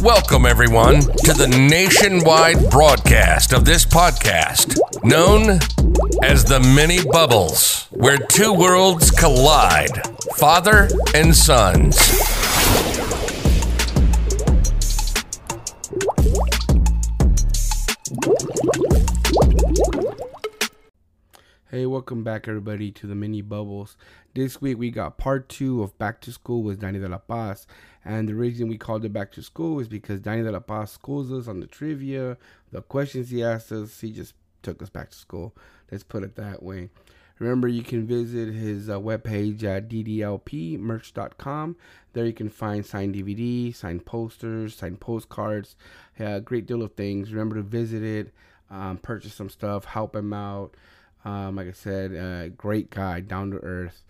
Welcome, 0.00 0.46
everyone, 0.46 1.00
to 1.02 1.32
the 1.32 1.48
nationwide 1.48 2.70
broadcast 2.70 3.52
of 3.52 3.64
this 3.64 3.84
podcast, 3.84 4.78
known 5.04 5.60
as 6.22 6.44
the 6.44 6.60
Mini 6.60 7.04
Bubbles, 7.04 7.86
where 7.90 8.18
two 8.18 8.52
worlds 8.52 9.10
collide 9.10 10.00
father 10.36 10.88
and 11.14 11.34
sons. 11.34 12.41
Hey, 21.74 21.86
welcome 21.86 22.22
back, 22.22 22.48
everybody, 22.48 22.90
to 22.90 23.06
the 23.06 23.14
mini 23.14 23.40
bubbles. 23.40 23.96
This 24.34 24.60
week 24.60 24.76
we 24.76 24.90
got 24.90 25.16
part 25.16 25.48
two 25.48 25.82
of 25.82 25.96
Back 25.96 26.20
to 26.20 26.30
School 26.30 26.62
with 26.62 26.80
Danny 26.80 26.98
de 26.98 27.08
la 27.08 27.16
Paz. 27.16 27.66
And 28.04 28.28
the 28.28 28.34
reason 28.34 28.68
we 28.68 28.76
called 28.76 29.06
it 29.06 29.12
Back 29.14 29.32
to 29.32 29.42
School 29.42 29.80
is 29.80 29.88
because 29.88 30.20
Danny 30.20 30.42
de 30.42 30.52
la 30.52 30.60
Paz 30.60 30.90
schools 30.90 31.32
us 31.32 31.48
on 31.48 31.60
the 31.60 31.66
trivia, 31.66 32.36
the 32.72 32.82
questions 32.82 33.30
he 33.30 33.42
asked 33.42 33.72
us. 33.72 34.02
He 34.02 34.12
just 34.12 34.34
took 34.62 34.82
us 34.82 34.90
back 34.90 35.12
to 35.12 35.16
school. 35.16 35.56
Let's 35.90 36.04
put 36.04 36.22
it 36.24 36.36
that 36.36 36.62
way. 36.62 36.90
Remember, 37.38 37.68
you 37.68 37.82
can 37.82 38.06
visit 38.06 38.52
his 38.52 38.90
uh, 38.90 39.00
webpage 39.00 39.64
at 39.64 39.88
ddlpmerch.com. 39.88 41.76
There 42.12 42.26
you 42.26 42.34
can 42.34 42.50
find 42.50 42.84
signed 42.84 43.14
DVD, 43.14 43.74
signed 43.74 44.04
posters, 44.04 44.74
signed 44.74 45.00
postcards, 45.00 45.76
a 46.18 46.42
great 46.42 46.66
deal 46.66 46.82
of 46.82 46.92
things. 46.92 47.32
Remember 47.32 47.56
to 47.56 47.62
visit 47.62 48.02
it, 48.02 48.34
um, 48.70 48.98
purchase 48.98 49.32
some 49.32 49.48
stuff, 49.48 49.86
help 49.86 50.14
him 50.14 50.34
out. 50.34 50.76
Um, 51.24 51.56
like 51.56 51.68
I 51.68 51.72
said, 51.72 52.14
uh, 52.14 52.48
great 52.48 52.90
guy, 52.90 53.20
down 53.20 53.50
to 53.52 53.58
earth. 53.58 54.02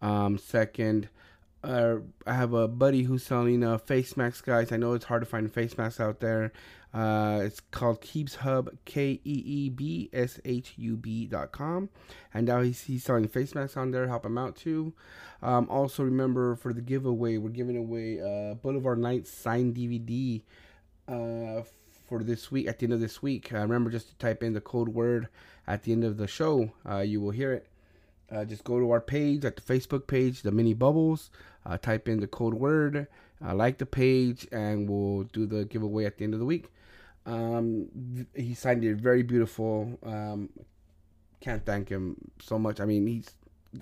Um, 0.00 0.38
second, 0.38 1.08
uh, 1.62 1.96
I 2.26 2.34
have 2.34 2.54
a 2.54 2.68
buddy 2.68 3.02
who's 3.02 3.22
selling 3.22 3.62
uh, 3.62 3.78
face 3.78 4.16
masks, 4.16 4.40
guys. 4.40 4.72
I 4.72 4.76
know 4.76 4.94
it's 4.94 5.04
hard 5.04 5.22
to 5.22 5.26
find 5.26 5.52
face 5.52 5.76
masks 5.76 6.00
out 6.00 6.20
there. 6.20 6.52
Uh, 6.92 7.40
it's 7.44 7.60
called 7.60 8.00
Keebs 8.00 8.36
Hub, 8.36 8.70
K 8.84 9.20
E 9.24 9.42
E 9.44 9.68
B 9.68 10.10
S 10.12 10.40
H 10.44 10.74
U 10.76 10.96
B 10.96 11.26
dot 11.26 11.52
com. 11.52 11.88
And 12.34 12.46
now 12.46 12.62
he's, 12.62 12.82
he's 12.82 13.04
selling 13.04 13.28
face 13.28 13.54
masks 13.54 13.76
on 13.76 13.90
there. 13.92 14.08
Help 14.08 14.24
him 14.24 14.38
out 14.38 14.56
too. 14.56 14.92
Um, 15.42 15.68
also, 15.70 16.02
remember 16.02 16.56
for 16.56 16.72
the 16.72 16.80
giveaway, 16.80 17.36
we're 17.36 17.50
giving 17.50 17.76
away 17.76 18.20
uh, 18.20 18.54
Boulevard 18.54 18.98
Nights 18.98 19.30
signed 19.30 19.76
DVD 19.76 20.42
uh, 21.06 21.62
for 22.10 22.22
this 22.24 22.50
week, 22.50 22.66
at 22.68 22.80
the 22.80 22.84
end 22.84 22.92
of 22.92 23.00
this 23.00 23.22
week. 23.22 23.52
Uh, 23.54 23.58
remember 23.58 23.88
just 23.88 24.08
to 24.08 24.14
type 24.16 24.42
in 24.42 24.52
the 24.52 24.60
code 24.60 24.88
word 24.88 25.28
at 25.66 25.84
the 25.84 25.92
end 25.92 26.04
of 26.04 26.18
the 26.18 26.26
show. 26.26 26.72
Uh, 26.86 26.98
you 26.98 27.20
will 27.20 27.30
hear 27.30 27.52
it. 27.52 27.68
Uh, 28.30 28.44
just 28.44 28.64
go 28.64 28.78
to 28.78 28.90
our 28.90 29.00
page 29.00 29.44
at 29.44 29.56
the 29.56 29.62
Facebook 29.62 30.06
page, 30.06 30.42
the 30.42 30.50
Mini 30.50 30.74
Bubbles. 30.74 31.30
Uh, 31.64 31.78
type 31.78 32.08
in 32.08 32.20
the 32.20 32.26
code 32.26 32.54
word, 32.54 33.06
uh, 33.44 33.54
like 33.54 33.78
the 33.78 33.86
page, 33.86 34.48
and 34.50 34.88
we'll 34.88 35.24
do 35.24 35.46
the 35.46 35.64
giveaway 35.66 36.04
at 36.04 36.16
the 36.18 36.24
end 36.24 36.34
of 36.34 36.40
the 36.40 36.46
week. 36.46 36.72
Um, 37.26 38.26
he 38.34 38.54
signed 38.54 38.82
it 38.82 38.96
very 38.96 39.22
beautiful. 39.22 39.98
Um, 40.02 40.48
can't 41.40 41.64
thank 41.64 41.88
him 41.90 42.16
so 42.40 42.58
much. 42.58 42.80
I 42.80 42.86
mean, 42.86 43.06
he's 43.06 43.30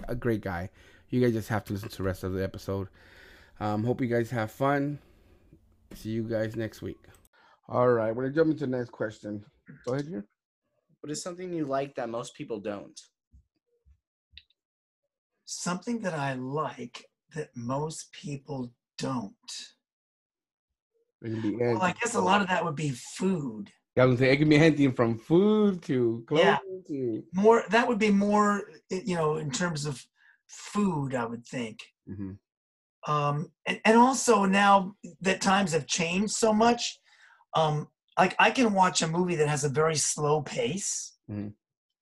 a 0.09 0.15
great 0.15 0.41
guy. 0.41 0.71
You 1.09 1.21
guys 1.21 1.33
just 1.33 1.49
have 1.49 1.65
to 1.67 1.73
listen 1.73 1.89
to 1.89 1.97
the 1.99 2.03
rest 2.03 2.25
of 2.25 2.33
the 2.33 2.43
episode. 2.43 2.89
Um, 3.61 3.85
hope 3.85 4.01
you 4.01 4.09
guys 4.09 4.31
have 4.31 4.51
fun. 4.51 4.99
See 5.95 6.11
you 6.11 6.25
guys 6.25 6.57
next 6.57 6.83
week. 6.83 7.08
All 7.69 7.89
right, 7.89 8.15
we're 8.15 8.25
gonna 8.25 8.35
jump 8.35 8.51
into 8.53 8.67
the 8.67 8.77
next 8.79 8.91
question. 8.93 9.45
Go 9.85 9.93
ahead, 9.93 10.07
here. 10.07 10.25
What 11.01 11.11
is 11.11 11.23
something 11.23 11.53
you 11.53 11.67
like 11.67 11.95
that 11.97 12.09
most 12.09 12.35
people 12.35 12.61
don't? 12.61 12.99
something 15.51 16.01
that 16.03 16.13
I 16.13 16.35
like 16.35 17.07
that 17.35 17.49
most 17.57 18.13
people 18.13 18.71
don't. 18.99 19.35
It 21.23 21.31
can 21.31 21.41
be 21.41 21.57
Well, 21.57 21.81
I 21.83 21.93
guess 21.93 22.15
a 22.15 22.21
lot 22.21 22.43
of 22.43 22.49
that 22.49 22.63
would 22.63 22.77
be 22.77 22.91
food. 22.91 23.71
I 23.97 24.05
was 24.05 24.19
gonna 24.19 24.29
say 24.29 24.33
it 24.35 24.37
can 24.37 24.49
be 24.51 24.57
anything 24.57 24.93
from 24.93 25.19
food 25.19 25.83
to 25.85 26.23
clothing 26.29 26.49
Yeah. 26.49 26.59
to. 26.89 27.25
More 27.33 27.65
that 27.71 27.89
would 27.89 27.99
be 27.99 28.11
more, 28.11 28.71
you 28.91 29.15
know, 29.15 29.37
in 29.37 29.51
terms 29.51 29.87
of 29.87 30.05
food. 30.47 31.15
I 31.15 31.25
would 31.25 31.47
think. 31.47 31.83
hmm 32.07 32.33
Um, 33.07 33.51
and, 33.67 33.81
and 33.87 33.97
also 33.97 34.45
now 34.45 34.95
that 35.23 35.41
times 35.41 35.73
have 35.73 35.87
changed 35.87 36.33
so 36.35 36.53
much, 36.53 37.01
um, 37.55 37.89
like 38.19 38.35
I 38.39 38.51
can 38.51 38.73
watch 38.75 39.03
a 39.03 39.09
movie 39.09 39.37
that 39.37 39.49
has 39.49 39.65
a 39.65 39.69
very 39.69 39.97
slow 39.97 40.43
pace, 40.43 41.15
Mhm. 41.31 41.53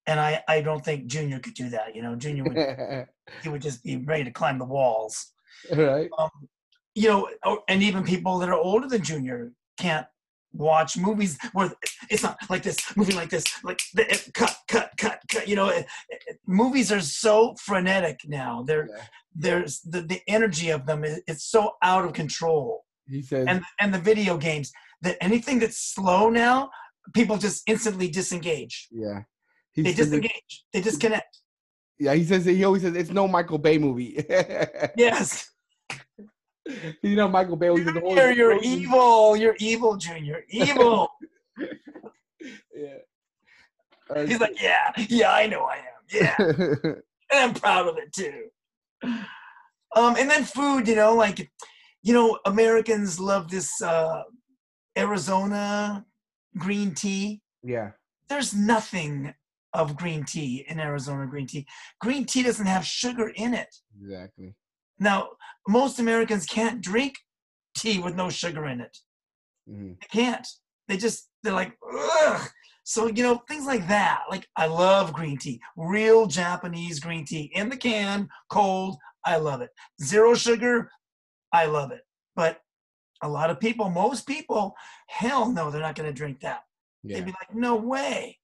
and 0.07 0.21
I 0.21 0.43
I 0.49 0.61
don't 0.63 0.85
think 0.85 1.07
Junior 1.07 1.39
could 1.39 1.55
do 1.55 1.69
that. 1.71 1.95
You 1.95 2.03
know, 2.03 2.17
Junior 2.17 2.45
would 2.45 2.57
he 3.43 3.49
would 3.49 3.63
just 3.63 3.83
be 3.85 3.97
ready 3.97 4.25
to 4.25 4.31
climb 4.31 4.59
the 4.59 4.65
walls. 4.65 5.33
right. 5.75 6.09
um, 6.19 6.31
you 6.95 7.09
know, 7.09 7.29
and 7.69 7.83
even 7.83 8.03
people 8.05 8.39
that 8.39 8.49
are 8.49 8.55
older 8.55 8.89
than 8.89 9.03
Junior 9.03 9.53
can't 9.79 10.07
watch 10.53 10.97
movies 10.97 11.37
where 11.53 11.71
it's 12.09 12.23
not 12.23 12.39
like 12.49 12.63
this, 12.63 12.79
movie 12.97 13.13
like 13.13 13.29
this, 13.29 13.45
like 13.63 13.81
the, 13.93 14.11
it- 14.11 14.31
cut, 14.33 14.57
cut, 14.69 14.91
cut, 14.97 15.21
cut. 15.31 15.47
You 15.47 15.57
know, 15.57 15.69
it, 15.69 15.87
it- 16.09 16.41
movies 16.47 16.91
are 16.91 17.01
so 17.03 17.55
frenetic 17.57 18.21
now. 18.27 18.63
They're 18.67 18.89
Yeah. 18.89 19.03
there's 19.35 19.81
the, 19.83 20.01
the 20.01 20.23
energy 20.27 20.71
of 20.71 20.87
them. 20.87 21.05
is 21.05 21.21
it's 21.27 21.45
so 21.45 21.75
out 21.83 22.05
of 22.07 22.15
control, 22.15 22.87
He 23.07 23.21
says, 23.21 23.45
and 23.47 23.63
and 23.81 23.93
the 23.93 23.99
video 23.99 24.39
games 24.39 24.73
that 25.03 25.17
anything 25.21 25.59
that's 25.59 25.79
slow 25.95 26.31
now, 26.31 26.71
people 27.15 27.37
just 27.39 27.63
instantly 27.67 28.09
disengage. 28.09 28.89
yeah. 28.91 29.23
He 29.73 29.83
They 29.83 29.93
disengage. 29.93 30.65
They 30.73 30.81
disconnect. 30.81 31.39
yeah, 31.99 32.15
he 32.15 32.25
says 32.25 32.45
he 32.47 32.65
always 32.65 32.83
says 32.83 32.95
it's 32.97 33.11
no 33.11 33.29
Michael 33.29 33.59
Bay 33.59 33.77
movie. 33.79 34.25
Yes, 34.97 35.51
you 37.03 37.15
know 37.15 37.29
Michael 37.29 37.57
Bay 37.57 37.75
says 37.77 37.85
the 37.93 38.01
whole. 38.01 38.17
You're 38.17 38.59
evil. 38.63 39.37
You're 39.37 39.57
evil, 39.59 39.97
Junior. 39.97 40.43
Evil. 40.49 41.09
Yeah. 42.75 42.99
Uh, 44.15 44.25
He's 44.27 44.39
like, 44.41 44.61
yeah, 44.63 44.93
yeah, 45.09 45.33
I 45.33 45.47
know 45.47 45.63
I 45.65 45.77
am. 45.79 46.03
Yeah, 46.13 46.35
and 46.39 47.03
I'm 47.33 47.55
proud 47.55 47.89
of 47.89 47.97
it 47.99 48.13
too. 48.13 48.45
Um, 49.03 50.15
and 50.17 50.31
then 50.31 50.45
food, 50.45 50.87
you 50.87 50.95
know, 50.95 51.15
like, 51.15 51.51
you 52.03 52.13
know, 52.13 52.39
Americans 52.47 53.19
love 53.19 53.51
this 53.51 53.81
uh, 53.83 54.23
Arizona 54.97 56.05
green 56.59 56.95
tea. 56.95 57.43
yeah. 57.63 57.91
There's 58.29 58.53
nothing 58.55 59.35
of 59.73 59.97
green 59.97 60.25
tea 60.25 60.65
in 60.69 60.81
Arizona 60.81 61.27
green 61.29 61.47
tea. 61.47 61.65
Green 62.01 62.25
tea 62.25 62.43
doesn't 62.43 62.67
have 62.67 62.85
sugar 62.85 63.29
in 63.29 63.55
it. 63.55 63.73
Exactly. 64.01 64.55
Now, 64.99 65.29
most 65.69 65.99
Americans 66.01 66.45
can't 66.47 66.81
drink 66.81 67.15
tea 67.77 68.01
with 68.01 68.17
no 68.17 68.29
sugar 68.31 68.67
in 68.67 68.81
it. 68.81 68.97
hmm 69.69 69.93
They 70.01 70.07
can't. 70.11 70.47
They 70.89 70.97
just 70.97 71.29
they're 71.43 71.53
like, 71.53 71.77
ugh. 71.89 72.49
So 72.83 73.07
you 73.07 73.23
know 73.23 73.43
things 73.49 73.67
like 73.67 73.87
that. 73.89 74.23
Like 74.31 74.47
I 74.57 74.67
love 74.67 75.13
green 75.13 75.39
tea, 75.39 75.61
real 75.77 76.27
Japanese 76.27 76.99
green 77.01 77.25
tea 77.25 77.51
in 77.55 77.69
the 77.69 77.77
can, 77.77 78.29
cold. 78.51 78.97
I 79.25 79.37
love 79.37 79.61
it. 79.61 79.71
Zero 80.03 80.35
sugar, 80.35 80.91
I 81.53 81.67
love 81.67 81.91
it. 81.93 82.03
But 82.35 82.61
a 83.23 83.29
lot 83.29 83.51
of 83.51 83.61
people, 83.61 83.89
most 83.91 84.27
people, 84.27 84.75
hell 85.07 85.51
no, 85.51 85.71
they're 85.71 85.81
not 85.81 85.95
going 85.95 86.09
to 86.09 86.15
drink 86.15 86.41
that. 86.41 86.65
Yeah. 87.03 87.17
They'd 87.17 87.27
be 87.27 87.33
like, 87.33 87.55
no 87.55 87.77
way. 87.77 88.39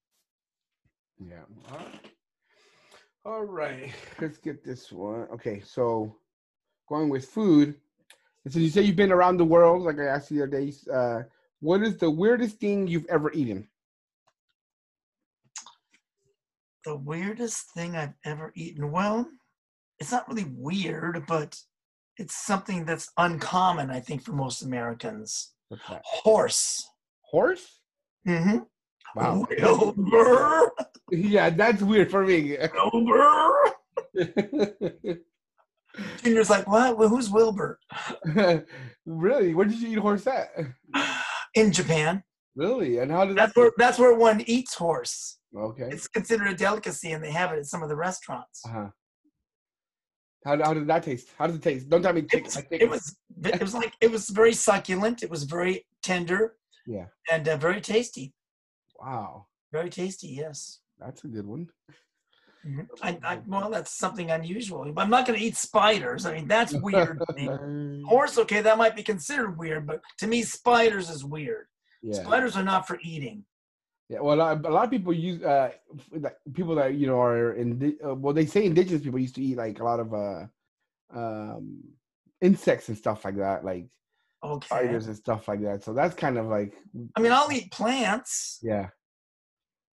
Yeah. 1.18 1.44
All 1.70 1.78
right. 1.78 2.12
All 3.24 3.44
right. 3.44 3.92
Let's 4.20 4.38
get 4.38 4.64
this 4.64 4.90
one. 4.90 5.28
Okay, 5.32 5.60
so 5.64 6.16
going 6.88 7.08
with 7.08 7.26
food. 7.26 7.76
So 8.48 8.58
you 8.58 8.68
say 8.70 8.82
you've 8.82 8.96
been 8.96 9.12
around 9.12 9.36
the 9.36 9.44
world, 9.44 9.82
like 9.82 9.98
I 10.00 10.06
asked 10.06 10.30
you 10.30 10.38
the 10.38 10.42
other 10.44 10.60
day. 10.60 10.72
Uh, 10.92 11.22
what 11.60 11.82
is 11.82 11.96
the 11.96 12.10
weirdest 12.10 12.58
thing 12.58 12.88
you've 12.88 13.06
ever 13.08 13.30
eaten? 13.32 13.68
The 16.84 16.96
weirdest 16.96 17.70
thing 17.70 17.94
I've 17.94 18.14
ever 18.24 18.52
eaten. 18.56 18.90
Well, 18.90 19.28
it's 20.00 20.10
not 20.10 20.28
really 20.28 20.50
weird, 20.56 21.24
but 21.28 21.56
it's 22.22 22.36
something 22.36 22.84
that's 22.84 23.10
uncommon, 23.18 23.90
I 23.90 23.98
think, 23.98 24.22
for 24.22 24.32
most 24.32 24.62
Americans. 24.62 25.54
Horse. 26.04 26.88
Horse? 27.22 27.80
Mm-hmm. 28.28 28.58
Wow. 29.16 29.44
Wilbur. 29.50 30.70
yeah, 31.10 31.50
that's 31.50 31.82
weird 31.82 32.12
for 32.12 32.24
me. 32.24 32.56
Wilbur. 32.92 33.56
Junior's 36.22 36.48
like, 36.48 36.68
what? 36.68 36.96
Well, 36.96 37.08
who's 37.08 37.28
Wilbur? 37.28 37.80
really? 39.04 39.54
Where 39.54 39.66
did 39.66 39.80
you 39.80 39.88
eat 39.88 39.98
horse 39.98 40.26
at? 40.28 40.50
In 41.54 41.72
Japan. 41.72 42.22
Really? 42.54 42.98
And 42.98 43.10
how 43.10 43.24
did 43.24 43.36
That's 43.36 43.52
that? 43.54 43.60
where 43.60 43.72
that's 43.78 43.98
where 43.98 44.14
one 44.14 44.42
eats 44.46 44.74
horse. 44.74 45.38
Okay. 45.56 45.88
It's 45.90 46.06
considered 46.06 46.48
a 46.48 46.54
delicacy, 46.54 47.12
and 47.12 47.24
they 47.24 47.32
have 47.32 47.50
it 47.52 47.58
at 47.58 47.66
some 47.66 47.82
of 47.82 47.88
the 47.88 47.96
restaurants. 47.96 48.62
Uh-huh. 48.64 48.88
How, 50.44 50.56
how 50.62 50.74
did 50.74 50.86
that 50.88 51.02
taste? 51.04 51.28
How 51.38 51.46
did 51.46 51.56
it 51.56 51.62
taste? 51.62 51.88
Don't 51.88 52.02
tell 52.02 52.12
me 52.12 52.24
It 52.32 52.42
was, 52.44 52.56
like 52.56 52.68
it 52.70 52.88
was 52.90 53.16
it 53.44 53.60
was 53.60 53.74
like 53.74 53.94
it 54.00 54.10
was 54.10 54.28
very 54.30 54.52
succulent. 54.52 55.22
It 55.22 55.30
was 55.30 55.44
very 55.44 55.86
tender. 56.02 56.56
Yeah. 56.86 57.06
And 57.30 57.48
uh, 57.48 57.56
very 57.56 57.80
tasty. 57.80 58.32
Wow, 58.98 59.46
Very 59.72 59.90
tasty. 59.90 60.28
Yes. 60.28 60.80
that's 60.98 61.24
a 61.24 61.28
good 61.28 61.46
one. 61.46 61.68
Mhm. 62.66 62.86
I, 63.02 63.18
I, 63.24 63.40
well, 63.46 63.70
that's 63.70 63.92
something 63.92 64.30
unusual. 64.30 64.82
I'm 64.96 65.10
not 65.10 65.26
going 65.26 65.36
to 65.38 65.44
eat 65.44 65.56
spiders. 65.56 66.26
I 66.26 66.34
mean, 66.34 66.46
that's 66.46 66.72
weird. 66.86 67.20
to 67.28 67.34
me. 67.34 68.02
Horse, 68.06 68.38
okay, 68.38 68.60
that 68.62 68.78
might 68.78 68.94
be 68.94 69.02
considered 69.02 69.58
weird, 69.58 69.86
but 69.86 70.00
to 70.18 70.26
me, 70.28 70.42
spiders 70.42 71.10
is 71.10 71.24
weird. 71.24 71.66
yeah. 72.02 72.22
Spiders 72.22 72.56
are 72.56 72.62
not 72.62 72.86
for 72.86 72.98
eating. 73.02 73.44
Yeah, 74.12 74.20
well, 74.20 74.36
a 74.36 74.40
lot, 74.40 74.66
a 74.66 74.68
lot 74.68 74.84
of 74.84 74.90
people 74.90 75.14
use 75.14 75.42
uh, 75.42 75.72
people 76.52 76.74
that 76.74 76.92
you 76.96 77.06
know 77.06 77.18
are 77.18 77.54
in. 77.54 77.96
Uh, 78.04 78.14
well, 78.14 78.34
they 78.34 78.44
say 78.44 78.66
indigenous 78.66 79.00
people 79.02 79.18
used 79.18 79.36
to 79.36 79.42
eat 79.42 79.56
like 79.56 79.80
a 79.80 79.84
lot 79.84 80.00
of 80.00 80.12
uh, 80.12 80.46
um, 81.10 81.82
insects 82.42 82.90
and 82.90 82.98
stuff 82.98 83.24
like 83.24 83.36
that, 83.36 83.64
like 83.64 83.88
Okay. 84.44 84.66
spiders 84.66 85.06
and 85.06 85.16
stuff 85.16 85.48
like 85.48 85.62
that. 85.62 85.82
So 85.82 85.94
that's 85.94 86.14
kind 86.14 86.36
of 86.36 86.44
like, 86.44 86.76
I 87.16 87.20
mean, 87.20 87.32
I'll 87.32 87.50
eat 87.50 87.72
plants. 87.72 88.58
yeah, 88.62 88.90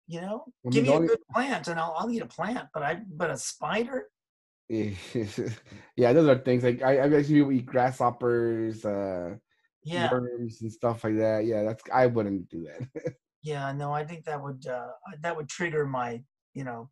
You 0.08 0.22
know, 0.22 0.46
I 0.66 0.70
give 0.72 0.84
me 0.86 0.96
a 0.96 1.00
good 1.00 1.20
plant, 1.32 1.68
and 1.68 1.80
I'll, 1.80 1.94
I'll 1.96 2.10
eat 2.10 2.24
a 2.24 2.26
plant. 2.28 2.70
But 2.74 2.82
I, 2.82 2.96
but 2.96 3.30
a 3.30 3.38
spider. 3.38 4.08
yeah. 4.70 6.14
Those 6.14 6.28
are 6.28 6.40
things 6.40 6.64
like 6.64 6.82
I, 6.82 7.04
I've 7.04 7.14
actually 7.14 7.36
people 7.36 7.52
eat 7.52 7.66
grasshoppers, 7.68 8.84
uh, 8.84 9.36
Yeah, 9.84 10.10
worms 10.10 10.62
and 10.62 10.72
stuff 10.72 11.04
like 11.04 11.18
that. 11.18 11.46
Yeah, 11.46 11.64
that's 11.64 11.84
I 11.94 12.08
wouldn't 12.08 12.50
do 12.50 12.66
that. 12.66 13.16
yeah. 13.48 13.72
No, 13.72 13.94
I 13.94 14.04
think 14.04 14.26
that 14.26 14.42
would 14.44 14.68
uh, 14.68 14.90
that 15.22 15.36
would 15.36 15.48
trigger 15.48 15.86
my, 15.86 16.22
you 16.54 16.66
know, 16.66 16.90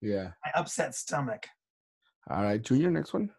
yeah. 0.00 0.30
my 0.44 0.50
upset 0.54 0.94
stomach. 0.94 1.46
All 2.30 2.42
right, 2.42 2.62
Junior, 2.62 2.90
next 2.90 3.12
one. 3.12 3.30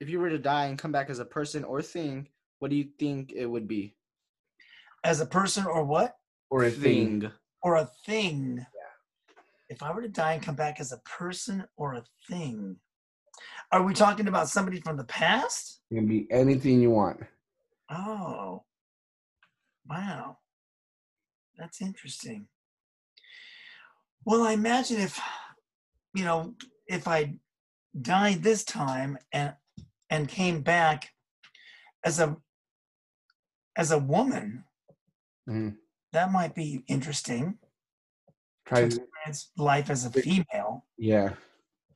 If 0.00 0.08
you 0.10 0.20
were 0.20 0.28
to 0.30 0.38
die 0.38 0.66
and 0.66 0.78
come 0.78 0.92
back 0.92 1.08
as 1.10 1.18
a 1.18 1.24
person 1.24 1.64
or 1.64 1.80
thing, 1.82 2.28
what 2.58 2.70
do 2.70 2.76
you 2.76 2.88
think 2.98 3.32
it 3.34 3.46
would 3.46 3.66
be? 3.66 3.96
As 5.02 5.20
a 5.20 5.26
person, 5.26 5.64
or 5.64 5.84
what, 5.84 6.14
Or 6.50 6.64
a 6.64 6.70
thing. 6.70 7.22
Thing. 7.22 7.32
or 7.62 7.76
a 7.76 7.88
thing. 8.06 8.64
If 9.70 9.82
I 9.82 9.92
were 9.92 10.02
to 10.02 10.08
die 10.08 10.32
and 10.34 10.42
come 10.42 10.54
back 10.56 10.80
as 10.80 10.92
a 10.92 10.98
person 10.98 11.64
or 11.76 11.94
a 11.94 12.04
thing, 12.28 12.76
are 13.72 13.82
we 13.82 13.92
talking 13.94 14.28
about 14.28 14.48
somebody 14.48 14.80
from 14.80 14.96
the 14.96 15.04
past? 15.04 15.80
It 15.90 15.96
can 15.96 16.06
be 16.06 16.26
anything 16.30 16.80
you 16.80 16.90
want. 16.90 17.20
Oh, 17.90 18.64
wow. 19.88 20.38
That's 21.58 21.82
interesting. 21.82 22.46
Well, 24.24 24.42
I 24.42 24.52
imagine 24.52 25.00
if, 25.00 25.20
you 26.14 26.24
know, 26.24 26.54
if 26.86 27.08
I 27.08 27.34
died 28.00 28.42
this 28.42 28.64
time 28.64 29.18
and 29.32 29.54
and 30.10 30.28
came 30.28 30.62
back 30.62 31.10
as 32.04 32.20
a 32.20 32.36
as 33.76 33.90
a 33.90 33.98
woman, 33.98 34.64
Mhm. 35.48 35.78
that 36.12 36.30
might 36.30 36.54
be 36.54 36.84
interesting. 36.86 37.58
Try, 38.66 38.80
Experience 38.80 39.50
life 39.56 39.90
as 39.90 40.04
a 40.04 40.10
female, 40.10 40.86
yeah. 40.96 41.34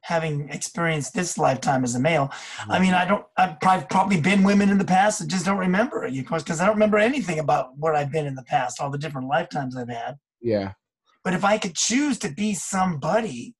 Having 0.03 0.49
experienced 0.51 1.15
this 1.15 1.39
lifetime 1.39 1.85
as 1.85 1.95
a 1.95 2.01
male. 2.01 2.31
I 2.69 2.79
mean, 2.79 2.93
I 2.93 3.05
don't. 3.05 3.25
I've 3.37 3.59
prob- 3.61 3.89
probably 3.89 4.21
been 4.21 4.43
women 4.43 4.69
in 4.69 4.79
the 4.79 4.85
past. 4.85 5.23
I 5.23 5.27
just 5.27 5.47
don't 5.47 5.59
remember 5.59 6.05
of 6.05 6.27
course, 6.27 6.43
because 6.43 6.61
I 6.61 6.67
don't 6.67 6.75
remember 6.75 6.99
anything 6.99 7.39
about 7.39 7.79
where 7.79 7.95
I've 7.95 8.13
been 8.13 8.27
in 8.27 8.35
the 8.35 8.43
past, 8.45 8.81
all 8.81 8.91
the 8.91 8.99
different 8.99 9.29
lifetimes 9.29 9.77
I've 9.77 9.89
had. 9.89 10.17
Yeah. 10.41 10.73
But 11.25 11.35
if 11.35 11.45
I 11.45 11.59
could 11.59 11.75
choose 11.75 12.19
to 12.21 12.29
be 12.33 12.55
somebody, 12.55 13.55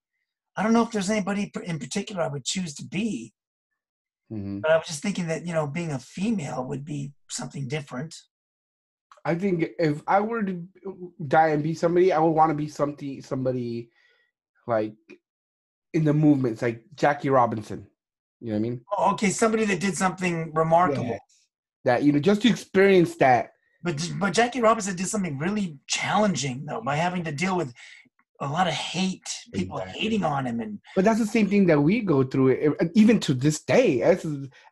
I 0.57 0.63
don't 0.63 0.73
know 0.73 0.83
if 0.83 0.91
there's 0.91 1.11
anybody 1.11 1.53
in 1.65 1.79
particular 1.79 2.23
I 2.23 2.29
would 2.29 2.45
choose 2.45 2.75
to 2.75 2.85
be. 2.85 3.33
hmm 4.29 4.59
But 4.61 4.73
I 4.73 4.77
was 4.77 4.87
just 4.87 5.03
thinking 5.03 5.29
that 5.29 5.47
you 5.47 5.53
know, 5.53 5.67
being 5.67 5.93
a 5.93 5.99
female 5.99 6.65
would 6.65 6.85
be 6.85 7.13
something 7.31 7.69
different. 7.69 8.15
I 9.25 9.37
think 9.37 9.71
if 9.79 10.03
I 10.09 10.21
were 10.21 10.43
to 10.43 10.67
die 11.29 11.49
and 11.51 11.63
be 11.63 11.75
somebody, 11.75 12.13
I 12.13 12.19
would 12.19 12.31
want 12.31 12.51
to 12.51 12.57
be 12.57 12.69
something 12.69 13.23
somebody 13.23 13.91
like 14.67 14.95
in 15.95 16.05
the 16.05 16.13
movements, 16.13 16.63
like 16.63 16.83
Jackie 16.95 17.31
Robinson. 17.31 17.87
You 18.41 18.49
know 18.49 18.53
what 18.55 18.59
I 18.59 18.63
mean? 18.63 18.81
Oh, 18.97 19.13
okay, 19.13 19.31
somebody 19.31 19.65
that 19.67 19.81
did 19.81 19.97
something 19.97 20.53
remarkable. 20.55 21.19
That 21.85 22.03
you 22.03 22.13
know, 22.13 22.19
just 22.19 22.43
to 22.43 22.49
experience 22.49 23.17
that. 23.17 23.53
But 23.83 24.11
but 24.19 24.33
Jackie 24.33 24.61
Robinson 24.61 24.97
did 24.97 25.09
something 25.09 25.39
really 25.39 25.79
challenging 25.87 26.65
though 26.67 26.81
by 26.81 26.97
having 26.97 27.25
to 27.25 27.33
deal 27.33 27.57
with 27.57 27.73
a 28.41 28.47
lot 28.47 28.67
of 28.67 28.75
hate, 28.75 29.29
people 29.53 29.79
Exactly. 29.79 30.01
hating 30.01 30.25
on 30.25 30.47
him, 30.47 30.61
and 30.61 30.81
But 30.97 31.05
that's 31.05 31.21
the 31.21 31.27
same 31.27 31.49
thing 31.49 31.67
that 31.67 31.81
we 31.81 32.01
go 32.01 32.25
through, 32.25 32.77
even 32.95 33.21
to 33.21 33.35
this 33.35 33.63
day, 33.63 34.03
as 34.03 34.27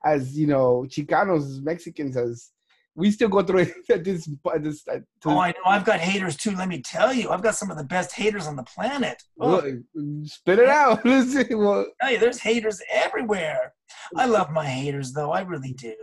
as 0.05 0.37
you 0.37 0.49
know, 0.49 0.84
Chicanos, 0.88 1.62
Mexicans, 1.62 2.17
as 2.17 2.50
we 2.95 3.11
still 3.11 3.29
go 3.29 3.43
through 3.43 3.61
it 3.61 3.73
at 3.91 4.05
this. 4.05 4.29
This 4.61 4.83
at, 4.89 4.97
uh, 4.97 5.01
oh, 5.27 5.39
I 5.39 5.49
know 5.51 5.65
I've 5.67 5.85
got 5.85 6.01
haters 6.01 6.37
too. 6.37 6.53
Let 6.53 6.69
me 6.69 6.83
tell 6.83 7.13
you, 7.13 7.31
I've 7.31 7.43
got 7.43 7.55
some 7.55 7.71
of 7.71 7.77
the 7.77 7.85
best 7.85 8.13
haters 8.13 8.47
on 8.47 8.57
the 8.57 8.65
planet. 8.65 9.23
Oh, 9.41 9.63
Well, 9.63 10.23
spit 10.25 10.59
it 10.59 10.69
out. 10.69 11.05
Let's 11.05 11.33
see. 11.33 11.55
Well, 11.55 11.87
you, 12.09 12.19
there's 12.19 12.41
haters 12.41 12.81
everywhere. 12.93 13.73
I 14.17 14.27
love 14.27 14.51
my 14.51 14.67
haters 14.67 15.13
though. 15.13 15.31
I 15.33 15.43
really 15.43 15.73
do. 15.73 15.95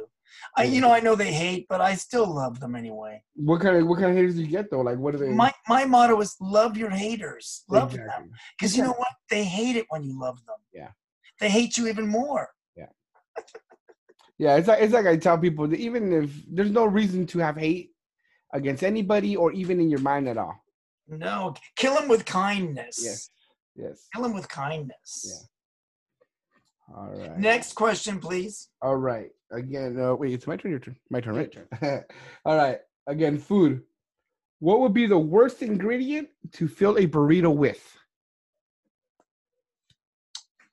I, 0.55 0.63
you 0.63 0.81
know, 0.81 0.91
I 0.93 0.99
know 0.99 1.15
they 1.15 1.33
hate, 1.33 1.65
but 1.67 1.81
I 1.81 1.95
still 1.95 2.31
love 2.33 2.59
them 2.59 2.75
anyway. 2.75 3.23
what 3.35 3.59
kind 3.61 3.75
of 3.75 3.87
what 3.87 3.99
kind 3.99 4.11
of 4.11 4.15
haters 4.15 4.35
do 4.35 4.41
you 4.41 4.47
get 4.47 4.69
though? 4.69 4.81
Like, 4.81 4.97
what 4.97 5.13
are 5.15 5.17
they? 5.17 5.29
My 5.29 5.51
my 5.67 5.83
motto 5.85 6.19
is 6.21 6.35
love 6.39 6.77
your 6.77 6.89
haters, 6.91 7.63
love 7.69 7.91
them, 7.91 8.01
Exactly. 8.01 8.29
because 8.57 8.77
you 8.77 8.83
know 8.83 8.93
what? 8.93 9.07
They 9.29 9.43
hate 9.43 9.75
it 9.75 9.85
when 9.89 10.03
you 10.03 10.19
love 10.19 10.37
them. 10.45 10.57
Yeah. 10.73 10.89
They 11.39 11.49
hate 11.49 11.75
you 11.77 11.87
even 11.87 12.07
more. 12.07 12.49
Yeah, 12.75 12.85
it's 14.39 14.67
like 14.67 14.81
it's 14.81 14.93
like 14.93 15.05
I 15.05 15.17
tell 15.17 15.37
people 15.37 15.67
that 15.67 15.79
even 15.79 16.13
if 16.13 16.31
there's 16.49 16.71
no 16.71 16.85
reason 16.85 17.25
to 17.27 17.39
have 17.39 17.57
hate 17.57 17.91
against 18.53 18.83
anybody 18.83 19.35
or 19.35 19.51
even 19.51 19.79
in 19.79 19.89
your 19.89 19.99
mind 19.99 20.27
at 20.27 20.37
all. 20.37 20.63
No, 21.07 21.55
kill 21.75 21.95
them 21.95 22.07
with 22.07 22.25
kindness. 22.25 23.01
Yes. 23.03 23.29
Yes. 23.75 24.07
Kill 24.13 24.23
them 24.23 24.33
with 24.33 24.49
kindness. 24.49 25.49
Yeah. 26.89 26.95
All 26.95 27.09
right. 27.09 27.37
Next 27.37 27.73
question, 27.73 28.19
please. 28.19 28.69
All 28.81 28.95
right. 28.95 29.29
Again, 29.51 29.99
uh, 29.99 30.15
wait, 30.15 30.33
it's 30.33 30.47
my 30.47 30.57
turn. 30.57 30.71
Your 30.71 30.79
turn. 30.79 30.95
My 31.09 31.21
turn, 31.21 31.35
right? 31.35 31.51
turn. 31.51 32.03
all 32.45 32.57
right. 32.57 32.79
Again, 33.07 33.37
food. 33.37 33.83
What 34.59 34.79
would 34.81 34.93
be 34.93 35.05
the 35.05 35.19
worst 35.19 35.61
ingredient 35.61 36.29
to 36.53 36.67
fill 36.67 36.97
a 36.97 37.07
burrito 37.07 37.53
with? 37.53 37.83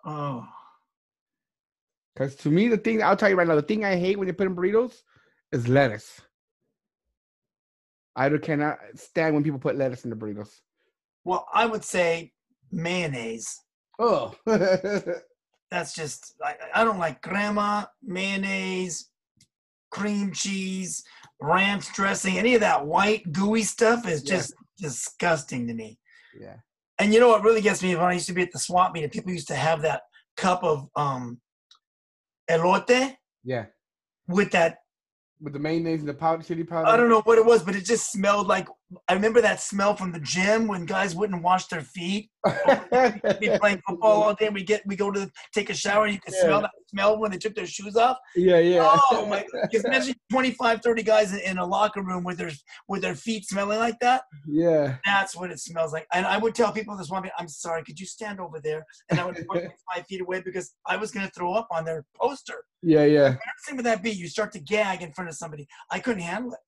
Oh, 0.04 0.46
Because 2.14 2.34
to 2.36 2.50
me, 2.50 2.68
the 2.68 2.76
thing 2.76 3.02
I'll 3.02 3.16
tell 3.16 3.28
you 3.28 3.36
right 3.36 3.46
now, 3.46 3.56
the 3.56 3.62
thing 3.62 3.84
I 3.84 3.96
hate 3.96 4.18
when 4.18 4.28
you 4.28 4.34
put 4.34 4.46
in 4.46 4.54
burritos 4.56 4.94
is 5.52 5.66
lettuce. 5.68 6.20
I 8.16 8.28
cannot 8.38 8.78
stand 8.94 9.34
when 9.34 9.42
people 9.42 9.58
put 9.58 9.76
lettuce 9.76 10.04
in 10.04 10.10
the 10.10 10.16
burritos. 10.16 10.50
well, 11.24 11.46
I 11.52 11.66
would 11.66 11.84
say 11.84 12.32
mayonnaise. 12.70 13.58
Oh. 13.98 14.34
That's 15.70 15.94
just 15.94 16.34
I, 16.44 16.54
I 16.74 16.84
don't 16.84 16.98
like 17.00 17.20
grandma 17.22 17.86
mayonnaise, 18.02 19.08
cream 19.90 20.32
cheese, 20.32 21.02
ranch 21.40 21.92
dressing. 21.94 22.38
Any 22.38 22.54
of 22.54 22.60
that 22.60 22.86
white 22.86 23.32
gooey 23.32 23.62
stuff 23.62 24.06
is 24.06 24.22
Yeah. 24.24 24.36
just 24.36 24.54
disgusting 24.78 25.66
to 25.66 25.74
me. 25.74 25.98
yeah. 26.38 26.56
And 27.00 27.12
you 27.12 27.18
know 27.18 27.28
what 27.28 27.42
really 27.42 27.60
gets 27.60 27.82
me? 27.82 27.96
When 27.96 28.04
I 28.04 28.12
used 28.12 28.28
to 28.28 28.32
be 28.34 28.42
at 28.42 28.52
the 28.52 28.58
swap 28.60 28.92
meet, 28.92 29.02
and 29.02 29.10
people 29.12 29.32
used 29.32 29.48
to 29.48 29.56
have 29.56 29.82
that 29.82 30.02
cup 30.36 30.62
of 30.62 30.88
um, 30.94 31.40
elote 32.48 33.16
Yeah. 33.42 33.66
with 34.28 34.50
that 34.52 34.78
With 35.40 35.52
the 35.52 35.58
mayonnaise 35.58 36.00
and 36.00 36.08
the 36.08 36.14
powder, 36.14 36.42
chili 36.42 36.64
powder. 36.64 36.86
I 36.88 36.96
don't 36.96 37.08
know 37.08 37.22
what 37.22 37.38
it 37.38 37.44
was, 37.44 37.62
but 37.62 37.74
it 37.76 37.84
just 37.84 38.10
smelled 38.12 38.46
like 38.46 38.68
I 39.08 39.14
remember 39.14 39.40
that 39.40 39.60
smell 39.60 39.96
from 39.96 40.12
the 40.12 40.20
gym 40.20 40.68
when 40.68 40.84
guys 40.84 41.14
wouldn't 41.14 41.42
wash 41.42 41.66
their 41.66 41.80
feet. 41.80 42.30
We'd 42.92 43.40
be 43.40 43.50
playing 43.58 43.80
football 43.86 44.22
all 44.22 44.34
day. 44.34 44.50
We 44.50 44.62
get 44.62 44.82
we 44.86 44.96
go 44.96 45.10
to 45.10 45.30
take 45.54 45.70
a 45.70 45.74
shower 45.74 46.04
and 46.04 46.14
you 46.14 46.20
could 46.20 46.34
Yeah. 46.34 46.42
smell 46.42 46.60
that 46.62 46.70
smell 46.88 47.18
when 47.18 47.30
they 47.30 47.38
took 47.38 47.54
their 47.54 47.66
shoes 47.66 47.96
off. 47.96 48.18
Yeah, 48.36 48.58
yeah. 48.58 48.96
Oh 49.10 49.26
my. 49.26 49.44
Just 49.72 49.86
imagine 49.86 50.14
25, 50.30 50.82
30 50.82 51.02
guys 51.02 51.34
in, 51.34 51.58
a 51.58 51.66
locker 51.66 52.02
room 52.02 52.24
with 52.24 52.36
their 52.36 52.50
with 52.88 53.02
their 53.02 53.14
feet 53.14 53.46
smelling 53.46 53.78
like 53.78 53.98
that. 54.00 54.22
Yeah. 54.46 54.96
That's 55.04 55.34
what 55.34 55.50
it 55.50 55.60
smells 55.60 55.92
like. 55.92 56.06
And 56.12 56.26
I 56.26 56.36
would 56.36 56.54
tell 56.54 56.70
people 56.72 56.96
this 56.96 57.08
one 57.10 57.28
I'm 57.38 57.48
sorry, 57.48 57.82
could 57.84 57.98
you 57.98 58.06
stand 58.06 58.38
over 58.38 58.60
there? 58.60 58.84
And 59.10 59.18
I 59.18 59.24
would 59.24 59.36
put 59.48 59.64
five 59.92 60.06
feet 60.08 60.20
away 60.20 60.42
because 60.42 60.74
I 60.86 60.96
was 60.96 61.10
gonna 61.10 61.30
throw 61.34 61.54
up 61.54 61.68
on 61.70 61.84
their 61.84 62.04
poster. 62.20 62.64
Yeah, 62.82 63.04
yeah. 63.04 63.26
Embarrassing 63.28 63.76
would 63.76 63.86
that 63.86 64.02
be? 64.02 64.10
You 64.10 64.28
start 64.28 64.52
to 64.52 64.60
gag 64.60 65.00
in 65.00 65.12
front 65.12 65.30
of 65.30 65.36
somebody. 65.36 65.66
I 65.90 66.00
couldn't 66.00 66.22
handle 66.22 66.52
it. 66.52 66.58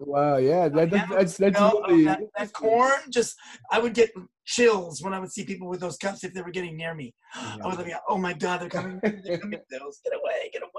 Wow, 0.00 0.36
yeah. 0.36 0.68
That, 0.68 0.90
that's 0.90 1.10
that's 1.10 1.36
that's 1.36 1.60
of 1.60 1.74
really 1.88 2.04
that, 2.04 2.20
that 2.36 2.52
corn 2.52 3.00
just 3.10 3.36
I 3.70 3.78
would 3.78 3.94
get 3.94 4.10
chills 4.44 5.02
when 5.02 5.12
I 5.14 5.18
would 5.18 5.32
see 5.32 5.44
people 5.44 5.68
with 5.68 5.80
those 5.80 5.96
cups 5.96 6.24
if 6.24 6.32
they 6.32 6.42
were 6.42 6.50
getting 6.50 6.76
near 6.76 6.94
me. 6.94 7.14
I 7.34 7.66
was 7.66 7.76
like, 7.76 7.92
oh 8.08 8.18
my 8.18 8.32
god, 8.32 8.60
they're 8.60 8.68
coming, 8.68 9.00
they're 9.02 9.38
coming. 9.38 9.60
Get 9.70 9.80
away, 9.80 10.50
get 10.52 10.62
away. 10.62 10.72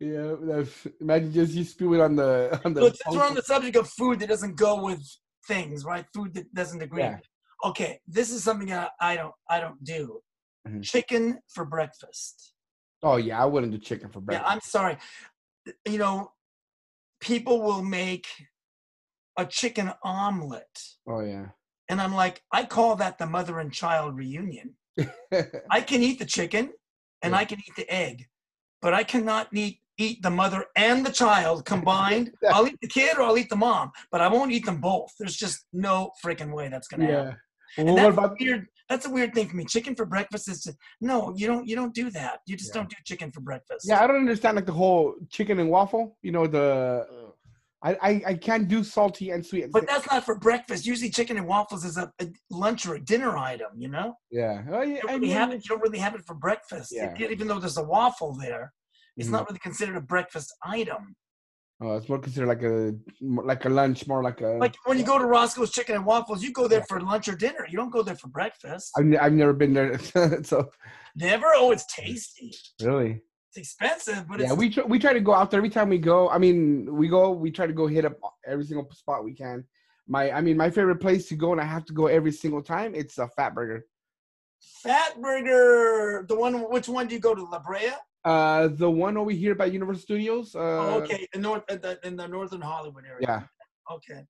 Yeah, 0.00 0.34
that's, 0.40 0.86
imagine 1.00 1.32
just 1.32 1.52
you 1.54 1.64
spew 1.64 1.94
it 1.94 2.00
on 2.00 2.16
the 2.16 2.60
on 2.64 2.74
the. 2.74 2.80
So 2.80 2.86
since 2.88 3.16
we're 3.16 3.26
on 3.26 3.34
the 3.34 3.42
subject 3.42 3.76
of 3.76 3.88
food 3.88 4.20
that 4.20 4.28
doesn't 4.28 4.56
go 4.56 4.82
with 4.82 5.02
things, 5.46 5.84
right? 5.84 6.04
Food 6.14 6.34
that 6.34 6.52
doesn't 6.54 6.82
agree. 6.82 7.02
Yeah. 7.02 7.18
Okay, 7.64 8.00
this 8.08 8.32
is 8.32 8.42
something 8.42 8.68
that 8.68 8.90
I 9.00 9.16
don't 9.16 9.34
I 9.48 9.60
don't 9.60 9.82
do. 9.84 10.20
Mhm. 10.66 10.82
Chicken 10.82 11.38
for 11.48 11.64
breakfast. 11.64 12.54
oh 13.02 13.16
yeah, 13.16 13.42
I 13.42 13.44
wouldn't 13.44 13.72
do 13.72 13.78
chicken 13.78 14.08
for 14.10 14.20
breakfast. 14.20 14.42
Yeah, 14.42 14.52
breakfast. 14.54 14.76
I'm 14.76 14.80
sorry. 14.80 14.96
You 15.88 15.98
know, 15.98 16.32
people 17.22 17.62
will 17.62 17.82
make 17.82 18.26
a 19.38 19.46
chicken 19.46 19.90
omelet. 20.02 20.74
oh 21.08 21.20
yeah. 21.20 21.46
And 21.88 22.00
I'm 22.00 22.14
like, 22.14 22.42
I 22.52 22.64
call 22.64 22.96
that 22.96 23.18
the 23.18 23.26
mother 23.26 23.58
and 23.60 23.72
child 23.72 24.16
reunion. 24.16 24.74
I 25.70 25.80
can 25.80 26.02
eat 26.02 26.18
the 26.18 26.24
chicken 26.26 26.72
and 27.22 27.32
Yeah. 27.32 27.38
I 27.38 27.44
can 27.44 27.58
eat 27.60 27.74
the 27.76 27.88
egg, 27.90 28.26
but 28.82 28.92
I 28.92 29.04
cannot 29.04 29.48
eat 29.54 29.78
eat 29.98 30.22
the 30.22 30.30
mother 30.30 30.64
and 30.74 31.04
the 31.06 31.12
child 31.12 31.64
combined. 31.66 32.32
I'll 32.52 32.66
eat 32.66 32.78
the 32.82 32.88
kid 32.88 33.16
or 33.18 33.22
I'll 33.22 33.38
eat 33.38 33.50
the 33.50 33.56
mom, 33.68 33.90
but 34.10 34.20
I 34.20 34.28
won't 34.28 34.50
eat 34.52 34.64
them 34.66 34.80
both. 34.80 35.10
There's 35.18 35.36
just 35.36 35.66
no 35.72 36.10
freaking 36.24 36.52
way 36.52 36.68
that's 36.68 36.88
gonna 36.88 37.04
happen. 37.06 37.26
yeah. 37.28 37.34
And 37.78 37.86
Well, 37.86 37.94
what 37.96 38.02
that's 38.02 38.18
about 38.18 38.36
weird. 38.40 38.66
That's 38.92 39.06
a 39.06 39.10
weird 39.10 39.32
thing 39.32 39.48
for 39.48 39.56
me. 39.56 39.64
Chicken 39.64 39.94
for 39.94 40.04
breakfast 40.04 40.44
is 40.50 40.62
just, 40.64 40.76
no. 41.00 41.32
You 41.34 41.46
don't. 41.46 41.66
You 41.66 41.74
don't 41.80 41.94
do 41.94 42.10
that. 42.10 42.40
You 42.46 42.54
just 42.62 42.70
Yeah. 42.70 42.80
don't 42.82 42.90
do 42.90 42.96
chicken 43.10 43.32
for 43.32 43.40
breakfast. 43.40 43.82
Yeah, 43.88 44.02
I 44.02 44.06
don't 44.06 44.16
understand 44.26 44.56
like 44.56 44.66
the 44.66 44.78
whole 44.82 45.14
chicken 45.30 45.58
and 45.62 45.70
waffle. 45.70 46.04
You 46.26 46.32
know 46.32 46.46
the 46.46 46.70
I 47.88 47.90
I, 48.08 48.22
I 48.32 48.34
can't 48.34 48.66
do 48.68 48.84
salty 48.84 49.30
and 49.30 49.44
sweet. 49.44 49.72
But 49.72 49.86
that's 49.88 50.08
not 50.10 50.24
for 50.28 50.36
breakfast. 50.38 50.84
Usually, 50.92 51.10
chicken 51.10 51.38
and 51.38 51.46
waffles 51.46 51.84
is 51.90 51.96
a, 51.96 52.12
a 52.20 52.26
lunch 52.50 52.80
or 52.86 52.94
a 52.96 53.00
dinner 53.12 53.32
item. 53.38 53.70
You 53.84 53.88
know, 53.88 54.08
yeah. 54.30 54.62
Oh, 54.70 54.82
yeah, 54.82 54.96
you 54.96 55.00
don't, 55.00 55.10
I 55.10 55.14
really 55.14 55.26
mean, 55.28 55.36
have 55.42 55.50
it, 55.52 55.64
you 55.64 55.68
don't 55.72 55.80
really 55.86 55.98
have 56.06 56.14
it 56.14 56.24
for 56.26 56.34
breakfast. 56.34 56.92
Yeah. 56.94 57.14
Even 57.18 57.48
though 57.48 57.58
there's 57.58 57.78
a 57.78 57.88
waffle 57.96 58.32
there, 58.46 58.64
it's 59.16 59.28
Mhm. 59.28 59.32
not 59.32 59.48
really 59.48 59.58
considered 59.68 59.96
a 59.96 60.06
breakfast 60.14 60.54
item. 60.80 61.16
Oh, 61.84 61.96
it's 61.96 62.08
more 62.08 62.18
considered 62.18 62.46
like 62.46 62.62
a 62.62 62.94
like 63.20 63.64
a 63.64 63.68
lunch, 63.68 64.06
more 64.06 64.22
like 64.22 64.40
a. 64.40 64.50
Like 64.50 64.76
when 64.84 64.98
you 64.98 65.04
go 65.04 65.18
to 65.18 65.24
Roscoe's 65.24 65.72
Chicken 65.72 65.96
and 65.96 66.06
Waffles, 66.06 66.42
you 66.42 66.52
go 66.52 66.68
there 66.68 66.84
for 66.88 67.00
lunch 67.00 67.26
or 67.26 67.34
dinner. 67.34 67.66
You 67.68 67.76
don't 67.76 67.90
go 67.90 68.02
there 68.02 68.14
for 68.14 68.28
breakfast. 68.28 68.92
I've, 68.96 69.12
I've 69.20 69.32
never 69.32 69.52
been 69.52 69.74
there, 69.74 69.98
so 70.44 70.70
Never. 71.16 71.46
Oh, 71.54 71.72
it's 71.72 71.86
tasty. 71.86 72.54
really. 72.80 73.20
It's 73.48 73.56
expensive, 73.58 74.26
but 74.28 74.40
Yeah, 74.40 74.46
it's 74.46 74.56
we 74.56 74.70
try, 74.70 74.84
we 74.84 74.98
try 74.98 75.12
to 75.12 75.20
go 75.20 75.34
out 75.34 75.50
there 75.50 75.58
every 75.58 75.70
time 75.70 75.88
we 75.88 75.98
go. 75.98 76.28
I 76.30 76.38
mean, 76.38 76.88
we 76.90 77.08
go, 77.08 77.32
we 77.32 77.50
try 77.50 77.66
to 77.66 77.72
go 77.72 77.86
hit 77.86 78.04
up 78.04 78.16
every 78.46 78.64
single 78.64 78.88
spot 78.92 79.24
we 79.24 79.34
can. 79.34 79.64
My, 80.06 80.30
I 80.30 80.40
mean, 80.40 80.56
my 80.56 80.70
favorite 80.70 81.00
place 81.00 81.28
to 81.28 81.34
go, 81.34 81.52
and 81.52 81.60
I 81.60 81.64
have 81.64 81.84
to 81.86 81.92
go 81.92 82.06
every 82.06 82.32
single 82.32 82.62
time. 82.62 82.94
It's 82.94 83.18
a 83.18 83.28
Fat 83.28 83.54
Burger. 83.54 83.86
Fat 84.60 85.20
Burger. 85.20 86.24
The 86.28 86.36
one. 86.36 86.54
Which 86.70 86.88
one 86.88 87.08
do 87.08 87.14
you 87.14 87.20
go 87.20 87.34
to? 87.34 87.44
La 87.44 87.58
Brea. 87.58 87.90
Uh, 88.24 88.68
the 88.68 88.88
one 88.90 89.16
over 89.16 89.30
here 89.30 89.54
by 89.54 89.66
Universal 89.66 90.02
Studios. 90.02 90.54
Uh, 90.54 90.58
oh, 90.60 91.00
okay. 91.02 91.26
In 91.34 91.42
north, 91.42 91.64
in 91.68 91.80
the, 91.80 91.98
in 92.04 92.16
the 92.16 92.26
northern 92.26 92.60
Hollywood 92.60 93.04
area. 93.04 93.18
Yeah, 93.20 93.94
Okay. 93.94 94.24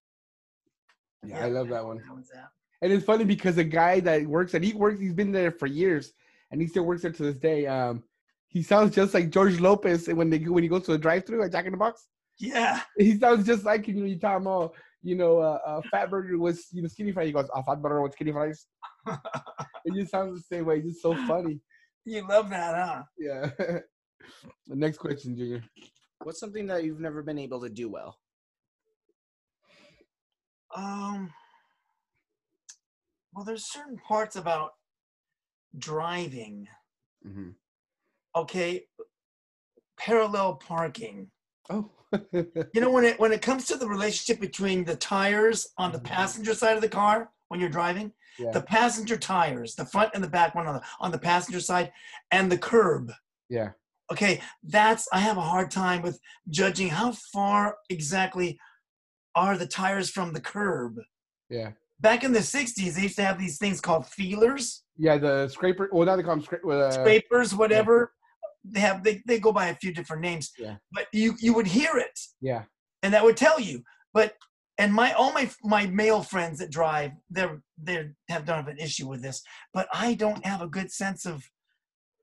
yeah, 1.26 1.44
I 1.44 1.48
love 1.48 1.68
that 1.68 1.84
one. 1.84 1.98
That 1.98 2.10
one's 2.10 2.28
that. 2.30 2.48
And 2.80 2.92
it's 2.92 3.04
funny 3.04 3.24
because 3.24 3.56
the 3.56 3.64
guy 3.64 4.00
that 4.00 4.26
works 4.26 4.54
at 4.54 4.62
he 4.62 4.72
works, 4.72 4.98
he's 4.98 5.12
been 5.12 5.30
there 5.30 5.52
for 5.52 5.66
years, 5.66 6.12
and 6.50 6.60
he 6.60 6.66
still 6.66 6.84
works 6.84 7.02
there 7.02 7.12
to 7.12 7.22
this 7.22 7.36
day. 7.36 7.66
Um, 7.66 8.02
he 8.48 8.62
sounds 8.62 8.94
just 8.94 9.14
like 9.14 9.30
George 9.30 9.60
Lopez 9.60 10.08
when 10.08 10.30
they 10.30 10.38
when 10.38 10.62
he 10.62 10.68
goes 10.68 10.84
to 10.86 10.92
a 10.92 10.98
drive-through 10.98 11.42
at 11.44 11.52
Jack 11.52 11.66
in 11.66 11.72
the 11.72 11.78
Box. 11.78 12.08
Yeah. 12.38 12.80
He 12.98 13.18
sounds 13.18 13.46
just 13.46 13.64
like. 13.64 13.86
You 13.86 13.94
know, 13.94 14.06
you 14.06 14.18
tell 14.18 14.36
him, 14.38 14.46
oh, 14.46 14.72
you 15.02 15.14
know, 15.14 15.38
uh, 15.38 15.58
uh, 15.64 15.80
Fat 15.90 16.10
Burger 16.10 16.38
was 16.38 16.66
you 16.72 16.82
know 16.82 16.88
skinny 16.88 17.12
fries. 17.12 17.26
He 17.26 17.32
goes, 17.32 17.48
a 17.54 17.62
Fat 17.62 17.80
Burger 17.80 18.02
with 18.02 18.12
skinny 18.14 18.32
fries. 18.32 18.66
it 19.06 19.94
just 19.94 20.10
sounds 20.10 20.40
the 20.40 20.56
same 20.56 20.64
way. 20.64 20.78
It's 20.78 20.88
just 20.88 21.02
so 21.02 21.14
funny. 21.26 21.60
You 22.04 22.26
love 22.26 22.50
that, 22.50 22.74
huh? 22.74 23.02
Yeah. 23.18 23.50
the 23.58 24.76
next 24.76 24.98
question, 24.98 25.36
Junior. 25.36 25.62
What's 26.22 26.40
something 26.40 26.66
that 26.66 26.84
you've 26.84 27.00
never 27.00 27.22
been 27.22 27.38
able 27.38 27.60
to 27.60 27.68
do 27.68 27.90
well? 27.90 28.18
Um. 30.74 31.32
Well, 33.32 33.44
there's 33.44 33.70
certain 33.70 33.96
parts 33.96 34.36
about 34.36 34.72
driving. 35.78 36.68
Mm-hmm. 37.26 37.50
Okay. 38.36 38.84
Parallel 39.98 40.54
parking. 40.56 41.30
Oh. 41.70 41.90
You 42.32 42.80
know, 42.80 42.90
when 42.90 43.04
it 43.04 43.20
when 43.20 43.32
it 43.32 43.42
comes 43.42 43.66
to 43.66 43.76
the 43.76 43.86
relationship 43.86 44.40
between 44.40 44.84
the 44.84 44.96
tires 44.96 45.68
on 45.78 45.92
the 45.92 46.00
passenger 46.00 46.54
side 46.54 46.76
of 46.76 46.82
the 46.82 46.88
car 46.88 47.30
when 47.48 47.60
you're 47.60 47.68
driving, 47.68 48.12
yeah. 48.38 48.50
the 48.50 48.62
passenger 48.62 49.16
tires, 49.16 49.74
the 49.74 49.84
front 49.84 50.10
and 50.14 50.22
the 50.22 50.28
back 50.28 50.54
one 50.54 50.66
on 50.66 50.74
the 50.74 50.82
on 51.00 51.10
the 51.10 51.18
passenger 51.18 51.60
side, 51.60 51.92
and 52.30 52.50
the 52.50 52.58
curb. 52.58 53.12
yeah. 53.48 53.70
Okay, 54.10 54.42
that's 54.62 55.08
I 55.12 55.20
have 55.20 55.38
a 55.38 55.40
hard 55.40 55.70
time 55.70 56.02
with 56.02 56.18
judging 56.50 56.88
how 56.88 57.12
far 57.32 57.76
exactly 57.88 58.58
are 59.34 59.56
the 59.56 59.66
tires 59.66 60.10
from 60.10 60.34
the 60.34 60.40
curb. 60.40 60.98
Yeah. 61.48 61.70
Back 62.00 62.22
in 62.24 62.32
the 62.32 62.40
'60s, 62.40 62.94
they 62.94 63.02
used 63.02 63.16
to 63.16 63.24
have 63.24 63.38
these 63.38 63.56
things 63.58 63.80
called 63.80 64.06
feelers, 64.06 64.82
Yeah. 64.98 65.16
The 65.18 65.48
scraper. 65.48 65.88
Well, 65.92 66.04
now 66.04 66.16
they 66.16 66.22
call 66.22 66.36
them 66.36 66.44
scra- 66.44 66.70
uh, 66.70 66.90
scrapers, 66.90 67.54
whatever. 67.54 68.12
They 68.64 68.80
have 68.80 69.02
they, 69.02 69.22
they 69.26 69.38
go 69.38 69.50
by 69.52 69.68
a 69.68 69.74
few 69.76 69.92
different 69.94 70.20
names. 70.22 70.50
Yeah. 70.58 70.76
But 70.92 71.06
you 71.12 71.34
you 71.38 71.54
would 71.54 71.66
hear 71.66 71.96
it. 71.96 72.18
Yeah. 72.42 72.64
and 73.02 73.14
that 73.14 73.24
would 73.24 73.36
tell 73.36 73.58
you. 73.60 73.82
But 74.12 74.34
and 74.82 74.92
my 74.92 75.12
all 75.12 75.32
my 75.32 75.48
my 75.62 75.86
male 75.86 76.24
friends 76.24 76.58
that 76.58 76.72
drive, 76.72 77.12
they're 77.30 77.62
they 77.80 78.10
have 78.28 78.44
don't 78.44 78.56
have 78.56 78.66
an 78.66 78.78
issue 78.78 79.08
with 79.08 79.22
this, 79.22 79.40
but 79.72 79.86
I 79.92 80.14
don't 80.14 80.44
have 80.44 80.60
a 80.60 80.66
good 80.66 80.90
sense 80.90 81.24
of, 81.24 81.44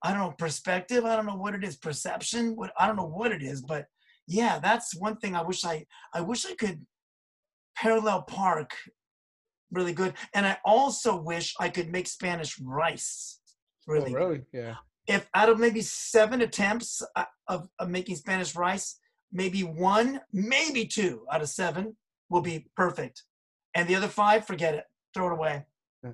I 0.03 0.11
don't 0.11 0.19
know 0.19 0.35
perspective. 0.37 1.05
I 1.05 1.15
don't 1.15 1.25
know 1.25 1.37
what 1.37 1.55
it 1.55 1.63
is, 1.63 1.77
perception. 1.77 2.57
What 2.57 2.71
I 2.77 2.85
don't 2.85 2.97
know 2.97 3.07
what 3.07 3.31
it 3.31 3.41
is, 3.41 3.61
but 3.61 3.85
yeah, 4.27 4.59
that's 4.59 4.93
one 4.93 5.15
thing 5.17 5.37
I 5.37 5.41
wish 5.41 5.63
I 5.63 5.85
I 6.13 6.19
wish 6.19 6.45
I 6.45 6.53
could 6.55 6.85
parallel 7.77 8.23
park 8.23 8.71
really 9.71 9.93
good, 9.93 10.15
and 10.33 10.45
I 10.45 10.57
also 10.65 11.15
wish 11.15 11.55
I 11.61 11.69
could 11.69 11.89
make 11.89 12.07
Spanish 12.07 12.59
rice 12.59 13.39
really. 13.87 14.11
Oh, 14.11 14.19
really? 14.19 14.41
Yeah. 14.51 14.75
If 15.07 15.29
out 15.33 15.47
of 15.47 15.59
maybe 15.59 15.81
seven 15.81 16.41
attempts 16.41 17.01
uh, 17.15 17.23
of, 17.47 17.69
of 17.79 17.89
making 17.89 18.17
Spanish 18.17 18.53
rice, 18.55 18.99
maybe 19.31 19.63
one, 19.63 20.19
maybe 20.33 20.85
two 20.85 21.25
out 21.31 21.41
of 21.41 21.49
seven 21.49 21.95
will 22.29 22.41
be 22.41 22.67
perfect. 22.75 23.23
And 23.75 23.87
the 23.87 23.95
other 23.95 24.07
five, 24.07 24.45
forget 24.45 24.75
it. 24.75 24.85
Throw 25.13 25.27
it 25.27 25.33
away. 25.33 25.65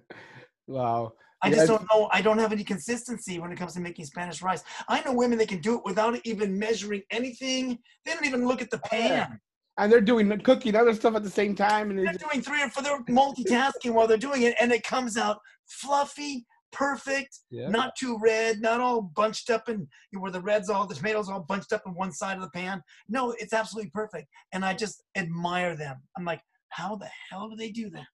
Wow. 0.67 1.13
I 1.43 1.51
just 1.51 1.67
don't 1.67 1.85
know. 1.93 2.09
I 2.11 2.21
don't 2.21 2.39
have 2.39 2.51
any 2.51 2.63
consistency 2.63 3.37
when 3.37 3.51
it 3.51 3.57
comes 3.57 3.73
to 3.73 3.79
making 3.79 4.05
Spanish 4.05 4.41
rice. 4.41 4.63
I 4.87 5.03
know 5.03 5.13
women 5.13 5.37
that 5.37 5.47
can 5.47 5.59
do 5.59 5.75
it 5.75 5.81
without 5.85 6.19
even 6.23 6.57
measuring 6.57 7.03
anything. 7.11 7.77
They 8.03 8.13
don't 8.13 8.25
even 8.25 8.47
look 8.47 8.63
at 8.63 8.71
the 8.71 8.81
yeah. 8.91 9.25
pan. 9.25 9.39
And 9.77 9.91
they're 9.91 10.01
doing 10.01 10.29
the 10.29 10.37
cooking 10.37 10.75
other 10.75 10.95
stuff 10.95 11.15
at 11.15 11.23
the 11.23 11.29
same 11.29 11.53
time, 11.53 11.91
and 11.91 11.99
They're 11.99 12.13
doing 12.13 12.41
three 12.41 12.63
or 12.63 12.69
four. 12.69 12.81
They're 12.81 13.03
multitasking 13.03 13.91
while 13.91 14.07
they're 14.07 14.17
doing 14.17 14.43
it, 14.43 14.55
and 14.59 14.71
it 14.71 14.83
comes 14.83 15.17
out 15.17 15.37
fluffy, 15.67 16.45
perfect, 16.75 17.39
yeah. 17.49 17.69
not 17.69 17.95
too 17.95 18.17
red, 18.21 18.61
not 18.61 18.79
all 18.79 19.01
bunched 19.01 19.49
up 19.49 19.67
and 19.69 19.87
where 20.11 20.31
the 20.31 20.41
red's 20.41 20.69
all 20.69 20.85
the 20.85 20.95
tomatoes 20.95 21.29
all 21.29 21.41
bunched 21.41 21.73
up 21.73 21.81
in 21.85 21.93
one 21.93 22.11
side 22.11 22.35
of 22.35 22.43
the 22.43 22.49
pan. 22.49 22.83
No, 23.07 23.31
it's 23.31 23.53
absolutely 23.53 23.89
perfect, 23.91 24.27
and 24.51 24.63
I 24.65 24.73
just 24.73 25.03
admire 25.15 25.75
them. 25.75 25.97
I'm 26.17 26.25
like, 26.25 26.41
how 26.69 26.95
the 26.95 27.09
hell 27.29 27.49
do 27.49 27.55
they 27.55 27.71
do 27.71 27.89
that? 27.91 28.05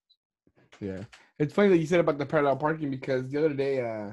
Yeah, 0.80 1.03
it's 1.39 1.53
funny 1.53 1.70
that 1.70 1.77
you 1.77 1.88
said 1.88 2.00
about 2.00 2.18
the 2.18 2.25
parallel 2.25 2.58
parking 2.58 2.91
because 2.91 3.30
the 3.30 3.38
other 3.38 3.53
day, 3.53 3.82
uh, 3.82 4.12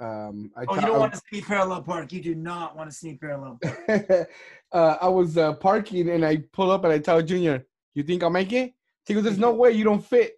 um, 0.00 0.50
I 0.56 0.64
Oh, 0.68 0.74
you 0.76 0.80
don't 0.82 0.98
want 0.98 1.14
to 1.14 1.20
see 1.30 1.40
parallel 1.40 1.82
park. 1.82 2.12
You 2.12 2.22
do 2.22 2.34
not 2.34 2.76
want 2.76 2.90
to 2.90 2.96
see 2.96 3.16
parallel 3.16 3.58
park. 3.62 4.28
uh, 4.72 4.96
I 5.00 5.08
was 5.08 5.36
uh, 5.38 5.54
parking 5.54 6.10
and 6.10 6.24
I 6.24 6.38
pull 6.52 6.70
up 6.70 6.84
and 6.84 6.92
I 6.92 6.98
tell 6.98 7.22
Junior, 7.22 7.66
"You 7.94 8.02
think 8.02 8.22
I'll 8.22 8.30
make 8.30 8.52
it?" 8.52 8.74
He 9.06 9.14
goes, 9.14 9.24
"There's 9.24 9.38
no 9.38 9.52
way 9.62 9.72
you 9.72 9.84
don't 9.84 10.04
fit." 10.04 10.34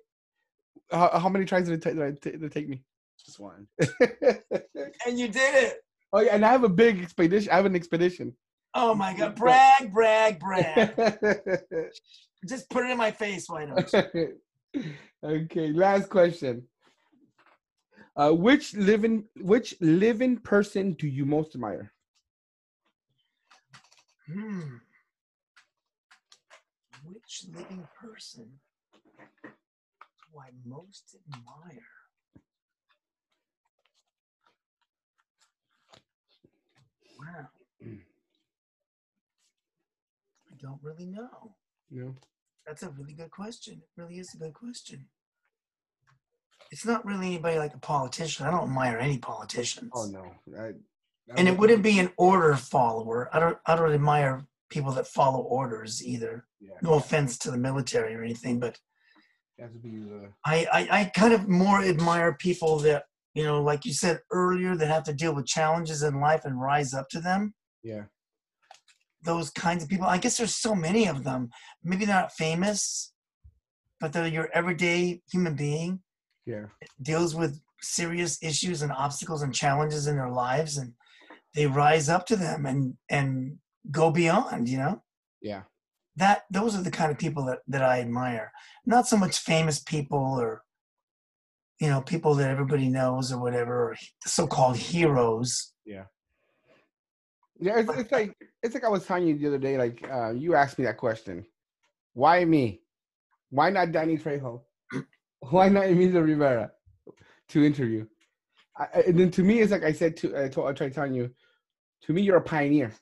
How, 0.91 1.19
how 1.19 1.29
many 1.29 1.45
tries 1.45 1.69
did 1.69 1.75
it, 1.75 1.85
did 1.85 1.99
it 1.99 2.23
ta- 2.23 2.31
did 2.31 2.43
it 2.43 2.53
take 2.53 2.69
me? 2.69 2.83
One. 3.39 3.67
and 5.07 5.19
you 5.19 5.29
did 5.29 5.55
it. 5.55 5.75
oh 6.13 6.21
yeah, 6.21 6.35
and 6.35 6.45
I 6.45 6.51
have 6.51 6.65
a 6.65 6.69
big 6.69 7.03
expedition. 7.03 7.51
I 7.53 7.57
have 7.57 7.67
an 7.67 7.77
expedition. 7.77 8.35
Oh 8.75 8.95
my 8.95 9.15
God! 9.15 9.35
Brag, 9.37 9.93
brag, 9.93 10.39
brag. 10.39 10.95
just 12.49 12.71
put 12.71 12.85
it 12.85 12.91
in 12.91 12.99
my 12.99 13.11
face. 13.11 13.49
Why 13.49 13.67
don't 13.67 13.93
you? 13.93 14.85
okay, 15.25 15.73
last 15.73 16.09
question. 16.09 16.67
Uh, 18.17 18.31
which 18.31 18.75
living 18.75 19.25
which 19.37 19.75
living 19.81 20.37
person 20.39 20.93
do 20.93 21.07
you 21.07 21.25
most 21.25 21.55
admire? 21.55 21.93
Hmm. 24.27 24.77
Which 27.05 27.45
living 27.53 27.87
person 28.01 28.61
do 29.43 30.39
I 30.39 30.51
most 30.65 31.17
admire? 31.33 32.00
Wow. 37.21 37.49
I 40.51 40.55
don't 40.61 40.81
really 40.83 41.07
know. 41.07 41.55
No. 41.91 42.15
That's 42.67 42.83
a 42.83 42.91
really 42.91 43.13
good 43.15 43.31
question. 43.31 43.75
It 43.83 44.01
really 44.01 44.19
is 44.19 44.35
a 44.35 44.39
good 44.39 44.55
question. 44.55 45.07
It's 46.71 46.87
not 46.87 47.05
really 47.05 47.27
anybody 47.27 47.59
like 47.59 47.75
a 47.75 47.79
politician. 47.79 48.47
I 48.47 48.51
don't 48.51 48.65
admire 48.65 48.99
any 48.99 49.19
politicians. 49.19 49.91
Oh 49.95 50.07
no. 50.07 50.25
I, 50.59 50.67
I 50.69 50.73
And 51.37 51.49
it 51.49 51.53
would- 51.53 51.61
wouldn't 51.61 51.83
be 51.83 51.99
an 51.99 52.13
order 52.17 52.55
follower. 52.57 53.29
I 53.35 53.41
don't 53.41 53.59
I 53.67 53.75
don't 53.77 53.93
admire 53.93 54.47
people 54.71 54.93
that 54.93 55.07
follow 55.09 55.41
orders 55.41 56.05
either. 56.07 56.47
Yeah, 56.61 56.75
No 56.83 56.95
offense 56.95 57.37
to 57.39 57.51
the 57.51 57.57
military 57.59 58.15
or 58.15 58.23
anything, 58.23 58.61
but 58.61 58.79
it 59.59 59.63
has 59.63 59.73
to 59.73 59.79
be 59.79 59.99
the 59.99 60.31
I, 60.45 60.67
I, 60.73 60.89
I 61.01 61.05
kind 61.15 61.33
of 61.35 61.49
more 61.49 61.83
admire 61.83 62.35
people 62.35 62.79
that, 62.81 63.05
you 63.35 63.45
know, 63.45 63.63
like 63.63 63.85
you 63.85 63.93
said 63.93 64.21
earlier, 64.33 64.77
that 64.77 64.89
have 64.89 65.05
to 65.05 65.13
deal 65.13 65.35
with 65.35 65.47
challenges 65.47 66.03
in 66.03 66.21
life 66.21 66.45
and 66.45 66.61
rise 66.61 66.93
up 66.95 67.09
to 67.11 67.21
them. 67.21 67.55
yeah. 67.83 68.05
Those 69.23 69.51
kinds 69.51 69.83
of 69.83 69.91
people. 69.91 70.07
I 70.07 70.17
guess 70.17 70.39
there's 70.39 70.55
so 70.57 70.75
many 70.75 71.07
of 71.07 71.25
them. 71.25 71.51
Maybe 71.85 72.07
they're 72.07 72.15
not 72.15 72.33
famous, 72.33 73.13
but 74.01 74.13
they're 74.15 74.27
your 74.27 74.49
everyday 74.55 75.21
human 75.31 75.55
being, 75.55 76.01
Yeah. 76.47 76.67
deals 77.03 77.35
with 77.35 77.61
serious 77.83 78.43
issues 78.43 78.81
and 78.81 78.91
obstacles 78.93 79.43
and 79.43 79.55
challenges 79.55 80.07
in 80.07 80.17
their 80.17 80.31
lives 80.31 80.79
and 80.79 80.95
they 81.55 81.67
rise 81.67 82.09
up 82.09 82.27
to 82.27 82.37
them 82.37 82.65
and 82.67 82.97
and 83.09 83.59
go 83.91 84.11
beyond 84.11 84.69
you 84.69 84.77
know 84.77 85.03
Yeah. 85.41 85.63
that 86.17 86.43
those 86.51 86.77
are 86.77 86.83
the 86.83 86.91
kind 86.91 87.11
of 87.11 87.17
people 87.19 87.45
that 87.47 87.61
that 87.69 87.83
i 87.83 88.01
admire 88.01 88.53
not 88.85 89.07
so 89.09 89.17
much 89.17 89.39
famous 89.39 89.79
people 89.81 90.19
or 90.39 90.63
you 91.81 91.89
know 91.89 92.01
people 92.03 92.35
that 92.35 92.51
everybody 92.51 92.89
knows 92.89 93.33
or 93.33 93.41
whatever 93.41 93.91
or 93.91 93.97
so-called 94.27 94.77
heroes 94.77 95.73
Yeah, 97.63 97.79
it's, 97.79 97.91
it's 97.99 98.13
like 98.13 98.35
it's 98.63 98.75
like 98.75 98.85
I 98.85 98.89
was 98.89 99.05
telling 99.07 99.27
you 99.29 99.37
the 99.39 99.49
other 99.49 99.59
day. 99.59 99.77
Like 99.77 99.99
uh, 100.11 100.31
you 100.33 100.55
asked 100.55 100.79
me 100.79 100.85
that 100.87 100.97
question, 100.97 101.45
why 102.15 102.45
me? 102.45 102.81
Why 103.51 103.69
not 103.71 103.93
Danny 103.93 104.17
Trejo? 104.17 104.63
Why 105.51 105.69
not 105.69 105.87
Emilio 105.87 106.21
Rivera 106.21 106.71
to 107.49 107.65
interview? 107.65 108.07
I- 108.79 109.03
and 109.09 109.19
then 109.19 109.31
to 109.33 109.43
me, 109.43 109.61
it's 109.61 109.73
like 109.73 109.85
I 109.85 109.93
said 109.93 110.17
to 110.19 110.45
I, 110.45 110.49
told, 110.49 110.69
I 110.69 110.73
tried 110.73 110.95
telling 110.95 111.15
you. 111.15 111.31
To 112.05 112.13
me, 112.15 112.23
you're 112.23 112.39
a 112.39 112.43
pioneer. 112.43 112.93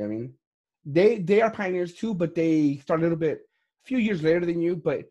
I 0.00 0.04
mean, 0.04 0.34
they 0.86 1.18
they 1.18 1.42
are 1.42 1.50
pioneers 1.50 1.94
too, 1.94 2.14
but 2.14 2.34
they 2.34 2.78
start 2.78 3.00
a 3.00 3.02
little 3.02 3.18
bit 3.18 3.38
a 3.84 3.86
few 3.86 3.98
years 3.98 4.22
later 4.22 4.46
than 4.46 4.60
you. 4.62 4.76
But 4.76 5.04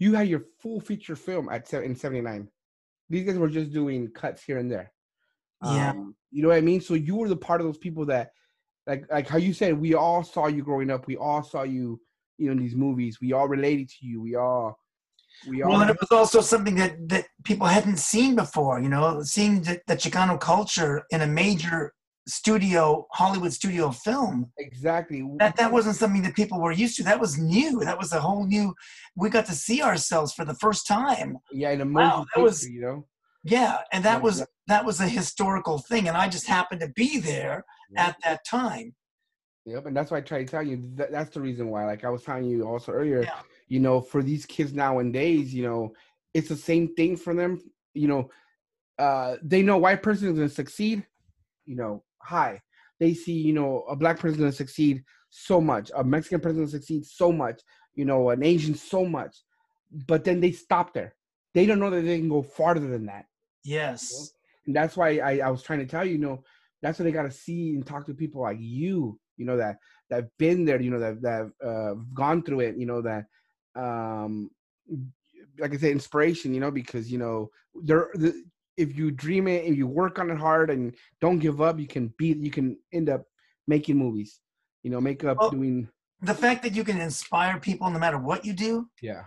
you 0.00 0.14
had 0.14 0.26
your 0.26 0.46
full 0.58 0.80
feature 0.80 1.14
film 1.14 1.48
at 1.48 1.68
se- 1.68 1.84
in 1.84 1.94
'79. 1.94 2.48
These 3.08 3.26
guys 3.26 3.38
were 3.38 3.48
just 3.48 3.70
doing 3.72 4.10
cuts 4.10 4.42
here 4.42 4.58
and 4.58 4.70
there. 4.70 4.90
Yeah. 5.62 5.90
Um, 5.90 6.16
you 6.32 6.42
know 6.42 6.48
what 6.48 6.56
I 6.56 6.62
mean? 6.62 6.80
So 6.80 6.94
you 6.94 7.16
were 7.16 7.28
the 7.28 7.36
part 7.36 7.60
of 7.60 7.66
those 7.66 7.78
people 7.78 8.06
that, 8.06 8.30
like, 8.86 9.04
like 9.10 9.28
how 9.28 9.36
you 9.36 9.52
said, 9.52 9.78
we 9.78 9.94
all 9.94 10.24
saw 10.24 10.46
you 10.46 10.62
growing 10.62 10.90
up. 10.90 11.06
We 11.06 11.16
all 11.16 11.42
saw 11.42 11.62
you, 11.62 12.00
you 12.38 12.46
know, 12.46 12.52
in 12.52 12.58
these 12.58 12.74
movies. 12.74 13.18
We 13.20 13.32
all 13.34 13.46
related 13.46 13.90
to 13.90 14.06
you. 14.06 14.22
We 14.22 14.36
all, 14.36 14.78
we 15.46 15.62
all. 15.62 15.70
well 15.70 15.80
and 15.82 15.90
it 15.90 16.00
was 16.00 16.10
also 16.10 16.40
something 16.40 16.76
that 16.76 17.08
that 17.08 17.26
people 17.44 17.66
hadn't 17.66 17.98
seen 17.98 18.34
before 18.34 18.80
you 18.80 18.88
know 18.88 19.22
seeing 19.22 19.62
the, 19.62 19.80
the 19.86 19.96
chicano 19.96 20.38
culture 20.38 21.04
in 21.10 21.22
a 21.22 21.26
major 21.26 21.92
studio 22.30 23.06
hollywood 23.12 23.52
studio 23.52 23.90
film 23.90 24.50
exactly. 24.58 25.22
that 25.38 25.56
that 25.56 25.72
wasn't 25.72 25.96
something 25.96 26.22
that 26.22 26.34
people 26.34 26.60
were 26.60 26.72
used 26.72 26.96
to 26.96 27.02
that 27.02 27.18
was 27.20 27.38
new 27.38 27.80
that 27.80 27.98
was 27.98 28.12
a 28.12 28.20
whole 28.20 28.46
new 28.46 28.74
we 29.16 29.28
got 29.28 29.46
to 29.46 29.52
see 29.52 29.82
ourselves 29.82 30.32
for 30.32 30.44
the 30.44 30.54
first 30.54 30.86
time 30.86 31.36
yeah, 31.52 31.70
in 31.70 31.80
a 31.80 31.84
movie. 31.84 32.04
Wow, 32.04 32.26
that 32.34 32.42
was- 32.42 32.68
you 32.68 32.80
know. 32.80 33.06
yeah 33.44 33.78
and 33.92 34.04
that 34.04 34.18
Yeah, 34.18 34.22
was 34.26 34.46
that 34.68 34.84
was 34.84 35.00
a 35.00 35.08
historical 35.08 35.78
thing 35.78 36.08
and 36.08 36.16
i 36.16 36.28
just 36.28 36.46
happened 36.46 36.80
to 36.82 36.88
be 36.94 37.18
there 37.18 37.64
Yeah. 37.90 38.06
at 38.06 38.16
that 38.24 38.40
time 38.46 38.94
Yep, 39.66 39.86
and 39.86 39.96
that's 39.96 40.10
why 40.10 40.18
I 40.18 40.20
try 40.22 40.42
to 40.42 40.50
tell 40.50 40.62
you. 40.62 40.90
That, 40.94 41.12
that's 41.12 41.30
the 41.34 41.40
reason 41.40 41.68
why. 41.68 41.84
Like 41.84 42.02
I 42.04 42.08
was 42.10 42.22
telling 42.22 42.44
you 42.44 42.66
also 42.66 42.92
earlier, 42.92 43.22
Yeah. 43.22 43.40
you 43.68 43.78
know, 43.78 44.00
for 44.00 44.22
these 44.22 44.46
kids 44.46 44.72
nowadays, 44.72 45.52
you 45.54 45.62
know, 45.62 45.92
it's 46.32 46.48
the 46.48 46.56
same 46.56 46.94
thing 46.94 47.16
for 47.16 47.34
them. 47.34 47.60
You 47.94 48.08
know, 48.08 48.30
uh, 48.98 49.36
they 49.42 49.62
know 49.62 49.76
white 49.76 50.02
person 50.02 50.28
is 50.28 50.34
going 50.34 50.48
to 50.48 50.54
succeed. 50.54 51.06
You 51.66 51.76
know, 51.76 52.02
high. 52.22 52.60
They 52.98 53.14
see, 53.14 53.32
you 53.32 53.52
know, 53.52 53.84
a 53.88 53.96
black 53.96 54.18
person 54.18 54.40
to 54.42 54.52
succeed 54.52 55.02
so 55.30 55.60
much, 55.60 55.90
a 55.96 56.04
Mexican 56.04 56.40
person 56.40 56.64
to 56.64 56.70
succeed 56.70 57.06
so 57.06 57.32
much, 57.32 57.60
you 57.94 58.04
know, 58.04 58.30
an 58.30 58.42
Asian 58.42 58.74
so 58.74 59.04
much, 59.04 59.36
but 60.06 60.24
then 60.24 60.40
they 60.40 60.52
stop 60.52 60.92
there. 60.92 61.14
They 61.54 61.66
don't 61.66 61.80
know 61.80 61.90
that 61.90 62.02
they 62.02 62.18
can 62.18 62.28
go 62.28 62.42
farther 62.42 62.88
than 62.88 63.06
that. 63.06 63.26
yes 63.64 64.32
And 64.66 64.76
that's 64.76 64.96
why 64.96 65.18
I, 65.18 65.38
I 65.38 65.50
was 65.50 65.62
trying 65.62 65.80
to 65.80 65.86
tell 65.86 66.04
you, 66.04 66.12
you 66.12 66.18
know, 66.18 66.44
that's 66.82 66.98
what 66.98 67.04
they 67.04 67.12
got 67.12 67.22
to 67.22 67.30
see 67.30 67.70
and 67.70 67.86
talk 67.86 68.06
to 68.06 68.14
people 68.14 68.42
like 68.42 68.58
you, 68.60 69.18
you 69.36 69.44
know, 69.44 69.56
that 69.56 69.76
that 70.08 70.16
have 70.16 70.28
been 70.38 70.64
there, 70.64 70.80
you 70.80 70.90
know, 70.90 71.00
that 71.00 71.22
that 71.22 71.30
have 71.30 71.52
uh, 71.64 71.94
gone 72.14 72.42
through 72.42 72.60
it, 72.60 72.76
you 72.76 72.86
know, 72.86 73.02
that, 73.02 73.24
um, 73.76 74.50
like 75.58 75.74
I 75.74 75.76
said, 75.76 75.90
inspiration, 75.90 76.54
you 76.54 76.60
know, 76.60 76.70
because 76.70 77.10
you 77.10 77.18
know, 77.18 77.50
there, 77.74 78.08
the, 78.14 78.44
if 78.80 78.96
you 78.96 79.10
dream 79.10 79.46
it 79.46 79.66
and 79.66 79.76
you 79.76 79.86
work 79.86 80.18
on 80.18 80.30
it 80.30 80.38
hard 80.38 80.70
and 80.70 80.94
don't 81.20 81.38
give 81.38 81.60
up, 81.60 81.78
you 81.78 81.86
can 81.86 82.12
be 82.18 82.28
you 82.32 82.50
can 82.50 82.76
end 82.92 83.08
up 83.08 83.22
making 83.66 83.96
movies, 83.96 84.40
you 84.82 84.90
know, 84.90 85.00
make 85.00 85.22
up 85.24 85.38
Well- 85.38 85.50
doing, 85.50 85.88
the 86.22 86.34
fact 86.34 86.62
that 86.62 86.74
you 86.74 86.84
can 86.84 87.00
inspire 87.00 87.58
people 87.58 87.90
no 87.90 87.98
matter 87.98 88.18
what 88.18 88.44
you 88.44 88.52
do 88.52 88.86
yeah, 89.00 89.22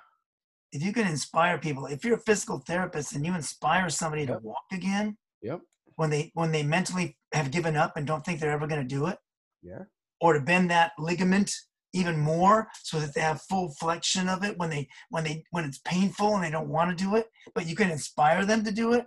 if 0.72 0.84
you 0.84 0.94
can 0.94 1.08
inspire 1.08 1.58
people 1.58 1.86
if 1.88 2.04
you're 2.04 2.18
a 2.18 2.22
physical 2.30 2.60
therapist 2.60 3.16
and 3.16 3.26
you 3.26 3.34
inspire 3.34 3.90
somebody 3.90 4.26
to 4.26 4.38
walk 4.44 4.66
again 4.72 5.18
yep, 5.42 5.60
when 5.96 6.10
they 6.10 6.32
when 6.36 6.52
they 6.52 6.64
mentally 6.64 7.18
have 7.34 7.52
given 7.52 7.76
up 7.76 7.98
and 7.98 8.06
don't 8.06 8.24
think 8.24 8.40
they're 8.40 8.52
ever 8.52 8.68
going 8.68 8.82
to 8.82 8.96
do 8.96 9.08
it 9.08 9.18
yeah, 9.62 9.84
or 10.22 10.34
to 10.34 10.40
bend 10.40 10.70
that 10.70 10.92
ligament 11.00 11.52
even 11.94 12.20
more 12.20 12.68
so 12.84 13.00
that 13.00 13.14
they 13.14 13.22
have 13.22 13.42
full 13.44 13.70
flexion 13.80 14.28
of 14.28 14.44
it 14.44 14.58
when 14.58 14.70
they 14.70 14.88
when 15.10 15.24
they 15.24 15.44
when 15.52 15.66
it's 15.66 15.80
painful 15.80 16.36
and 16.36 16.44
they 16.44 16.52
don't 16.52 16.70
want 16.70 16.96
to 16.96 17.04
do 17.04 17.16
it 17.16 17.28
but 17.56 17.68
you 17.68 17.76
can 17.76 17.90
inspire 17.90 18.46
them 18.46 18.64
to 18.64 18.72
do 18.72 18.94
it. 18.94 19.06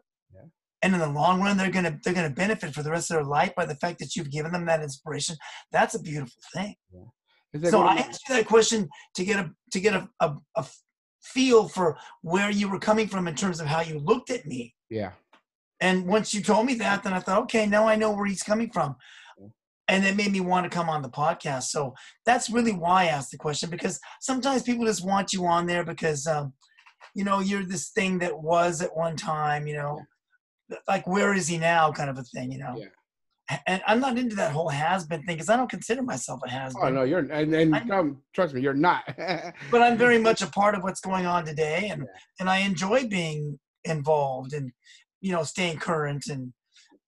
And 0.83 0.95
in 0.95 1.01
the 1.01 1.09
long 1.09 1.41
run 1.41 1.57
they're 1.57 1.71
going 1.71 1.85
to 1.85 1.99
they're 2.05 2.15
going 2.15 2.29
to 2.29 2.35
benefit 2.35 2.75
for 2.75 2.83
the 2.83 2.91
rest 2.91 3.11
of 3.11 3.17
their 3.17 3.25
life 3.25 3.53
by 3.57 3.65
the 3.65 3.77
fact 3.77 3.99
that 3.99 4.15
you've 4.15 4.31
given 4.31 4.53
them 4.53 4.67
that 4.67 4.83
inspiration 4.83 5.37
that's 5.73 5.95
a 5.95 6.03
beautiful 6.03 6.43
thing 6.55 6.75
like 7.55 7.71
so 7.71 7.83
I 7.83 7.95
asked 7.97 8.29
you 8.29 8.35
that 8.35 8.47
question 8.47 8.89
to 9.15 9.25
get 9.25 9.39
a 9.39 9.51
to 9.73 9.81
get 9.81 9.95
a, 9.95 10.09
a, 10.21 10.35
a 10.57 10.67
feel 11.23 11.69
for 11.69 11.97
where 12.23 12.51
you 12.51 12.69
were 12.69 12.79
coming 12.79 13.09
from 13.09 13.27
in 13.29 13.35
terms 13.35 13.61
of 13.61 13.67
how 13.67 13.81
you 13.81 13.99
looked 13.99 14.31
at 14.31 14.47
me. 14.47 14.75
yeah, 14.91 15.13
And 15.81 16.07
once 16.07 16.33
you 16.33 16.41
told 16.41 16.67
me 16.67 16.75
that, 16.77 17.03
then 17.03 17.13
I 17.13 17.21
thought, 17.21 17.43
okay, 17.43 17.67
now 17.67 17.89
I 17.89 17.97
know 17.97 18.13
where 18.13 18.27
he's 18.27 18.43
coming 18.43 18.71
from. 18.71 18.97
Yeah. 19.39 19.49
And 19.89 20.05
it 20.05 20.17
made 20.17 20.33
me 20.33 20.41
want 20.41 20.65
to 20.65 20.71
come 20.71 20.89
on 20.89 21.03
the 21.03 21.09
podcast. 21.09 21.65
So 21.65 21.95
that's 22.25 22.51
really 22.51 22.73
why 22.73 23.05
I 23.05 23.07
asked 23.07 23.33
the 23.33 23.39
question 23.39 23.71
because 23.71 23.99
sometimes 24.21 24.63
people 24.63 24.87
just 24.87 25.05
want 25.05 25.33
you 25.33 25.47
on 25.47 25.67
there 25.67 25.85
because, 25.85 26.27
um, 26.27 26.53
you 27.15 27.25
know, 27.25 27.41
you're 27.41 27.65
this 27.65 27.91
thing 27.91 28.19
that 28.21 28.41
was 28.41 28.83
at 28.83 28.97
one 28.97 29.17
time, 29.17 29.67
you 29.67 29.75
know, 29.75 30.01
like 30.89 31.07
where 31.07 31.35
is 31.35 31.49
he 31.49 31.59
now 31.59 31.93
kind 31.93 32.11
of 32.11 32.19
a 32.19 32.23
thing, 32.23 32.53
you 32.53 32.59
know? 32.59 32.75
Yeah. 32.77 32.87
And 33.69 33.81
I'm 33.87 34.01
not 34.01 34.19
into 34.19 34.35
that 34.37 34.51
whole 34.51 34.69
has 34.69 35.07
been 35.07 35.23
thing 35.23 35.37
because 35.37 35.49
I 35.49 35.57
don't 35.57 35.71
consider 35.71 36.03
myself 36.03 36.41
a 36.45 36.51
has 36.51 36.75
been. 36.75 36.83
Oh 36.85 36.89
no, 36.91 37.03
you're 37.05 37.21
and, 37.21 37.55
and 37.55 37.91
um, 37.93 38.23
trust 38.35 38.55
me, 38.55 38.61
you're 38.61 38.75
not. 38.75 39.05
but 39.71 39.83
I'm 39.83 39.97
very 39.97 40.19
much 40.19 40.43
a 40.43 40.49
part 40.49 40.75
of 40.75 40.83
what's 40.83 41.01
going 41.01 41.27
on 41.27 41.45
today, 41.45 41.89
and 41.91 42.03
Yeah. 42.03 42.21
and 42.41 42.51
I 42.51 42.59
enjoy 42.59 43.07
being 43.07 43.61
involved 43.85 44.53
and 44.53 44.73
you 45.21 45.31
know 45.31 45.45
staying 45.45 45.79
current 45.79 46.27
and 46.27 46.53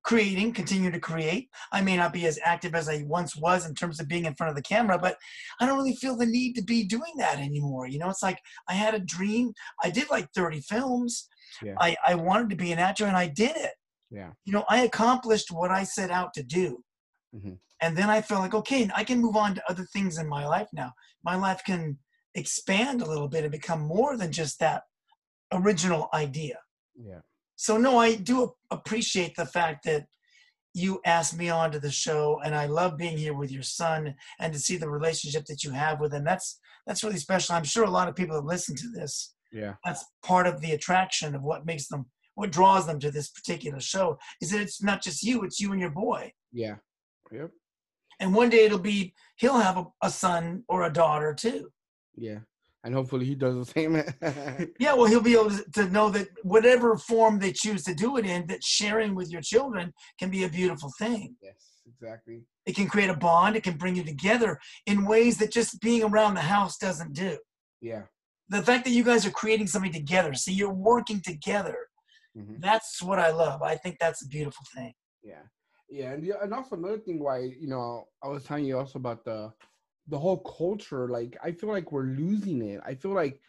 creating, 0.05 0.53
continue 0.53 0.91
to 0.91 1.01
create. 1.01 1.49
I 1.73 1.83
may 1.83 1.97
not 1.97 2.13
be 2.13 2.25
as 2.27 2.39
active 2.45 2.75
as 2.75 2.89
I 2.89 3.03
once 3.07 3.37
was 3.37 3.67
in 3.67 3.75
terms 3.75 4.01
of 4.01 4.09
being 4.09 4.25
in 4.25 4.35
front 4.37 4.49
of 4.49 4.57
the 4.57 4.63
camera, 4.63 4.99
but 4.99 5.19
I 5.61 5.67
don't 5.67 5.77
really 5.77 5.97
feel 5.97 6.17
the 6.17 6.25
need 6.25 6.55
to 6.55 6.63
be 6.63 6.85
doing 6.85 7.13
that 7.19 7.39
anymore. 7.39 7.89
You 7.89 7.99
know, 7.99 8.09
it's 8.09 8.23
like 8.23 8.39
I 8.69 8.75
had 8.75 8.95
a 8.95 9.01
dream. 9.01 9.53
I 9.83 9.91
did 9.91 10.09
like 10.09 10.29
30 10.35 10.61
films. 10.61 11.29
Yeah. 11.63 11.75
I 11.81 11.97
I 12.07 12.15
wanted 12.15 12.51
to 12.51 12.57
be 12.57 12.73
an 12.73 12.79
actor, 12.79 13.07
and 13.07 13.17
I 13.17 13.29
did 13.29 13.57
it. 13.57 13.73
yeah, 14.11 14.31
You 14.45 14.53
know, 14.55 14.65
I 14.69 14.79
accomplished 14.83 15.51
what 15.51 15.71
I 15.71 15.85
set 15.85 16.11
out 16.11 16.33
to 16.35 16.43
do. 16.43 16.83
Mhm. 17.35 17.59
And 17.81 17.97
then 17.97 18.09
I 18.11 18.23
felt 18.23 18.41
like, 18.41 18.55
okay, 18.55 18.89
I 18.95 19.05
can 19.05 19.21
move 19.21 19.37
on 19.37 19.55
to 19.55 19.71
other 19.71 19.85
things 19.93 20.19
in 20.19 20.27
my 20.29 20.47
life 20.47 20.69
now. 20.73 20.93
My 21.23 21.37
life 21.37 21.63
can 21.65 21.99
expand 22.35 23.03
a 23.03 23.07
little 23.13 23.29
bit 23.29 23.45
and 23.45 23.53
become 23.53 23.81
more 23.83 24.17
than 24.17 24.33
just 24.33 24.59
that 24.61 24.83
original 25.53 26.09
idea. 26.13 26.59
yeah. 27.01 27.21
So, 27.57 27.77
no, 27.77 27.99
I 27.99 28.15
do 28.15 28.55
appreciate 28.71 29.35
the 29.37 29.47
fact 29.47 29.85
that 29.85 30.07
you 30.75 31.01
asked 31.05 31.37
me 31.37 31.49
onto 31.49 31.81
the 31.81 31.91
show, 31.91 32.41
and 32.45 32.55
I 32.55 32.67
love 32.67 32.97
being 32.97 33.19
here 33.19 33.35
with 33.35 33.51
your 33.51 33.63
son 33.65 34.15
and 34.39 34.53
to 34.53 34.61
see 34.61 34.77
the 34.77 34.89
relationship 34.89 35.45
that 35.47 35.65
you 35.65 35.73
have 35.73 35.99
with 36.01 36.13
him. 36.15 36.25
That's 36.25 36.59
that's 36.87 37.03
really 37.05 37.19
special. 37.19 37.55
I'm 37.57 37.65
sure 37.65 37.85
a 37.85 37.91
lot 37.91 38.09
of 38.09 38.15
people 38.17 38.37
that 38.37 38.47
listen 38.55 38.75
to 38.77 38.89
this, 38.91 39.35
Yeah, 39.53 39.75
that's 39.85 40.05
part 40.23 40.47
of 40.47 40.61
the 40.61 40.73
attraction 40.73 41.35
of 41.35 41.43
what 41.43 41.65
makes 41.67 41.89
them, 41.89 42.07
what 42.35 42.53
draws 42.53 42.87
them 42.87 42.99
to 43.01 43.11
this 43.11 43.31
particular 43.31 43.81
show, 43.81 44.19
is 44.43 44.51
that 44.51 44.61
it's 44.61 44.83
not 44.83 45.03
just 45.03 45.23
you, 45.23 45.43
it's 45.43 45.59
you 45.61 45.73
and 45.73 45.81
your 45.81 45.91
boy. 45.91 46.33
yeah, 46.53 46.77
yep, 47.33 47.51
And 48.21 48.35
one 48.35 48.51
day 48.51 48.65
it'll 48.67 48.79
be 48.79 49.15
he'll 49.37 49.59
have 49.59 49.77
a, 49.79 49.87
a 50.03 50.11
son 50.11 50.65
or 50.69 50.83
a 50.85 50.93
daughter 50.93 51.35
too. 51.35 51.71
yeah. 52.17 52.41
And 52.85 52.95
hopefully 52.95 53.27
he 53.27 53.35
does 53.35 53.57
the 53.57 53.65
same. 53.67 53.93
Yeah, 54.79 54.95
well, 54.95 55.07
he'll 55.07 55.21
be 55.21 55.33
able 55.33 55.51
to- 55.51 55.71
to 55.75 55.91
know 55.91 56.11
that 56.11 56.29
whatever 56.45 56.97
form 56.97 57.39
they 57.41 57.53
choose 57.53 57.83
to 57.85 57.95
do 57.95 58.17
it 58.19 58.25
in, 58.25 58.47
that 58.47 58.63
sharing 58.63 59.17
with 59.17 59.31
your 59.33 59.43
children 59.43 59.93
can 60.21 60.31
be 60.31 60.45
a 60.45 60.49
beautiful 60.49 60.91
thing. 60.97 61.35
yes, 61.43 61.81
exactly. 61.93 62.43
It 62.67 62.77
can 62.77 62.87
create 62.89 63.11
a 63.11 63.15
bond. 63.17 63.57
It 63.57 63.65
can 63.65 63.77
bring 63.77 63.97
you 63.97 64.05
together 64.05 64.59
in 64.87 65.05
ways 65.07 65.39
that 65.39 65.51
just 65.51 65.81
being 65.81 66.05
around 66.05 66.35
the 66.35 66.41
house 66.57 66.79
doesn't 66.79 67.15
do. 67.15 67.37
Yeah. 67.81 68.05
The 68.49 68.63
fact 68.63 68.85
that 68.85 68.91
you 68.93 69.05
guys 69.05 69.27
are 69.27 69.31
creating 69.31 69.67
something 69.67 69.93
together, 69.93 70.35
see, 70.35 70.53
you're 70.53 70.73
working 70.73 71.21
together. 71.21 71.77
mhm. 72.37 72.61
That's 72.61 73.03
what 73.03 73.19
I 73.19 73.31
love. 73.31 73.63
I 73.63 73.77
think 73.77 73.99
that's 73.99 74.23
a 74.25 74.29
beautiful 74.29 74.65
thing. 74.75 74.95
Yeah, 75.23 75.43
yeah, 75.91 76.13
and 76.13 76.25
and 76.25 76.55
also 76.55 76.77
another 76.77 76.99
thing 76.99 77.19
why 77.19 77.39
you 77.41 77.69
know 77.69 78.09
I 78.23 78.29
was 78.29 78.45
telling 78.45 78.65
you 78.65 78.79
also 78.79 78.99
about 78.99 79.25
the 79.25 79.53
the 80.09 80.19
whole 80.19 80.39
culture. 80.39 81.09
Like 81.09 81.37
I 81.43 81.53
feel 81.53 81.71
like 81.71 81.93
we're 81.93 82.15
losing 82.25 82.63
it. 82.63 82.81
I 82.85 82.95
feel 82.95 83.13
like 83.15 83.41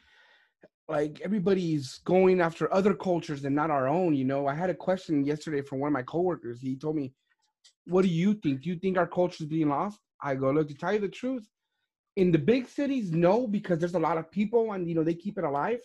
like 0.88 1.22
everybody's 1.22 2.00
going 2.06 2.42
after 2.42 2.74
other 2.74 2.94
cultures 2.96 3.46
and 3.46 3.56
not 3.56 3.70
our 3.72 3.88
own. 3.88 4.16
You 4.16 4.26
know, 4.26 4.48
I 4.48 4.56
had 4.56 4.70
a 4.70 4.76
question 4.76 5.26
yesterday 5.26 5.62
from 5.62 5.80
one 5.80 5.90
of 5.90 5.94
my 5.94 6.02
coworkers. 6.04 6.62
He 6.62 6.76
told 6.76 6.96
me, 6.96 7.14
"What 7.86 8.02
do 8.04 8.10
you 8.10 8.34
think? 8.36 8.62
Do 8.64 8.70
you 8.70 8.78
think 8.80 8.98
our 8.98 9.08
culture 9.08 9.44
is 9.44 9.50
being 9.50 9.70
lost?" 9.70 10.00
I 10.22 10.36
go, 10.36 10.52
"Look, 10.52 10.68
to 10.70 10.74
tell 10.76 10.94
you 10.94 11.00
the 11.00 11.10
truth, 11.10 11.48
in 12.20 12.34
the 12.34 12.38
big 12.38 12.68
cities, 12.68 13.12
no, 13.12 13.48
because 13.48 13.80
there's 13.80 13.96
a 13.96 14.00
lot 14.00 14.18
of 14.18 14.30
people 14.30 14.74
and 14.74 14.88
you 14.88 14.94
know 14.94 15.04
they 15.04 15.14
keep 15.14 15.38
it 15.38 15.46
alive. 15.46 15.80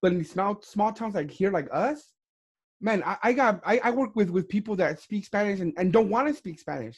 But 0.00 0.12
in 0.12 0.24
small 0.24 0.60
small 0.62 0.92
towns 0.92 1.16
like 1.16 1.30
here, 1.30 1.50
like 1.50 1.68
us, 1.72 2.12
man, 2.80 3.02
I, 3.04 3.16
I 3.22 3.32
got 3.32 3.60
I, 3.66 3.80
I 3.82 3.90
work 3.90 4.14
with 4.14 4.30
with 4.30 4.48
people 4.48 4.76
that 4.76 5.00
speak 5.00 5.24
Spanish 5.24 5.58
and, 5.58 5.72
and 5.76 5.92
don't 5.92 6.08
want 6.08 6.28
to 6.28 6.34
speak 6.34 6.60
Spanish. 6.60 6.96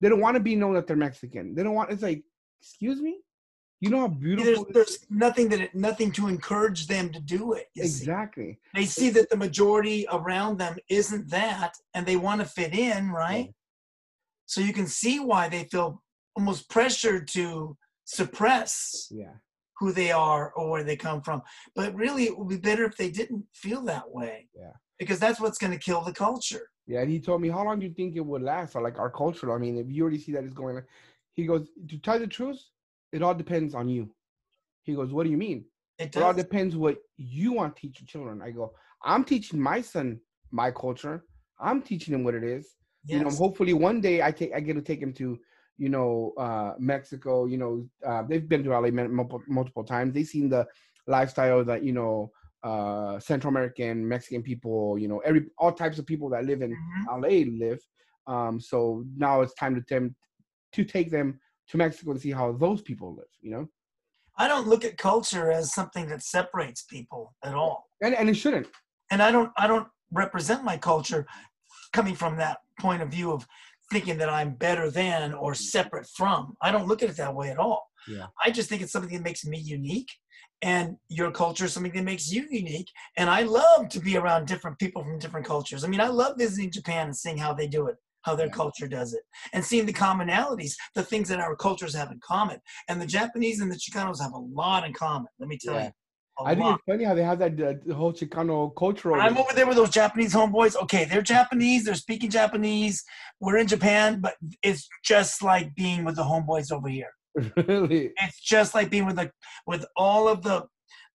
They 0.00 0.08
don't 0.08 0.20
want 0.20 0.34
to 0.36 0.40
be 0.40 0.56
known 0.56 0.74
that 0.74 0.86
they're 0.86 0.96
Mexican. 0.96 1.54
They 1.54 1.62
don't 1.62 1.74
want. 1.74 1.90
It's 1.90 2.02
like, 2.02 2.22
excuse 2.62 3.02
me, 3.02 3.18
you 3.80 3.90
know 3.90 4.00
how 4.00 4.08
beautiful. 4.08 4.64
There's, 4.64 4.86
there's 4.86 5.06
nothing 5.10 5.50
that 5.50 5.60
it, 5.60 5.74
nothing 5.74 6.10
to 6.12 6.28
encourage 6.28 6.86
them 6.86 7.12
to 7.12 7.20
do 7.20 7.52
it. 7.52 7.66
you 7.74 7.82
see. 7.82 8.00
exactly. 8.00 8.58
They 8.74 8.86
see 8.86 9.10
that 9.10 9.28
the 9.28 9.36
majority 9.36 10.06
around 10.10 10.58
them 10.58 10.78
isn't 10.88 11.28
that, 11.30 11.74
and 11.92 12.06
they 12.06 12.16
want 12.16 12.40
to 12.40 12.46
fit 12.46 12.74
in, 12.74 13.10
right? 13.10 13.52
So 14.46 14.62
you 14.62 14.72
can 14.72 14.86
see 14.86 15.20
why 15.20 15.50
they 15.50 15.64
feel 15.64 16.02
almost 16.34 16.70
pressured 16.70 17.28
to 17.28 17.76
suppress 18.06 19.08
Yeah. 19.10 19.34
who 19.78 19.92
they 19.92 20.10
are 20.10 20.52
or 20.56 20.70
where 20.70 20.84
they 20.84 20.96
come 20.96 21.20
from. 21.20 21.42
But 21.74 21.94
really, 21.94 22.24
it 22.24 22.36
would 22.38 22.48
be 22.48 22.56
better 22.56 22.84
if 22.84 22.96
they 22.96 23.10
didn't 23.10 23.44
feel 23.52 23.82
that 23.82 24.10
way. 24.10 24.48
Yeah. 24.54 24.72
Because 24.98 25.18
that's 25.18 25.38
what's 25.40 25.58
going 25.58 25.72
to 25.72 25.78
kill 25.78 26.02
the 26.02 26.12
culture. 26.12 26.70
Yeah, 26.86 27.00
and 27.02 27.10
he 27.10 27.20
told 27.20 27.42
me, 27.42 27.50
how 27.50 27.64
long 27.64 27.80
do 27.80 27.86
you 27.86 27.92
think 27.92 28.16
it 28.16 28.24
would 28.24 28.42
last? 28.42 28.74
Or 28.74 28.80
like 28.82 28.98
our 28.98 29.10
culture. 29.10 29.54
I 29.54 29.58
mean, 29.58 29.76
if 29.76 29.90
you 29.90 30.02
already 30.02 30.18
see 30.18 30.32
that 30.32 30.44
it's 30.44 30.54
going, 30.54 30.80
he 31.34 31.44
goes, 31.44 31.68
to 31.88 31.98
tell 31.98 32.18
the 32.18 32.26
truth, 32.26 32.62
it 33.12 33.22
all 33.22 33.34
depends 33.34 33.74
on 33.74 33.88
you. 33.88 34.14
He 34.84 34.94
goes, 34.94 35.12
what 35.12 35.24
do 35.24 35.30
you 35.30 35.36
mean? 35.36 35.64
It 35.98 36.16
It 36.16 36.22
all 36.22 36.32
depends 36.32 36.76
what 36.76 36.98
you 37.16 37.52
want 37.52 37.74
to 37.74 37.82
teach 37.82 38.00
your 38.00 38.06
children. 38.06 38.40
I 38.40 38.50
go, 38.52 38.72
I'm 39.04 39.24
teaching 39.24 39.60
my 39.60 39.80
son 39.80 40.20
my 40.52 40.70
culture. 40.70 41.24
I'm 41.58 41.82
teaching 41.82 42.14
him 42.14 42.22
what 42.22 42.34
it 42.34 42.44
is. 42.44 42.76
You 43.04 43.20
know, 43.22 43.30
hopefully 43.30 43.72
one 43.72 44.00
day 44.00 44.22
I 44.22 44.30
take 44.30 44.52
I 44.54 44.60
get 44.60 44.74
to 44.74 44.82
take 44.82 45.00
him 45.00 45.12
to, 45.14 45.38
you 45.78 45.88
know, 45.88 46.32
uh, 46.38 46.74
Mexico. 46.78 47.46
You 47.46 47.58
know, 47.58 47.88
uh, 48.06 48.22
they've 48.28 48.48
been 48.48 48.64
to 48.64 48.70
LA 48.78 48.90
multiple, 48.90 49.42
multiple 49.48 49.84
times. 49.84 50.14
They've 50.14 50.26
seen 50.26 50.48
the 50.48 50.66
lifestyle 51.06 51.64
that 51.64 51.82
you 51.82 51.92
know, 51.92 52.30
uh, 52.62 53.18
Central 53.20 53.50
American, 53.50 54.06
Mexican 54.08 54.42
people. 54.42 54.98
You 54.98 55.08
know, 55.08 55.18
every 55.20 55.46
all 55.58 55.72
types 55.72 55.98
of 55.98 56.06
people 56.06 56.28
that 56.30 56.44
live 56.44 56.62
in 56.62 56.70
Mhm. 56.72 57.22
LA 57.22 57.44
live. 57.66 57.80
Um, 58.26 58.60
so 58.60 59.04
now 59.16 59.42
it's 59.42 59.54
time 59.54 59.74
to 59.76 59.82
them 59.88 60.16
to 60.72 60.84
take 60.84 61.10
them 61.10 61.38
to 61.68 61.76
Mexico 61.76 62.12
to 62.12 62.20
see 62.20 62.32
how 62.32 62.52
those 62.52 62.82
people 62.82 63.14
live. 63.14 63.32
You 63.40 63.50
know, 63.52 63.68
I 64.36 64.48
don't 64.48 64.66
look 64.68 64.84
at 64.84 64.98
culture 64.98 65.50
as 65.50 65.72
something 65.72 66.08
that 66.08 66.22
separates 66.22 66.82
people 66.82 67.34
at 67.44 67.54
all. 67.54 67.88
and 68.02 68.14
and 68.14 68.28
it 68.28 68.34
shouldn't. 68.34 68.68
and 69.10 69.22
I 69.22 69.30
don't 69.30 69.52
I 69.56 69.66
don't 69.66 69.88
represent 70.12 70.64
my 70.64 70.76
culture 70.76 71.26
coming 71.92 72.14
from 72.14 72.36
that 72.36 72.58
point 72.80 73.02
of 73.02 73.08
view 73.08 73.32
of 73.32 73.46
thinking 73.92 74.18
that 74.18 74.28
I'm 74.28 74.54
better 74.54 74.90
than 74.90 75.32
or 75.34 75.52
mm. 75.52 75.56
separate 75.56 76.06
from. 76.14 76.56
I 76.62 76.70
don't 76.70 76.86
look 76.86 77.02
at 77.02 77.10
it 77.10 77.16
that 77.16 77.34
way 77.34 77.50
at 77.50 77.58
all. 77.58 77.88
Yeah. 78.08 78.26
I 78.44 78.50
just 78.50 78.68
think 78.68 78.82
it's 78.82 78.92
something 78.92 79.12
that 79.12 79.24
makes 79.24 79.44
me 79.44 79.58
unique 79.58 80.10
and 80.62 80.96
your 81.08 81.30
culture 81.30 81.66
is 81.66 81.72
something 81.72 81.92
that 81.92 82.04
makes 82.04 82.30
you 82.30 82.46
unique 82.50 82.88
and 83.16 83.28
I 83.28 83.42
love 83.42 83.88
to 83.90 84.00
be 84.00 84.16
around 84.16 84.46
different 84.46 84.78
people 84.78 85.02
from 85.02 85.18
different 85.18 85.46
cultures. 85.46 85.84
I 85.84 85.88
mean, 85.88 86.00
I 86.00 86.08
love 86.08 86.36
visiting 86.38 86.70
Japan 86.70 87.06
and 87.06 87.16
seeing 87.16 87.38
how 87.38 87.52
they 87.52 87.66
do 87.66 87.88
it. 87.88 87.96
How 88.22 88.34
their 88.34 88.46
Yeah. 88.46 88.54
culture 88.54 88.88
does 88.88 89.14
it, 89.14 89.22
and 89.52 89.64
seeing 89.64 89.86
the 89.86 89.92
commonalities, 89.92 90.74
the 90.96 91.04
things 91.04 91.28
that 91.28 91.38
our 91.38 91.54
cultures 91.54 91.94
have 91.94 92.10
in 92.10 92.18
common. 92.18 92.58
And 92.88 93.00
the 93.00 93.06
Japanese 93.06 93.60
and 93.60 93.70
the 93.70 93.76
Chicanos 93.76 94.20
have 94.20 94.32
a 94.32 94.38
lot 94.38 94.84
in 94.84 94.92
common. 94.92 95.28
Let 95.38 95.48
me 95.48 95.56
tell 95.56 95.74
Yeah. 95.74 95.84
you, 95.84 95.90
I 96.44 96.54
think 96.54 96.74
it's 96.74 96.84
funny 96.84 97.04
how 97.04 97.14
they 97.14 97.22
have 97.22 97.38
that 97.38 97.82
uh, 97.88 97.94
whole 97.94 98.12
Chicano 98.12 98.74
cultural. 98.76 99.20
I'm 99.20 99.38
over 99.38 99.52
there 99.54 99.66
with 99.66 99.76
those 99.76 99.90
Japanese 99.90 100.34
homeboys. 100.34 100.76
Okay, 100.82 101.04
they're 101.04 101.22
Japanese. 101.22 101.84
They're 101.84 101.94
speaking 101.94 102.30
Japanese. 102.30 103.02
We're 103.40 103.56
in 103.56 103.66
Japan, 103.66 104.20
but 104.20 104.34
it's 104.62 104.88
just 105.04 105.42
like 105.42 105.74
being 105.74 106.04
with 106.04 106.16
the 106.16 106.24
homeboys 106.24 106.70
over 106.70 106.88
here. 106.88 107.10
really. 107.68 108.12
It's 108.16 108.40
just 108.40 108.74
like 108.74 108.90
being 108.90 109.06
with 109.06 109.16
the 109.16 109.30
with 109.66 109.84
all 109.96 110.28
of 110.28 110.42
the 110.42 110.66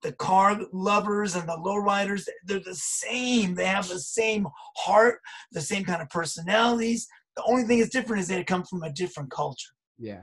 the 0.01 0.13
car 0.13 0.59
lovers 0.73 1.35
and 1.35 1.47
the 1.47 1.57
lowriders. 1.57 2.23
They're 2.45 2.59
the 2.59 2.75
same. 2.75 3.53
They 3.53 3.65
have 3.65 3.87
the 3.87 3.99
same 3.99 4.47
heart, 4.77 5.19
the 5.51 5.61
same 5.61 5.83
kind 5.83 6.01
of 6.01 6.09
personalities. 6.09 7.07
The 7.35 7.43
only 7.43 7.63
thing 7.63 7.79
that's 7.79 7.91
different 7.91 8.21
is 8.21 8.27
they 8.27 8.43
come 8.43 8.63
from 8.63 8.83
a 8.83 8.91
different 8.91 9.31
culture. 9.31 9.69
Yeah. 9.97 10.21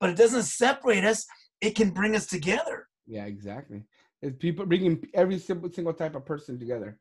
But 0.00 0.10
it 0.10 0.16
doesn't 0.16 0.42
separate 0.42 1.04
us. 1.04 1.24
It 1.60 1.74
can 1.74 1.90
bring 1.90 2.14
us 2.14 2.26
together. 2.26 2.86
Yeah, 3.06 3.24
exactly. 3.24 3.84
It's 4.22 4.36
people 4.38 4.64
bringing 4.66 5.04
every 5.14 5.38
single 5.38 5.70
single 5.70 5.92
type 5.94 6.14
of 6.14 6.24
person 6.24 6.58
together. 6.58 6.98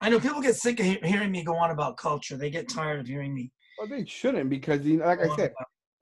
I 0.00 0.08
know 0.10 0.20
people 0.20 0.40
get 0.40 0.56
sick 0.56 0.80
of 0.80 0.86
he- 0.86 1.00
hearing 1.02 1.30
me 1.30 1.42
go 1.42 1.56
on 1.56 1.70
about 1.70 1.96
culture. 1.96 2.36
They 2.36 2.50
get 2.50 2.68
tired 2.68 3.00
of 3.00 3.06
hearing 3.06 3.34
me. 3.34 3.52
Well, 3.78 3.88
they 3.88 4.04
shouldn't 4.04 4.48
because, 4.50 4.84
you 4.84 4.98
know, 4.98 5.06
like 5.06 5.20
I 5.20 5.34
said, 5.36 5.52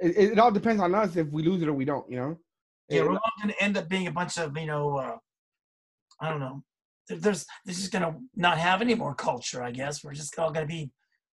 it, 0.00 0.33
it 0.33 0.38
all 0.38 0.50
depends 0.50 0.80
on 0.83 0.94
us 0.94 1.16
if 1.16 1.28
we 1.28 1.42
lose 1.42 1.62
it 1.62 1.68
or 1.68 1.72
we 1.72 1.85
don't. 1.85 2.09
You 2.11 2.16
know. 2.16 2.38
Yeah, 2.88 3.00
And- 3.00 3.09
we're 3.11 3.14
all 3.16 3.33
going 3.42 3.54
to 3.54 3.62
end 3.62 3.76
up 3.76 3.88
being 3.88 4.07
a 4.07 4.12
bunch 4.12 4.38
of, 4.38 4.57
you 4.57 4.66
know, 4.66 4.96
uh, 4.96 5.16
I 6.20 6.30
don't 6.30 6.40
know. 6.40 6.62
There's, 7.09 7.44
there's 7.64 7.78
just 7.80 7.92
going 7.92 8.02
to 8.02 8.18
not 8.35 8.57
have 8.59 8.80
any 8.80 8.94
more 8.94 9.14
culture, 9.14 9.62
I 9.62 9.70
guess. 9.70 10.02
We're 10.02 10.14
just 10.14 10.38
all 10.38 10.50
going 10.52 10.66
to 10.66 10.72
be 10.72 10.90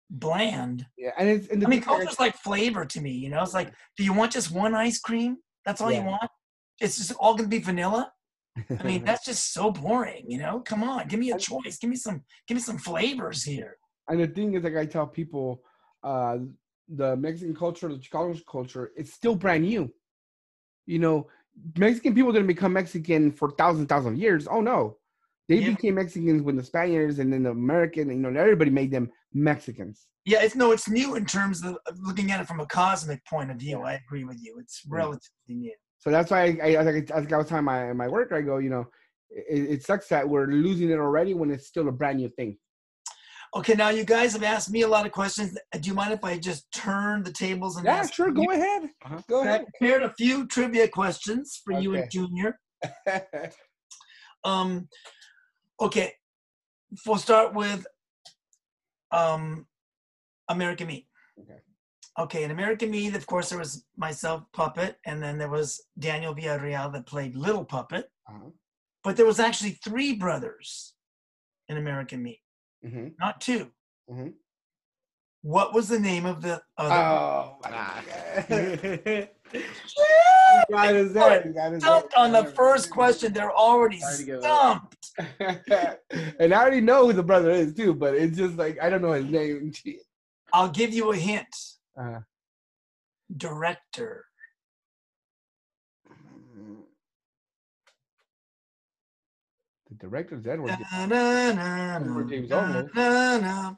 bland. 0.09 0.85
yeah, 0.99 1.11
and 1.19 1.29
it's 1.29 1.47
and 1.49 1.63
the 1.63 1.67
I 1.67 1.71
mean, 1.71 1.81
thing, 1.81 1.89
like 1.89 2.01
I 2.01 2.05
culture's 2.05 2.21
like 2.21 2.37
flavor 2.37 2.85
to 2.85 3.01
me, 3.01 3.13
you 3.13 3.31
know? 3.31 3.43
It's 3.43 3.55
like, 3.55 3.73
do 3.97 4.03
you 4.05 4.13
want 4.13 4.33
just 4.33 4.51
one 4.51 4.75
ice 4.75 4.99
cream? 4.99 5.37
That's 5.65 5.81
all 5.81 5.93
Yeah. 5.93 6.01
you 6.01 6.07
want? 6.07 6.31
It's 6.81 6.97
just 6.97 7.13
all 7.21 7.35
going 7.35 7.49
to 7.49 7.57
be 7.57 7.63
vanilla? 7.63 8.13
I 8.57 8.83
mean, 8.83 9.05
that's 9.05 9.25
just 9.25 9.53
so 9.53 9.71
boring, 9.71 10.25
you 10.29 10.39
know? 10.39 10.61
Come 10.61 10.83
on, 10.83 11.09
give 11.09 11.21
me 11.21 11.31
a 11.33 11.39
choice. 11.39 11.79
Give 11.79 11.91
me 11.91 11.97
some, 11.97 12.23
give 12.47 12.57
me 12.57 12.61
some 12.63 12.79
flavors 12.79 13.43
here. 13.43 13.77
and 14.09 14.21
the 14.21 14.27
thing 14.27 14.55
is, 14.55 14.65
like 14.65 14.77
I 14.77 14.87
tell 14.87 15.07
people, 15.07 15.63
uh, 16.03 16.39
the 16.89 17.17
Mexican 17.17 17.55
culture, 17.55 17.89
the 17.89 17.97
Chicano 17.97 18.39
culture, 18.51 18.91
it's 18.97 19.13
still 19.13 19.37
brand 19.37 19.65
new. 19.65 19.93
You 20.87 20.99
know, 20.99 21.29
Mexican 21.79 22.15
people 22.15 22.33
didn't 22.33 22.49
become 22.49 22.73
Mexican 22.73 23.31
for 23.31 23.53
thousands, 23.53 23.87
thousands 23.89 24.15
of 24.15 24.21
years. 24.21 24.49
Oh 24.49 24.61
no, 24.61 24.97
they 25.49 25.57
Yeah. 25.57 25.71
became 25.71 25.95
Mexicans 25.95 26.43
when 26.43 26.57
the 26.57 26.65
Spaniards 26.65 27.19
and 27.21 27.33
then 27.33 27.45
the 27.45 27.51
American. 27.51 28.09
You 28.09 28.17
know, 28.17 28.41
everybody 28.41 28.71
made 28.71 28.91
them 28.91 29.11
Mexicans. 29.33 30.07
Yeah, 30.25 30.43
it's 30.43 30.57
no, 30.57 30.73
it's 30.73 30.89
new 30.89 31.15
in 31.15 31.25
terms 31.27 31.63
of 31.65 31.79
looking 32.01 32.31
at 32.33 32.41
it 32.41 32.49
from 32.49 32.61
a 32.61 32.67
cosmic 32.67 33.25
point 33.27 33.51
of 33.51 33.59
view. 33.59 33.83
I 33.83 33.95
agree 33.95 34.25
with 34.25 34.39
you. 34.43 34.59
It's 34.59 34.83
relatively 34.89 35.55
new. 35.55 35.75
So 36.01 36.11
that's 36.11 36.31
why 36.31 36.59
I, 36.63 36.75
I, 36.77 36.83
like 36.83 37.11
I, 37.11 37.17
I 37.35 37.37
was 37.37 37.47
telling 37.47 37.65
my 37.65 37.93
my 37.93 38.09
worker, 38.09 38.35
I 38.37 38.43
go, 38.43 38.59
you 38.59 38.71
know, 38.71 38.87
it, 39.31 39.71
it 39.71 39.83
sucks 39.85 40.09
that 40.09 40.29
we're 40.29 40.47
losing 40.47 40.91
it 40.91 40.99
already 40.99 41.35
when 41.35 41.51
it's 41.51 41.67
still 41.67 41.89
a 41.89 41.93
brand 41.93 42.19
new 42.19 42.31
thing. 42.31 42.59
Okay, 43.55 43.75
now 43.75 43.89
you 43.89 44.05
guys 44.05 44.33
have 44.33 44.45
asked 44.45 44.71
me 44.71 44.83
a 44.83 44.89
lot 44.89 45.07
of 45.07 45.13
questions. 45.13 45.59
Do 45.73 45.89
you 45.89 45.95
mind 45.95 46.13
if 46.13 46.25
I 46.25 46.39
just 46.39 46.71
turn 46.73 47.25
the 47.25 47.33
tables 47.33 47.77
and 47.77 47.87
Yeah, 47.87 48.03
ask 48.03 48.15
sure, 48.15 48.29
you? 48.29 48.35
go 48.47 48.51
ahead. 48.53 48.91
Go 49.29 49.43
I 49.43 49.45
ahead. 49.47 49.67
prepared 49.79 50.03
a 50.05 50.15
few 50.17 50.47
trivia 50.47 50.89
questions 50.89 51.61
for 51.65 51.73
you 51.73 51.95
and 51.95 52.11
Junior. 52.11 52.59
Um, 54.43 54.89
okay, 55.79 56.15
we'll 57.05 57.19
start 57.19 57.53
with 57.55 57.87
um, 59.13 59.67
American 60.49 60.87
Me. 60.87 61.07
Okay. 61.39 61.61
Okay, 62.19 62.45
in 62.45 62.51
American 62.51 62.91
Me, 62.91 63.09
of 63.09 63.27
course, 63.27 63.51
there 63.51 63.59
was 63.59 63.85
myself, 63.97 64.43
Puppet, 64.53 64.99
and 65.07 65.23
then 65.23 65.39
there 65.39 65.49
was 65.49 65.83
Daniel 65.99 66.35
Villarreal 66.35 66.93
that 66.93 67.07
played 67.07 67.37
Little 67.37 67.65
Puppet. 67.65 68.11
uh-huh. 68.29 68.51
But 69.03 69.17
there 69.17 69.27
was 69.27 69.41
actually 69.41 69.79
three 69.83 70.15
brothers 70.15 70.95
in 71.69 71.79
American 71.79 72.23
Me, 72.23 72.43
hmm 72.83 73.09
not 73.19 73.41
2 73.41 73.71
Mhm. 74.11 74.35
What 75.43 75.73
was 75.73 75.89
the 75.89 75.99
name 75.99 76.27
of 76.27 76.43
the 76.43 76.61
other? 76.77 76.95
Oh 76.97 77.57
my 77.63 77.71
god! 77.71 78.05
Got 80.71 80.95
his 80.95 81.13
Got 81.13 81.31
head, 81.31 81.55
got 81.55 81.73
his 81.73 81.83
Stumped 81.83 82.15
on 82.15 82.33
the 82.33 82.45
first 82.45 82.91
question. 82.91 83.33
They're 83.33 83.55
already 83.55 84.01
Sorry 84.01 84.19
to 84.19 84.25
give 84.25 84.35
it 84.37 84.43
stumped. 84.43 85.11
and 86.39 86.53
I 86.55 86.61
already 86.61 86.81
know 86.81 87.07
who 87.07 87.13
the 87.13 87.23
brother 87.23 87.51
is 87.51 87.75
too, 87.75 87.95
but 87.95 88.15
it's 88.15 88.37
just 88.37 88.57
like 88.57 88.79
I 88.81 88.91
don't 88.91 89.03
know 89.03 89.13
his 89.13 89.27
name. 89.27 89.73
I'll 90.53 90.69
give 90.71 90.93
you 90.93 91.13
a 91.13 91.17
hint. 91.17 91.55
Uh, 91.99 92.21
Director. 93.37 94.25
the 99.91 99.97
director's 99.97 100.47
Edward. 100.47 100.77
Edward 100.93 102.29
James 102.29 102.49
Olmos. 102.51 103.77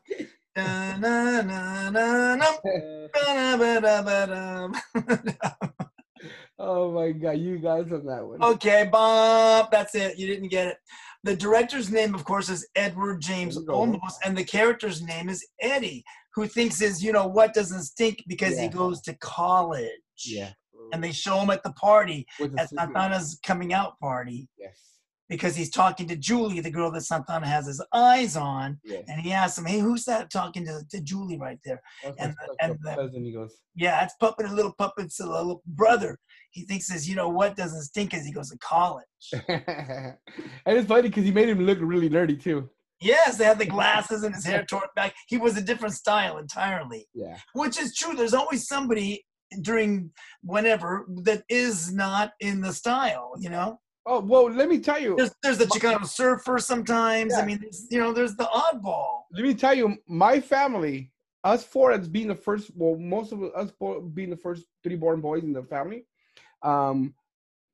Oh 6.58 6.92
my 6.92 7.10
god, 7.10 7.38
you 7.38 7.58
guys 7.58 7.90
on 7.90 8.06
that 8.06 8.24
one. 8.24 8.40
Okay, 8.40 8.88
Bob, 8.92 9.70
that's 9.72 9.96
it. 9.96 10.16
You 10.16 10.28
didn't 10.28 10.48
get 10.48 10.68
it. 10.68 10.76
The 11.24 11.36
director's 11.36 11.90
name, 11.90 12.14
of 12.14 12.24
course, 12.24 12.48
is 12.48 12.66
Edward 12.74 13.20
James 13.20 13.54
There 13.54 13.62
you 13.62 13.66
go. 13.66 13.74
Olmos, 13.74 14.14
and 14.24 14.36
the 14.36 14.44
character's 14.44 15.02
name 15.02 15.28
is 15.28 15.46
Eddie, 15.60 16.04
who 16.34 16.46
thinks 16.46 16.82
is, 16.82 17.02
you 17.02 17.12
know, 17.12 17.26
what 17.26 17.54
doesn't 17.54 17.82
stink 17.82 18.24
because 18.26 18.58
he 18.58 18.68
goes 18.68 19.00
to 19.02 19.14
college. 19.18 19.90
Yeah. 20.24 20.50
And 20.92 21.02
they 21.02 21.12
show 21.12 21.38
him 21.38 21.50
at 21.50 21.62
the 21.62 21.72
party, 21.72 22.26
at 22.58 22.68
Santana's 22.70 23.38
coming 23.44 23.72
out 23.72 23.98
party, 24.00 24.48
Yes. 24.58 24.91
Because 25.32 25.56
he's 25.56 25.70
talking 25.70 26.06
to 26.08 26.14
Julie, 26.14 26.60
the 26.60 26.70
girl 26.70 26.90
that 26.92 27.00
Santana 27.00 27.46
has 27.48 27.66
his 27.66 27.82
eyes 27.94 28.36
on. 28.36 28.78
Yes. 28.84 29.04
And 29.08 29.18
he 29.18 29.32
asks 29.32 29.56
him, 29.56 29.64
hey, 29.64 29.78
who's 29.78 30.04
that 30.04 30.30
talking 30.30 30.66
to, 30.66 30.82
to 30.90 31.00
Julie 31.00 31.38
right 31.38 31.58
there? 31.64 31.80
That's 32.04 32.16
and- 32.18 32.34
what's 32.46 32.56
and 32.60 32.78
the- 32.82 32.94
cousin, 32.94 33.24
he 33.24 33.32
goes. 33.32 33.56
Yeah, 33.74 34.04
it's 34.04 34.14
Puppet, 34.20 34.44
a 34.44 34.52
little 34.52 34.74
Puppet's 34.76 35.18
a 35.20 35.26
little 35.26 35.62
brother. 35.66 36.18
He 36.50 36.66
thinks 36.66 36.88
says, 36.88 37.08
you 37.08 37.16
know 37.16 37.30
what 37.30 37.56
doesn't 37.56 37.80
stink 37.84 38.12
as 38.12 38.26
he 38.26 38.32
goes 38.32 38.50
to 38.50 38.58
college. 38.58 39.06
and 39.48 40.14
it's 40.66 40.86
funny 40.86 41.08
because 41.08 41.24
he 41.24 41.30
made 41.32 41.48
him 41.48 41.60
look 41.64 41.78
really 41.80 42.10
nerdy 42.10 42.38
too. 42.40 42.68
Yes, 43.00 43.38
they 43.38 43.46
had 43.46 43.58
the 43.58 43.64
glasses 43.64 44.22
and 44.24 44.34
his 44.34 44.44
hair 44.50 44.66
torn 44.68 44.82
back. 44.94 45.14
He 45.28 45.38
was 45.38 45.56
a 45.56 45.62
different 45.62 45.94
style 45.94 46.36
entirely, 46.36 47.06
Yeah. 47.14 47.38
which 47.54 47.80
is 47.80 47.94
true. 47.96 48.14
There's 48.14 48.34
always 48.34 48.68
somebody 48.68 49.24
during 49.62 50.10
whenever 50.42 51.06
that 51.24 51.44
is 51.48 51.90
not 51.90 52.32
in 52.40 52.60
the 52.60 52.74
style, 52.74 53.32
you 53.38 53.48
know? 53.48 53.78
Oh 54.04 54.20
well, 54.20 54.50
let 54.50 54.68
me 54.68 54.80
tell 54.80 54.98
you. 54.98 55.14
There's, 55.16 55.34
there's 55.42 55.58
the 55.58 55.66
Chicano 55.66 56.06
surfer 56.06 56.58
sometimes. 56.58 57.32
Yeah. 57.34 57.42
I 57.42 57.46
mean, 57.46 57.58
there's, 57.60 57.86
you 57.90 58.00
know, 58.00 58.12
there's 58.12 58.34
the 58.34 58.44
oddball. 58.44 59.22
Let 59.32 59.44
me 59.44 59.54
tell 59.54 59.74
you, 59.74 59.96
my 60.08 60.40
family, 60.40 61.12
us 61.44 61.64
four 61.64 61.92
as 61.92 62.08
being 62.08 62.28
the 62.28 62.34
first, 62.34 62.70
well, 62.74 62.96
most 62.96 63.32
of 63.32 63.42
us 63.42 63.70
four 63.78 64.00
being 64.00 64.30
the 64.30 64.36
first 64.36 64.64
three 64.82 64.96
born 64.96 65.20
boys 65.20 65.44
in 65.44 65.52
the 65.52 65.62
family, 65.62 66.04
um, 66.62 67.14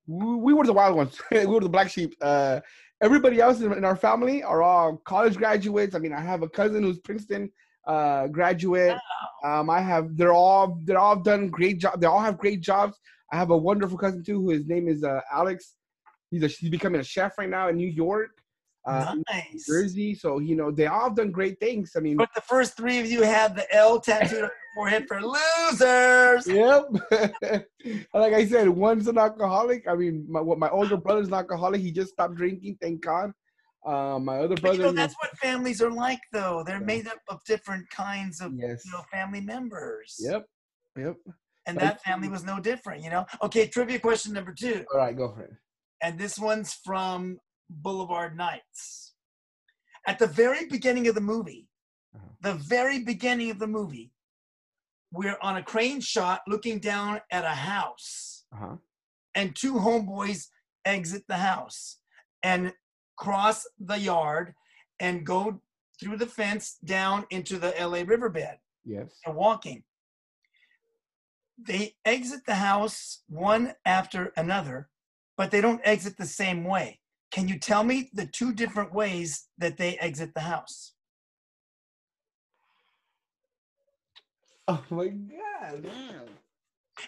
we, 0.07 0.37
we 0.37 0.53
were 0.55 0.67
the 0.67 0.73
wild 0.73 0.97
ones. 0.97 1.21
we 1.31 1.47
were 1.47 1.61
the 1.61 1.69
black 1.69 1.91
sheep. 1.91 2.15
Uh, 2.21 2.61
everybody 3.01 3.41
else 3.41 3.61
in, 3.61 3.73
in 3.73 3.85
our 3.85 3.97
family 3.97 4.43
are 4.43 4.63
all 4.63 4.99
college 4.99 5.37
graduates. 5.37 5.95
I 5.95 5.99
mean, 5.99 6.13
I 6.13 6.21
have 6.21 6.43
a 6.43 6.49
cousin 6.49 6.83
who's 6.83 6.99
Princeton 6.99 7.51
uh, 7.87 8.27
graduate. 8.27 8.97
Um, 9.45 9.71
I 9.71 9.81
have 9.81 10.17
they're 10.17 10.33
all 10.33 10.79
they're 10.85 10.99
all 10.99 11.17
done 11.17 11.49
great 11.49 11.79
job. 11.79 12.01
They 12.01 12.07
all 12.07 12.21
have 12.21 12.37
great 12.37 12.61
jobs. 12.61 12.99
I 13.33 13.37
have 13.37 13.51
a 13.51 13.57
wonderful 13.57 13.99
cousin 13.99 14.23
too, 14.23 14.43
who 14.43 14.51
his 14.51 14.67
name 14.67 14.89
is 14.89 15.05
uh, 15.05 15.21
Alex. 15.33 15.75
He's 16.31 16.43
a, 16.43 16.49
he's 16.49 16.71
becoming 16.71 17.01
a 17.01 17.05
chef 17.05 17.39
right 17.39 17.49
now 17.49 17.69
in 17.69 17.77
New 17.77 17.89
York, 17.89 18.31
uh, 18.87 19.17
nice. 19.31 19.67
Jersey. 19.67 20.15
So 20.15 20.39
you 20.39 20.57
know 20.57 20.71
they 20.71 20.87
all 20.87 21.05
have 21.05 21.17
done 21.17 21.31
great 21.31 21.59
things. 21.61 21.93
I 21.97 22.01
mean, 22.01 22.17
But 22.17 22.31
the 22.35 22.41
first 22.41 22.77
three 22.77 22.99
of 23.01 23.07
you 23.07 23.23
have 23.23 23.55
the 23.55 23.67
L 23.75 24.01
tattooed 24.01 24.33
on 24.33 24.39
your 24.41 24.51
forehead 24.75 25.07
for 25.09 25.21
losers. 25.21 26.47
Yep. 26.49 27.65
like 28.15 28.33
I 28.33 28.47
said, 28.47 28.69
one's 28.69 29.09
an 29.09 29.19
alcoholic. 29.19 29.87
I 29.89 29.95
mean, 29.95 30.27
my 30.29 30.41
what 30.41 30.59
my 30.59 30.69
older 30.71 30.97
brother's 30.97 31.29
an 31.29 31.35
alcoholic. 31.35 31.81
He 31.81 31.91
just 31.91 32.13
stopped 32.13 32.37
drinking, 32.37 32.79
thank 32.81 33.03
God. 33.03 33.33
Uh, 33.87 34.19
my 34.19 34.39
other 34.39 34.57
brother. 34.57 34.77
you 34.77 34.83
know, 34.83 34.93
that's 34.93 35.15
what 35.21 35.37
families 35.39 35.81
are 35.81 35.91
like, 35.91 36.21
though. 36.33 36.63
They're 36.67 36.81
Yeah. 36.81 36.85
made 36.85 37.07
up 37.07 37.19
of 37.29 37.43
different 37.45 37.89
kinds 37.91 38.41
of 38.41 38.53
yes. 38.55 38.83
you 38.85 38.93
know 38.93 39.03
family 39.11 39.41
members. 39.41 40.17
Yep. 40.19 40.47
Yep. 40.97 41.17
And 41.67 41.79
that 41.79 42.03
family 42.03 42.29
was 42.29 42.45
no 42.45 42.59
different, 42.59 43.05
you 43.05 43.11
know. 43.11 43.27
Okay, 43.43 43.67
trivia 43.69 43.99
question 43.99 44.33
number 44.33 44.55
two, 44.59 44.85
All 44.93 44.99
right, 44.99 45.15
go 45.17 45.33
for 45.35 45.43
it. 45.43 45.51
And 46.03 46.19
this 46.19 46.39
one's 46.39 46.73
from 46.75 47.39
Boulevard 47.71 48.37
Nights. 48.37 49.15
At 50.07 50.19
the 50.19 50.27
very 50.27 50.67
beginning 50.67 51.07
of 51.09 51.15
the 51.15 51.21
movie, 51.21 51.69
Uh-huh. 52.15 52.27
the 52.41 52.55
very 52.55 53.01
beginning 53.05 53.51
of 53.51 53.59
the 53.59 53.67
movie, 53.67 54.11
we're 55.13 55.39
on 55.43 55.57
a 55.57 55.63
crane 55.63 56.01
shot 56.01 56.41
looking 56.47 56.79
down 56.81 57.21
at 57.31 57.45
a 57.45 57.55
house. 57.55 58.45
Uh 58.53 58.57
huh. 58.57 58.77
and 59.35 59.55
two 59.55 59.75
homeboys 59.75 60.49
exit 60.85 61.23
the 61.29 61.37
house 61.37 61.99
and 62.43 62.73
cross 63.17 63.67
the 63.79 63.99
yard 63.99 64.55
and 65.01 65.25
go 65.27 65.61
through 66.01 66.17
the 66.17 66.27
fence 66.27 66.77
down 66.85 67.27
into 67.31 67.59
the 67.59 67.73
LA 67.79 68.03
riverbed 68.07 68.59
Yes. 68.85 69.11
and 69.27 69.37
walking. 69.37 69.85
They 71.59 71.97
exit 72.05 72.47
the 72.47 72.55
house 72.55 73.23
one 73.29 73.75
after 73.85 74.33
another, 74.37 74.89
but 75.39 75.51
they 75.53 75.63
don't 75.63 75.81
exit 75.85 76.19
the 76.19 76.27
same 76.27 76.65
way. 76.65 76.99
Can 77.31 77.49
you 77.49 77.59
tell 77.59 77.85
me 77.85 78.11
the 78.13 78.27
two 78.27 78.53
different 78.53 78.93
ways 78.93 79.47
that 79.57 79.79
they 79.79 79.97
exit 79.99 80.35
the 80.35 80.41
house? 80.41 80.93
Oh 84.67 84.85
my 84.91 85.07
God. 85.07 85.83
Damn. 85.83 86.21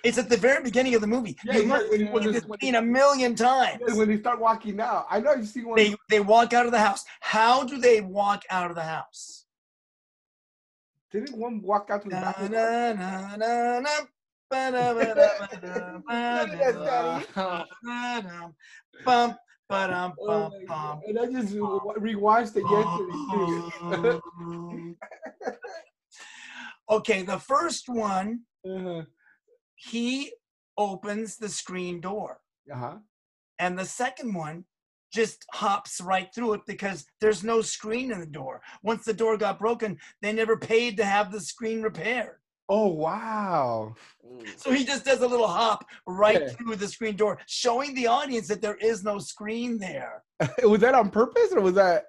It's 0.05 0.19
at 0.19 0.29
the 0.29 0.37
very 0.37 0.63
beginning 0.63 0.95
of 0.95 1.01
the 1.01 1.07
movie. 1.09 1.37
Yeah, 1.45 1.57
you 1.59 1.67
must 1.67 1.91
have 1.93 1.93
seen 1.93 2.33
this- 2.33 2.45
scene 2.61 2.75
a 2.77 2.83
million 2.83 3.35
times. 3.35 3.83
When 3.95 4.09
they 4.09 4.19
start 4.19 4.39
walking 4.41 4.81
out, 4.81 5.07
I 5.11 5.19
know 5.21 5.35
you 5.35 5.45
see 5.45 5.65
one. 5.65 5.77
They 5.77 5.97
they 6.09 6.21
walk 6.21 6.53
out 6.53 6.65
of 6.65 6.73
the 6.73 6.79
house. 6.79 7.05
How 7.21 7.65
do 7.65 7.79
they 7.79 8.01
walk 8.01 8.45
out 8.51 8.71
of 8.71 8.77
the 8.77 8.85
house? 8.85 9.47
Didn't 11.11 11.37
one 11.37 11.61
walk 11.61 11.91
out 11.91 12.03
to 12.03 12.09
the 12.09 12.15
Na, 12.15 12.21
back? 12.21 12.39
of 12.39 12.51
the 12.51 12.57
na, 12.57 12.93
na, 12.93 13.37
na, 13.37 13.81
na, 13.81 13.91
ba, 14.51 14.71
ba, 14.73 14.93
da, 14.93 15.15
ba, 15.15 15.49
da, 15.61 15.99
ba, 16.07 16.47
Yes, 16.61 16.75
da, 16.75 16.85
Daddy. 16.85 17.27
ba, 17.37 17.67
da, 17.85 18.21
dum, 18.21 18.55
bum, 19.05 19.37
Oh 20.21 20.27
bum, 20.27 20.53
my 20.53 20.59
bum. 20.67 20.69
God. 20.69 21.03
And 21.07 21.19
I 21.19 21.27
just 21.27 21.55
rewatched 21.55 22.57
it 22.57 22.65
yesterday 22.71 24.21
okay, 26.91 27.23
the 27.23 27.39
first 27.39 27.89
one, 27.89 28.41
uh 28.69 29.03
he 29.77 30.33
opens 30.77 31.37
the 31.37 31.49
screen 31.49 32.01
door. 32.01 32.41
huh. 32.71 32.97
And 33.59 33.79
the 33.79 33.85
second 33.85 34.35
one 34.35 34.65
just 35.13 35.45
hops 35.53 36.01
right 36.01 36.29
through 36.35 36.55
it 36.55 36.61
because 36.67 37.07
there's 37.21 37.43
no 37.43 37.63
screen 37.63 38.13
in 38.13 38.21
the 38.21 38.27
door. 38.27 38.63
Once 38.83 39.05
the 39.05 39.15
door 39.15 39.37
got 39.37 39.59
broken, 39.59 39.99
they 40.23 40.33
never 40.33 40.57
paid 40.57 40.97
to 40.99 41.05
have 41.05 41.33
the 41.33 41.41
screen 41.41 41.83
repaired. 41.83 42.37
Oh 42.71 42.87
wow. 42.87 43.95
So 44.57 44.71
he 44.73 44.85
just 44.85 45.05
does 45.05 45.23
a 45.23 45.27
little 45.27 45.49
hop 45.49 45.85
right 46.07 46.41
Yeah. 46.41 46.49
through 46.51 46.77
the 46.77 46.87
screen 46.87 47.17
door, 47.17 47.39
showing 47.49 47.95
the 47.95 48.07
audience 48.07 48.47
that 48.47 48.63
there 48.63 48.77
is 48.77 49.03
no 49.03 49.19
screen 49.19 49.77
there. 49.77 50.23
was 50.63 50.81
that 50.81 50.95
on 50.95 51.11
purpose 51.11 51.53
or 51.53 51.63
was 51.63 51.75
that? 51.75 52.05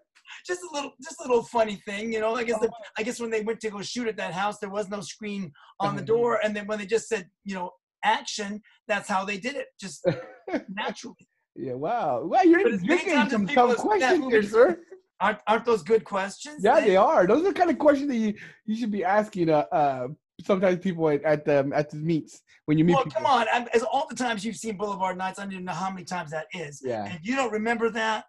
Just 0.45 0.61
a 0.61 0.73
little, 0.75 0.91
just 1.03 1.19
a 1.19 1.23
little 1.27 1.43
funny 1.43 1.81
thing, 1.87 2.13
you 2.13 2.19
know. 2.19 2.35
I 2.35 2.43
guess, 2.43 2.59
the, 2.59 2.71
I 2.97 3.01
guess 3.03 3.19
when 3.19 3.31
they 3.31 3.41
went 3.41 3.59
to 3.61 3.71
go 3.71 3.81
shoot 3.81 4.07
at 4.07 4.17
that 4.17 4.33
house, 4.33 4.59
there 4.59 4.69
was 4.69 4.87
no 4.87 5.01
screen 5.01 5.51
on 5.79 5.95
the 5.95 6.01
door, 6.01 6.39
and 6.43 6.55
then 6.55 6.67
when 6.67 6.77
they 6.79 6.85
just 6.85 7.09
said, 7.09 7.27
you 7.43 7.55
know, 7.55 7.71
action, 8.05 8.61
that's 8.87 9.09
how 9.09 9.25
they 9.25 9.37
did 9.37 9.55
it, 9.55 9.67
just 9.79 10.05
naturally. 10.69 11.27
Yeah. 11.55 11.73
Wow. 11.73 12.23
Well, 12.25 12.45
you're, 12.47 12.63
But 12.63 12.73
as 12.73 12.83
you're 12.83 12.95
many 12.97 13.05
getting 13.09 13.19
times 13.19 13.27
as 13.27 13.31
some 13.33 13.47
people 13.47 13.67
tough 13.67 13.77
have 13.77 13.79
seen 13.79 13.99
that 13.99 14.19
questions 14.21 14.31
here, 14.31 14.43
sir. 14.43 14.79
Aren't, 15.19 15.39
aren't 15.47 15.65
those 15.65 15.83
good 15.83 16.03
questions? 16.03 16.61
Yeah, 16.63 16.75
Nick? 16.75 16.85
they 16.85 16.95
are. 16.95 17.27
Those 17.27 17.41
are 17.41 17.49
the 17.49 17.53
kind 17.53 17.69
of 17.69 17.77
questions 17.77 18.09
that 18.09 18.17
you, 18.17 18.33
you 18.65 18.75
should 18.75 18.91
be 18.91 19.03
asking. 19.03 19.49
Uh, 19.49 19.65
uh, 19.71 20.07
sometimes 20.45 20.79
people 20.79 21.09
at, 21.09 21.23
at 21.23 21.45
the 21.45 21.69
at 21.73 21.89
the 21.89 21.97
meets 21.97 22.41
when 22.65 22.77
you 22.77 22.85
meet 22.85 22.95
Well, 22.95 23.03
people. 23.03 23.21
come 23.21 23.25
on. 23.25 23.47
I'm, 23.51 23.67
as 23.73 23.83
all 23.83 24.07
the 24.09 24.15
times 24.15 24.43
you've 24.45 24.55
seen 24.55 24.77
Boulevard 24.77 25.17
Nights, 25.17 25.39
I 25.39 25.43
don't 25.43 25.53
even 25.53 25.65
know 25.65 25.73
how 25.73 25.89
many 25.89 26.03
times 26.03 26.31
that 26.31 26.47
is. 26.53 26.81
Yeah. 26.83 27.05
And 27.11 27.19
you 27.23 27.35
don't 27.35 27.51
remember 27.51 27.89
that, 27.91 28.25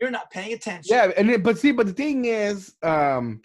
you're 0.00 0.10
not 0.10 0.30
paying 0.30 0.52
attention. 0.52 0.94
Yeah, 0.94 1.10
and 1.16 1.28
then, 1.28 1.42
but 1.42 1.58
see, 1.58 1.72
but 1.72 1.86
the 1.86 1.92
thing 1.92 2.26
is, 2.26 2.74
um, 2.82 3.40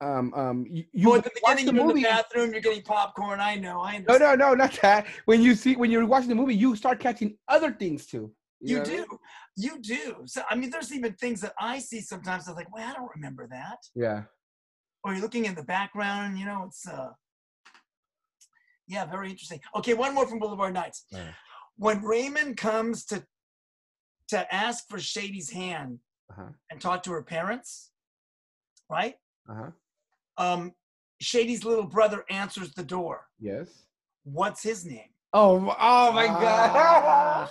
um, 0.00 0.32
um, 0.34 0.66
you, 0.68 0.84
you 0.92 1.10
You 1.10 1.14
at 1.16 1.24
the 1.24 1.30
beginning, 1.34 1.74
you're 1.74 1.90
in 1.90 1.96
the 1.96 2.02
bathroom, 2.02 2.52
you're 2.52 2.62
getting 2.62 2.82
popcorn. 2.82 3.38
I 3.40 3.56
know. 3.56 3.80
I 3.80 3.92
No, 3.98 4.14
understand. 4.14 4.38
no, 4.38 4.48
no, 4.48 4.54
not 4.54 4.78
that. 4.82 5.06
When 5.26 5.42
you 5.42 5.54
see 5.54 5.76
when 5.76 5.90
you're 5.90 6.06
watching 6.06 6.30
the 6.30 6.34
movie, 6.34 6.54
you 6.54 6.74
start 6.74 7.00
catching 7.00 7.36
other 7.48 7.72
things 7.72 8.06
too. 8.06 8.32
You 8.60 8.78
know 8.78 8.84
do. 8.84 9.06
You 9.56 9.78
do. 9.80 10.22
So 10.26 10.42
I 10.50 10.54
mean, 10.54 10.70
there's 10.70 10.92
even 10.92 11.12
things 11.14 11.40
that 11.42 11.52
I 11.60 11.78
see 11.78 12.00
sometimes. 12.00 12.48
I'm 12.48 12.54
like, 12.54 12.72
well, 12.74 12.88
I 12.88 12.94
don't 12.94 13.10
remember 13.14 13.46
that. 13.50 13.78
Yeah. 13.94 14.22
Or 15.04 15.12
you're 15.12 15.22
looking 15.22 15.46
in 15.46 15.54
the 15.54 15.62
background. 15.62 16.38
You 16.38 16.44
know, 16.46 16.64
it's 16.66 16.86
uh, 16.86 17.10
yeah, 18.86 19.06
very 19.06 19.30
interesting. 19.30 19.60
Okay, 19.76 19.94
one 19.94 20.14
more 20.14 20.26
from 20.26 20.38
Boulevard 20.38 20.74
Nights. 20.74 21.04
Yeah. 21.10 21.32
When 21.76 22.02
Raymond 22.02 22.56
comes 22.56 23.04
to 23.06 23.24
to 24.28 24.54
ask 24.54 24.88
for 24.88 24.98
Shady's 25.00 25.50
hand 25.50 25.98
Uh-huh. 26.30 26.50
and 26.70 26.80
talk 26.80 27.02
to 27.04 27.10
her 27.12 27.22
parents, 27.22 27.90
right? 28.88 29.14
Uh-huh. 29.48 29.70
Um, 30.38 30.72
Shady's 31.20 31.64
little 31.64 31.86
brother 31.86 32.24
answers 32.30 32.72
the 32.74 32.84
door. 32.84 33.26
Yes. 33.40 33.68
What's 34.22 34.62
his 34.62 34.84
name? 34.84 35.10
Oh, 35.32 35.56
oh 35.80 36.12
my 36.12 36.26
Ah. 36.28 37.50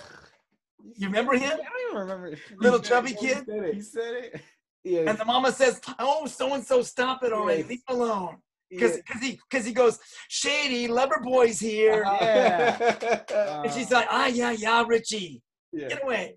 You 0.96 1.08
remember 1.08 1.34
him? 1.34 1.52
I 1.52 1.56
don't 1.56 1.90
even 1.90 2.00
remember. 2.00 2.36
Little 2.56 2.80
chubby 2.80 3.12
kid? 3.14 3.44
He 3.46 3.52
said 3.52 3.74
He 3.74 3.80
said 3.82 4.14
it. 4.14 4.40
Yeah. 4.84 5.00
And 5.10 5.18
the 5.18 5.24
mama 5.24 5.52
says, 5.52 5.80
"Oh, 5.98 6.26
so 6.26 6.54
and 6.54 6.64
so, 6.64 6.82
stop 6.82 7.22
it 7.22 7.32
already. 7.32 7.60
Yes. 7.60 7.68
Leave 7.70 7.82
him 7.88 7.96
alone." 7.96 8.36
yeah. 8.70 8.78
Because 8.96 9.22
he 9.22 9.38
because 9.50 9.66
he 9.66 9.72
goes, 9.72 9.98
"Shady, 10.28 10.88
Lover 10.88 11.20
Boy's 11.22 11.58
here," 11.60 12.04
Uh-huh. 12.04 12.18
Yeah. 12.24 13.62
and 13.64 13.72
she's 13.72 13.90
like, 13.90 14.06
"Ah, 14.10 14.26
yeah, 14.26 14.52
yeah, 14.52 14.84
Richie, 14.86 15.42
yeah. 15.72 15.88
get 15.88 16.02
away." 16.02 16.36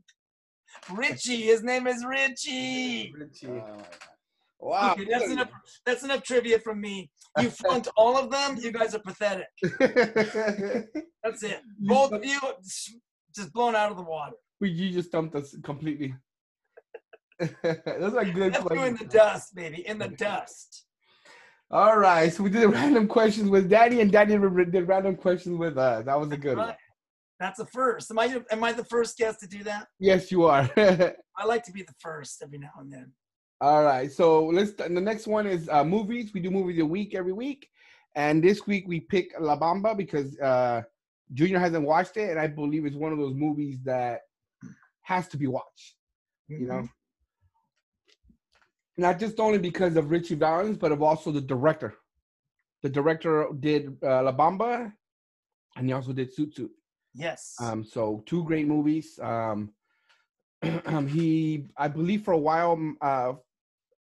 Richie, 0.93 1.43
his 1.43 1.63
name 1.63 1.87
is 1.87 2.03
Richie. 2.05 3.13
Richie. 3.17 3.47
Uh, 3.59 3.83
Wow. 4.59 4.93
Okay, 4.93 5.05
that's 5.11 5.29
enough. 5.29 5.49
That's 5.85 6.03
enough 6.03 6.23
trivia 6.23 6.57
from 6.57 6.79
me. 6.79 7.11
You 7.41 7.49
flunked 7.49 7.89
all 7.97 8.17
of 8.17 8.31
them. 8.31 8.55
You 8.57 8.71
guys 8.71 8.95
are 8.95 8.99
pathetic. 8.99 9.47
That's 11.21 11.43
it. 11.43 11.61
Both 11.79 12.13
of 12.13 12.23
you 12.23 12.39
just 13.35 13.51
blown 13.51 13.75
out 13.75 13.91
of 13.91 13.97
the 13.97 14.03
water. 14.03 14.35
you 14.61 14.91
just 14.91 15.11
dumped 15.11 15.35
us 15.35 15.53
completely. 15.63 16.15
Those 17.63 18.13
are 18.13 18.25
good 18.25 18.53
Left 18.53 18.71
you 18.71 18.83
in 18.83 18.95
the 18.95 19.05
dust, 19.05 19.55
baby, 19.55 19.87
in 19.87 19.97
the 19.97 20.09
dust. 20.09 20.85
All 21.71 21.97
right, 21.97 22.31
so 22.31 22.43
we 22.43 22.51
did 22.51 22.65
random 22.67 23.07
questions 23.07 23.49
with 23.49 23.69
Daddy, 23.69 24.01
and 24.01 24.11
Daddy 24.11 24.37
did 24.37 24.87
random 24.87 25.15
questions 25.15 25.57
with 25.57 25.77
us. 25.77 26.05
That 26.05 26.19
was 26.19 26.31
a 26.31 26.37
good 26.37 26.57
one. 26.57 26.75
That's 27.39 27.59
a 27.59 27.65
first. 27.65 28.11
Am 28.11 28.19
I 28.19 28.41
am 28.51 28.63
I 28.63 28.73
the 28.73 28.85
first 28.85 29.17
guest 29.17 29.39
to 29.39 29.47
do 29.47 29.63
that? 29.63 29.87
Yes, 29.99 30.31
you 30.31 30.43
are. 30.45 30.69
I 30.77 31.45
like 31.45 31.63
to 31.63 31.71
be 31.71 31.81
the 31.81 31.93
first 31.99 32.41
every 32.43 32.59
now 32.59 32.71
and 32.79 32.93
then. 32.93 33.11
All 33.59 33.83
right, 33.83 34.11
so 34.11 34.45
let's. 34.45 34.73
The 34.73 34.89
next 34.89 35.25
one 35.25 35.47
is 35.47 35.67
uh, 35.69 35.83
movies. 35.83 36.31
We 36.33 36.41
do 36.41 36.51
movies 36.51 36.79
a 36.79 36.85
week 36.85 37.15
every 37.15 37.33
week, 37.33 37.67
and 38.15 38.43
this 38.43 38.67
week 38.67 38.85
we 38.87 38.99
pick 38.99 39.33
La 39.39 39.57
Bamba 39.57 39.97
because 39.97 40.37
uh, 40.39 40.83
Junior 41.33 41.59
hasn't 41.59 41.85
watched 41.85 42.17
it, 42.17 42.29
and 42.29 42.39
I 42.39 42.47
believe 42.47 42.85
it's 42.85 42.95
one 42.95 43.11
of 43.11 43.17
those 43.17 43.33
movies 43.33 43.79
that 43.83 44.21
has 45.01 45.27
to 45.29 45.37
be 45.37 45.47
watched. 45.47 45.95
You 46.47 46.67
know. 46.67 46.87
Not 48.97 49.19
just 49.19 49.39
only 49.39 49.57
because 49.57 49.95
of 49.95 50.11
Ritchie 50.11 50.35
Valens, 50.35 50.77
but 50.77 50.91
of 50.91 51.01
also 51.01 51.31
the 51.31 51.41
director. 51.41 51.95
The 52.83 52.89
director 52.89 53.47
did 53.59 53.97
uh, 54.03 54.23
La 54.23 54.31
Bamba, 54.31 54.91
and 55.75 55.87
he 55.87 55.93
also 55.93 56.13
did 56.13 56.35
Zoot 56.35 56.53
Suit. 56.53 56.71
Yes. 57.15 57.55
Um, 57.61 57.83
so 57.83 58.23
two 58.25 58.43
great 58.43 58.67
movies. 58.67 59.19
Um, 59.21 59.73
he, 61.07 61.65
I 61.77 61.87
believe, 61.87 62.23
for 62.23 62.33
a 62.33 62.37
while, 62.37 62.77
uh, 63.01 63.33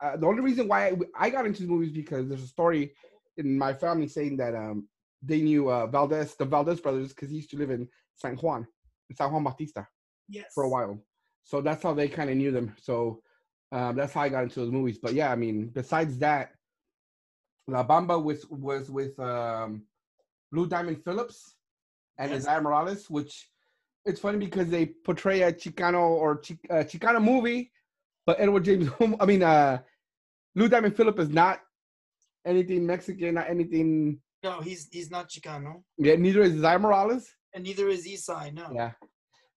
uh, 0.02 0.16
the 0.16 0.26
only 0.26 0.42
reason 0.42 0.68
why 0.68 0.88
I, 0.88 0.96
I 1.18 1.30
got 1.30 1.46
into 1.46 1.62
the 1.62 1.68
movies 1.68 1.92
because 1.92 2.28
there's 2.28 2.42
a 2.42 2.48
story 2.48 2.92
in 3.36 3.56
my 3.56 3.72
family 3.72 4.08
saying 4.08 4.36
that 4.38 4.54
um, 4.54 4.88
they 5.22 5.40
knew 5.40 5.70
uh, 5.70 5.86
Valdez, 5.86 6.34
the 6.34 6.44
Valdez 6.44 6.80
brothers, 6.80 7.08
because 7.08 7.30
he 7.30 7.36
used 7.36 7.50
to 7.50 7.56
live 7.56 7.70
in 7.70 7.88
San 8.14 8.36
Juan, 8.36 8.66
in 9.10 9.16
San 9.16 9.32
Juan 9.32 9.44
Bautista, 9.44 9.86
yes. 10.28 10.46
for 10.54 10.64
a 10.64 10.68
while. 10.68 10.98
So 11.44 11.60
that's 11.60 11.82
how 11.82 11.94
they 11.94 12.08
kind 12.08 12.30
of 12.30 12.36
knew 12.36 12.50
them. 12.50 12.74
So 12.80 13.22
um, 13.72 13.96
that's 13.96 14.12
how 14.12 14.22
I 14.22 14.28
got 14.28 14.44
into 14.44 14.60
those 14.60 14.70
movies. 14.72 14.98
But 14.98 15.14
yeah, 15.14 15.30
I 15.30 15.36
mean, 15.36 15.66
besides 15.68 16.18
that, 16.18 16.52
La 17.68 17.86
Bamba 17.86 18.22
was 18.22 18.46
was 18.48 18.90
with 18.90 19.18
um, 19.18 19.82
Lou 20.52 20.66
Diamond 20.66 21.02
Phillips 21.04 21.54
and 22.18 22.30
Yes. 22.30 22.46
Esai 22.46 22.62
Morales, 22.62 23.10
which 23.10 23.48
it's 24.04 24.20
funny 24.20 24.38
because 24.38 24.68
they 24.68 24.86
portray 24.86 25.42
a 25.42 25.52
Chicano 25.52 26.00
or 26.00 26.40
uh, 26.70 26.84
Chicano 26.84 27.22
movie, 27.22 27.72
but 28.24 28.38
Edward 28.40 28.64
James, 28.64 28.88
I 29.20 29.26
mean, 29.26 29.42
uh, 29.42 29.78
Lou 30.54 30.68
Diamond 30.68 30.96
Phillips 30.96 31.20
is 31.20 31.28
not 31.28 31.60
anything 32.44 32.86
Mexican, 32.86 33.34
not 33.34 33.50
anything. 33.50 34.20
No, 34.44 34.60
he's 34.60 34.88
he's 34.92 35.10
not 35.10 35.28
Chicano, 35.28 35.82
Yeah, 35.98 36.14
neither 36.14 36.42
is 36.42 36.54
Esai 36.54 36.80
Morales. 36.80 37.26
and 37.52 37.64
neither 37.64 37.88
is 37.88 38.06
Esai. 38.06 38.54
No. 38.54 38.68
Yeah, 38.72 38.92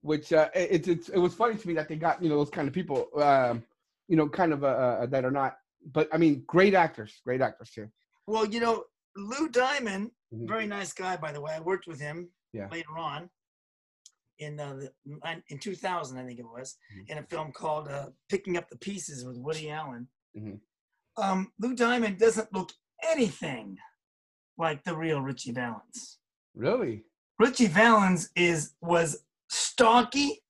which 0.02 0.34
uh, 0.34 0.50
it, 0.56 0.70
it's 0.72 0.88
it's 0.88 1.10
it 1.10 1.20
was 1.20 1.36
funny 1.36 1.56
to 1.58 1.68
me 1.68 1.76
that 1.76 1.88
they 1.88 1.96
got 1.96 2.24
you 2.24 2.30
know 2.30 2.38
those 2.38 2.50
kind 2.50 2.68
of 2.68 2.74
people, 2.74 3.08
um, 3.22 3.64
you 4.10 4.16
know, 4.18 4.28
kind 4.28 4.52
of 4.52 4.64
uh, 4.64 5.06
that 5.06 5.24
are 5.24 5.32
not. 5.32 5.58
But 5.94 6.10
I 6.12 6.18
mean, 6.18 6.44
great 6.48 6.74
actors, 6.74 7.22
great 7.24 7.42
actors 7.42 7.70
too. 7.70 7.88
Well, 8.28 8.46
you 8.46 8.60
know, 8.60 8.84
Lou 9.16 9.48
Diamond, 9.48 10.12
Mhm. 10.34 10.48
very 10.48 10.68
nice 10.68 10.92
guy, 10.94 11.16
by 11.16 11.32
the 11.32 11.40
way. 11.42 11.54
I 11.54 11.60
worked 11.62 11.88
with 11.88 12.00
him 12.00 12.30
Yeah. 12.52 12.68
later 12.70 12.98
on 12.98 13.30
in 14.40 14.60
uh, 14.60 14.74
the, 14.76 15.42
in 15.50 15.60
2000, 15.60 16.18
I 16.18 16.26
think 16.26 16.40
it 16.40 16.46
was, 16.46 16.78
Mhm. 16.96 17.10
in 17.12 17.18
a 17.20 17.24
film 17.24 17.52
called 17.52 17.88
uh, 17.88 18.10
"Picking 18.30 18.58
Up 18.58 18.70
the 18.70 18.78
Pieces" 18.78 19.24
with 19.26 19.38
Woody 19.38 19.70
Allen. 19.70 20.10
Mhm. 20.36 20.60
Um, 21.18 21.54
Lou 21.60 21.74
Diamond 21.76 22.18
doesn't 22.20 22.52
look 22.54 22.72
anything 23.04 23.78
like 24.58 24.84
the 24.84 24.96
real 24.96 25.22
Ritchie 25.22 25.52
Valens. 25.54 26.20
Really? 26.56 27.06
Ritchie 27.40 27.68
Valens 27.68 28.30
is 28.36 28.76
was 28.82 29.24
stocky, 29.50 30.44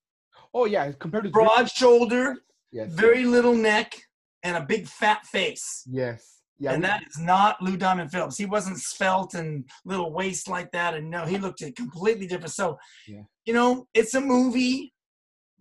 Oh 0.53 0.65
yeah, 0.65 0.91
compared 0.93 1.25
to 1.25 1.29
broad 1.29 1.69
shouldered, 1.69 2.37
Yes. 2.71 2.91
very 2.91 3.25
little 3.25 3.53
neck, 3.55 3.95
and 4.43 4.55
a 4.57 4.61
big 4.61 4.87
fat 4.87 5.25
face. 5.25 5.83
Yes. 5.89 6.35
Yeah. 6.61 6.73
and 6.73 6.83
that 6.83 7.03
is 7.09 7.17
not 7.17 7.61
Lou 7.61 7.77
Diamond 7.77 8.11
Phillips. 8.11 8.37
He 8.37 8.45
wasn't 8.45 8.79
svelte 8.79 9.33
and 9.33 9.63
little 9.85 10.11
waist 10.13 10.49
like 10.49 10.71
that. 10.71 10.93
And 10.93 11.09
no, 11.09 11.23
he 11.25 11.37
looked 11.37 11.63
completely 11.77 12.27
different. 12.27 12.51
So, 12.51 12.77
Yeah. 13.07 13.21
you 13.45 13.53
know, 13.53 13.87
it's 13.93 14.13
a 14.13 14.19
movie, 14.19 14.93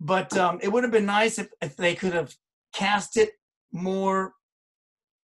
but 0.01 0.35
um, 0.37 0.59
it 0.61 0.67
would 0.69 0.83
have 0.83 0.91
been 0.91 1.05
nice 1.05 1.39
if, 1.39 1.47
if 1.61 1.77
they 1.77 1.95
could 1.95 2.13
have 2.13 2.35
cast 2.73 3.15
it 3.15 3.31
more 3.71 4.33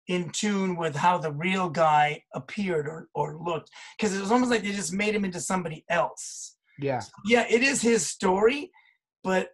in 0.07 0.29
tune 0.29 0.77
with 0.77 0.95
how 0.95 1.17
the 1.17 1.31
real 1.33 1.69
guy 1.69 2.23
appeared 2.33 2.87
or, 2.87 3.07
or 3.13 3.37
looked. 3.43 3.69
Because 3.97 4.15
it 4.15 4.21
was 4.21 4.31
almost 4.31 4.51
like 4.51 4.63
they 4.63 4.71
just 4.71 4.93
made 4.93 5.13
him 5.13 5.25
into 5.25 5.41
somebody 5.41 5.83
else. 5.89 6.55
yeah. 6.79 7.01
Yeah, 7.25 7.45
it 7.49 7.63
is 7.63 7.81
his 7.81 8.07
story, 8.07 8.71
but 9.25 9.49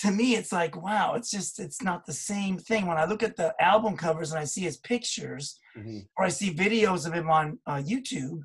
to 0.00 0.10
me 0.10 0.34
it's 0.34 0.52
like 0.52 0.80
wow 0.82 1.14
it's 1.14 1.30
just 1.30 1.60
it's 1.60 1.82
not 1.82 2.04
the 2.06 2.12
same 2.12 2.56
thing 2.58 2.86
when 2.86 2.96
i 2.96 3.04
look 3.04 3.22
at 3.22 3.36
the 3.36 3.54
album 3.62 3.96
covers 3.96 4.30
and 4.32 4.40
i 4.40 4.44
see 4.44 4.62
his 4.62 4.78
pictures 4.78 5.58
Mhm. 5.76 6.06
or 6.16 6.24
i 6.24 6.28
see 6.28 6.52
videos 6.52 7.06
of 7.06 7.12
him 7.12 7.28
on 7.30 7.58
uh, 7.66 7.80
youtube 7.92 8.40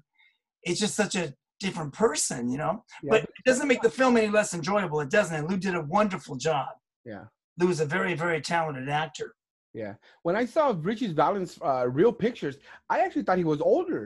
it's 0.63 0.79
just 0.79 0.95
such 0.95 1.15
a 1.15 1.33
different 1.59 1.93
person 1.93 2.49
you 2.51 2.57
know 2.57 2.83
Yeah, 3.01 3.09
but 3.11 3.23
it 3.23 3.45
doesn't 3.45 3.67
make 3.67 3.81
the 3.81 3.89
film 3.89 4.17
any 4.17 4.27
less 4.27 4.53
enjoyable 4.53 4.99
it 5.01 5.09
doesn't 5.09 5.35
and 5.35 5.49
lou 5.49 5.57
did 5.57 5.75
a 5.75 5.81
wonderful 5.81 6.35
job 6.35 6.69
Yeah. 7.05 7.25
lou 7.59 7.69
is 7.69 7.79
a 7.79 7.85
very 7.85 8.13
very 8.13 8.41
talented 8.41 8.89
actor 8.89 9.33
yeah 9.73 9.93
when 10.23 10.35
I 10.35 10.45
saw 10.45 10.63
Ritchie's 10.89 11.13
Valens 11.21 11.51
uh, 11.61 11.85
real 11.99 12.13
pictures, 12.25 12.55
I 12.89 12.99
actually 13.03 13.23
thought 13.23 13.37
he 13.45 13.49
was 13.55 13.61
older. 13.73 14.03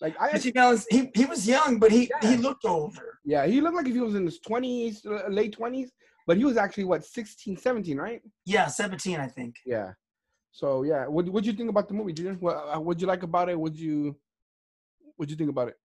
Like 0.00 0.14
I, 0.20 0.30
Ritchie 0.32 0.52
Valens, 0.52 0.86
he, 0.94 1.10
he 1.20 1.24
was 1.32 1.40
young 1.54 1.78
but 1.82 1.90
he 1.96 2.02
Yeah. 2.22 2.28
he 2.30 2.36
looked 2.36 2.64
older 2.64 3.08
yeah, 3.24 3.44
he 3.52 3.60
looked 3.60 3.76
like 3.76 3.88
if 3.92 3.94
he 3.94 4.00
was 4.08 4.14
in 4.20 4.24
his 4.24 4.38
twenties, 4.48 5.04
uh, 5.04 5.26
late 5.28 5.52
twenties, 5.58 5.90
but 6.28 6.36
he 6.36 6.44
was 6.44 6.56
actually 6.58 6.84
what 6.84 7.02
16, 7.04 7.56
17, 7.56 7.96
right? 7.96 8.20
yeah 8.44 8.66
17 8.68 9.18
i 9.18 9.26
think 9.26 9.56
Yeah. 9.74 9.90
So 10.60 10.82
yeah, 10.90 11.02
what 11.14 11.24
what 11.34 11.44
you 11.44 11.52
think 11.58 11.70
about 11.70 11.86
the 11.88 11.94
movie, 11.98 12.12
Junior? 12.18 12.34
What 12.46 12.56
uh, 12.56 12.80
what'd 12.84 13.00
you 13.02 13.06
like 13.14 13.22
about 13.30 13.48
it? 13.52 13.58
Would 13.64 13.76
you 13.84 14.16
what'd 15.16 15.30
you 15.30 15.36
think 15.40 15.50
about 15.54 15.68
it? 15.72 15.76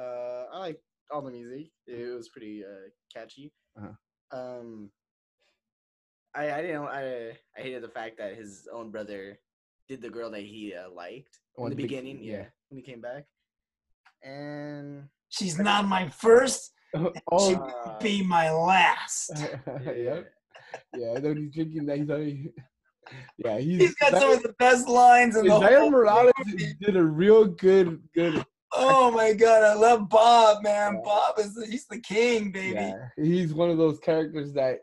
Uh, 0.00 0.42
I 0.52 0.56
like 0.66 0.78
all 1.10 1.22
the 1.22 1.30
music. 1.38 1.66
It 1.86 2.14
was 2.18 2.28
pretty 2.28 2.56
uh, 2.72 2.86
catchy. 3.14 3.46
Uh-huh. 3.76 3.94
Um, 4.38 4.90
I 6.40 6.44
I 6.56 6.58
didn't 6.62 6.86
I 7.00 7.02
I 7.56 7.60
hated 7.64 7.82
the 7.82 7.94
fact 7.98 8.14
that 8.20 8.36
his 8.42 8.68
own 8.76 8.86
brother 8.94 9.22
did 9.88 9.98
the 10.04 10.10
girl 10.16 10.30
that 10.36 10.44
he 10.54 10.62
uh, 10.80 10.90
liked 11.02 11.34
Oh, 11.56 11.64
in 11.64 11.70
the 11.70 11.76
the 11.76 11.82
big- 11.82 11.88
beginning. 11.90 12.18
yeah. 12.22 12.32
Yeah, 12.36 12.46
when 12.68 12.76
he 12.80 12.84
came 12.90 13.00
back, 13.10 13.24
and 14.22 15.08
she's 15.36 15.56
not 15.58 15.82
my 15.96 16.04
first 16.24 16.62
She 16.94 17.00
oh, 17.32 17.54
uh, 17.54 17.98
be 18.00 18.22
my 18.22 18.50
last 18.50 19.30
yeah, 19.84 20.20
yeah. 20.96 21.18
Then 21.18 21.36
he's 21.36 21.54
drinking 21.54 21.86
that. 21.86 21.98
He's 21.98 22.10
already, 22.10 22.52
yeah, 23.38 23.58
he's. 23.58 23.80
He's 23.80 23.94
got 23.96 24.12
some 24.20 24.30
of 24.32 24.42
the 24.42 24.54
best 24.58 24.88
lines 24.88 25.36
in 25.36 25.46
the 25.46 25.50
Esai 25.52 25.78
whole 25.78 25.90
Morales 25.90 26.32
movie. 26.46 26.74
did 26.80 26.96
a 26.96 27.02
real 27.04 27.44
good, 27.44 28.00
good. 28.14 28.44
Oh 28.72 29.10
my 29.10 29.32
god, 29.32 29.62
I 29.62 29.74
love 29.74 30.08
Bob, 30.08 30.62
man. 30.62 30.94
Yeah. 30.94 31.00
Bob 31.04 31.38
is 31.38 31.54
the, 31.54 31.66
he's 31.66 31.86
the 31.86 32.00
king, 32.00 32.50
baby. 32.52 32.74
Yeah, 32.74 33.08
he's 33.16 33.54
one 33.54 33.70
of 33.70 33.78
those 33.78 33.98
characters 34.00 34.52
that 34.54 34.80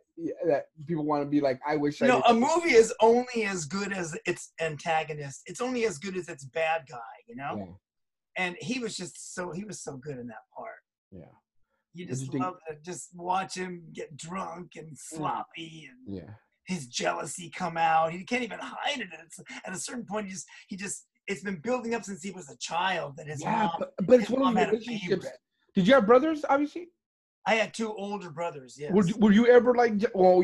that 0.48 0.66
people 0.88 1.06
want 1.06 1.24
to 1.24 1.30
be 1.30 1.42
like. 1.42 1.60
I 1.68 1.76
wish 1.76 2.00
You 2.00 2.08
I. 2.08 2.10
know, 2.10 2.22
a 2.28 2.34
movie 2.34 2.74
is 2.74 2.94
only 3.02 3.46
as 3.46 3.66
good 3.66 3.92
as 3.92 4.16
its 4.26 4.54
antagonist. 4.62 5.42
It's 5.48 5.62
only 5.62 5.86
as 5.86 5.98
good 5.98 6.16
as 6.16 6.30
its 6.30 6.46
bad 6.46 6.84
guy, 6.90 6.98
you 7.28 7.36
know? 7.36 7.56
Yeah, 7.58 8.44
And 8.46 8.56
he 8.60 8.80
was 8.80 8.96
just 8.96 9.34
so 9.36 9.52
he 9.52 9.64
was 9.66 9.82
so 9.82 9.98
good 9.98 10.18
in 10.20 10.28
that 10.28 10.44
part. 10.56 10.76
yeah, 11.12 11.26
You 11.94 12.08
just 12.08 12.34
love 12.34 12.56
to 12.68 12.76
just 12.82 13.10
watch 13.14 13.56
him 13.56 13.84
get 13.94 14.18
drunk 14.18 14.72
and 14.76 14.98
sloppy 14.98 15.90
and 15.90 16.16
yeah. 16.16 16.32
his 16.66 16.88
jealousy 16.88 17.52
come 17.56 17.78
out. 17.78 18.14
He 18.14 18.24
can't 18.24 18.44
even 18.44 18.60
hide 18.60 19.00
it. 19.00 19.10
It's, 19.24 19.40
at 19.66 19.74
a 19.74 19.80
certain 19.80 20.06
point, 20.06 20.28
he 20.28 20.32
just 20.34 20.48
he 20.68 20.76
just 20.76 21.06
it's 21.28 21.44
been 21.44 21.58
building 21.58 21.94
up 21.94 22.04
since 22.04 22.24
he 22.24 22.32
was 22.32 22.50
a 22.50 22.58
child 22.58 23.18
that 23.18 23.28
his 23.28 23.42
yeah, 23.42 23.64
mom. 23.64 23.72
but, 23.80 23.94
but 24.06 24.20
it's 24.20 24.30
his 24.30 24.38
one 24.38 24.58
of 24.58 24.72
those 24.72 24.88
relationships. 24.88 25.28
Did 25.76 25.88
you 25.88 25.94
have 25.94 26.06
brothers? 26.06 26.44
Obviously. 26.50 26.88
I 27.46 27.56
had 27.56 27.74
two 27.74 27.94
older 27.94 28.30
brothers. 28.30 28.76
Yes. 28.80 28.92
Were, 28.94 29.06
were 29.18 29.32
you 29.32 29.48
ever 29.48 29.74
like? 29.76 29.94
Well, 30.14 30.44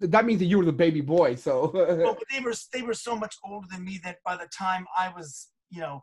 that 0.00 0.26
means 0.26 0.38
that 0.40 0.46
you 0.46 0.58
were 0.58 0.64
the 0.64 0.72
baby 0.72 1.00
boy. 1.00 1.34
So. 1.34 1.70
well, 1.74 2.14
but 2.18 2.24
they 2.32 2.40
were 2.40 2.54
they 2.72 2.82
were 2.82 2.94
so 2.94 3.16
much 3.16 3.36
older 3.44 3.66
than 3.70 3.84
me 3.84 4.00
that 4.04 4.18
by 4.24 4.36
the 4.36 4.48
time 4.56 4.86
I 4.96 5.08
was, 5.08 5.48
you 5.70 5.80
know, 5.80 6.02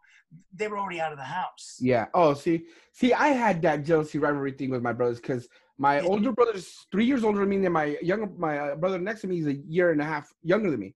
they 0.54 0.67
were 0.67 0.78
already 0.78 0.99
out 0.99 1.12
of 1.12 1.17
the 1.17 1.23
house. 1.23 1.78
Yeah. 1.80 2.08
Oh, 2.13 2.34
see, 2.34 2.65
see, 2.91 3.13
I 3.13 3.30
had 3.30 3.62
that 3.63 3.84
jealousy 3.84 4.19
rivalry 4.19 4.52
thing 4.52 4.69
with 4.69 4.82
my 4.82 4.93
brothers 4.93 5.19
because 5.19 5.47
my 5.78 5.97
Yeah. 5.99 6.08
older 6.08 6.32
brother's 6.32 6.86
three 6.91 7.06
years 7.06 7.23
older 7.23 7.39
than 7.39 7.49
me, 7.49 7.63
and 7.63 7.73
my 7.73 7.97
younger 8.02 8.28
my 8.38 8.58
uh, 8.60 8.76
brother 8.76 8.99
next 8.99 9.21
to 9.21 9.28
me 9.28 9.39
is 9.39 9.47
a 9.47 9.54
year 9.54 9.91
and 9.91 10.02
a 10.02 10.06
half 10.06 10.32
younger 10.43 10.69
than 10.71 10.80
me. 10.80 10.95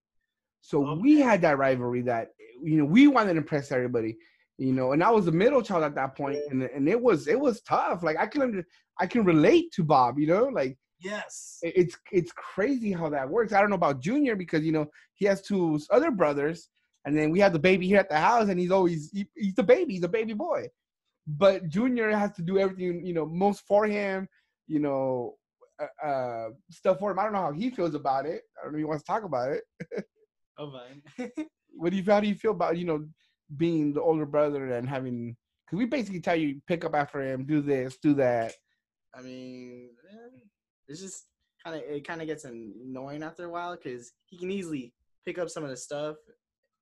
So 0.61 0.95
we 0.95 1.19
had 1.19 1.41
that 1.41 1.57
rivalry 1.57 2.01
that 2.03 2.29
you 2.61 2.77
know 2.77 2.85
we 2.85 3.07
wanted 3.07 3.33
to 3.33 3.39
impress 3.39 3.71
everybody, 3.71 4.17
you 4.57 4.73
know, 4.73 4.91
and 4.91 5.03
I 5.03 5.11
was 5.11 5.25
the 5.25 5.31
middle 5.31 5.61
child 5.61 5.83
at 5.83 5.95
that 5.95 6.15
point, 6.15 6.39
and 6.49 6.63
and 6.63 6.89
it 6.89 7.01
was 7.01 7.27
it 7.27 7.39
was 7.39 7.61
tough. 7.61 8.03
Like 8.03 8.17
I 8.17 8.27
can 8.27 8.41
under, 8.41 8.65
I 8.99 9.07
can 9.07 9.23
relate 9.23 9.71
to 9.73 9.83
Bob, 9.83 10.19
you 10.19 10.27
know, 10.27 10.45
like 10.45 10.77
Yes. 10.99 11.59
it's 11.61 11.95
it's 12.11 12.31
crazy 12.33 12.91
how 12.91 13.09
that 13.09 13.29
works. 13.29 13.53
I 13.53 13.61
don't 13.61 13.69
know 13.69 13.75
about 13.75 14.01
Junior 14.01 14.35
because 14.35 14.63
you 14.63 14.71
know 14.71 14.87
he 15.13 15.25
has 15.25 15.41
two 15.41 15.79
other 15.91 16.11
brothers, 16.11 16.69
and 17.07 17.17
then 17.17 17.31
we 17.31 17.39
have 17.39 17.53
the 17.53 17.59
baby 17.59 17.87
here 17.87 17.99
at 17.99 18.09
the 18.09 18.19
house, 18.19 18.49
and 18.49 18.59
he's 18.59 18.69
always 18.69 19.09
he, 19.11 19.25
he's 19.33 19.55
the 19.55 19.63
baby, 19.63 19.93
he's 19.93 20.03
a 20.03 20.09
baby 20.09 20.33
boy. 20.33 20.67
But 21.25 21.69
Junior 21.69 22.11
has 22.11 22.33
to 22.33 22.41
do 22.41 22.59
everything 22.59 23.05
you 23.05 23.13
know 23.13 23.25
most 23.25 23.61
for 23.65 23.85
him, 23.85 24.27
you 24.67 24.79
know, 24.79 25.35
uh, 25.81 26.05
uh, 26.05 26.49
stuff 26.69 26.99
for 26.99 27.11
him. 27.11 27.19
I 27.19 27.23
don't 27.23 27.31
know 27.31 27.43
how 27.43 27.53
he 27.53 27.69
feels 27.69 27.95
about 27.95 28.25
it. 28.25 28.41
I 28.59 28.63
don't 28.63 28.73
know 28.73 28.77
if 28.77 28.81
he 28.81 28.85
wants 28.85 29.03
to 29.03 29.07
talk 29.07 29.23
about 29.23 29.51
it. 29.51 29.63
oh 30.59 30.69
man, 30.69 31.31
What 31.77 31.91
do 31.91 31.97
you 31.97 32.03
how 32.03 32.19
do 32.19 32.27
you 32.27 32.35
feel 32.35 32.51
about 32.51 32.77
you 32.77 32.85
know 32.85 33.07
being 33.55 33.93
the 33.93 34.01
older 34.01 34.25
brother 34.25 34.73
and 34.73 34.89
having? 34.89 35.37
Because 35.65 35.77
we 35.77 35.85
basically 35.85 36.19
tell 36.19 36.35
you 36.35 36.59
pick 36.67 36.83
up 36.83 36.93
after 36.93 37.21
him, 37.21 37.45
do 37.45 37.61
this, 37.61 37.97
do 38.01 38.15
that. 38.15 38.51
I 39.15 39.21
mean, 39.21 39.91
eh, 40.11 40.39
it's 40.89 40.99
just 40.99 41.23
kind 41.63 41.77
of 41.77 41.83
it 41.83 42.05
kind 42.05 42.19
of 42.19 42.27
gets 42.27 42.43
annoying 42.43 43.23
after 43.23 43.45
a 43.45 43.49
while 43.49 43.77
because 43.77 44.11
he 44.25 44.37
can 44.37 44.51
easily 44.51 44.93
pick 45.25 45.37
up 45.37 45.49
some 45.49 45.63
of 45.63 45.69
the 45.69 45.77
stuff 45.77 46.17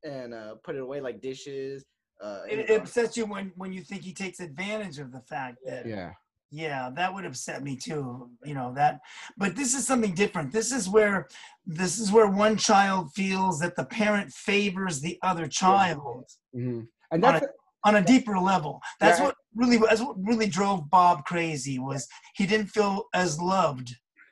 and 0.05 0.33
uh, 0.33 0.55
put 0.63 0.75
it 0.75 0.81
away 0.81 1.01
like 1.01 1.21
dishes. 1.21 1.83
Uh, 2.21 2.41
It, 2.49 2.69
it 2.69 2.81
upsets 2.81 3.17
you 3.17 3.25
when 3.25 3.51
when 3.55 3.73
you 3.73 3.81
think 3.81 4.01
he 4.03 4.13
takes 4.13 4.39
advantage 4.39 4.99
of 4.99 5.11
the 5.11 5.21
fact 5.21 5.57
that 5.65 5.85
Yeah, 5.85 6.11
Yeah, 6.51 6.89
that 6.95 7.13
would 7.13 7.25
upset 7.25 7.63
me 7.63 7.75
too. 7.75 8.29
You 8.43 8.53
know 8.53 8.73
that, 8.75 9.01
but 9.37 9.55
this 9.55 9.73
is 9.73 9.85
something 9.85 10.13
different. 10.13 10.51
This 10.53 10.71
is 10.71 10.87
where, 10.87 11.27
this 11.65 11.99
is 11.99 12.11
where 12.11 12.27
one 12.27 12.55
child 12.55 13.11
feels 13.13 13.59
that 13.59 13.75
the 13.75 13.85
parent 13.85 14.31
favors 14.31 15.01
the 15.01 15.17
other 15.21 15.47
child 15.47 16.25
hmm 16.53 16.81
And 17.11 17.25
on 17.25 17.35
a, 17.35 17.41
on 17.83 17.95
a 17.95 18.01
deeper 18.01 18.37
level. 18.39 18.81
That's 19.01 19.19
Yeah. 19.19 19.25
what 19.25 19.35
really, 19.61 19.77
that's 19.77 20.01
what 20.01 20.15
really 20.31 20.47
drove 20.47 20.89
Bob 20.89 21.25
crazy. 21.25 21.77
Was 21.79 22.07
he 22.35 22.45
didn't 22.45 22.67
feel 22.77 23.05
as 23.13 23.39
loved. 23.39 23.89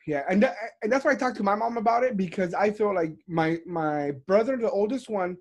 Yeah, 0.08 0.24
and 0.30 0.42
that, 0.44 0.56
and 0.82 0.92
that's 0.92 1.06
why 1.06 1.12
I 1.12 1.16
talked 1.16 1.38
to 1.38 1.44
my 1.44 1.56
mom 1.56 1.78
about 1.78 2.04
it 2.04 2.18
because 2.18 2.54
I 2.54 2.72
feel 2.72 2.94
like 3.02 3.14
my 3.28 3.50
my 3.66 4.12
brother, 4.28 4.58
the 4.58 4.70
oldest 4.82 5.10
one, 5.10 5.38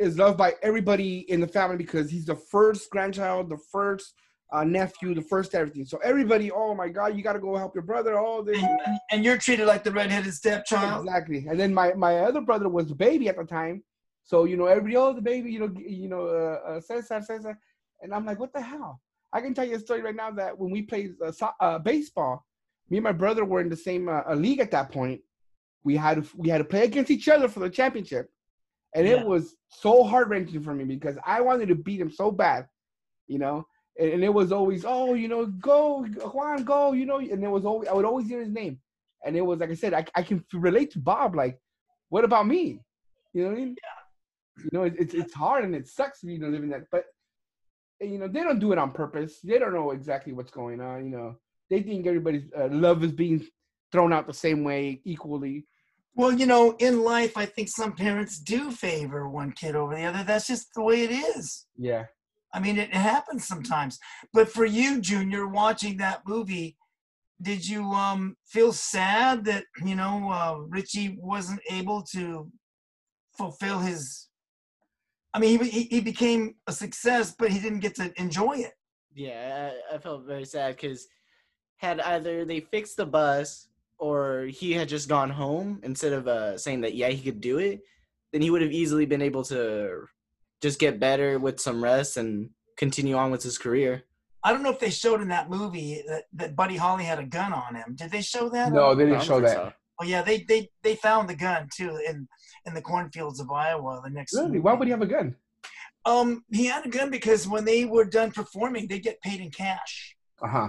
is 0.00 0.18
loved 0.18 0.38
by 0.38 0.54
everybody 0.62 1.20
in 1.30 1.40
the 1.40 1.46
family 1.46 1.76
because 1.76 2.10
he's 2.10 2.24
the 2.24 2.34
first 2.34 2.90
grandchild, 2.90 3.48
the 3.50 3.58
first 3.70 4.14
uh, 4.52 4.64
nephew, 4.64 5.14
the 5.14 5.22
first 5.22 5.54
everything. 5.54 5.84
So 5.84 5.98
everybody, 6.02 6.50
oh 6.50 6.74
my 6.74 6.88
God, 6.88 7.16
you 7.16 7.22
got 7.22 7.34
to 7.34 7.38
go 7.38 7.54
help 7.56 7.74
your 7.74 7.84
brother. 7.84 8.18
Oh, 8.18 8.42
this, 8.42 8.58
And, 8.60 8.80
and- 8.86 8.98
and 9.12 9.24
you're 9.24 9.36
treated 9.38 9.66
like 9.66 9.84
the 9.84 9.92
redheaded 9.92 10.32
stepchild. 10.34 11.04
exactly. 11.06 11.46
And 11.48 11.58
then 11.60 11.72
my 11.74 11.92
my 11.94 12.14
other 12.28 12.40
brother 12.40 12.68
was 12.68 12.86
the 12.88 12.94
baby 12.94 13.28
at 13.28 13.36
the 13.36 13.44
time, 13.44 13.82
so 14.24 14.44
you 14.44 14.56
know 14.56 14.66
everybody, 14.66 14.96
oh 14.96 15.12
the 15.12 15.22
baby, 15.22 15.52
you 15.52 15.60
know, 15.60 15.72
you 15.78 16.08
know, 16.08 16.26
uh, 16.26 16.58
uh, 16.70 16.80
Cesar, 16.80 17.20
Cesar, 17.22 17.56
and 18.02 18.12
I'm 18.14 18.24
like, 18.24 18.40
what 18.40 18.52
the 18.52 18.60
hell? 18.72 19.00
I 19.32 19.40
can 19.40 19.54
tell 19.54 19.64
you 19.68 19.76
a 19.76 19.80
story 19.80 20.02
right 20.02 20.16
now 20.24 20.30
that 20.32 20.58
when 20.58 20.70
we 20.72 20.82
played 20.82 21.10
uh, 21.24 21.30
so- 21.30 21.56
uh, 21.60 21.78
baseball, 21.78 22.44
me 22.88 22.96
and 22.98 23.04
my 23.04 23.12
brother 23.12 23.44
were 23.44 23.60
in 23.60 23.68
the 23.68 23.76
same 23.76 24.08
uh, 24.08 24.22
uh, 24.28 24.34
league 24.34 24.60
at 24.60 24.72
that 24.72 24.90
point. 24.90 25.20
We 25.84 25.94
had 25.96 26.14
to, 26.22 26.36
we 26.36 26.48
had 26.48 26.58
to 26.58 26.64
play 26.64 26.84
against 26.84 27.10
each 27.12 27.28
other 27.28 27.48
for 27.48 27.60
the 27.60 27.70
championship, 27.70 28.30
and 28.94 29.06
Yeah. 29.06 29.20
it 29.20 29.26
was 29.26 29.56
so 29.68 30.02
heart 30.02 30.28
wrenching 30.28 30.62
for 30.62 30.74
me 30.74 30.84
because 30.84 31.16
I 31.24 31.40
wanted 31.40 31.68
to 31.68 31.74
beat 31.74 32.00
him 32.00 32.10
so 32.10 32.30
bad, 32.30 32.66
you 33.26 33.38
know. 33.38 33.66
And, 33.98 34.12
and 34.14 34.24
it 34.24 34.32
was 34.32 34.52
always, 34.52 34.84
oh, 34.86 35.14
you 35.14 35.28
know, 35.28 35.46
go 35.46 36.04
Juan, 36.04 36.64
go, 36.64 36.92
you 36.92 37.06
know. 37.06 37.18
And 37.18 37.42
it 37.44 37.48
was 37.48 37.64
always, 37.64 37.88
I 37.88 37.92
would 37.92 38.04
always 38.04 38.28
hear 38.28 38.40
his 38.40 38.50
name, 38.50 38.80
and 39.24 39.36
it 39.36 39.42
was 39.42 39.60
like 39.60 39.70
I 39.70 39.74
said, 39.74 39.94
I, 39.94 40.04
I 40.14 40.22
can 40.22 40.44
relate 40.52 40.90
to 40.92 40.98
Bob. 40.98 41.34
Like, 41.34 41.58
what 42.08 42.24
about 42.24 42.46
me? 42.46 42.80
You 43.32 43.42
know 43.44 43.48
what 43.50 43.56
I 43.56 43.60
mean? 43.60 43.76
Yeah. 43.82 44.64
You 44.64 44.70
know, 44.72 44.82
it, 44.84 44.94
it's 44.98 45.14
it's 45.14 45.34
hard 45.34 45.64
and 45.64 45.74
it 45.74 45.86
sucks, 45.88 46.22
you 46.22 46.38
know, 46.38 46.48
living 46.48 46.70
that. 46.70 46.82
But 46.90 47.04
you 48.00 48.18
know, 48.18 48.28
they 48.28 48.40
don't 48.42 48.58
do 48.58 48.72
it 48.72 48.78
on 48.78 48.92
purpose. 48.92 49.40
They 49.42 49.58
don't 49.58 49.74
know 49.74 49.90
exactly 49.92 50.32
what's 50.32 50.50
going 50.50 50.80
on. 50.80 51.04
You 51.04 51.10
know, 51.10 51.36
they 51.68 51.82
think 51.82 52.06
everybody's 52.06 52.44
uh, 52.58 52.68
love 52.70 53.04
is 53.04 53.12
being 53.12 53.46
thrown 53.92 54.12
out 54.12 54.26
the 54.26 54.34
same 54.34 54.64
way 54.64 55.00
equally. 55.04 55.66
Well, 56.20 56.32
you 56.32 56.44
know, 56.44 56.76
in 56.80 57.02
life, 57.02 57.38
I 57.38 57.46
think 57.46 57.70
some 57.70 57.94
parents 57.94 58.38
do 58.38 58.70
favor 58.70 59.26
one 59.26 59.52
kid 59.52 59.74
over 59.74 59.94
the 59.94 60.04
other. 60.04 60.22
That's 60.22 60.48
just 60.48 60.68
the 60.74 60.82
way 60.82 61.02
it 61.04 61.10
is. 61.10 61.64
Yeah. 61.78 62.04
I 62.52 62.60
mean, 62.60 62.76
it 62.76 62.92
happens 62.92 63.48
sometimes. 63.48 63.98
But 64.34 64.50
for 64.50 64.66
you, 64.66 65.00
Junior, 65.00 65.46
watching 65.46 65.96
that 65.96 66.20
movie, 66.26 66.76
did 67.40 67.66
you 67.66 67.84
um 67.92 68.36
feel 68.46 68.70
sad 68.70 69.46
that 69.46 69.64
you 69.82 69.94
know 69.94 70.30
uh, 70.30 70.58
Ritchie 70.68 71.16
wasn't 71.18 71.62
able 71.70 72.02
to 72.12 72.52
fulfill 73.38 73.78
his? 73.78 74.28
I 75.32 75.38
mean, 75.38 75.58
he, 75.64 75.70
he 75.70 75.82
he 75.84 76.00
became 76.02 76.56
a 76.66 76.72
success, 76.72 77.34
but 77.38 77.50
he 77.50 77.58
didn't 77.60 77.80
get 77.80 77.94
to 77.94 78.12
enjoy 78.20 78.56
it. 78.58 78.74
Yeah, 79.14 79.70
I, 79.90 79.94
I 79.94 79.98
felt 79.98 80.26
very 80.26 80.44
sad 80.44 80.76
because 80.76 81.08
had 81.78 81.98
either 81.98 82.44
they 82.44 82.60
fixed 82.60 82.98
the 82.98 83.06
bus 83.06 83.69
or 84.00 84.46
he 84.46 84.72
had 84.72 84.88
just 84.88 85.08
gone 85.08 85.30
home 85.30 85.78
instead 85.84 86.12
of 86.12 86.26
uh, 86.26 86.56
saying 86.58 86.80
that 86.80 86.94
yeah 86.94 87.08
he 87.08 87.22
could 87.22 87.40
do 87.40 87.58
it, 87.58 87.80
then 88.32 88.42
he 88.42 88.50
would 88.50 88.62
have 88.62 88.72
easily 88.72 89.06
been 89.06 89.22
able 89.22 89.44
to 89.44 90.06
just 90.62 90.78
get 90.80 90.98
better 90.98 91.38
with 91.38 91.60
some 91.60 91.82
rest 91.84 92.16
and 92.16 92.50
continue 92.76 93.14
on 93.16 93.30
with 93.30 93.42
his 93.42 93.58
career. 93.58 94.04
I 94.42 94.52
don't 94.52 94.62
know 94.62 94.70
if 94.70 94.80
they 94.80 94.90
showed 94.90 95.20
in 95.20 95.28
that 95.28 95.50
movie 95.50 96.02
that, 96.08 96.24
that 96.32 96.56
Buddy 96.56 96.76
Holly 96.76 97.04
had 97.04 97.18
a 97.18 97.24
gun 97.26 97.52
on 97.52 97.74
him. 97.74 97.94
Did 97.94 98.10
they 98.10 98.22
show 98.22 98.48
that? 98.48 98.72
No, 98.72 98.94
they 98.94 99.04
didn't 99.04 99.22
show 99.22 99.40
that. 99.40 99.54
so. 99.54 99.72
Oh 100.00 100.04
yeah, 100.04 100.22
they 100.22 100.44
they 100.48 100.70
they 100.82 100.94
found 100.96 101.28
the 101.28 101.34
gun 101.34 101.68
too 101.76 102.00
in 102.08 102.26
in 102.64 102.72
the 102.72 102.80
cornfields 102.80 103.38
of 103.38 103.50
Iowa. 103.50 104.00
The 104.02 104.08
next 104.10 104.34
Really? 104.34 104.58
Why 104.58 104.72
would 104.72 104.88
he 104.88 104.92
have 104.92 105.02
a 105.02 105.06
gun? 105.06 105.36
Um, 106.06 106.42
he 106.50 106.64
had 106.64 106.86
a 106.86 106.88
gun 106.88 107.10
because 107.10 107.46
when 107.46 107.66
they 107.66 107.84
were 107.84 108.06
done 108.06 108.30
performing, 108.32 108.88
they 108.88 108.98
get 108.98 109.20
paid 109.20 109.40
in 109.42 109.50
cash, 109.50 110.16
Uh 110.42 110.48
huh. 110.48 110.68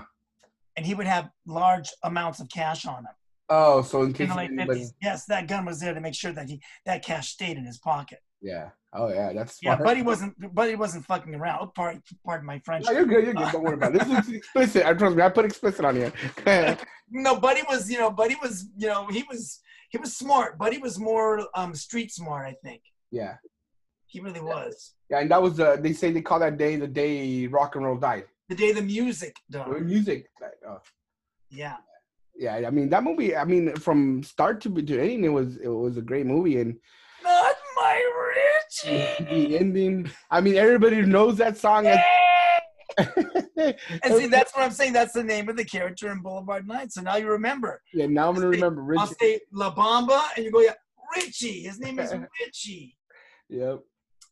and 0.76 0.86
he 0.86 0.94
would 0.94 1.08
have 1.08 1.30
large 1.46 1.90
amounts 2.04 2.42
of 2.42 2.50
cash 2.50 2.86
on 2.86 3.06
him. 3.06 3.16
Oh, 3.54 3.82
so 3.82 4.02
in 4.02 4.08
In 4.08 4.14
case 4.14 4.30
the 4.30 4.36
late 4.36 4.52
anybody, 4.52 4.82
50s. 4.82 4.94
Yes, 5.02 5.26
that 5.26 5.48
gun 5.48 5.66
was 5.66 5.80
there 5.82 5.94
to 5.94 6.00
make 6.00 6.16
sure 6.16 6.32
that 6.32 6.48
he 6.50 6.62
that 6.86 7.04
cash 7.04 7.28
stayed 7.30 7.58
in 7.58 7.66
his 7.66 7.78
pocket. 7.78 8.20
yeah. 8.42 8.70
Oh 8.94 9.08
yeah, 9.08 9.32
that's 9.34 9.58
Yeah. 9.62 9.78
Buddy 9.78 10.02
wasn't 10.02 10.34
Buddy 10.54 10.76
wasn't 10.76 11.06
fucking 11.06 11.34
around. 11.36 11.60
Oh, 11.62 11.68
pardon, 11.68 12.02
pardon 12.26 12.46
my 12.46 12.60
French. 12.60 12.86
No, 12.86 12.92
you're 12.92 13.06
good. 13.06 13.24
You're 13.26 13.34
good. 13.34 13.52
Don't 13.54 13.64
worry 13.64 13.76
about 13.76 13.96
it. 13.96 14.00
This 14.06 14.28
is 14.28 14.34
explicit. 14.34 14.86
I 14.86 14.94
trust 14.94 15.16
me. 15.16 15.22
I 15.24 15.30
put 15.30 15.46
explicit 15.46 15.86
on 15.86 15.96
here. 15.96 16.12
No, 17.14 17.38
Buddy 17.48 17.62
was 17.70 17.92
you 17.92 18.00
know 18.00 18.10
Buddy 18.10 18.36
was 18.42 18.70
you 18.78 18.88
know 18.88 19.06
he 19.08 19.24
was 19.30 19.60
he 19.90 19.98
was 19.98 20.16
smart. 20.16 20.58
Buddy 20.58 20.78
was 20.78 20.98
more 20.98 21.46
um 21.56 21.76
street 21.76 22.10
smart. 22.12 22.48
I 22.48 22.56
think 22.64 22.82
yeah. 23.12 23.36
he 24.08 24.22
really 24.22 24.40
was. 24.40 24.94
Yeah, 25.10 25.20
and 25.20 25.30
that 25.32 25.42
was 25.42 25.60
uh, 25.60 25.76
they 25.84 25.92
say 25.92 26.12
they 26.12 26.22
call 26.22 26.40
that 26.40 26.58
day 26.58 26.78
the 26.78 26.88
day 26.88 27.48
rock 27.48 27.76
and 27.76 27.86
roll 27.86 27.98
died. 27.98 28.26
The 28.48 28.56
day 28.56 28.72
the 28.72 28.82
music 28.82 29.36
Or 29.54 29.74
done. 29.76 29.86
music. 29.86 30.20
died. 30.40 30.52
Oh. 30.68 30.80
Yeah. 31.50 31.78
Yeah, 32.42 32.56
I 32.56 32.72
mean 32.72 32.90
that 32.90 33.04
movie. 33.04 33.36
I 33.36 33.46
mean, 33.46 33.76
from 33.76 34.24
start 34.24 34.62
to 34.62 34.70
to 34.74 35.00
ending, 35.00 35.24
it 35.26 35.30
was 35.30 35.58
it 35.58 35.68
was 35.68 35.98
a 35.98 36.02
great 36.02 36.26
movie, 36.26 36.60
and 36.60 36.76
Not 37.24 37.56
my 37.76 37.96
Richie. 38.34 39.26
the 39.30 39.60
ending. 39.60 40.10
I 40.32 40.42
mean, 40.42 40.56
everybody 40.56 41.04
knows 41.04 41.38
that 41.38 41.58
song. 41.58 41.86
And 43.58 44.16
see, 44.18 44.26
that's 44.28 44.54
what 44.56 44.66
I'm 44.66 44.72
saying. 44.72 44.94
That's 44.94 45.14
the 45.14 45.24
name 45.24 45.48
of 45.50 45.56
the 45.56 45.64
character 45.64 46.12
in 46.12 46.22
Boulevard 46.22 46.68
Nights. 46.68 46.96
So 46.96 47.02
now 47.02 47.16
you 47.16 47.28
remember. 47.28 47.80
yeah, 47.94 48.08
now 48.08 48.28
I'm 48.28 48.36
gonna 48.36 48.48
remember 48.48 48.82
Richie. 48.82 49.00
I'll 49.00 49.08
say 49.08 49.40
La 49.54 49.74
Bamba, 49.74 50.22
and 50.36 50.44
you 50.44 50.52
go, 50.52 50.62
yeah, 50.62 50.74
Richie. 51.16 51.62
His 51.62 51.80
name 51.80 52.00
is 52.00 52.12
Richie. 52.44 52.98
Yep. 53.50 53.82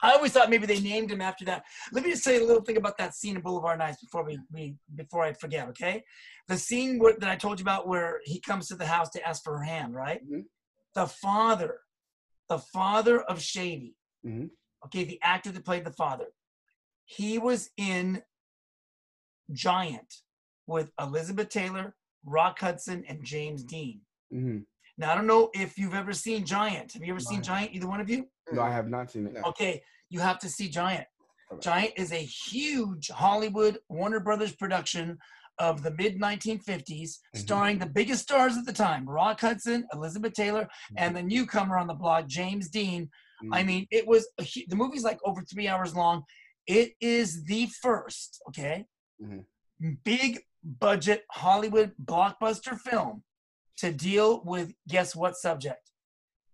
I 0.02 0.14
always 0.14 0.32
thought 0.32 0.50
maybe 0.50 0.66
they 0.66 0.80
named 0.80 1.12
him 1.12 1.22
after 1.22 1.44
that. 1.46 1.64
Let 1.92 2.04
me 2.06 2.12
just 2.12 2.24
say 2.24 2.38
a 2.38 2.46
little 2.46 2.64
thing 2.64 2.78
about 2.78 2.98
that 3.00 3.14
scene 3.16 3.36
in 3.36 3.42
Boulevard 3.42 3.80
Nights 3.80 4.02
before 4.02 4.24
we, 4.24 4.40
we 4.52 4.76
before 4.96 5.24
I 5.24 5.34
forget. 5.34 5.68
Okay, 5.70 6.04
the 6.48 6.58
scene 6.58 7.00
where, 7.00 7.16
that 7.20 7.30
I 7.30 7.36
told 7.36 7.60
you 7.60 7.64
about 7.64 7.88
where 7.88 8.22
he 8.24 8.40
comes 8.40 8.68
to 8.68 8.76
the 8.76 8.86
house 8.86 9.10
to 9.12 9.28
ask 9.28 9.44
for 9.44 9.58
her 9.58 9.64
hand, 9.64 9.94
right? 9.96 10.22
Mhm. 10.30 10.46
The 10.96 11.08
father, 11.08 11.80
the 12.48 12.60
father 12.60 13.22
of 13.24 13.42
Shady. 13.42 13.96
Mhm. 14.26 14.50
Okay, 14.86 15.04
the 15.04 15.20
actor 15.22 15.52
that 15.52 15.66
played 15.66 15.86
the 15.86 15.92
father. 15.94 16.28
He 17.06 17.38
was 17.38 17.70
in 17.76 18.24
Giant 19.52 20.14
with 20.68 20.92
Elizabeth 21.00 21.50
Taylor, 21.50 21.96
Rock 22.24 22.60
Hudson, 22.60 23.04
and 23.08 23.24
James 23.24 23.64
Dean. 23.64 24.02
hmm 24.32 24.60
Now 25.00 25.14
I 25.14 25.16
don't 25.16 25.28
know 25.28 25.50
if 25.54 25.78
you've 25.78 25.94
ever 25.96 26.12
seen 26.12 26.46
Giant. 26.46 26.92
Have 26.94 27.04
you 27.04 27.12
ever 27.14 27.22
seen 27.22 27.42
Giant? 27.42 27.74
Either 27.74 27.88
one 27.88 28.02
of 28.02 28.10
you? 28.10 28.28
No, 28.52 28.62
I 28.62 28.70
have 28.72 28.90
not 28.90 29.10
seen 29.10 29.26
it. 29.26 29.36
Okay, 29.46 29.82
you 30.10 30.20
have 30.20 30.38
to 30.40 30.50
see 30.50 30.68
Giant. 30.70 31.08
Okay. 31.52 31.62
Giant 31.62 31.94
is 31.96 32.12
a 32.12 32.18
huge 32.18 33.08
Hollywood 33.08 33.80
Warner 33.88 34.20
Brothers 34.20 34.54
production 34.54 35.18
of 35.58 35.84
the 35.84 35.92
mid 35.92 36.20
1950s, 36.20 37.20
Mhm. 37.34 37.40
starring 37.40 37.80
the 37.80 37.86
biggest 37.86 38.24
stars 38.24 38.58
at 38.58 38.66
the 38.66 38.74
time 38.74 39.10
Rock 39.10 39.40
Hudson, 39.40 39.88
Elizabeth 39.94 40.34
Taylor, 40.34 40.68
and 40.98 41.16
the 41.16 41.24
newcomer 41.24 41.78
on 41.78 41.88
the 41.88 41.94
block, 41.94 42.28
James 42.28 42.68
Dean. 42.70 43.10
I 43.54 43.64
Mhm. 43.64 43.68
mean, 43.68 43.88
it 43.92 44.06
was 44.06 44.28
a, 44.38 44.44
the 44.68 44.76
movie's 44.76 45.04
like 45.06 45.20
over 45.24 45.42
three 45.44 45.70
hours 45.70 45.96
long. 45.96 46.26
It 46.68 46.94
is 47.00 47.46
the 47.46 47.68
first, 47.68 48.42
okay, 48.50 48.86
Mhm. 49.22 49.46
big 50.04 50.44
budget 50.64 51.24
Hollywood 51.32 51.96
blockbuster 52.04 52.78
film 52.80 53.24
to 53.80 53.92
deal 53.92 54.42
with 54.46 54.74
guess 54.88 55.16
what 55.16 55.36
subject? 55.36 55.92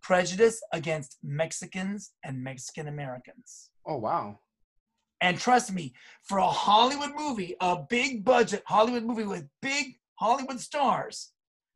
Prejudice 0.01 0.61
against 0.71 1.17
Mexicans 1.23 2.11
and 2.23 2.43
Mexican 2.43 2.87
Americans. 2.87 3.69
Oh 3.85 3.97
wow. 3.97 4.39
And 5.21 5.39
trust 5.39 5.71
me, 5.73 5.93
for 6.23 6.37
a 6.37 6.47
Hollywood 6.47 7.11
movie, 7.15 7.55
a 7.61 7.77
big 7.89 8.23
budget 8.23 8.63
Hollywood 8.67 9.03
movie 9.03 9.23
with 9.23 9.47
big 9.61 9.95
Hollywood 10.15 10.59
stars, 10.59 11.31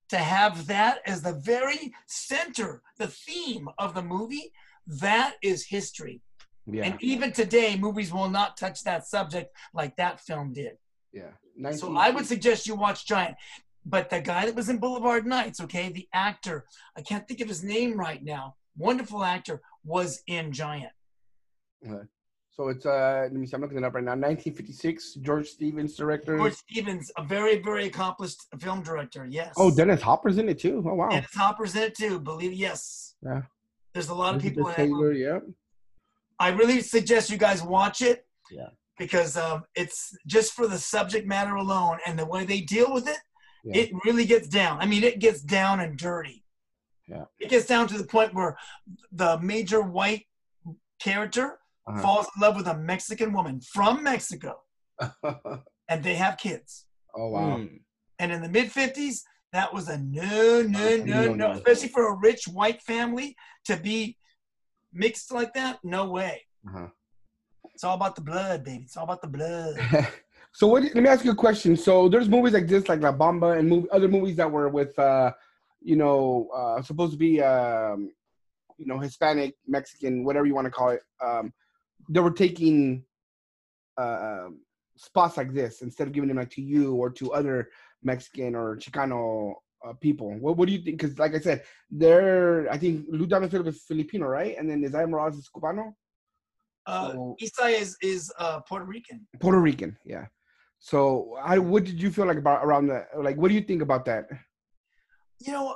to 0.10 0.18
have 0.18 0.68
that 0.68 1.00
as 1.06 1.22
the 1.22 1.34
very 1.34 1.94
center, 2.08 2.82
the 2.98 3.08
theme 3.08 3.68
of 3.78 3.94
the 3.94 4.02
movie, 4.02 4.52
that 4.88 5.36
is 5.42 5.66
history. 5.66 6.22
Yeah. 6.66 6.84
And 6.84 7.02
even 7.02 7.32
today, 7.32 7.76
movies 7.78 8.12
will 8.12 8.30
not 8.30 8.58
touch 8.58 8.84
that 8.84 9.08
subject 9.08 9.56
like 9.74 9.96
that 9.98 10.20
film 10.20 10.54
did. 10.54 10.78
yeah. 11.14 11.32
So 11.72 11.98
I 11.98 12.10
would 12.10 12.26
suggest 12.26 12.68
you 12.68 12.76
watch 12.76 13.06
Giant. 13.06 13.36
But 13.90 14.10
the 14.10 14.22
guy 14.22 14.46
that 14.46 14.56
was 14.56 14.70
in 14.70 14.78
Boulevard 14.78 15.26
Nights, 15.26 15.60
okay, 15.62 15.90
the 15.90 16.08
actor, 16.14 16.66
I 16.96 17.02
can't 17.02 17.28
think 17.28 17.42
of 17.42 17.48
his 17.48 17.64
name 17.64 18.00
right 18.00 18.24
now, 18.24 18.56
wonderful 18.78 19.24
actor, 19.24 19.62
was 19.84 20.22
in 20.28 20.52
Giant. 20.52 20.92
Okay. 21.86 22.06
So 22.52 22.68
it's 22.68 22.86
uh, 22.86 23.22
let 23.24 23.34
me 23.34 23.48
see. 23.48 23.56
I'm 23.56 23.62
looking 23.62 23.78
it 23.78 23.84
up 23.86 23.94
right 23.96 24.04
now. 24.04 24.12
1956. 24.12 25.16
George 25.22 25.48
Stevens 25.48 25.96
director. 25.96 26.38
George 26.38 26.54
Stevens, 26.54 27.10
a 27.18 27.24
very, 27.24 27.62
very 27.62 27.86
accomplished 27.86 28.42
film 28.60 28.84
director, 28.84 29.26
yes. 29.26 29.54
Oh, 29.56 29.74
Dennis 29.74 30.02
Hopper's 30.02 30.38
in 30.38 30.50
it 30.50 30.60
too. 30.60 30.84
Oh 30.86 30.94
wow. 30.94 31.10
Dennis 31.10 31.34
Hopper's 31.34 31.76
in 31.76 31.84
it 31.84 31.96
too, 31.96 32.20
believe 32.20 32.54
yes. 32.54 33.16
Yeah. 33.24 33.44
There's 33.94 34.10
a 34.10 34.14
lot 34.14 34.36
of 34.36 34.42
people 34.42 34.68
in 34.68 34.74
it. 34.74 34.76
Taylor. 34.76 35.14
Yep. 35.14 35.44
I 36.38 36.50
really 36.50 36.82
suggest 36.82 37.30
you 37.30 37.38
guys 37.38 37.64
watch 37.64 38.02
it. 38.02 38.26
Yeah. 38.52 38.70
because 38.98 39.38
um, 39.38 39.64
it's 39.76 40.16
just 40.28 40.54
for 40.54 40.68
the 40.68 40.78
subject 40.78 41.26
matter 41.28 41.56
alone 41.56 42.00
and 42.06 42.20
the 42.20 42.26
way 42.26 42.44
they 42.46 42.62
deal 42.62 42.94
with 42.94 43.08
it. 43.08 43.18
Yeah. 43.64 43.82
It 43.82 43.92
really 44.06 44.26
gets 44.26 44.48
down. 44.48 44.80
I 44.82 44.86
mean, 44.86 45.04
it 45.04 45.20
gets 45.20 45.42
down 45.42 45.80
and 45.80 45.98
dirty. 45.98 46.44
Yeah. 47.08 47.26
It 47.40 47.50
gets 47.50 47.66
down 47.66 47.88
to 47.88 47.98
the 47.98 48.04
point 48.06 48.34
where 48.34 48.58
the 49.12 49.40
major 49.40 49.82
white 49.82 50.26
character 51.02 51.60
Uh-huh. 51.88 52.02
falls 52.02 52.28
in 52.36 52.42
love 52.42 52.56
with 52.56 52.68
a 52.68 52.78
Mexican 52.78 53.34
woman 53.34 53.60
from 53.62 54.04
Mexico, 54.04 54.62
and 55.90 56.04
they 56.04 56.16
have 56.16 56.38
kids. 56.38 56.86
oh 57.16 57.30
wow. 57.30 57.58
Mm. 57.58 57.80
And 58.20 58.32
in 58.32 58.42
the 58.42 58.50
mid 58.50 58.70
50s, 58.72 59.22
that 59.54 59.74
was 59.74 59.88
a 59.90 59.98
no, 59.98 60.62
no, 60.62 60.98
no, 60.98 60.98
no, 60.98 61.22
no, 61.26 61.34
no. 61.34 61.52
especially 61.54 61.88
for 61.90 62.04
a 62.10 62.16
rich 62.20 62.44
white 62.48 62.82
family 62.84 63.36
to 63.66 63.76
be 63.78 64.18
mixed 64.94 65.32
like 65.34 65.52
that. 65.56 65.80
No 65.84 66.12
way. 66.12 66.46
Uh-huh. 66.68 66.88
It's 67.74 67.84
all 67.84 67.96
about 67.96 68.16
the 68.16 68.22
blood, 68.22 68.64
baby. 68.64 68.84
It's 68.84 68.98
all 68.98 69.06
about 69.06 69.22
the 69.22 69.28
blood. 69.38 69.74
so 70.52 70.68
what? 70.68 70.84
Let 70.84 70.96
me 70.96 71.08
ask 71.10 71.24
you 71.26 71.32
a 71.32 71.36
question. 71.36 71.76
So 71.78 72.10
there's 72.10 72.28
movies 72.30 72.54
like 72.54 72.68
this, 72.68 72.88
like 72.90 73.02
La 73.02 73.12
Bamba, 73.12 73.58
and 73.60 73.72
mov- 73.72 73.88
other 73.92 74.08
movies 74.08 74.36
that 74.38 74.52
were 74.52 74.70
with, 74.70 74.98
uh, 75.00 75.32
you 75.82 75.96
know, 75.96 76.50
uh, 76.56 76.82
supposed 76.82 77.14
to 77.14 77.18
be, 77.18 77.42
um, 77.42 78.12
you 78.78 78.86
know, 78.86 78.98
Hispanic, 79.00 79.56
Mexican, 79.68 80.24
whatever 80.24 80.46
you 80.46 80.56
want 80.56 80.66
to 80.66 80.72
call 80.72 80.90
it. 80.90 81.02
Um, 81.24 81.54
they 82.10 82.20
were 82.20 82.32
taking 82.32 83.04
uh, 83.98 84.48
spots 84.98 85.38
like 85.38 85.54
this 85.54 85.82
instead 85.82 86.08
of 86.08 86.14
giving 86.14 86.28
them 86.30 86.38
like 86.38 86.50
to 86.52 86.62
you 86.62 86.96
or 86.96 87.10
to 87.12 87.32
other 87.34 87.70
Mexican 88.04 88.56
or 88.56 88.76
Chicano 88.78 89.54
uh, 89.86 89.94
people. 89.94 90.34
What, 90.40 90.58
what 90.58 90.68
do 90.68 90.74
you 90.74 90.82
think? 90.82 91.00
Because 91.00 91.18
like 91.20 91.36
I 91.36 91.40
said, 91.40 91.64
they're 91.92 92.70
I 92.72 92.78
think 92.78 93.06
Lou 93.10 93.26
Diamond 93.28 93.52
Phillip 93.52 93.68
is 93.68 93.84
Filipino, 93.84 94.28
right? 94.28 94.58
And 94.58 94.70
then 94.70 94.82
Esai 94.84 95.08
Morales 95.10 95.38
is 95.38 95.50
Cubano. 95.54 95.94
Uh, 96.86 97.12
So- 97.12 97.36
is 97.40 97.98
is 98.02 98.32
uh, 98.40 98.62
Puerto 98.62 98.86
Rican. 98.86 99.28
Puerto 99.40 99.60
Rican, 99.60 99.98
yeah. 100.06 100.26
So, 100.80 101.38
I, 101.44 101.60
what 101.60 101.84
did 101.84 102.02
you 102.02 102.10
feel 102.10 102.26
like 102.26 102.38
about 102.38 102.64
around 102.64 102.88
that? 102.88 103.10
Like, 103.18 103.36
what 103.36 103.50
do 103.50 103.54
you 103.54 103.62
think 103.62 103.82
about 103.82 104.06
that? 104.06 104.28
You 105.40 105.52
know, 105.52 105.76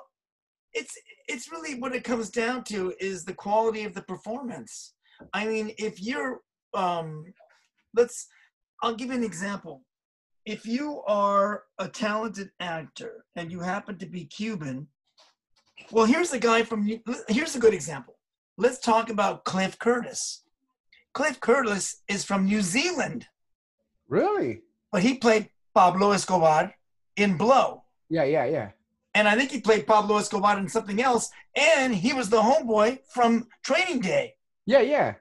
it's 0.74 0.97
it's 1.28 1.51
really 1.51 1.80
what 1.80 1.93
it 1.93 2.04
comes 2.04 2.30
down 2.30 2.64
to 2.66 2.93
is 2.99 3.26
the 3.26 3.34
quality 3.34 3.84
of 3.84 3.93
the 3.93 4.01
performance. 4.01 4.93
I 5.34 5.45
mean, 5.45 5.72
if 5.78 6.01
you're 6.01 6.39
um, 6.74 7.26
let's 7.93 8.28
I'll 8.82 8.95
give 8.95 9.10
you 9.10 9.16
an 9.16 9.24
example. 9.24 9.84
If 10.45 10.66
you 10.66 11.01
are 11.08 11.64
a 11.80 11.88
talented 11.88 12.49
actor 12.60 13.26
and 13.36 13.51
you 13.51 13.60
happen 13.62 13.97
to 13.99 14.06
be 14.06 14.26
Cuban, 14.26 14.88
well, 15.91 16.06
here's 16.06 16.34
a 16.34 16.39
guy 16.39 16.64
from 16.64 16.89
here's 17.28 17.56
a 17.56 17.60
good 17.60 17.74
example. 17.74 18.16
Let's 18.58 18.80
talk 18.80 19.10
about 19.10 19.43
Cliff 19.43 19.78
Curtis. 19.80 20.43
Cliff 21.14 21.39
Curtis 21.39 22.01
is 22.08 22.24
from 22.24 22.45
New 22.45 22.62
Zealand, 22.62 23.28
Really? 24.08 24.62
But 24.94 25.02
he 25.02 25.16
played 25.16 25.50
Pablo 25.74 26.12
Escobar 26.12 26.74
in 27.18 27.36
Blow. 27.36 27.84
Yeah, 28.10 28.24
yeah, 28.24 28.46
yeah. 28.46 28.70
And 29.16 29.28
I 29.28 29.36
think 29.36 29.52
he 29.52 29.60
played 29.60 29.88
Pablo 29.88 30.18
Escobar 30.18 30.58
in 30.60 30.70
something 30.70 31.02
else. 31.02 31.30
And 31.56 31.94
he 31.94 32.14
was 32.14 32.30
the 32.30 32.41
homeboy 32.41 33.00
from 33.12 33.48
Training 33.64 34.00
Day. 34.02 34.36
Yeah, 34.68 34.82
yeah. 34.82 35.16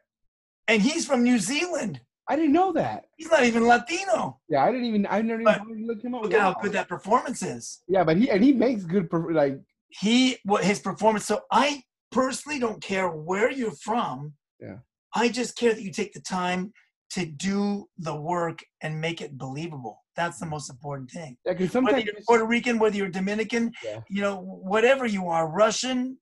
And 0.68 0.82
he's 0.82 1.06
from 1.06 1.22
New 1.22 1.38
Zealand. 1.38 2.00
I 2.28 2.36
didn't 2.36 2.52
know 2.52 2.72
that. 2.74 3.06
He's 3.16 3.30
not 3.30 3.44
even 3.44 3.66
Latino. 3.66 4.40
Yeah, 4.48 4.62
I 4.62 4.70
didn't 4.70 4.86
even. 4.86 5.06
I 5.10 5.22
never 5.22 5.42
But 5.42 5.62
even 5.62 5.86
looked 5.86 6.04
him 6.04 6.14
up. 6.14 6.22
Look 6.22 6.34
at 6.34 6.40
how 6.40 6.54
good 6.54 6.72
that 6.72 6.88
performance 6.88 7.42
is. 7.42 7.82
Yeah, 7.88 8.04
but 8.04 8.16
he 8.16 8.30
and 8.30 8.44
he 8.44 8.52
makes 8.52 8.84
good 8.84 9.08
like. 9.12 9.58
He 9.88 10.38
what 10.44 10.64
his 10.64 10.78
performance. 10.78 11.26
So 11.26 11.40
I 11.50 11.82
personally 12.10 12.60
don't 12.60 12.80
care 12.80 13.08
where 13.08 13.50
you're 13.50 13.72
from. 13.72 14.34
Yeah. 14.60 14.76
I 15.14 15.28
just 15.28 15.56
care 15.56 15.74
that 15.74 15.82
you 15.82 15.90
take 15.90 16.12
the 16.12 16.20
time 16.20 16.72
to 17.12 17.26
do 17.26 17.88
the 17.98 18.14
work 18.14 18.58
and 18.80 19.00
make 19.00 19.20
it 19.20 19.36
believable. 19.38 20.02
That's 20.16 20.38
the 20.38 20.46
most 20.46 20.70
important 20.70 21.10
thing. 21.10 21.36
Yeah, 21.44 21.52
Whether 21.52 21.98
you're 22.00 22.14
Puerto 22.26 22.44
Rican, 22.44 22.78
whether 22.78 22.96
you're 22.96 23.08
Dominican, 23.08 23.72
Yeah. 23.84 24.00
you 24.08 24.20
know, 24.22 24.40
whatever 24.40 25.06
you 25.06 25.28
are, 25.28 25.48
Russian, 25.48 26.18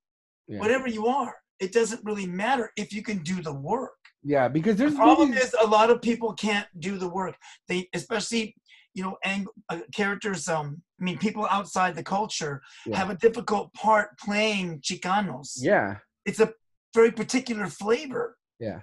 Yeah. 0.48 0.58
whatever 0.60 0.88
you 0.88 1.06
are, 1.06 1.34
it 1.60 1.72
doesn't 1.72 2.04
really 2.04 2.26
matter 2.26 2.72
if 2.76 2.92
you 2.92 3.02
can 3.02 3.18
do 3.22 3.42
the 3.42 3.52
work. 3.54 3.92
Yeah, 4.22 4.48
because 4.48 4.76
there's 4.76 4.92
The 4.92 4.98
problem 4.98 5.30
movies- 5.30 5.44
is 5.44 5.54
a 5.60 5.66
lot 5.66 5.90
of 5.90 6.02
people 6.02 6.32
can't 6.34 6.68
do 6.78 6.98
the 6.98 7.08
work. 7.08 7.36
They, 7.68 7.88
especially, 7.94 8.56
you 8.94 9.02
know, 9.04 9.16
ang- 9.24 9.46
uh, 9.68 9.80
characters. 9.94 10.48
Um, 10.48 10.82
I 11.00 11.04
mean, 11.04 11.18
people 11.18 11.46
outside 11.50 11.94
the 11.94 12.02
culture 12.02 12.60
have 12.92 13.08
a 13.10 13.14
difficult 13.16 13.72
part 13.74 14.18
playing 14.18 14.80
Chicanos. 14.80 15.52
Yeah, 15.56 15.98
It's 16.26 16.40
a 16.40 16.52
very 16.94 17.12
particular 17.12 17.66
flavor. 17.68 18.36
yeah, 18.58 18.80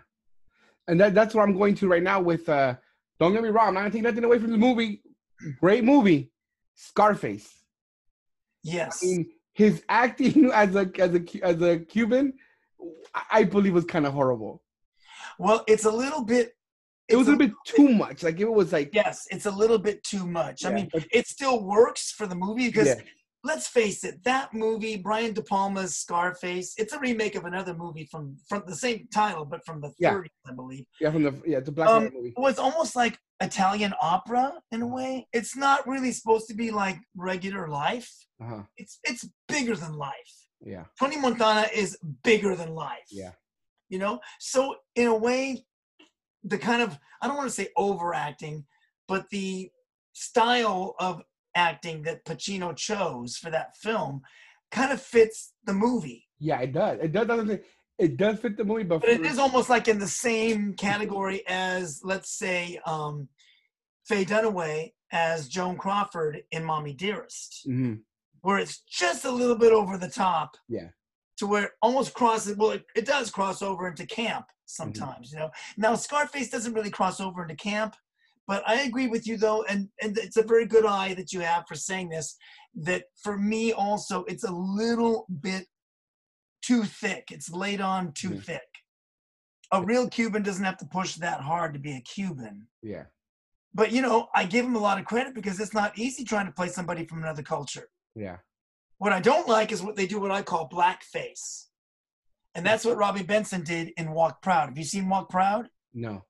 and 0.87 0.99
that 0.99 1.13
that's 1.13 1.33
what 1.35 1.43
I'm 1.43 1.57
going 1.57 1.75
to 1.75 1.87
right 1.87 2.03
now 2.03 2.19
with. 2.21 2.47
uh 2.49 2.75
Don't 3.19 3.33
get 3.33 3.43
me 3.43 3.49
wrong, 3.49 3.69
I'm 3.69 3.73
not 3.75 3.79
gonna 3.81 3.91
take 3.91 4.03
nothing 4.03 4.23
away 4.23 4.39
from 4.39 4.51
the 4.51 4.57
movie. 4.57 5.01
Great 5.59 5.83
movie, 5.83 6.31
Scarface. 6.75 7.49
Yes. 8.63 9.01
I 9.03 9.05
mean, 9.07 9.29
his 9.53 9.83
acting 9.89 10.51
as 10.53 10.75
a 10.75 10.89
as 10.99 11.15
a 11.15 11.23
as 11.43 11.61
a 11.61 11.79
Cuban, 11.79 12.33
I- 13.31 13.43
believe 13.43 13.73
was 13.73 13.85
kind 13.85 14.05
of 14.05 14.13
horrible. 14.13 14.63
well, 15.39 15.63
it's 15.67 15.85
a 15.85 15.91
little 15.91 16.23
bit. 16.23 16.53
It 17.07 17.15
was 17.15 17.27
a 17.27 17.31
little 17.31 17.47
bit 17.47 17.55
too 17.65 17.87
much. 17.89 18.21
Like 18.23 18.39
it 18.41 18.51
was 18.51 18.73
like 18.73 18.89
Yes, 18.93 19.27
it's 19.29 19.45
a 19.45 19.51
little 19.51 19.77
bit 19.77 20.03
too 20.03 20.27
much. 20.27 20.65
I 20.65 20.71
mean, 20.73 20.89
it 21.11 21.25
still 21.25 21.63
works 21.63 22.11
for 22.11 22.27
the 22.27 22.35
movie 22.35 22.67
because 22.67 22.87
Yeah. 22.87 22.95
Let's 23.43 23.67
face 23.67 24.03
it, 24.03 24.23
that 24.23 24.53
movie, 24.53 24.97
Brian 24.97 25.33
De 25.33 25.41
Palma's 25.41 25.95
Scarface, 25.95 26.73
it's 26.77 26.93
a 26.93 26.99
remake 26.99 27.35
of 27.35 27.45
another 27.45 27.73
movie 27.73 28.05
from 28.11 28.37
from 28.49 28.63
the 28.67 28.75
same 28.75 29.07
title, 29.13 29.45
but 29.45 29.65
from 29.65 29.81
the 29.81 29.91
Yeah. 29.99 30.13
30s, 30.13 30.29
I 30.47 30.53
believe. 30.53 30.85
yeah 30.99 31.11
from 31.11 31.23
the 31.23 31.33
yeah 31.45 31.59
the 31.59 31.71
black 31.71 31.89
Um, 31.89 32.03
movie. 32.13 32.33
It 32.37 32.39
was 32.39 32.57
almost 32.59 32.95
like 32.95 33.17
Italian 33.39 33.93
opera 34.01 34.53
in 34.71 34.81
a 34.81 34.87
way. 34.87 35.27
It's 35.33 35.55
not 35.55 35.87
really 35.87 36.11
supposed 36.11 36.47
to 36.49 36.55
be 36.55 36.71
like 36.71 36.97
regular 37.15 37.67
life. 37.69 38.09
Uh-huh. 38.41 38.63
It's 38.77 38.99
it's 39.03 39.23
bigger 39.47 39.75
than 39.75 39.93
life. 39.93 40.33
Yeah, 40.59 40.85
Tony 40.99 41.17
Montana 41.17 41.67
is 41.73 41.97
bigger 42.23 42.55
than 42.55 42.73
life. 42.73 43.07
yeah, 43.11 43.33
You 43.89 43.99
know? 43.99 44.19
So 44.39 44.77
in 44.95 45.05
a 45.07 45.15
way, 45.15 45.65
the 46.43 46.57
kind 46.57 46.81
of 46.81 46.97
I 47.21 47.27
don't 47.27 47.37
want 47.37 47.49
to 47.49 47.55
say 47.61 47.69
overacting, 47.77 48.65
but 49.07 49.29
the 49.29 49.69
style 50.13 50.95
of 50.99 51.21
acting 51.57 52.03
that 52.03 52.23
Pacino 52.25 52.75
chose 52.75 53.37
for 53.37 53.49
that 53.49 53.75
film 53.75 54.21
kind 54.71 54.91
of 54.93 55.01
fits 55.01 55.53
the 55.65 55.73
movie. 55.73 56.27
yeah. 56.39 56.59
It 56.59 56.71
does. 56.73 56.99
It 57.01 57.11
does. 57.11 57.27
Doesn't 57.27 57.61
it 57.97 58.15
does 58.15 58.37
fit 58.39 58.55
the 58.57 58.63
movie, 58.63 58.83
but, 58.83 59.01
But 59.01 59.09
it 59.09 59.25
is 59.25 59.39
almost 59.39 59.69
like 59.71 59.87
in 59.87 59.97
the 59.97 60.07
same 60.07 60.73
category 60.75 61.41
as, 61.47 62.01
let's 62.03 62.29
say, 62.29 62.79
um, 62.85 63.27
Faye 64.05 64.23
Dunaway 64.23 64.93
as 65.11 65.47
Joan 65.47 65.77
Crawford 65.77 66.43
in 66.51 66.63
Mommie 66.63 66.93
Dearest, 66.93 67.65
Mhm. 67.67 68.01
where 68.41 68.59
it's 68.59 68.81
just 68.81 69.25
a 69.25 69.31
little 69.31 69.55
bit 69.55 69.73
over 69.73 69.97
the 69.97 70.09
top. 70.09 70.57
Yeah. 70.69 70.89
To 71.37 71.47
where 71.47 71.63
it 71.63 71.71
almost 71.81 72.13
crosses, 72.13 72.55
well, 72.55 72.71
it, 72.71 72.85
it 72.95 73.05
does 73.05 73.31
cross 73.31 73.63
over 73.63 73.87
into 73.87 74.05
camp 74.05 74.45
sometimes, 74.65 75.31
you 75.31 75.39
know. 75.39 75.49
Now, 75.75 75.95
Scarface 75.95 76.49
doesn't 76.51 76.73
really 76.73 76.91
cross 76.91 77.19
over 77.19 77.41
into 77.41 77.55
camp, 77.55 77.95
but 78.47 78.63
I 78.67 78.81
agree 78.81 79.07
with 79.07 79.27
you, 79.27 79.37
though, 79.37 79.63
and, 79.63 79.89
and 80.01 80.17
it's 80.17 80.37
a 80.37 80.43
very 80.43 80.65
good 80.65 80.85
eye 80.85 81.13
that 81.15 81.33
you 81.33 81.41
have 81.41 81.65
for 81.67 81.75
saying 81.75 82.09
this, 82.09 82.35
that 82.75 83.05
for 83.21 83.37
me 83.37 83.73
also, 83.73 84.23
it's 84.25 84.43
a 84.45 84.51
little 84.51 85.25
bit 85.41 85.67
too 86.61 86.83
thick. 86.83 87.25
It's 87.31 87.49
laid 87.51 87.81
on 87.81 88.13
too 88.13 88.31
Mhm. 88.31 88.43
thick. 88.45 88.61
A 89.71 89.83
real 89.83 90.09
Cuban 90.09 90.43
doesn't 90.43 90.63
have 90.63 90.77
to 90.77 90.85
push 90.85 91.15
that 91.15 91.41
hard 91.41 91.73
to 91.73 91.79
be 91.79 91.93
a 91.97 92.01
Cuban. 92.01 92.67
yeah, 92.81 93.05
But 93.73 93.91
you 93.91 94.01
know, 94.01 94.29
I 94.33 94.45
give 94.45 94.65
him 94.65 94.75
a 94.75 94.79
lot 94.79 94.97
of 94.99 95.05
credit 95.05 95.33
because 95.35 95.59
it's 95.59 95.73
not 95.73 95.97
easy 95.97 96.23
trying 96.23 96.45
to 96.45 96.51
play 96.53 96.69
somebody 96.69 97.05
from 97.05 97.19
another 97.21 97.43
culture. 97.43 97.89
yeah, 98.15 98.37
What 98.97 99.13
I 99.13 99.19
don't 99.19 99.47
like 99.47 99.71
is 99.73 99.83
what 99.83 99.95
they 99.95 100.07
do, 100.07 100.19
what 100.19 100.31
I 100.31 100.41
call 100.41 100.69
blackface. 100.69 101.65
And 102.55 102.65
that's 102.65 102.83
what 102.85 102.97
Robby 102.97 103.21
Benson 103.23 103.63
did 103.63 103.89
in 103.97 104.11
Walk 104.11 104.41
Proud. 104.41 104.69
Have 104.69 104.77
you 104.77 104.83
seen 104.85 105.09
Walk 105.09 105.29
Proud? 105.29 105.69
no. 105.93 106.25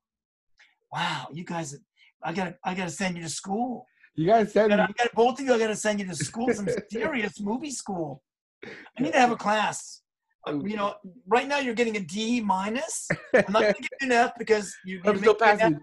Wow, 0.90 1.28
you 1.32 1.44
guys, 1.44 1.76
I 2.22 2.32
gotta, 2.32 2.56
I 2.64 2.74
gotta 2.74 2.90
send 2.90 3.16
you 3.16 3.22
to 3.22 3.28
school. 3.28 3.86
You 4.14 4.26
guys 4.26 4.52
said 4.52 4.66
I 4.66 4.76
gotta, 4.76 4.82
I 4.84 4.92
gotta- 4.98 5.10
both 5.14 5.38
of 5.40 5.46
you, 5.46 5.54
I 5.54 5.58
gotta 5.58 5.76
send 5.76 6.00
you 6.00 6.06
to 6.06 6.14
school, 6.14 6.52
some 6.52 6.68
serious 6.90 7.40
movie 7.40 7.70
school. 7.70 8.22
I 8.64 9.02
need 9.02 9.12
to 9.12 9.18
have 9.20 9.30
a 9.30 9.36
class. 9.36 10.02
Uh, 10.46 10.58
You 10.64 10.76
know, 10.76 10.94
right 11.26 11.46
now 11.46 11.58
you're 11.58 11.74
getting 11.74 11.96
a 11.96 12.00
D 12.00 12.40
minus. 12.40 13.08
I'm 13.34 13.52
not 13.52 13.62
gonna 13.62 13.72
give 13.74 13.88
you 14.00 14.06
an 14.08 14.12
F 14.12 14.32
because 14.38 14.74
you, 14.84 15.00
I'm 15.04 15.14
you're 15.14 15.22
still 15.22 15.34
passing. 15.34 15.78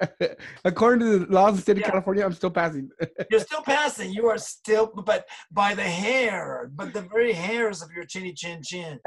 According 0.64 1.00
to 1.00 1.18
the 1.20 1.32
laws 1.32 1.50
of 1.50 1.56
the 1.56 1.62
state 1.62 1.76
Yeah. 1.78 1.86
of 1.86 1.90
California, 1.92 2.24
I'm 2.24 2.32
still 2.32 2.50
passing. 2.50 2.88
You're 3.30 3.40
still 3.40 3.62
passing. 3.62 4.10
You 4.12 4.26
are 4.28 4.38
still, 4.38 4.86
but 5.10 5.26
by 5.50 5.74
the 5.74 5.82
hair, 5.82 6.70
but 6.74 6.92
the 6.92 7.02
very 7.02 7.32
hairs 7.32 7.82
of 7.82 7.90
your 7.92 8.04
chinny 8.04 8.32
chin 8.32 8.62
chin. 8.62 8.98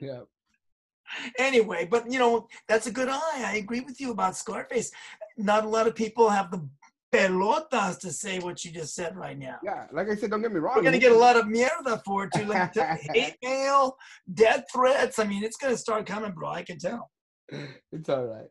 yeah, 0.00 0.20
Anyway, 1.38 1.86
but 1.90 2.10
you 2.10 2.18
know, 2.18 2.48
that's 2.68 2.86
a 2.86 2.92
good 2.92 3.08
eye. 3.08 3.44
I 3.44 3.56
agree 3.56 3.80
with 3.80 4.00
you 4.00 4.10
about 4.10 4.36
Scarface. 4.36 4.90
Not 5.36 5.64
a 5.64 5.68
lot 5.68 5.86
of 5.86 5.94
people 5.94 6.28
have 6.28 6.50
the 6.50 6.66
pelotas 7.12 7.98
to 8.00 8.10
say 8.10 8.40
what 8.40 8.64
you 8.64 8.72
just 8.72 8.94
said 8.94 9.16
right 9.16 9.38
now. 9.38 9.58
yeah. 9.62 9.86
Like 9.92 10.08
I 10.10 10.16
said, 10.16 10.30
don't 10.30 10.42
get 10.42 10.52
me 10.52 10.58
wrong. 10.58 10.76
We're 10.76 10.82
gonna 10.82 10.98
get 10.98 11.12
a 11.12 11.18
lot 11.18 11.36
of 11.36 11.46
mierda 11.46 12.02
for 12.04 12.24
it 12.24 12.32
too. 12.34 12.44
Like 12.44 12.74
hate 13.14 13.36
mail, 13.42 13.96
death 14.32 14.64
threats. 14.72 15.18
I 15.18 15.24
mean, 15.24 15.44
it's 15.44 15.56
gonna 15.56 15.76
start 15.76 16.06
coming, 16.06 16.32
bro. 16.32 16.48
I 16.48 16.62
can 16.62 16.78
tell. 16.78 17.10
it's 17.92 18.08
all 18.08 18.24
right. 18.26 18.46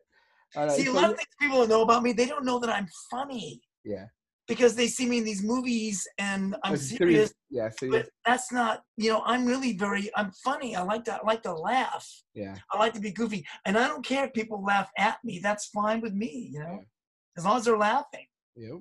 All 0.56 0.66
right. 0.66 0.72
See, 0.76 0.86
a 0.86 0.92
lot 0.92 1.10
of 1.10 1.16
things 1.16 1.28
people 1.40 1.58
don't 1.58 1.68
know 1.68 1.82
about 1.82 2.02
me. 2.02 2.12
They 2.12 2.26
don't 2.26 2.44
know 2.44 2.58
that 2.60 2.70
I'm 2.70 2.86
funny 3.10 3.60
yeah. 3.84 4.06
Because 4.46 4.74
they 4.74 4.86
see 4.88 5.06
me 5.06 5.18
in 5.18 5.24
these 5.24 5.42
movies 5.42 6.06
and 6.18 6.54
I'm 6.64 6.74
It's 6.74 6.90
serious. 6.90 7.32
Yeah. 7.50 7.68
Serious. 7.70 8.04
But 8.04 8.10
that's 8.26 8.52
not, 8.52 8.82
you 8.96 9.10
know, 9.10 9.22
I'm 9.24 9.46
really 9.46 9.72
very, 9.76 10.10
I'm 10.16 10.30
funny. 10.44 10.76
I 10.76 10.82
like 10.82 11.04
to, 11.04 11.14
I 11.14 11.20
like 11.26 11.42
to 11.44 11.54
laugh. 11.54 12.06
Yeah. 12.34 12.56
I 12.72 12.78
like 12.78 12.92
to 12.94 13.00
be 13.00 13.10
goofy, 13.12 13.46
and 13.64 13.78
I 13.78 13.88
don't 13.88 14.04
care 14.04 14.26
if 14.26 14.32
people 14.34 14.62
laugh 14.62 14.90
at 14.98 15.18
me. 15.24 15.38
That's 15.42 15.66
fine 15.68 16.00
with 16.00 16.12
me, 16.14 16.50
you 16.52 16.58
know, 16.60 16.80
as 17.38 17.44
long 17.44 17.56
as 17.58 17.64
they're 17.64 17.78
laughing. 17.78 18.26
Yep. 18.56 18.80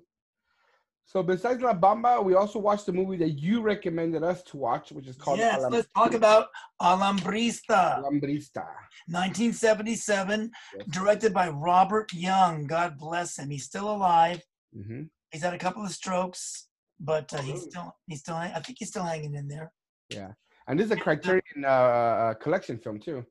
So 1.05 1.21
besides 1.21 1.61
La 1.61 1.73
Bamba, 1.75 2.23
we 2.23 2.33
also 2.33 2.57
watched 2.59 2.85
the 2.87 2.93
movie 2.93 3.17
that 3.17 3.31
you 3.31 3.61
recommended 3.61 4.23
us 4.23 4.41
to 4.43 4.57
watch, 4.57 4.91
which 4.91 5.05
is 5.07 5.15
called 5.15 5.37
yes, 5.37 5.59
Alam- 5.59 5.71
let's 5.73 5.87
talk 5.95 6.13
about 6.13 6.47
Alambrista, 6.81 8.01
Alambrista. 8.03 8.65
1977, 9.07 10.49
Yes. 10.77 10.87
directed 10.89 11.33
by 11.33 11.49
Robert 11.49 12.11
Young. 12.13 12.65
God 12.65 12.97
bless 12.97 13.37
him. 13.37 13.49
He's 13.49 13.65
still 13.65 13.89
alive. 13.91 14.41
hmm 14.73 15.03
He's 15.33 15.41
had 15.41 15.53
a 15.53 15.57
couple 15.57 15.83
of 15.83 15.91
strokes, 15.91 16.67
but 16.99 17.33
uh, 17.33 17.41
he's 17.41 17.63
still, 17.63 17.93
he's 18.07 18.21
still, 18.21 18.35
I 18.35 18.61
think 18.61 18.77
he's 18.79 18.87
still 18.87 19.03
hanging 19.03 19.35
in 19.35 19.49
there. 19.49 19.73
Yeah, 20.09 20.31
and 20.67 20.79
this 20.79 20.85
is 20.85 20.91
a 20.91 20.95
Criterion 20.95 21.65
uh, 21.65 21.67
uh, 21.67 22.33
collection 22.35 22.77
film 22.77 22.99
too. 22.99 23.25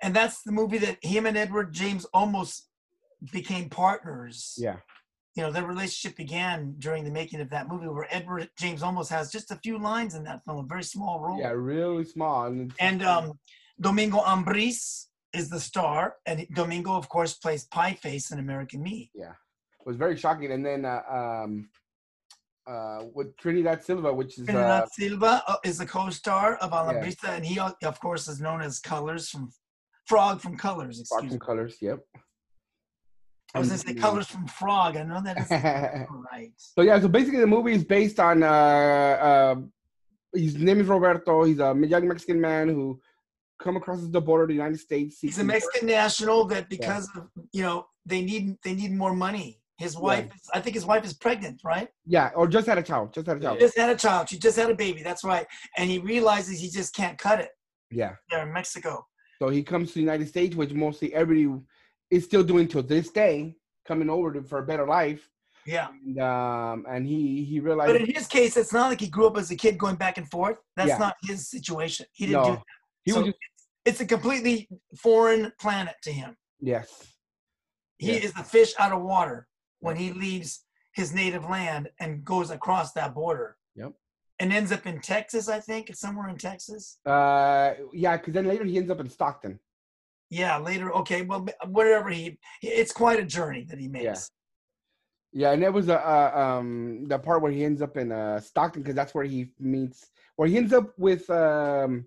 And 0.00 0.14
that's 0.14 0.42
the 0.44 0.52
movie 0.52 0.78
that 0.78 0.96
him 1.02 1.26
and 1.26 1.36
Edward 1.36 1.74
James 1.74 2.06
Olmos 2.14 2.62
became 3.32 3.68
partners. 3.68 4.54
Yeah. 4.56 4.76
you 5.38 5.44
know, 5.44 5.52
their 5.52 5.64
relationship 5.64 6.16
began 6.16 6.74
during 6.80 7.04
the 7.04 7.12
making 7.12 7.40
of 7.40 7.48
that 7.50 7.68
movie, 7.68 7.86
where 7.86 8.08
Edward 8.10 8.48
James 8.58 8.82
almost 8.82 9.08
has 9.10 9.30
just 9.30 9.52
a 9.52 9.56
few 9.62 9.78
lines 9.78 10.16
in 10.16 10.24
that 10.24 10.44
film, 10.44 10.58
a 10.58 10.66
very 10.66 10.82
small 10.82 11.20
role. 11.20 11.38
Yeah, 11.38 11.50
really 11.50 12.04
small. 12.04 12.46
And, 12.80 13.02
um, 13.04 13.38
Domingo 13.80 14.18
Ambriz 14.18 15.06
is 15.32 15.48
the 15.48 15.60
star, 15.60 16.16
and 16.26 16.44
Domingo, 16.54 16.96
of 16.96 17.08
course, 17.08 17.34
plays 17.34 17.66
Pie 17.66 17.94
Face 17.94 18.32
in 18.32 18.40
American 18.40 18.82
Me. 18.82 19.12
Was 19.84 19.96
very 19.96 20.16
shocking. 20.16 20.52
And 20.52 20.64
then 20.64 20.84
uh, 20.84 21.02
um, 21.10 21.68
uh, 22.66 23.04
with 23.14 23.36
Trinidad 23.36 23.82
Silva, 23.82 24.12
which 24.12 24.38
is 24.38 24.48
uh, 24.48 24.86
Silva 24.92 25.42
uh, 25.46 25.56
is 25.64 25.78
the 25.78 25.86
co-star 25.86 26.56
of 26.56 26.72
Alambrista, 26.72 27.30
and 27.30 27.44
he, 27.44 27.58
uh, 27.58 27.72
of 27.82 28.00
course, 28.00 28.28
is 28.28 28.40
known 28.40 28.60
as 28.60 28.78
Colors 28.78 29.28
from 29.30 29.50
Frog 30.06 30.40
from 30.40 30.56
Colors. 30.56 31.00
Excuse 31.00 31.08
Sparkling 31.08 31.32
me. 31.32 31.38
Colors. 31.38 31.76
Yep. 31.80 32.00
I 33.54 33.60
was 33.60 33.70
to 33.70 33.78
say 33.78 33.94
Colors 33.94 34.26
from 34.26 34.46
Frog. 34.46 34.96
I 34.96 35.04
know 35.04 35.22
that 35.22 35.38
is 35.38 35.50
right. 36.32 36.52
So 36.56 36.82
yeah, 36.82 37.00
so 37.00 37.08
basically 37.08 37.40
the 37.40 37.46
movie 37.46 37.72
is 37.72 37.84
based 37.84 38.20
on 38.20 38.42
uh, 38.42 38.46
uh, 38.46 39.54
his 40.34 40.56
name 40.56 40.80
is 40.80 40.86
Roberto. 40.86 41.44
He's 41.44 41.58
a 41.58 41.74
young 41.74 42.06
Mexican 42.06 42.40
man 42.40 42.68
who 42.68 43.00
come 43.58 43.76
across 43.76 44.00
the 44.06 44.20
border 44.20 44.44
of 44.44 44.48
the 44.48 44.54
United 44.54 44.78
States. 44.78 45.18
He's 45.20 45.38
a. 45.38 45.44
Mexican 45.44 45.86
national 45.88 46.44
that 46.46 46.68
because 46.68 47.08
of 47.16 47.28
you 47.52 47.62
know 47.62 47.86
they 48.04 48.20
need 48.20 48.56
they 48.62 48.74
need 48.74 48.92
more 48.92 49.14
money. 49.14 49.60
His 49.78 49.96
wife, 49.96 50.26
is, 50.34 50.42
I 50.52 50.60
think 50.60 50.74
his 50.74 50.84
wife 50.84 51.04
is 51.04 51.12
pregnant, 51.14 51.60
right? 51.64 51.88
Yeah, 52.04 52.30
or 52.34 52.48
just 52.48 52.66
had 52.66 52.78
a 52.78 52.82
child. 52.82 53.14
Just 53.14 53.28
had 53.28 53.36
a 53.36 53.40
child. 53.40 53.60
Just 53.60 53.76
had 53.78 53.90
a 53.90 53.96
child. 53.96 54.28
She 54.28 54.36
just 54.38 54.56
had 54.58 54.70
a 54.70 54.74
baby. 54.74 55.02
That's 55.04 55.22
right. 55.22 55.46
And 55.76 55.88
he 55.88 55.98
realizes 55.98 56.58
he 56.60 56.68
just 56.68 56.94
can't 56.96 57.16
cut 57.16 57.38
it 57.40 57.50
Yeah. 57.90 58.14
there 58.30 58.44
in 58.44 58.52
Mexico. 58.52 59.06
So 59.40 59.50
he 59.50 59.62
comes 59.62 59.88
to 59.90 59.94
the 59.94 60.00
United 60.00 60.26
States, 60.26 60.56
which 60.56 60.72
mostly 60.72 61.14
everybody 61.14 61.62
is 62.10 62.24
still 62.24 62.42
doing 62.42 62.66
till 62.66 62.82
this 62.82 63.10
day, 63.10 63.54
coming 63.86 64.10
over 64.10 64.32
to, 64.32 64.42
for 64.42 64.58
a 64.58 64.66
better 64.66 64.84
life. 64.84 65.30
Yeah. 65.64 65.88
And 66.04 66.18
um, 66.18 66.84
and 66.88 67.06
he 67.06 67.44
he 67.44 67.60
realized 67.60 67.92
But 67.92 68.00
in 68.00 68.12
his 68.12 68.26
case, 68.26 68.56
it's 68.56 68.72
not 68.72 68.88
like 68.88 69.00
he 69.00 69.08
grew 69.08 69.28
up 69.28 69.36
as 69.36 69.50
a 69.52 69.56
kid 69.56 69.78
going 69.78 69.94
back 69.96 70.18
and 70.18 70.28
forth. 70.28 70.56
That's 70.76 70.88
Yeah. 70.88 70.98
not 70.98 71.14
his 71.22 71.48
situation. 71.48 72.06
He 72.12 72.26
didn't 72.26 72.42
do 72.42 72.48
no, 72.48 72.54
that. 72.56 72.62
he 73.04 73.10
So 73.12 73.18
was 73.18 73.26
just 73.28 73.38
It's 73.84 74.00
a 74.00 74.06
completely 74.06 74.68
foreign 75.00 75.52
planet 75.60 75.94
to 76.02 76.10
him. 76.10 76.36
yes. 76.58 76.88
He 77.98 78.12
Yeah. 78.12 78.24
is 78.26 78.32
the 78.32 78.42
fish 78.44 78.72
out 78.78 78.92
of 78.92 79.02
water 79.02 79.46
when 79.80 79.96
he 79.96 80.12
leaves 80.12 80.64
his 80.92 81.12
native 81.14 81.44
land 81.44 81.88
and 82.00 82.24
goes 82.24 82.50
across 82.50 82.92
that 82.92 83.14
border. 83.14 83.56
Yep. 83.76 83.92
And 84.40 84.52
ends 84.52 84.72
up 84.72 84.86
in 84.86 85.00
Texas, 85.00 85.48
I 85.48 85.60
think. 85.60 85.94
Somewhere 85.94 86.28
in 86.28 86.36
Texas. 86.36 86.98
Uh, 87.04 87.74
yeah, 87.92 88.16
because 88.16 88.34
then 88.34 88.46
later 88.46 88.64
he 88.64 88.78
ends 88.78 88.90
up 88.90 89.00
in 89.00 89.08
Stockton. 89.08 89.58
Yeah, 90.30 90.58
later. 90.58 90.92
Okay, 90.92 91.22
well, 91.22 91.46
wherever 91.66 92.10
he, 92.10 92.38
it's 92.62 92.92
quite 92.92 93.18
a 93.18 93.24
journey 93.24 93.64
that 93.64 93.78
he 93.78 93.88
makes. 93.88 94.30
Yeah, 95.32 95.48
Yeah, 95.48 95.52
and 95.52 95.62
that 95.62 95.72
was 95.72 95.88
a 95.88 95.98
uh, 95.98 96.38
um 96.38 97.06
the 97.08 97.18
part 97.18 97.42
where 97.42 97.52
he 97.52 97.64
ends 97.64 97.82
up 97.82 97.96
in 97.96 98.12
uh 98.12 98.38
Stockton 98.40 98.82
because 98.82 98.94
that's 98.94 99.14
where 99.14 99.24
he 99.24 99.52
meets 99.58 100.10
where 100.36 100.48
he 100.48 100.56
ends 100.56 100.72
up 100.72 100.92
with 100.98 101.28
um 101.30 102.04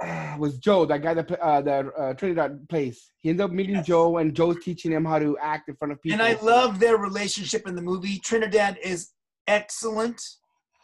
was 0.38 0.58
Joe 0.58 0.84
that 0.86 1.02
guy 1.02 1.14
that 1.14 1.30
uh 1.40 1.60
that 1.62 1.86
uh, 1.98 2.14
Trinidad 2.14 2.68
plays. 2.68 3.10
He 3.18 3.30
ends 3.30 3.40
up 3.40 3.50
meeting 3.50 3.76
Yes. 3.76 3.86
Joe 3.86 4.18
and 4.18 4.34
Joe's 4.34 4.62
teaching 4.62 4.92
him 4.92 5.04
how 5.04 5.18
to 5.18 5.36
act 5.38 5.68
in 5.68 5.76
front 5.76 5.92
of 5.92 6.02
people. 6.02 6.20
And 6.20 6.22
I 6.22 6.40
love 6.42 6.78
their 6.80 6.96
relationship 6.98 7.66
in 7.66 7.74
the 7.74 7.82
movie. 7.82 8.18
Trinidad 8.18 8.78
is 8.82 9.10
excellent, 9.46 10.20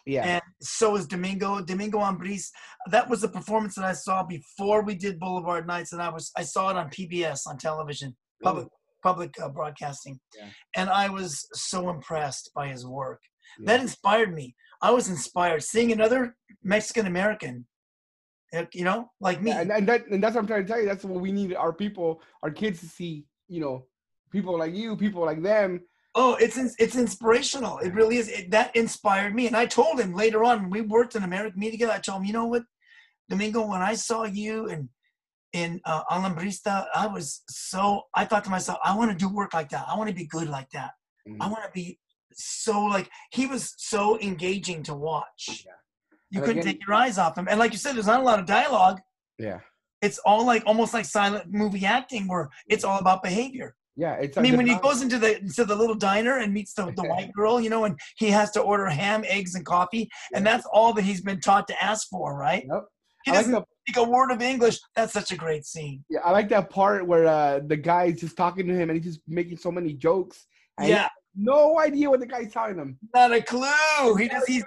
yeah 0.07 0.25
and 0.25 0.43
so 0.61 0.97
is 0.97 1.07
Domingo. 1.07 1.61
Domingo 1.61 1.99
Ambriz. 1.99 2.49
That 2.91 3.09
was 3.09 3.21
the 3.21 3.29
performance 3.29 3.75
that 3.77 3.85
I 3.85 3.93
saw 3.93 4.25
before 4.25 4.83
we 4.83 4.95
did 4.95 5.19
Boulevard 5.21 5.67
Nights, 5.67 5.93
and 5.93 6.01
I 6.03 6.09
was 6.09 6.31
I 6.37 6.43
saw 6.43 6.71
it 6.71 6.77
on 6.77 6.89
PBS 6.91 7.41
on 7.47 7.59
television, 7.59 8.17
public 8.43 8.69
public 9.03 9.35
uh, 9.43 9.49
broadcasting, 9.49 10.19
Yeah. 10.39 10.49
and 10.77 10.89
I 10.89 11.09
was 11.11 11.47
so 11.55 11.91
impressed 11.91 12.51
by 12.55 12.69
his 12.69 12.87
work. 12.87 13.21
Yeah. 13.59 13.67
That 13.67 13.81
inspired 13.81 14.33
me. 14.35 14.55
I 14.81 14.91
was 14.93 15.09
inspired 15.09 15.63
seeing 15.63 15.93
another 15.93 16.37
Mexican 16.63 17.07
American, 17.07 17.55
uh, 17.57 17.72
you 18.73 18.85
know, 18.85 19.11
like 19.21 19.43
me. 19.43 19.51
And, 19.51 19.71
and 19.71 19.87
that 19.89 20.07
and 20.09 20.23
that's 20.23 20.35
what 20.35 20.43
I'm 20.43 20.47
trying 20.47 20.67
to 20.67 20.69
tell 20.69 20.81
you. 20.81 20.87
That's 20.87 21.05
what 21.05 21.21
we 21.21 21.33
need 21.33 21.55
our 21.55 21.73
people, 21.73 22.23
our 22.43 22.51
kids 22.51 22.81
to 22.81 22.87
see. 22.87 23.25
You 23.49 23.61
know, 23.61 23.87
people 24.31 24.59
like 24.59 24.75
you, 24.75 24.97
people 24.97 25.25
like 25.25 25.43
them. 25.43 25.81
Oh, 26.15 26.35
it's 26.35 26.57
it's 26.79 26.97
inspirational. 26.97 27.79
It 27.79 27.95
really 27.95 28.17
is. 28.17 28.29
It, 28.29 28.51
that 28.51 28.75
inspired 28.77 29.35
me, 29.35 29.47
and 29.47 29.57
I 29.57 29.67
told 29.67 29.99
him 29.99 30.15
later 30.15 30.45
on 30.45 30.71
we 30.71 30.83
worked 30.83 31.15
in 31.17 31.23
American 31.23 31.59
Me 31.61 31.71
together. 31.71 31.93
I 31.93 31.99
told 31.99 32.21
him, 32.21 32.27
you 32.27 32.35
know 32.35 32.47
what, 32.47 32.65
Domingo, 33.31 33.67
when 33.67 33.81
I 33.81 33.95
saw 33.95 34.25
you 34.25 34.69
and 34.69 34.89
in 35.55 35.81
uh, 35.85 36.03
Alambrista, 36.11 36.87
I 36.95 37.07
was 37.07 37.43
so. 37.49 38.03
I 38.15 38.25
thought 38.25 38.45
to 38.45 38.51
myself, 38.51 38.79
I 38.85 38.97
want 38.97 39.11
to 39.11 39.17
do 39.17 39.29
work 39.29 39.55
like 39.55 39.71
that. 39.71 39.87
I 39.89 39.97
want 39.97 40.09
to 40.09 40.15
be 40.15 40.27
good 40.27 40.49
like 40.49 40.71
that. 40.71 40.93
Mhm. 41.29 41.39
I 41.41 41.49
want 41.49 41.65
to 41.65 41.71
be 41.73 41.99
so 42.35 42.85
like 42.85 43.09
he 43.31 43.47
was 43.47 43.75
so 43.77 44.19
engaging 44.21 44.83
to 44.85 44.95
watch. 44.95 45.65
Yeah. 45.65 45.73
You 46.33 46.39
And 46.41 46.47
couldn't 46.47 46.63
again- 46.63 46.73
take 46.75 46.87
your 46.87 46.95
eyes 46.97 47.19
off 47.19 47.37
him, 47.39 47.47
and 47.49 47.59
like 47.61 47.73
you 47.73 47.79
said, 47.79 47.95
there's 47.95 48.07
not 48.07 48.21
a 48.21 48.25
lot 48.25 48.39
of 48.41 48.47
dialogue. 48.47 48.99
Yeah, 49.39 49.61
It's 50.01 50.19
all 50.27 50.45
like 50.47 50.63
almost 50.67 50.93
like 50.95 51.05
silent 51.05 51.45
movie 51.53 51.85
acting, 51.87 52.27
where 52.27 52.49
it's 52.69 52.85
all 52.85 52.99
about 52.99 53.23
behavior. 53.23 53.75
yeah. 53.97 54.15
It's. 54.15 54.37
I 54.39 54.41
mean, 54.41 54.57
when 54.57 54.67
he 54.67 54.77
goes 54.77 55.03
into 55.03 55.19
the 55.19 55.39
into 55.39 55.65
the 55.65 55.77
little 55.77 55.95
diner 55.95 56.39
and 56.39 56.53
meets 56.53 56.73
the, 56.75 56.85
the 56.97 57.05
white 57.05 57.31
girl, 57.39 57.61
you 57.61 57.71
know, 57.71 57.85
and 57.85 57.99
he 58.17 58.29
has 58.31 58.51
to 58.53 58.61
order 58.61 58.87
ham, 58.87 59.25
eggs, 59.29 59.55
and 59.55 59.65
coffee, 59.67 60.09
and 60.35 60.45
that's 60.47 60.67
all 60.73 60.93
that 60.95 61.03
he's 61.05 61.21
been 61.21 61.41
taught 61.41 61.69
to 61.69 61.85
ask 61.85 62.09
for, 62.09 62.35
right? 62.37 62.65
Yep. 62.69 62.85
He 63.25 63.31
I 63.31 63.35
doesn't 63.35 63.53
the 63.53 63.65
speak 63.87 63.97
a 63.99 64.09
word 64.11 64.31
of 64.33 64.41
English. 64.43 64.79
That's 64.97 65.13
such 65.13 65.31
a 65.31 65.37
great 65.37 65.65
scene. 65.67 66.05
Yeah, 66.09 66.21
I 66.25 66.31
like 66.33 66.49
that 66.49 66.71
part 66.71 67.07
where 67.07 67.27
uh, 67.27 67.61
the 67.67 67.77
guy 67.77 68.05
is 68.07 68.21
just 68.21 68.37
talking 68.37 68.67
to 68.67 68.75
him 68.75 68.91
and 68.91 68.97
he's 68.99 69.15
just 69.15 69.21
making 69.29 69.59
so 69.59 69.71
many 69.71 69.93
jokes. 69.93 70.47
And 70.79 70.89
Yeah, 70.89 71.09
no 71.37 71.79
idea 71.79 72.11
what 72.11 72.21
the 72.21 72.27
guy's 72.27 72.53
telling 72.53 72.77
him. 72.77 72.99
not 73.15 73.33
a 73.33 73.43
clue. 73.43 74.15
He 74.17 74.29
just 74.29 74.49
he's. 74.49 74.65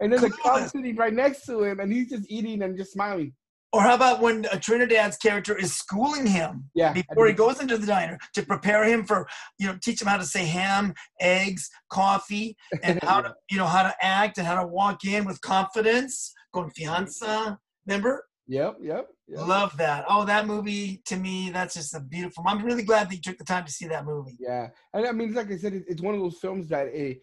And 0.00 0.12
then 0.12 0.20
the 0.20 0.28
clueless. 0.30 0.42
cop 0.60 0.68
sitting 0.70 0.96
right 0.96 1.12
next 1.12 1.46
to 1.46 1.62
him 1.62 1.80
and 1.80 1.92
he's 1.92 2.10
just 2.10 2.24
eating 2.30 2.62
and 2.62 2.76
just 2.76 2.92
smiling. 2.92 3.32
Or 3.72 3.80
how 3.82 3.94
about 3.96 4.20
when 4.20 4.44
Trinidad's 4.44 5.16
character 5.16 5.56
is 5.58 5.74
schooling 5.74 6.26
him 6.26 6.70
Yeah. 6.74 6.92
before 6.92 7.26
he 7.26 7.32
goes 7.32 7.60
into 7.60 7.76
the 7.76 7.86
diner 7.86 8.18
to 8.34 8.42
prepare 8.44 8.84
him 8.84 9.04
for, 9.04 9.26
you 9.58 9.66
know, 9.66 9.76
teach 9.82 10.00
him 10.00 10.06
how 10.06 10.16
to 10.16 10.24
say 10.24 10.44
ham, 10.46 10.94
eggs, 11.20 11.68
coffee, 11.90 12.56
and 12.84 13.02
how 13.02 13.20
to, 13.22 13.34
you 13.50 13.58
know, 13.58 13.66
how 13.66 13.82
to 13.82 13.94
act 14.00 14.38
and 14.38 14.46
how 14.46 14.60
to 14.60 14.66
walk 14.66 15.04
in 15.04 15.24
with 15.24 15.40
confidence, 15.40 16.32
confianza. 16.54 17.56
Remember? 17.86 18.24
Yep, 18.46 18.76
yep. 18.82 19.06
yep. 19.26 19.46
Love 19.46 19.76
that. 19.78 20.04
Oh, 20.08 20.24
that 20.26 20.46
movie 20.46 21.00
to 21.06 21.16
me, 21.16 21.50
that's 21.50 21.74
just 21.74 21.94
a 21.94 22.00
beautiful. 22.00 22.44
I'm 22.46 22.62
really 22.64 22.82
glad 22.82 23.08
that 23.08 23.14
you 23.16 23.22
took 23.22 23.38
the 23.38 23.44
time 23.44 23.64
to 23.64 23.72
see 23.72 23.86
that 23.88 24.04
movie. 24.04 24.36
Yeah. 24.38 24.68
And 24.92 25.06
I 25.06 25.12
mean, 25.12 25.32
like 25.32 25.50
I 25.50 25.56
said, 25.56 25.72
it's 25.88 26.02
one 26.02 26.14
of 26.14 26.20
those 26.20 26.38
films 26.38 26.68
that 26.68 26.88
it, 26.88 27.20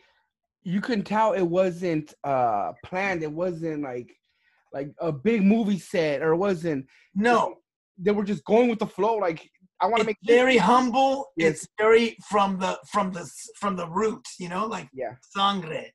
you 0.64 0.82
can 0.82 1.04
tell 1.04 1.34
it 1.34 1.42
wasn't 1.44 2.14
uh 2.24 2.74
planned. 2.84 3.22
It 3.24 3.32
wasn't 3.32 3.84
like 3.84 4.12
like 4.74 4.90
a 5.00 5.12
big 5.12 5.44
movie 5.44 5.80
set 5.80 6.22
or 6.22 6.34
it 6.34 6.38
wasn't. 6.38 6.88
No, 7.14 7.58
They 7.98 8.12
were 8.12 8.24
just 8.24 8.44
going 8.46 8.70
with 8.70 8.80
the 8.80 8.88
flow. 8.88 9.16
Like, 9.18 9.48
I 9.82 9.86
want 9.88 10.00
to 10.02 10.06
make 10.06 10.18
very 10.24 10.58
humble. 10.58 11.28
Yes. 11.36 11.52
It's 11.52 11.68
very 11.78 12.16
from 12.30 12.58
the 12.58 12.80
from 12.92 13.12
the 13.12 13.30
from 13.60 13.76
the 13.76 13.88
root. 13.90 14.26
You 14.40 14.50
know, 14.50 14.66
like 14.66 14.90
Yeah. 14.94 15.14
sangre. 15.36 15.86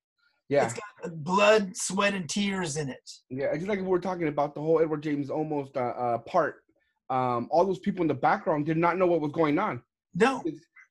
Yeah. 0.48 0.64
It's 0.64 0.74
got 0.74 1.24
blood, 1.24 1.76
sweat, 1.76 2.14
and 2.14 2.28
tears 2.28 2.76
in 2.76 2.88
it. 2.88 3.10
Yeah, 3.30 3.54
just 3.54 3.66
like 3.66 3.80
we 3.80 3.86
were 3.86 3.98
talking 3.98 4.28
about 4.28 4.54
the 4.54 4.60
whole 4.60 4.80
Edward 4.80 5.02
James 5.02 5.28
Olmos 5.28 5.74
uh, 5.76 5.80
uh, 5.80 6.18
part. 6.18 6.62
Um, 7.10 7.48
all 7.50 7.64
those 7.64 7.78
people 7.80 8.02
in 8.02 8.08
the 8.08 8.14
background 8.14 8.66
did 8.66 8.76
not 8.76 8.96
know 8.96 9.06
what 9.06 9.20
was 9.20 9.32
going 9.32 9.58
on. 9.58 9.82
No, 10.14 10.42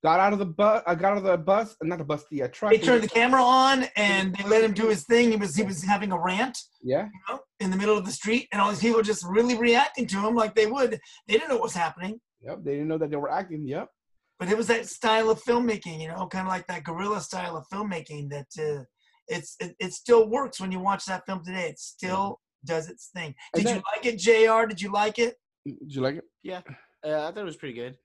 Got 0.06 0.20
out 0.20 0.34
of 0.34 0.40
the 0.40 0.46
bus. 0.46 0.84
I 0.86 0.94
got 0.94 1.14
out 1.14 1.18
of 1.18 1.24
the 1.24 1.36
bus, 1.36 1.76
not 1.82 1.98
the 1.98 2.04
bus, 2.04 2.26
the 2.30 2.44
uh, 2.44 2.48
truck. 2.50 2.72
they 2.72 2.78
turned 2.78 3.02
the 3.02 3.10
camera 3.10 3.42
on 3.42 3.88
and 3.96 4.36
they 4.36 4.48
let 4.48 4.64
him 4.64 4.72
do 4.72 4.88
his 4.88 5.04
thing. 5.04 5.32
He 5.32 5.36
was 5.36 5.56
he 5.56 5.64
was 5.64 5.84
having 5.84 6.12
a 6.12 6.20
rant. 6.20 6.56
Yeah, 6.84 7.06
you 7.06 7.20
know, 7.28 7.40
in 7.60 7.72
the 7.72 7.76
middle 7.76 7.98
of 7.98 8.06
the 8.06 8.12
street, 8.12 8.48
and 8.52 8.62
all 8.62 8.70
these 8.70 8.82
people 8.82 9.02
just 9.02 9.26
really 9.26 9.58
reacting 9.58 10.06
to 10.06 10.20
him 10.20 10.36
like 10.36 10.54
they 10.54 10.68
would. 10.68 11.00
They 11.28 11.34
didn't 11.34 11.50
know 11.50 11.56
what 11.56 11.64
was 11.64 11.74
happening. 11.74 12.20
Yep. 12.42 12.60
They 12.64 12.74
didn't 12.74 12.88
know 12.88 13.00
that 13.00 13.10
they 13.10 13.16
were 13.16 13.32
acting. 13.32 13.68
Yep. 13.68 13.90
But 14.38 14.52
it 14.52 14.58
was 14.58 14.68
that 14.68 14.86
style 14.86 15.32
of 15.32 15.42
filmmaking, 15.42 16.00
you 16.00 16.10
know, 16.10 16.28
kind 16.28 16.46
of 16.46 16.54
like 16.54 16.68
that 16.68 16.84
guerrilla 16.84 17.20
style 17.20 17.58
of 17.58 17.66
filmmaking 17.74 18.30
that 18.30 18.48
uh, 18.60 18.84
it's 19.28 19.56
it, 19.60 19.76
it 19.80 19.94
still 19.94 20.30
works 20.30 20.60
when 20.60 20.72
you 20.72 20.80
watch 20.80 21.06
that 21.06 21.26
film 21.26 21.44
today. 21.44 21.70
It 21.70 21.80
still 21.80 22.40
does 22.66 22.90
its 22.90 23.10
thing. 23.16 23.34
And 23.54 23.64
Did 23.64 23.76
you 23.76 23.82
like 23.96 24.06
it, 24.06 24.18
Jr? 24.20 24.68
Did 24.68 24.82
you 24.82 24.92
like 24.92 25.20
it? 25.20 25.36
Did 25.66 25.96
you 25.96 26.02
like 26.02 26.16
it? 26.18 26.24
Yeah, 26.44 26.62
uh, 27.06 27.28
I 27.28 27.32
thought 27.32 27.38
it 27.38 27.44
was 27.44 27.56
pretty 27.56 27.74
good. 27.76 27.96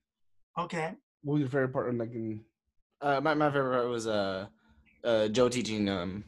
Okay. 0.59 0.93
What 1.23 1.35
was 1.35 1.41
your 1.41 1.49
favorite 1.51 1.73
part? 1.73 1.95
Like 1.95 2.13
in 2.13 2.41
Uh, 3.01 3.21
my 3.21 3.35
my 3.35 3.51
favorite 3.51 3.77
part 3.79 3.89
was 3.91 4.07
uh, 4.07 4.47
uh, 5.05 5.29
Joe 5.29 5.49
teaching 5.49 5.89
um, 5.89 6.25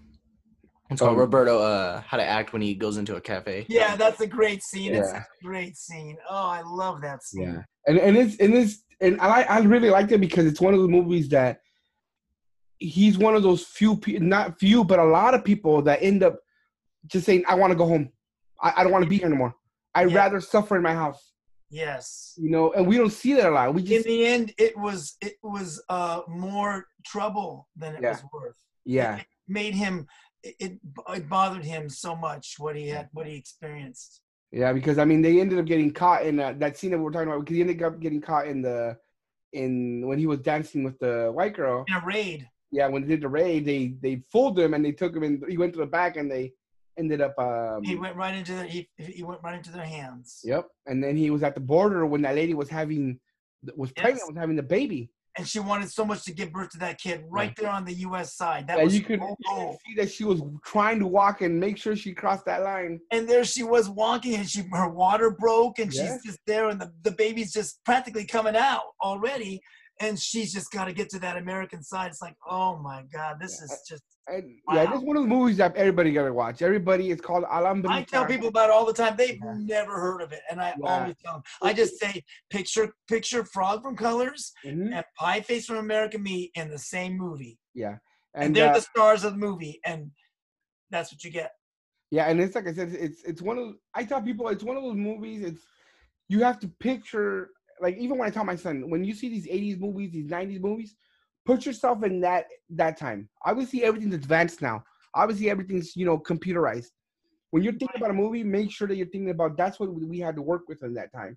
what's 0.89 1.01
called 1.01 1.13
Um, 1.13 1.19
Roberto 1.19 1.59
uh 1.59 2.01
how 2.03 2.17
to 2.17 2.25
act 2.25 2.53
when 2.53 2.63
he 2.63 2.75
goes 2.75 2.97
into 2.99 3.17
a 3.17 3.21
cafe. 3.21 3.67
Yeah, 3.69 3.97
that's 3.97 4.21
a 4.21 4.27
great 4.27 4.63
scene. 4.63 4.95
It's 4.95 5.13
a 5.13 5.25
great 5.43 5.77
scene. 5.77 6.17
Oh, 6.29 6.47
I 6.59 6.63
love 6.63 7.01
that 7.03 7.23
scene. 7.23 7.43
Yeah, 7.43 7.63
and 7.87 7.99
and 7.99 8.17
it's 8.17 8.37
and 8.39 8.55
it's 8.55 8.85
and 9.01 9.21
I 9.21 9.43
I 9.43 9.59
really 9.61 9.91
liked 9.91 10.13
it 10.13 10.21
because 10.21 10.47
it's 10.47 10.61
one 10.61 10.75
of 10.75 10.81
the 10.81 10.89
movies 10.89 11.29
that 11.31 11.61
he's 12.83 13.19
one 13.19 13.35
of 13.35 13.43
those 13.43 13.65
few 13.65 13.97
people, 13.97 14.27
not 14.27 14.59
few, 14.59 14.85
but 14.85 14.99
a 14.99 15.05
lot 15.05 15.35
of 15.35 15.45
people 15.45 15.83
that 15.83 16.03
end 16.03 16.23
up 16.23 16.39
just 17.07 17.27
saying, 17.27 17.45
"I 17.49 17.55
want 17.55 17.71
to 17.71 17.77
go 17.77 17.87
home. 17.87 18.11
I, 18.61 18.73
I 18.79 18.83
don't 18.83 18.93
want 18.93 19.05
to 19.05 19.09
be 19.11 19.19
here 19.19 19.27
anymore. 19.27 19.55
I'd 19.95 20.11
Yeah. 20.11 20.17
rather 20.19 20.41
suffer 20.41 20.77
in 20.77 20.83
my 20.83 20.95
house." 20.95 21.33
Yes. 21.71 22.35
You 22.37 22.51
know, 22.51 22.73
and 22.73 22.87
we 22.87 22.99
don't 22.99 23.11
see 23.11 23.33
that 23.35 23.47
a 23.47 23.51
lot. 23.51 23.73
We 23.75 23.83
just 23.83 24.07
In 24.07 24.13
the 24.13 24.27
end, 24.27 24.53
it 24.59 24.77
was 24.77 25.17
it 25.21 25.37
was 25.43 25.83
uh 25.89 26.21
more 26.29 26.87
trouble 27.07 27.69
than 27.77 27.95
it 27.97 28.03
Yeah. 28.03 28.11
was 28.11 28.25
worth. 28.33 28.57
yeah, 28.85 29.17
It 29.19 29.27
made 29.49 29.75
him. 29.75 30.07
It, 30.43 30.57
it 31.15 31.29
bothered 31.29 31.65
him 31.65 31.89
so 31.89 32.17
much 32.17 32.57
what 32.59 32.75
he 32.77 32.89
had 32.89 33.09
what 33.13 33.27
he 33.27 33.37
experienced. 33.37 34.21
yeah, 34.51 34.73
because 34.73 34.99
I 34.99 35.05
mean, 35.07 35.23
they 35.23 35.41
ended 35.41 35.59
up 35.59 35.65
getting 35.67 35.93
caught 35.93 36.27
in 36.27 36.37
that, 36.37 36.59
that 36.61 36.77
scene 36.77 36.91
that 36.91 36.99
we 36.99 37.07
are 37.07 37.11
talking 37.11 37.29
about. 37.29 37.41
Because 37.41 37.55
he 37.55 37.61
ended 37.63 37.83
up 37.83 38.01
getting 38.01 38.21
caught 38.21 38.47
in 38.49 38.61
the 38.61 38.97
in 39.53 40.07
when 40.07 40.19
he 40.19 40.27
was 40.27 40.41
dancing 40.41 40.83
with 40.85 40.99
the 40.99 41.31
white 41.33 41.55
girl. 41.55 41.85
In 41.89 41.95
a 41.95 42.05
raid. 42.05 42.49
Yeah, 42.73 42.89
when 42.89 43.03
they 43.03 43.09
did 43.09 43.21
the 43.21 43.29
raid, 43.29 43.65
they 43.67 43.95
they 44.01 44.23
fooled 44.33 44.59
him 44.59 44.73
and 44.75 44.85
they 44.85 44.93
took 44.93 45.15
him 45.15 45.23
and 45.23 45.45
he 45.49 45.59
went 45.59 45.75
to 45.75 45.79
the 45.79 45.87
back 45.87 46.17
and 46.17 46.31
they 46.31 46.53
ended 46.99 47.21
up 47.21 47.39
um 47.39 47.83
He 47.85 47.97
went 47.97 48.17
right 48.17 48.35
into 48.35 48.53
their 48.55 48.65
he, 48.67 48.89
he 48.97 49.23
went 49.23 49.41
right 49.45 49.55
into 49.57 49.71
their 49.73 49.85
hands. 49.85 50.41
Yep. 50.45 50.69
And 50.87 51.03
then 51.05 51.17
he 51.17 51.31
was 51.31 51.43
at 51.43 51.55
the 51.55 51.61
border 51.61 52.05
when 52.07 52.23
that 52.23 52.35
lady 52.35 52.55
was 52.55 52.71
having 52.71 53.21
was 53.77 53.93
pregnant, 53.93 54.21
Yes. 54.23 54.29
was 54.29 54.37
having 54.39 54.57
the 54.57 54.63
baby. 54.63 55.11
And 55.39 55.49
she 55.49 55.61
wanted 55.61 55.91
so 55.91 56.05
much 56.05 56.25
to 56.25 56.33
give 56.35 56.53
birth 56.53 56.69
to 56.71 56.79
that 56.81 57.01
kid 57.01 57.25
right 57.31 57.55
there 57.57 57.71
on 57.71 57.87
the 57.87 57.95
U.S. 58.09 58.35
side. 58.37 58.67
That 58.67 58.77
and 58.79 58.85
was 58.85 58.95
you 58.95 59.03
could, 59.03 59.19
you 59.19 59.37
could 59.49 59.77
see 59.87 59.95
that 59.97 60.11
she 60.11 60.25
was 60.25 60.43
trying 60.63 60.99
to 60.99 61.07
walk 61.07 61.41
and 61.41 61.59
make 61.59 61.79
sure 61.79 61.97
she 61.97 62.13
crossed 62.13 62.45
that 62.45 62.63
line. 62.63 63.01
and 63.11 63.27
there 63.27 63.43
she 63.43 63.63
was 63.63 63.89
walking 63.89 64.35
and 64.35 64.47
she 64.49 64.63
her 64.73 64.89
water 64.91 65.31
broke 65.31 65.79
and 65.79 65.91
Yeah. 65.93 66.03
she's 66.03 66.23
just 66.25 66.41
there 66.47 66.69
and 66.69 66.79
the, 66.81 66.93
the 67.03 67.13
baby's 67.13 67.51
just 67.53 67.83
practically 67.85 68.27
coming 68.27 68.57
out 68.57 68.83
already 69.03 69.63
and 70.03 70.19
she's 70.19 70.53
just 70.53 70.71
got 70.71 70.85
to 70.87 70.93
get 70.93 71.09
to 71.11 71.19
that 71.19 71.37
american 71.37 71.83
side 71.83 72.09
it's 72.11 72.23
like 72.23 72.37
oh 72.49 72.77
my 72.79 73.03
god 73.13 73.37
this 73.41 73.59
Yeah. 73.59 73.65
is 73.67 73.85
just 73.89 74.03
yeah, 74.29 74.41
Wow. 74.69 74.87
this 74.87 74.99
is 75.01 75.05
one 75.05 75.17
of 75.17 75.25
the 75.25 75.29
movies 75.29 75.57
that 75.57 75.75
everybody 75.77 76.13
gotta 76.13 76.33
watch. 76.33 76.63
Everybody, 76.63 77.11
it's 77.11 77.21
called 77.21 77.45
Alhambra. 77.45 77.91
i 77.91 78.03
tell 78.03 78.25
people 78.25 78.49
about 78.49 78.69
it 78.69 78.73
all 78.73 78.87
the 78.87 78.93
time 78.93 79.15
they've 79.17 79.41
Yeah. 79.43 79.55
never 79.59 79.95
heard 80.01 80.23
of 80.23 80.31
it 80.33 80.43
and 80.51 80.61
i 80.61 80.75
Yeah. 80.79 80.87
always 80.87 81.17
tell 81.25 81.35
them 81.35 81.43
i 81.63 81.73
just 81.73 81.99
say 81.99 82.23
picture 82.51 82.95
picture 83.09 83.45
frog 83.45 83.83
from 83.83 83.97
colors 83.97 84.53
Mhm. 84.65 84.95
and 84.95 85.05
pie 85.19 85.41
face 85.41 85.67
from 85.67 85.79
american 85.79 86.23
me 86.23 86.51
in 86.55 86.71
the 86.71 86.79
same 86.79 87.17
movie 87.19 87.59
Yeah, 87.75 87.97
and, 88.35 88.45
and, 88.45 88.57
they're 88.57 88.71
uh, 88.71 88.75
the 88.75 88.81
stars 88.83 89.25
of 89.25 89.33
the 89.33 89.39
movie 89.39 89.81
and 89.85 90.11
that's 90.91 91.13
what 91.13 91.25
you 91.25 91.31
get 91.31 91.53
yeah, 92.13 92.27
and 92.27 92.39
it's 92.43 92.55
like 92.55 92.69
I 92.69 92.75
said, 92.75 92.91
it's 92.93 93.23
it's 93.25 93.41
one 93.41 93.57
of 93.57 93.69
I 93.95 94.05
tell 94.05 94.21
people 94.21 94.47
it's 94.49 94.63
one 94.63 94.77
of 94.77 94.83
those 94.83 94.97
movies. 94.97 95.43
It's 95.43 95.63
you 96.29 96.43
have 96.43 96.59
to 96.61 96.69
picture 96.69 97.49
like 97.83 97.99
even 97.99 98.17
when 98.17 98.29
I 98.29 98.31
tell 98.31 98.45
my 98.45 98.57
son 98.57 98.89
when 98.89 99.05
you 99.05 99.13
see 99.13 99.29
these 99.29 99.49
'80s 99.49 99.81
movies, 99.81 100.13
these 100.13 100.31
'90s 100.31 100.61
movies, 100.61 100.95
put 101.45 101.67
yourself 101.67 102.03
in 102.05 102.21
that 102.21 102.47
that 102.71 102.97
time. 102.97 103.29
Obviously, 103.45 103.83
everything's 103.83 104.15
advanced 104.15 104.63
now. 104.63 104.83
Obviously, 105.15 105.51
everything's 105.51 105.97
you 105.97 106.07
know 106.07 106.19
computerized. 106.19 106.93
When 107.51 107.63
you're 107.63 107.73
thinking 107.73 107.97
about 107.97 108.13
a 108.13 108.15
movie, 108.15 108.45
make 108.45 108.71
sure 108.71 108.89
that 108.89 108.97
you're 108.97 109.09
thinking 109.09 109.31
about 109.31 109.57
that's 109.59 109.79
what 109.79 109.93
we 109.93 110.21
had 110.21 110.37
to 110.37 110.43
work 110.43 110.63
with 110.69 110.83
in 110.83 110.95
that 110.95 111.13
time. 111.13 111.37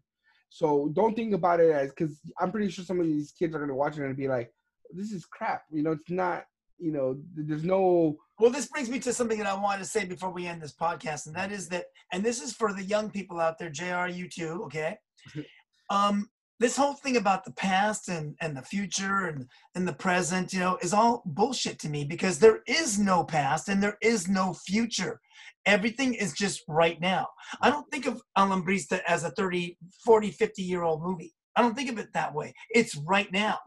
So 0.49 0.89
don't 0.93 1.15
think 1.15 1.33
about 1.33 1.59
it 1.59 1.71
as 1.71 1.89
because 1.89 2.19
I'm 2.39 2.51
pretty 2.51 2.69
sure 2.69 2.85
some 2.85 2.99
of 2.99 3.07
these 3.07 3.33
kids 3.37 3.55
are 3.55 3.59
gonna 3.59 3.75
watch 3.75 3.97
it 3.97 4.03
and 4.03 4.15
be 4.15 4.27
like, 4.27 4.53
"This 4.91 5.11
is 5.11 5.25
crap." 5.25 5.63
You 5.71 5.83
know, 5.83 5.91
it's 5.91 6.09
not. 6.09 6.45
You 6.77 6.91
know, 6.91 7.17
there's 7.33 7.63
no. 7.63 8.17
Well, 8.37 8.51
this 8.51 8.67
brings 8.67 8.89
me 8.89 8.99
to 8.99 9.13
something 9.13 9.37
that 9.37 9.47
I 9.47 9.59
wanted 9.59 9.79
to 9.79 9.85
say 9.85 10.05
before 10.05 10.29
we 10.29 10.45
end 10.45 10.61
this 10.61 10.75
podcast, 10.75 11.25
and 11.25 11.35
that 11.35 11.51
is 11.51 11.69
that, 11.69 11.85
and 12.11 12.23
this 12.23 12.41
is 12.41 12.53
for 12.53 12.73
the 12.73 12.83
young 12.83 13.09
people 13.09 13.39
out 13.39 13.57
there, 13.57 13.69
JR, 13.69 14.07
you 14.07 14.29
too, 14.29 14.63
okay? 14.65 14.97
Um, 15.89 16.29
this 16.59 16.77
whole 16.77 16.93
thing 16.93 17.17
about 17.17 17.43
the 17.43 17.51
past 17.53 18.07
and, 18.07 18.35
and 18.41 18.55
the 18.55 18.61
future 18.61 19.25
and, 19.27 19.45
and 19.75 19.87
the 19.87 19.93
present, 19.93 20.53
you 20.53 20.59
know, 20.59 20.77
is 20.81 20.93
all 20.93 21.21
bullshit 21.25 21.79
to 21.79 21.89
me 21.89 22.05
because 22.05 22.39
there 22.39 22.59
is 22.67 22.97
no 22.97 23.23
past 23.23 23.67
and 23.67 23.83
there 23.83 23.97
is 24.01 24.27
no 24.27 24.53
future. 24.53 25.19
Everything 25.65 26.13
is 26.13 26.33
just 26.33 26.63
right 26.67 26.99
now. 27.01 27.27
I 27.61 27.69
don't 27.69 27.89
think 27.91 28.05
of 28.05 28.21
Alambrista 28.37 29.01
as 29.07 29.23
a 29.23 29.31
30, 29.31 29.77
40, 30.05 30.31
50 30.31 30.61
year 30.61 30.83
old 30.83 31.01
movie. 31.03 31.33
I 31.55 31.61
don't 31.61 31.75
think 31.75 31.89
of 31.89 31.97
it 31.97 32.13
that 32.13 32.33
way. 32.33 32.53
It's 32.69 32.95
right 32.95 33.31
now. 33.31 33.57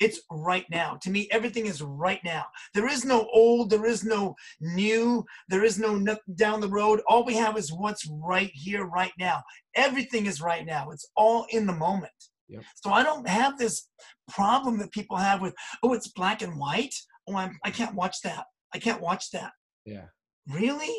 It's 0.00 0.20
right 0.30 0.64
now. 0.70 0.98
To 1.02 1.10
me, 1.10 1.28
everything 1.30 1.66
is 1.66 1.82
right 1.82 2.20
now. 2.24 2.44
There 2.74 2.88
is 2.88 3.04
no 3.04 3.28
old, 3.32 3.70
there 3.70 3.86
is 3.86 4.04
no 4.04 4.34
new, 4.60 5.24
there 5.48 5.64
is 5.64 5.78
no 5.78 6.16
down 6.34 6.60
the 6.60 6.68
road. 6.68 7.00
All 7.06 7.24
we 7.24 7.34
have 7.34 7.56
is 7.56 7.72
what's 7.72 8.08
right 8.22 8.50
here, 8.54 8.84
right 8.84 9.12
now. 9.18 9.42
Everything 9.74 10.26
is 10.26 10.40
right 10.40 10.64
now. 10.64 10.90
It's 10.90 11.08
all 11.16 11.46
in 11.50 11.66
the 11.66 11.72
moment. 11.72 12.12
Yep. 12.48 12.62
So 12.76 12.90
I 12.90 13.02
don't 13.02 13.28
have 13.28 13.58
this 13.58 13.88
problem 14.28 14.78
that 14.78 14.92
people 14.92 15.16
have 15.16 15.42
with, 15.42 15.54
oh, 15.82 15.92
it's 15.92 16.08
black 16.08 16.42
and 16.42 16.58
white. 16.58 16.94
Oh, 17.28 17.36
I'm, 17.36 17.58
I 17.64 17.70
can't 17.70 17.94
watch 17.94 18.22
that. 18.22 18.46
I 18.74 18.78
can't 18.78 19.02
watch 19.02 19.30
that. 19.32 19.52
Yeah. 19.84 20.06
Really? 20.48 20.94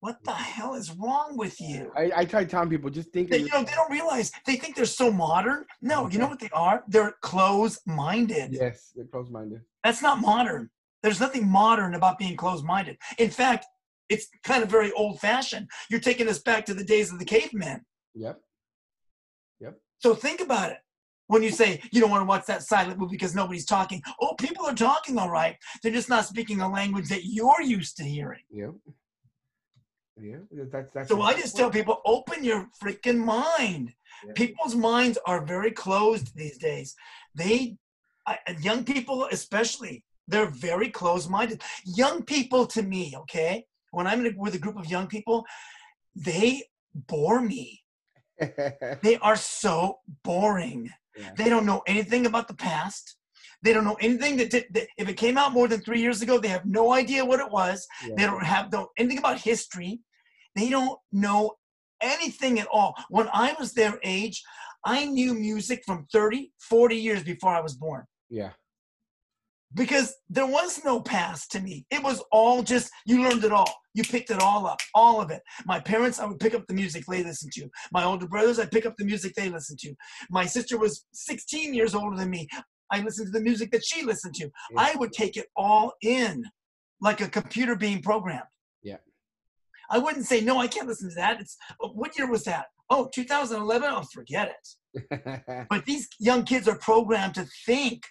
What 0.00 0.24
the 0.24 0.32
hell 0.32 0.74
is 0.74 0.90
wrong 0.92 1.36
with 1.36 1.60
you? 1.60 1.92
I, 1.94 2.10
I 2.16 2.24
try 2.24 2.44
telling 2.44 2.70
people 2.70 2.88
just 2.88 3.12
think. 3.12 3.28
They, 3.30 3.38
you 3.38 3.50
know, 3.52 3.62
they 3.62 3.72
don't 3.72 3.90
realize 3.90 4.32
they 4.46 4.56
think 4.56 4.74
they're 4.74 4.86
so 4.86 5.12
modern. 5.12 5.66
No, 5.82 6.08
you 6.08 6.18
know 6.18 6.26
what 6.26 6.40
they 6.40 6.48
are? 6.54 6.82
They're 6.88 7.14
closed-minded. 7.20 8.54
Yes, 8.54 8.92
they're 8.96 9.04
close-minded. 9.04 9.60
That's 9.84 10.00
not 10.00 10.20
modern. 10.20 10.70
There's 11.02 11.20
nothing 11.20 11.46
modern 11.46 11.94
about 11.94 12.18
being 12.18 12.34
closed-minded. 12.34 12.96
In 13.18 13.28
fact, 13.30 13.66
it's 14.08 14.28
kind 14.42 14.62
of 14.62 14.70
very 14.70 14.90
old-fashioned. 14.92 15.68
You're 15.90 16.00
taking 16.00 16.28
us 16.28 16.38
back 16.38 16.64
to 16.66 16.74
the 16.74 16.84
days 16.84 17.12
of 17.12 17.18
the 17.18 17.24
cavemen. 17.26 17.84
Yep. 18.14 18.40
Yep. 19.60 19.78
So 19.98 20.14
think 20.14 20.40
about 20.40 20.72
it. 20.72 20.78
When 21.26 21.42
you 21.44 21.50
say 21.50 21.80
you 21.92 22.00
don't 22.00 22.10
want 22.10 22.22
to 22.22 22.26
watch 22.26 22.46
that 22.46 22.62
silent 22.62 22.98
movie 22.98 23.12
because 23.12 23.36
nobody's 23.36 23.66
talking, 23.66 24.02
oh, 24.20 24.34
people 24.34 24.66
are 24.66 24.74
talking 24.74 25.16
all 25.16 25.30
right. 25.30 25.56
They're 25.82 25.92
just 25.92 26.08
not 26.08 26.24
speaking 26.24 26.60
a 26.60 26.68
language 26.68 27.08
that 27.10 27.24
you're 27.24 27.62
used 27.62 27.98
to 27.98 28.02
hearing. 28.02 28.42
Yep. 28.50 28.70
Yeah. 30.20 30.36
That's 30.70 30.92
that's. 30.92 31.08
So 31.08 31.22
I 31.22 31.34
just 31.34 31.56
tell 31.56 31.70
people, 31.70 32.00
open 32.04 32.44
your 32.44 32.68
freaking 32.82 33.18
mind. 33.18 33.92
Yeah. 34.26 34.32
People's 34.34 34.74
minds 34.74 35.18
are 35.26 35.44
very 35.44 35.70
closed 35.70 36.34
these 36.36 36.58
days. 36.58 36.94
They, 37.34 37.76
I, 38.26 38.38
young 38.60 38.84
people 38.84 39.26
especially, 39.32 40.04
they're 40.28 40.50
very 40.50 40.90
closed-minded. 40.90 41.62
Young 41.84 42.22
people, 42.22 42.66
to 42.66 42.82
me, 42.82 43.14
okay, 43.16 43.64
when 43.92 44.06
I'm 44.06 44.24
in 44.24 44.34
a, 44.34 44.38
with 44.38 44.54
a 44.54 44.58
group 44.58 44.76
of 44.78 44.90
young 44.90 45.06
people, 45.06 45.44
they 46.14 46.64
bore 46.94 47.40
me. 47.40 47.82
They 49.02 49.16
are 49.22 49.36
so 49.36 49.98
boring. 50.24 50.90
Yeah. 51.16 51.30
They 51.36 51.48
don't 51.48 51.66
know 51.66 51.82
anything 51.86 52.26
about 52.26 52.48
the 52.48 52.54
past. 52.54 53.16
They 53.62 53.72
don't 53.74 53.84
know 53.84 53.98
anything 54.00 54.36
that, 54.38 54.50
did- 54.50 54.66
that 54.72 54.86
if 54.96 55.08
it 55.08 55.16
came 55.16 55.36
out 55.36 55.52
more 55.52 55.68
than 55.68 55.80
three 55.80 56.00
years 56.00 56.22
ago, 56.22 56.38
they 56.38 56.48
have 56.48 56.64
no 56.64 56.92
idea 56.92 57.24
what 57.24 57.40
it 57.40 57.50
was. 57.50 57.86
They 58.16 58.24
don't 58.24 58.44
have 58.44 58.72
know 58.72 58.88
anything 58.98 59.18
about 59.18 59.38
history. 59.40 60.00
They 60.56 60.68
don't 60.68 60.98
know 61.12 61.52
anything 62.00 62.58
at 62.58 62.66
all. 62.72 62.94
When 63.08 63.28
I 63.32 63.54
was 63.58 63.72
their 63.72 63.98
age, 64.02 64.42
I 64.84 65.04
knew 65.06 65.34
music 65.34 65.82
from 65.86 66.06
30, 66.12 66.52
40 66.58 66.96
years 66.96 67.22
before 67.22 67.54
I 67.54 67.60
was 67.60 67.74
born 67.74 68.04
yeah. 68.30 68.50
because 69.74 70.14
there 70.30 70.46
was 70.46 70.80
no 70.84 71.00
past 71.00 71.50
to 71.52 71.60
me. 71.60 71.84
It 71.90 72.02
was 72.02 72.22
all 72.32 72.62
just, 72.62 72.90
you 73.04 73.22
learned 73.22 73.44
it 73.44 73.52
all. 73.52 73.72
You 73.92 74.04
picked 74.04 74.30
it 74.30 74.40
all 74.40 74.66
up, 74.66 74.78
all 74.94 75.20
of 75.20 75.30
it. 75.30 75.42
My 75.66 75.80
parents, 75.80 76.18
I 76.18 76.26
would 76.26 76.40
pick 76.40 76.54
up 76.54 76.66
the 76.66 76.74
music 76.74 77.04
they 77.06 77.22
listened 77.22 77.52
to. 77.54 77.68
My 77.92 78.04
older 78.04 78.26
brothers, 78.26 78.58
I'd 78.58 78.70
pick 78.70 78.86
up 78.86 78.94
the 78.96 79.04
music 79.04 79.34
they 79.34 79.50
listened 79.50 79.80
to. 79.80 79.94
My 80.30 80.46
sister 80.46 80.78
was 80.78 81.04
16 81.12 81.74
years 81.74 81.94
older 81.94 82.16
than 82.16 82.30
me. 82.30 82.48
I 82.90 83.02
listened 83.02 83.26
to 83.26 83.32
the 83.32 83.44
music 83.44 83.70
that 83.72 83.84
she 83.84 84.02
listened 84.04 84.34
to. 84.36 84.50
I 84.76 84.94
would 84.96 85.12
take 85.12 85.36
it 85.36 85.46
all 85.56 85.92
in 86.02 86.44
like 87.00 87.20
a 87.20 87.28
computer 87.28 87.76
being 87.76 88.02
programmed. 88.02 88.44
I 89.90 89.98
wouldn't 89.98 90.26
say, 90.26 90.40
no, 90.40 90.58
I 90.58 90.68
can't 90.68 90.88
listen 90.88 91.08
to 91.10 91.14
that. 91.16 91.40
It's 91.40 91.56
oh, 91.82 91.88
what 91.88 92.16
year 92.16 92.30
was 92.30 92.44
that? 92.44 92.66
Oh, 92.88 93.08
2011? 93.12 93.90
Oh, 93.92 94.02
forget 94.12 94.48
it. 94.48 94.68
But 95.70 95.84
these 95.84 96.08
young 96.18 96.44
kids 96.44 96.66
are 96.68 96.78
programmed 96.78 97.34
to 97.34 97.46
think 97.66 98.02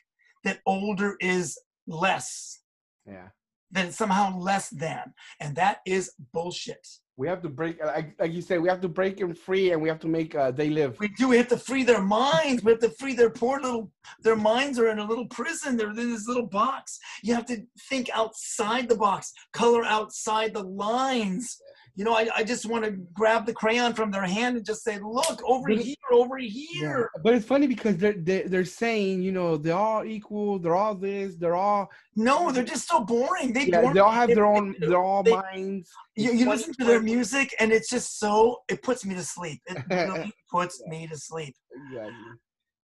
that 0.44 0.60
older 0.66 1.16
is 1.20 1.60
less, 1.88 2.62
yeah. 3.06 3.30
it's 3.76 3.98
somehow 3.98 4.38
less 4.38 4.70
than. 4.70 5.14
And 5.40 5.56
that 5.58 5.80
is 5.86 6.12
bullshit. 6.34 6.88
We 7.20 7.28
have 7.28 7.42
to 7.42 7.50
break, 7.50 7.84
like, 7.84 8.16
like 8.18 8.32
you 8.32 8.42
said, 8.42 8.62
we 8.62 8.70
have 8.70 8.80
to 8.80 8.88
break 8.88 9.18
them 9.18 9.36
free, 9.36 9.74
and 9.74 9.82
we 9.82 9.90
have 9.90 10.00
to 10.00 10.08
make 10.08 10.36
uh, 10.36 10.52
they 10.52 10.70
live. 10.70 10.98
We 11.02 11.10
do. 11.10 11.28
We 11.28 11.36
have 11.36 11.50
to 11.50 11.58
free 11.58 11.84
their 11.84 12.02
minds. 12.02 12.64
We 12.64 12.72
have 12.72 12.80
to 12.80 12.92
free 12.92 13.14
their 13.14 13.30
poor 13.30 13.60
little. 13.60 13.92
Their 14.22 14.38
minds 14.38 14.80
are 14.80 14.88
in 14.88 15.00
a 15.00 15.06
little 15.06 15.26
prison. 15.26 15.76
They're 15.76 15.90
in 15.90 15.98
this 15.98 16.30
little 16.30 16.48
box. 16.48 16.98
You 17.22 17.36
have 17.36 17.46
to 17.48 17.58
think 17.90 18.10
outside 18.16 18.88
the 18.88 18.96
box. 18.96 19.34
Color 19.52 19.84
outside 19.84 20.54
the 20.54 20.64
lines. 20.64 21.62
You 22.00 22.06
know, 22.06 22.14
I, 22.14 22.30
I 22.34 22.44
just 22.46 22.66
want 22.66 22.86
to 22.86 22.92
grab 23.14 23.46
the 23.46 23.52
crayon 23.52 23.92
from 23.94 24.10
their 24.10 24.24
hand 24.24 24.56
and 24.56 24.66
just 24.66 24.86
say, 24.86 25.00
"Look 25.00 25.42
over 25.44 25.68
But 25.68 25.80
here, 25.80 25.96
over 26.14 26.38
Yeah. 26.38 26.50
here." 26.50 27.10
But 27.26 27.34
it's 27.34 27.46
funny 27.46 27.68
because 27.68 27.98
they're, 27.98 28.16
they're 28.18 28.48
they're 28.48 28.64
saying, 28.64 29.22
you 29.22 29.34
know, 29.34 29.58
they're 29.58 29.76
all 29.76 30.06
equal. 30.06 30.60
They're 30.60 30.78
all 30.78 30.96
this. 30.96 31.36
They're 31.36 31.58
all 31.58 31.92
No, 32.16 32.54
they're 32.54 32.64
just 32.64 32.88
so 32.88 33.04
boring. 33.04 33.52
They 33.52 33.66
yeah. 33.66 33.92
They 33.92 34.00
all 34.00 34.12
have 34.12 34.30
their 34.30 34.46
own. 34.46 34.76
They're 34.80 35.04
all 35.04 35.24
They- 35.24 35.34
minds. 35.34 35.92
You, 36.16 36.32
you 36.32 36.48
listen 36.48 36.74
to 36.80 36.86
their 36.86 37.02
music 37.02 37.54
and 37.60 37.74
it's 37.74 37.90
just 37.90 38.18
so 38.18 38.62
it 38.70 38.82
puts 38.82 39.06
me 39.06 39.14
to 39.16 39.24
sleep. 39.24 39.60
It 39.68 39.84
really 39.92 40.32
puts 40.50 40.82
me 40.88 41.06
to 41.08 41.18
sleep. 41.18 41.54
Exactly. 41.92 42.14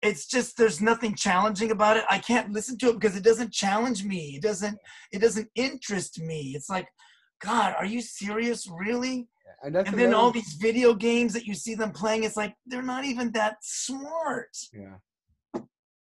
It's 0.00 0.26
just 0.26 0.56
there's 0.56 0.80
nothing 0.80 1.14
challenging 1.16 1.70
about 1.70 1.98
it. 1.98 2.04
I 2.08 2.18
can't 2.18 2.50
listen 2.50 2.78
to 2.78 2.88
it 2.88 2.94
because 2.98 3.14
it 3.14 3.24
doesn't 3.24 3.52
challenge 3.52 4.04
me. 4.04 4.36
It 4.36 4.42
doesn't 4.42 4.78
it 5.12 5.18
doesn't 5.18 5.48
interest 5.54 6.18
me. 6.18 6.54
It's 6.56 6.70
like, 6.70 6.88
God, 7.42 7.74
are 7.78 7.84
you 7.84 8.00
serious? 8.00 8.68
Really? 8.68 9.28
And 9.64 9.76
And 9.76 9.98
then 9.98 10.14
all 10.14 10.30
these 10.30 10.54
video 10.54 10.94
games 10.94 11.32
that 11.34 11.44
you 11.44 11.54
see 11.54 11.74
them 11.74 11.92
playing, 11.92 12.24
it's 12.24 12.36
like 12.36 12.54
they're 12.66 12.82
not 12.82 13.04
even 13.04 13.30
that 13.32 13.56
smart. 13.62 14.56
Yeah. 14.72 14.96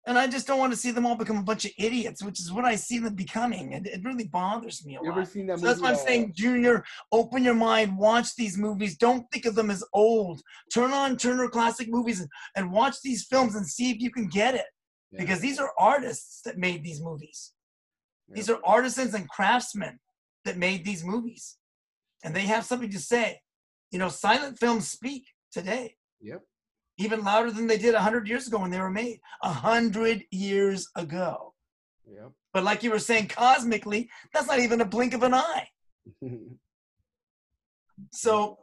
And 0.05 0.17
I 0.17 0.25
just 0.25 0.47
don't 0.47 0.59
want 0.59 0.71
to 0.71 0.79
see 0.79 0.91
them 0.91 1.05
all 1.05 1.15
become 1.17 1.37
a 1.37 1.43
bunch 1.43 1.65
of 1.65 1.71
idiots, 1.77 2.23
which 2.23 2.39
is 2.39 2.49
what 2.49 2.63
I 2.63 2.77
see 2.77 2.97
them 2.97 3.13
becoming. 3.13 3.73
And 3.73 3.85
it 3.85 4.01
really 4.05 4.23
bothers 4.23 4.85
me 4.85 4.95
a 4.95 5.01
You 5.01 5.09
lot. 5.09 5.17
ever 5.17 5.25
seen 5.25 5.47
that 5.47 5.59
So 5.59 5.65
that's 5.65 5.81
why 5.81 5.89
I'm 5.89 5.95
uh, 5.95 5.97
saying, 5.97 6.31
Junior, 6.33 6.85
open 7.11 7.43
your 7.43 7.55
mind, 7.55 7.97
watch 7.97 8.33
these 8.37 8.57
movies. 8.57 8.95
Don't 8.97 9.29
think 9.33 9.45
of 9.45 9.55
them 9.55 9.69
as 9.69 9.83
old. 9.91 10.41
Turn 10.73 10.91
on 10.93 11.17
Turner 11.17 11.49
Classic 11.49 11.89
Movies 11.89 12.21
and, 12.21 12.29
and 12.55 12.71
watch 12.71 12.95
these 13.03 13.25
films 13.25 13.55
and 13.55 13.67
see 13.67 13.91
if 13.91 13.99
you 13.99 14.09
can 14.09 14.27
get 14.29 14.55
it. 14.55 14.65
yeah, 15.11 15.19
Because 15.21 15.41
these 15.41 15.59
are 15.59 15.71
artists 15.77 16.41
that 16.45 16.57
made 16.57 16.85
these 16.85 17.01
movies. 17.01 17.51
yeah. 18.29 18.35
These 18.35 18.49
are 18.49 18.59
artisans 18.63 19.13
and 19.13 19.27
craftsmen 19.27 19.99
that 20.47 20.57
made 20.57 20.83
these 20.83 21.03
movies. 21.03 21.57
And 22.23 22.35
they 22.35 22.41
have 22.47 22.65
something 22.65 22.89
to 22.91 22.99
say. 22.99 23.39
You 23.91 23.99
know, 23.99 24.09
silent 24.09 24.57
films 24.59 24.89
speak 24.89 25.23
today, 25.51 25.95
Yep. 26.21 26.41
even 26.97 27.23
louder 27.23 27.51
than 27.51 27.67
they 27.67 27.77
did 27.77 27.93
100 27.93 28.27
years 28.27 28.47
ago 28.47 28.59
when 28.59 28.71
they 28.71 28.79
were 28.81 28.89
made. 28.89 29.19
100 29.43 30.23
years 30.31 30.89
ago. 30.95 31.53
Yep. 32.11 32.31
But 32.53 32.63
like 32.63 32.81
you 32.83 32.91
were 32.91 32.99
saying, 32.99 33.27
cosmically, 33.27 34.09
that's 34.33 34.47
not 34.47 34.59
even 34.59 34.81
a 34.81 34.85
blink 34.85 35.13
of 35.13 35.23
an 35.23 35.33
eye. 35.33 35.67
So 38.11 38.59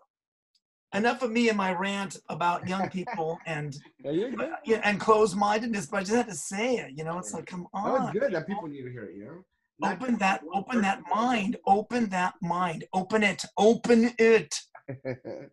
enough 0.95 1.22
of 1.22 1.30
me 1.32 1.49
and 1.49 1.59
my 1.59 1.72
rant 1.72 2.18
about 2.28 2.68
young 2.68 2.89
people 2.89 3.37
and 3.47 3.76
yeah, 4.05 4.28
good. 4.28 4.41
Uh, 4.41 4.57
yeah, 4.64 4.80
and 4.85 5.01
closed-mindedness, 5.01 5.87
but 5.87 5.97
I 5.99 6.01
just 6.01 6.14
had 6.14 6.28
to 6.28 6.35
say 6.35 6.76
it. 6.76 6.93
You 6.97 7.03
know, 7.05 7.18
it's 7.18 7.35
like, 7.35 7.47
come 7.47 7.66
on, 7.72 8.11
it's 8.11 8.18
good 8.20 8.32
that 8.32 8.47
people 8.47 8.68
need 8.68 8.82
to 8.82 8.91
hear 8.93 9.05
it. 9.05 9.16
You 9.16 9.24
know. 9.24 9.45
Open 9.82 10.16
that, 10.18 10.40
open 10.54 10.80
that 10.82 11.00
mind, 11.10 11.56
open 11.66 12.08
that 12.10 12.34
mind, 12.40 12.84
open 12.92 13.22
it, 13.22 13.42
open 13.58 14.12
it. 14.18 14.54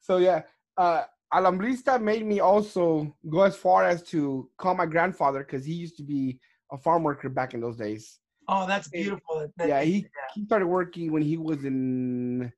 so 0.00 0.18
yeah, 0.18 0.42
uh, 0.76 1.04
Alambrista 1.32 2.00
made 2.00 2.24
me 2.24 2.40
also 2.40 3.16
go 3.28 3.42
as 3.42 3.56
far 3.56 3.84
as 3.84 4.02
to 4.04 4.48
call 4.58 4.74
my 4.74 4.86
grandfather 4.86 5.40
because 5.40 5.64
he 5.64 5.72
used 5.72 5.96
to 5.96 6.02
be 6.02 6.38
a 6.70 6.78
farm 6.78 7.02
worker 7.02 7.28
back 7.28 7.54
in 7.54 7.60
those 7.60 7.76
days. 7.76 8.18
Oh, 8.48 8.66
that's 8.66 8.88
beautiful. 8.88 9.50
that- 9.56 9.68
yeah, 9.68 9.82
he, 9.82 10.06
he 10.34 10.44
started 10.44 10.66
working 10.66 11.10
when 11.12 11.22
he 11.22 11.36
was 11.36 11.64
in 11.64 12.52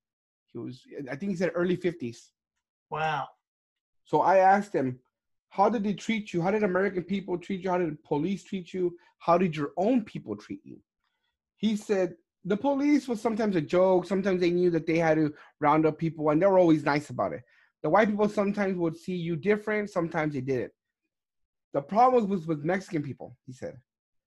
he 0.49 0.59
was 0.59 0.83
I 1.11 1.17
think 1.17 1.31
he 1.31 1.37
said 1.37 1.53
early 1.55 1.77
fifties. 1.77 2.33
Wow. 2.91 3.29
So 4.05 4.21
I 4.23 4.39
asked 4.39 4.73
him, 4.75 4.99
how 5.51 5.69
did 5.69 5.85
they 5.85 5.95
treat 5.95 6.33
you? 6.33 6.43
How 6.43 6.51
did 6.51 6.63
American 6.63 7.03
people 7.03 7.39
treat 7.39 7.63
you? 7.63 7.71
How 7.71 7.79
did 7.79 8.03
police 8.03 8.45
treat 8.45 8.73
you? 8.75 8.97
How 9.19 9.39
did 9.39 9.55
your 9.57 9.73
own 9.77 10.05
people 10.05 10.37
treat 10.37 10.61
you? 10.65 10.81
He 11.59 11.77
said 11.77 12.15
the 12.45 12.57
police 12.57 13.07
was 13.07 13.21
sometimes 13.21 13.55
a 13.57 13.61
joke. 13.61 14.07
Sometimes 14.07 14.41
they 14.41 14.51
knew 14.51 14.71
that 14.71 14.87
they 14.87 14.99
had 14.99 15.17
to 15.17 15.35
round 15.61 15.87
up 15.87 15.99
people, 15.99 16.31
and 16.31 16.41
they 16.41 16.47
were 16.47 16.59
always 16.59 16.85
nice 16.85 17.11
about 17.11 17.33
it. 17.33 17.43
The 17.83 17.91
white 17.91 18.09
people 18.09 18.29
sometimes 18.29 18.77
would 18.77 18.97
see 18.97 19.15
you 19.15 19.37
different. 19.37 19.91
Sometimes 19.91 20.35
they 20.35 20.41
didn't. 20.41 20.73
The 21.75 21.83
problem 21.83 22.29
was 22.29 22.47
with 22.47 22.65
Mexican 22.65 23.03
people. 23.03 23.37
He 23.47 23.53
said, 23.53 23.77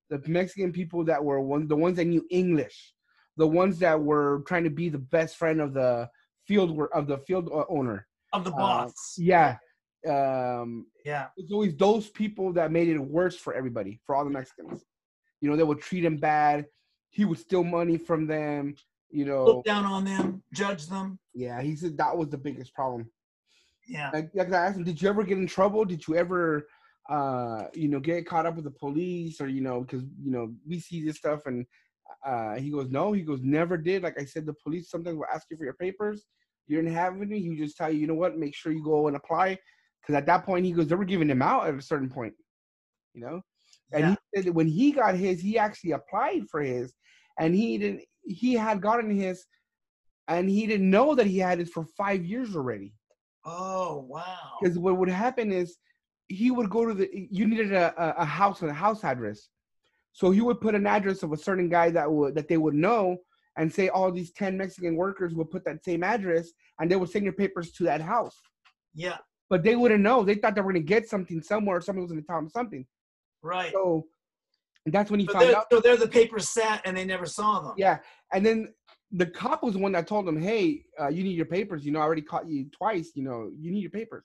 the 0.09 0.21
Mexican 0.27 0.71
people 0.71 1.03
that 1.05 1.23
were 1.23 1.41
one, 1.41 1.67
the 1.67 1.75
ones 1.75 1.97
that 1.97 2.05
knew 2.05 2.25
English, 2.29 2.93
the 3.37 3.47
ones 3.47 3.79
that 3.79 3.99
were 3.99 4.43
trying 4.47 4.65
to 4.65 4.69
be 4.69 4.89
the 4.89 4.99
best 4.99 5.37
friend 5.37 5.59
of 5.59 5.73
the 5.73 6.09
field 6.47 6.77
of 6.93 7.07
the 7.07 7.17
field 7.19 7.49
uh, 7.51 7.63
owner. 7.69 8.07
Of 8.33 8.43
the 8.43 8.51
Uh, 8.51 8.57
boss. 8.57 9.15
Yeah. 9.17 9.57
Um, 10.07 10.87
yeah. 11.05 11.27
it's 11.37 11.51
always 11.51 11.75
those 11.75 12.09
people 12.09 12.53
that 12.53 12.71
made 12.71 12.89
it 12.89 12.97
worse 12.99 13.37
for 13.37 13.53
everybody, 13.53 13.99
for 14.05 14.15
all 14.15 14.23
the 14.23 14.31
Mexicans. 14.31 14.83
You 15.41 15.49
know, 15.49 15.55
they 15.55 15.63
would 15.63 15.81
treat 15.81 16.05
him 16.05 16.17
bad. 16.17 16.65
He 17.11 17.25
would 17.25 17.37
steal 17.39 17.63
money 17.63 17.97
from 17.97 18.25
them. 18.27 18.75
You 19.09 19.25
know, 19.25 19.43
Look 19.45 19.65
down 19.65 19.85
on 19.85 20.05
them, 20.05 20.41
judge 20.53 20.87
them. 20.87 21.19
yeah. 21.33 21.61
He 21.61 21.75
said 21.75 21.97
that 21.97 22.17
was 22.17 22.29
the 22.29 22.37
biggest 22.37 22.73
problem. 22.73 23.11
Yeah. 23.87 24.09
Like, 24.13 24.31
like 24.33 24.53
I 24.53 24.67
asked 24.67 24.77
him, 24.77 24.85
did 24.85 25.01
you 25.01 25.09
ever 25.09 25.23
get 25.23 25.37
in 25.37 25.47
trouble? 25.47 25.83
Did 25.83 26.07
you 26.07 26.15
ever, 26.15 26.65
uh, 27.09 27.63
you 27.73 27.89
know, 27.89 27.99
get 27.99 28.25
caught 28.25 28.45
up 28.45 28.55
with 28.55 28.63
the 28.63 28.71
police 28.71 29.41
or 29.41 29.47
you 29.49 29.59
know, 29.61 29.81
because 29.81 30.03
you 30.23 30.31
know 30.31 30.53
we 30.65 30.79
see 30.79 31.03
this 31.05 31.17
stuff 31.17 31.41
and 31.45 31.65
uh, 32.25 32.55
he 32.55 32.69
goes, 32.69 32.89
no. 32.89 33.11
He 33.11 33.21
goes, 33.21 33.41
never 33.41 33.75
did. 33.77 34.03
Like 34.03 34.19
I 34.19 34.23
said, 34.25 34.45
the 34.45 34.53
police 34.63 34.89
sometimes 34.89 35.17
will 35.17 35.25
ask 35.33 35.45
you 35.51 35.57
for 35.57 35.65
your 35.65 35.73
papers. 35.73 36.25
You 36.67 36.77
didn't 36.77 36.93
have 36.93 37.21
any. 37.21 37.39
He 37.39 37.49
would 37.49 37.57
just 37.57 37.75
tell 37.75 37.91
you, 37.91 37.99
you 37.99 38.07
know 38.07 38.13
what, 38.13 38.37
make 38.37 38.55
sure 38.55 38.71
you 38.71 38.83
go 38.83 39.07
and 39.07 39.17
apply. 39.17 39.57
Because 40.01 40.15
at 40.15 40.25
that 40.27 40.45
point, 40.45 40.65
he 40.65 40.71
goes, 40.71 40.87
they 40.87 40.95
were 40.95 41.03
giving 41.03 41.29
him 41.29 41.41
out 41.41 41.67
at 41.67 41.75
a 41.75 41.81
certain 41.81 42.09
point. 42.09 42.33
You 43.13 43.21
know, 43.21 43.41
and 43.91 44.01
Yeah. 44.01 44.09
he 44.11 44.17
said 44.35 44.45
that 44.45 44.53
when 44.53 44.67
he 44.67 44.91
got 44.91 45.15
his, 45.15 45.41
he 45.41 45.57
actually 45.57 45.91
applied 45.91 46.43
for 46.49 46.61
his, 46.61 46.93
and 47.39 47.55
he 47.55 47.77
didn't. 47.77 48.03
He 48.23 48.53
had 48.53 48.81
gotten 48.81 49.09
his, 49.09 49.45
and 50.27 50.49
he 50.49 50.67
didn't 50.67 50.89
know 50.89 51.15
that 51.15 51.27
he 51.27 51.39
had 51.39 51.59
it 51.59 51.69
for 51.69 51.85
five 51.97 52.23
years 52.23 52.55
already. 52.55 52.93
Oh, 53.45 54.05
wow. 54.07 54.57
Because 54.61 54.77
what 54.77 54.97
would 54.97 55.09
happen 55.09 55.51
is 55.51 55.77
he 56.27 56.51
would 56.51 56.69
go 56.69 56.85
to 56.85 56.93
the 56.93 57.09
you 57.31 57.47
needed 57.47 57.73
a, 57.73 57.93
a, 58.21 58.25
house 58.25 58.61
and 58.61 58.69
a 58.69 58.73
house 58.73 59.03
address. 59.03 59.49
So 60.13 60.31
he 60.31 60.41
would 60.41 60.61
put 60.61 60.75
an 60.75 60.87
address 60.87 61.23
of 61.23 61.31
a 61.33 61.37
certain 61.37 61.69
guy 61.69 61.89
that 61.91 62.11
would 62.11 62.35
that 62.35 62.47
they 62.47 62.57
would 62.57 62.75
know 62.75 63.17
and 63.57 63.71
say 63.71 63.89
all 63.89 64.11
these 64.11 64.31
10 64.31 64.57
Mexican 64.57 64.95
workers 64.95 65.33
would 65.33 65.51
put 65.51 65.65
that 65.65 65.83
same 65.83 66.03
address 66.03 66.51
and 66.79 66.89
they 66.89 66.95
would 66.95 67.09
send 67.09 67.25
your 67.25 67.33
papers 67.33 67.71
to 67.73 67.83
that 67.83 68.01
house. 68.01 68.35
Yeah. 68.93 69.17
But 69.49 69.63
they 69.63 69.75
wouldn't 69.75 70.01
know. 70.03 70.23
They 70.23 70.35
thought 70.35 70.55
they 70.55 70.61
were 70.61 70.71
gonna 70.71 70.85
get 70.85 71.09
something 71.09 71.41
somewhere, 71.41 71.81
someone 71.81 72.03
was 72.03 72.11
gonna 72.11 72.21
tell 72.21 72.37
them 72.37 72.49
something. 72.49 72.85
Right. 73.43 73.71
So 73.71 74.07
that's 74.85 75.11
when 75.11 75.19
he 75.19 75.27
So 75.27 75.33
found 75.33 75.55
out. 75.55 75.65
so 75.71 75.79
there 75.79 75.97
the 75.97 76.07
papers 76.07 76.49
sat 76.49 76.81
and 76.85 76.95
they 76.95 77.05
never 77.05 77.25
saw 77.25 77.61
them. 77.61 77.73
Yeah. 77.77 77.99
And 78.33 78.45
then 78.45 78.73
the 79.11 79.25
cop 79.25 79.63
was 79.63 79.73
the 79.73 79.79
one 79.79 79.91
that 79.91 80.07
told 80.07 80.27
him, 80.27 80.39
"Hey, 80.39 80.85
uh, 80.99 81.09
you 81.09 81.23
need 81.23 81.35
your 81.35 81.45
papers. 81.45 81.85
You 81.85 81.91
know, 81.91 81.99
I 81.99 82.03
already 82.03 82.21
caught 82.21 82.47
you 82.47 82.69
twice. 82.71 83.11
You 83.15 83.23
know, 83.23 83.51
you 83.57 83.71
need 83.71 83.81
your 83.81 83.91
papers." 83.91 84.23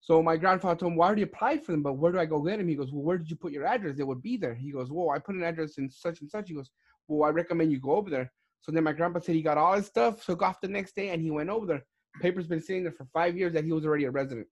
So 0.00 0.22
my 0.22 0.36
grandfather 0.36 0.78
told 0.78 0.92
him, 0.92 0.96
"Well, 0.96 1.06
I 1.06 1.08
already 1.08 1.22
applied 1.22 1.64
for 1.64 1.72
them, 1.72 1.82
but 1.82 1.94
where 1.94 2.12
do 2.12 2.18
I 2.18 2.26
go 2.26 2.40
get 2.40 2.58
them?" 2.58 2.68
He 2.68 2.76
goes, 2.76 2.92
"Well, 2.92 3.02
where 3.02 3.18
did 3.18 3.30
you 3.30 3.36
put 3.36 3.52
your 3.52 3.66
address? 3.66 3.96
They 3.96 4.04
would 4.04 4.22
be 4.22 4.36
there." 4.36 4.54
He 4.54 4.70
goes, 4.70 4.90
"Well, 4.90 5.10
I 5.10 5.18
put 5.18 5.34
an 5.34 5.42
address 5.42 5.78
in 5.78 5.90
such 5.90 6.20
and 6.20 6.30
such." 6.30 6.48
He 6.48 6.54
goes, 6.54 6.70
"Well, 7.08 7.28
I 7.28 7.32
recommend 7.32 7.72
you 7.72 7.80
go 7.80 7.92
over 7.92 8.08
there." 8.08 8.32
So 8.62 8.72
then 8.72 8.84
my 8.84 8.92
grandpa 8.92 9.20
said 9.20 9.34
he 9.34 9.42
got 9.42 9.58
all 9.58 9.74
his 9.74 9.86
stuff, 9.86 10.24
took 10.24 10.42
off 10.42 10.60
the 10.60 10.68
next 10.68 10.96
day, 10.96 11.10
and 11.10 11.20
he 11.22 11.30
went 11.30 11.50
over 11.50 11.66
there. 11.66 11.84
Papers 12.20 12.46
been 12.46 12.62
sitting 12.62 12.82
there 12.82 12.92
for 12.92 13.04
five 13.12 13.36
years 13.36 13.52
that 13.52 13.64
he 13.64 13.72
was 13.72 13.84
already 13.84 14.04
a 14.04 14.10
resident. 14.10 14.46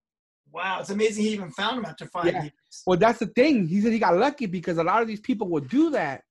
Wow. 0.54 0.78
It's 0.80 0.90
amazing 0.90 1.24
he 1.24 1.30
even 1.30 1.50
found 1.50 1.78
them 1.78 1.84
after 1.84 2.06
five 2.06 2.26
Yeah. 2.26 2.42
years. 2.42 2.82
Well, 2.86 2.96
that's 2.96 3.18
the 3.18 3.26
thing. 3.26 3.66
He 3.66 3.80
said 3.80 3.92
he 3.92 3.98
got 3.98 4.16
lucky 4.16 4.46
because 4.46 4.78
a 4.78 4.84
lot 4.84 5.02
of 5.02 5.08
these 5.08 5.20
people 5.20 5.48
would 5.48 5.68
do 5.68 5.90
that, 5.90 6.22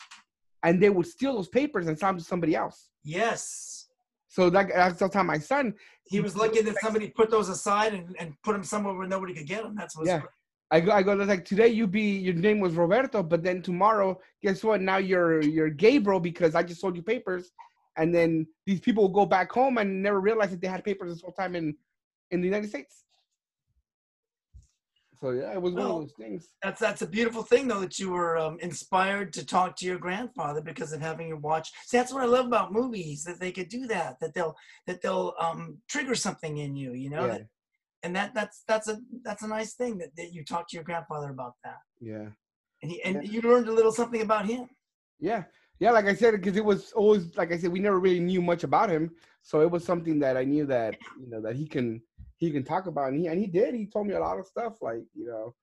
and 0.64 0.82
they 0.82 0.90
would 0.90 1.06
steal 1.06 1.36
those 1.36 1.50
papers 1.50 1.88
and 1.88 2.00
sell 2.00 2.10
them 2.10 2.20
to 2.20 2.24
somebody 2.24 2.56
else. 2.56 2.90
Yes. 3.04 3.90
So 4.30 4.50
that, 4.50 4.70
that's 4.74 5.00
the 5.00 5.10
time 5.10 5.28
my 5.28 5.38
son 5.38 5.76
He 6.06 6.20
was 6.22 6.36
lucky 6.36 6.62
that 6.62 6.80
somebody 6.80 7.10
put 7.10 7.30
those 7.30 7.50
aside 7.50 7.94
and, 7.94 8.16
and 8.18 8.34
put 8.44 8.54
them 8.54 8.64
somewhere 8.64 8.96
where 8.96 9.08
nobody 9.08 9.34
could 9.34 9.46
get 9.46 9.62
them. 9.64 9.76
That's 9.76 9.96
what's 9.98 10.08
Yeah. 10.08 10.22
I 10.72 10.80
go, 10.80 10.92
I 10.92 11.04
go 11.04 11.14
like 11.14 11.46
today 11.46 11.68
you 11.68 11.86
be 11.86 12.18
your 12.18 12.34
name 12.34 12.60
was 12.60 12.74
Roberto, 12.74 13.22
but 13.22 13.44
then 13.44 13.62
tomorrow, 13.62 14.20
guess 14.42 14.64
what? 14.64 14.82
Now 14.82 14.98
you're 14.98 15.44
you're 15.44 15.70
Gabriel 15.70 16.20
because 16.20 16.56
I 16.56 16.64
just 16.64 16.82
sold 16.82 16.96
you 16.96 17.04
papers, 17.04 17.52
and 17.98 18.16
then 18.16 18.48
these 18.66 18.80
people 18.80 19.04
will 19.04 19.18
go 19.22 19.26
back 19.26 19.52
home 19.52 19.78
and 19.78 20.02
never 20.02 20.20
realize 20.20 20.50
that 20.50 20.62
they 20.62 20.68
had 20.68 20.84
papers 20.84 21.12
this 21.12 21.22
whole 21.22 21.34
time 21.34 21.56
in 21.56 21.76
in 22.32 22.42
the 22.42 22.48
United 22.48 22.70
States. 22.70 23.03
So 25.24 25.30
yeah, 25.30 25.54
it 25.54 25.62
was 25.62 25.74
one 25.74 25.86
of 25.90 25.96
those 26.02 26.12
things. 26.20 26.50
That's 26.62 26.82
that's 26.82 27.02
a 27.02 27.08
beautiful 27.08 27.44
thing 27.44 27.70
though 27.70 27.80
that 27.80 27.98
you 27.98 28.12
were 28.12 28.38
um, 28.38 28.58
inspired 28.60 29.32
to 29.34 29.46
talk 29.46 29.78
to 29.78 29.86
your 29.86 29.98
grandfather 29.98 30.60
because 30.60 30.92
of 30.92 31.00
having 31.00 31.30
you 31.30 31.38
watch. 31.38 31.72
See, 31.86 31.96
that's 31.96 32.12
what 32.12 32.24
I 32.24 32.26
love 32.26 32.48
about 32.48 32.74
movies 32.74 33.24
that 33.24 33.40
they 33.40 33.54
could 33.54 33.70
do 33.70 33.88
that. 33.88 34.20
That 34.20 34.34
they'll 34.34 34.54
that 34.86 35.02
they'll 35.02 35.34
um, 35.40 35.78
trigger 35.88 36.14
something 36.14 36.58
in 36.58 36.76
you. 36.76 36.92
You 36.92 37.10
know, 37.10 37.22
Yeah, 37.22 37.28
that, 37.36 37.42
and 38.04 38.14
that 38.18 38.34
that's 38.34 38.64
that's 38.68 38.90
a 38.90 39.00
that's 39.24 39.44
a 39.44 39.48
nice 39.48 39.76
thing 39.76 39.98
that, 40.00 40.14
that 40.18 40.34
you 40.34 40.44
talked 40.44 40.72
to 40.72 40.76
your 40.76 40.84
grandfather 40.84 41.30
about 41.30 41.54
that, 41.64 41.80
yeah, 42.02 42.28
and 42.82 42.92
he 42.92 43.02
and 43.04 43.24
Yeah. 43.24 43.32
you 43.32 43.40
learned 43.50 43.70
a 43.70 43.74
little 43.74 43.94
something 43.94 44.22
about 44.22 44.46
him. 44.46 44.68
yeah. 45.22 45.44
Yeah, 45.80 45.92
like 45.92 46.06
I 46.06 46.14
said, 46.16 46.32
because 46.34 46.56
it 46.56 46.64
was 46.64 46.92
always 46.94 47.36
like 47.36 47.52
I 47.52 47.58
said, 47.58 47.72
we 47.72 47.80
never 47.80 48.00
really 48.00 48.20
knew 48.20 48.42
much 48.42 48.64
about 48.64 48.90
him, 48.90 49.12
so 49.42 49.62
it 49.62 49.72
was 49.72 49.84
something 49.84 50.20
that 50.20 50.38
I 50.38 50.44
knew 50.44 50.66
that 50.68 50.96
you 51.20 51.30
know 51.30 51.42
that 51.42 51.56
he 51.56 51.66
can 51.66 52.02
he 52.44 52.52
can 52.52 52.64
talk 52.64 52.88
about, 52.88 53.10
and 53.10 53.20
he 53.20 53.28
and 53.28 53.40
he 53.40 53.48
did. 53.48 53.74
He 53.74 53.86
told 53.86 54.08
me 54.08 54.14
a 54.14 54.20
lot 54.20 54.40
of 54.40 54.46
stuff, 54.46 54.82
like 54.82 55.04
you 55.16 55.26
know, 55.26 55.56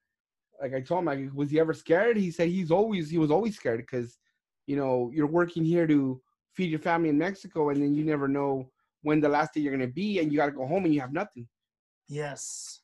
like 0.60 0.74
I 0.74 0.80
told 0.80 1.00
him, 1.00 1.04
like, 1.06 1.34
was 1.34 1.50
he 1.50 1.60
ever 1.60 1.74
scared? 1.74 2.16
He 2.16 2.30
said 2.30 2.48
he's 2.48 2.70
always 2.70 3.10
he 3.10 3.18
was 3.18 3.30
always 3.30 3.56
scared 3.56 3.80
because 3.80 4.18
you 4.66 4.76
know 4.76 5.10
you're 5.12 5.26
working 5.26 5.64
here 5.64 5.86
to 5.86 6.20
feed 6.54 6.70
your 6.70 6.80
family 6.80 7.10
in 7.10 7.18
Mexico, 7.18 7.70
and 7.70 7.82
then 7.82 7.94
you 7.94 8.04
never 8.04 8.28
know 8.28 8.70
when 9.02 9.20
the 9.20 9.28
last 9.28 9.54
day 9.54 9.60
you're 9.60 9.72
gonna 9.72 9.86
be, 9.86 10.18
and 10.18 10.32
you 10.32 10.38
got 10.38 10.46
to 10.46 10.52
go 10.52 10.66
home 10.66 10.84
and 10.84 10.94
you 10.94 11.00
have 11.00 11.12
nothing. 11.12 11.46
Yes. 12.08 12.80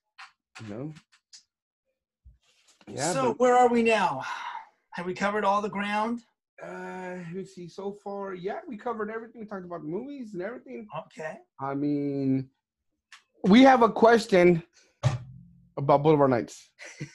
You 0.62 0.74
know. 0.74 0.92
Yeah. 2.88 3.12
so 3.12 3.28
but- 3.28 3.40
where 3.40 3.56
are 3.56 3.68
we 3.68 3.82
now? 3.82 4.22
Have 4.92 5.06
we 5.06 5.14
covered 5.14 5.44
all 5.44 5.60
the 5.60 5.68
ground? 5.68 6.22
Uh, 6.62 7.16
let's 7.34 7.54
see. 7.54 7.68
So 7.68 7.92
far, 8.02 8.32
yeah, 8.32 8.60
we 8.66 8.78
covered 8.78 9.10
everything. 9.10 9.42
We 9.42 9.46
talked 9.46 9.66
about 9.66 9.82
the 9.82 9.88
movies 9.88 10.32
and 10.32 10.40
everything. 10.40 10.88
Okay. 10.98 11.36
I 11.60 11.74
mean, 11.74 12.48
we 13.44 13.62
have 13.62 13.82
a 13.82 13.88
question 13.88 14.62
about 15.76 16.02
Boulevard 16.02 16.30
Nights 16.30 16.70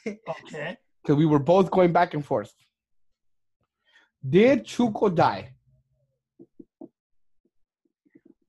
Okay. 0.08 0.78
because 1.04 1.16
we 1.18 1.26
were 1.26 1.40
both 1.40 1.72
going 1.72 1.92
back 1.92 2.14
and 2.14 2.26
forth. 2.26 2.54
Did 4.28 4.66
Chuco 4.66 5.14
die? 5.14 5.54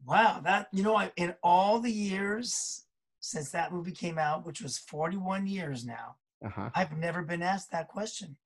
Wow. 0.05 0.41
That 0.45 0.69
you 0.73 0.83
know, 0.83 0.97
I, 0.97 1.11
in 1.17 1.35
all 1.43 1.81
the 1.81 1.91
years 1.91 2.85
since 3.21 3.51
that 3.53 3.73
movie 3.73 3.93
came 3.93 4.19
out, 4.19 4.45
which 4.45 4.61
was 4.61 4.79
41 4.79 5.47
years 5.47 5.85
now, 5.87 6.17
Uh 6.45 6.49
huh. 6.51 6.71
I've 6.75 6.97
never 6.99 7.23
been 7.23 7.43
asked 7.43 7.71
that 7.73 7.89
question. 7.89 8.37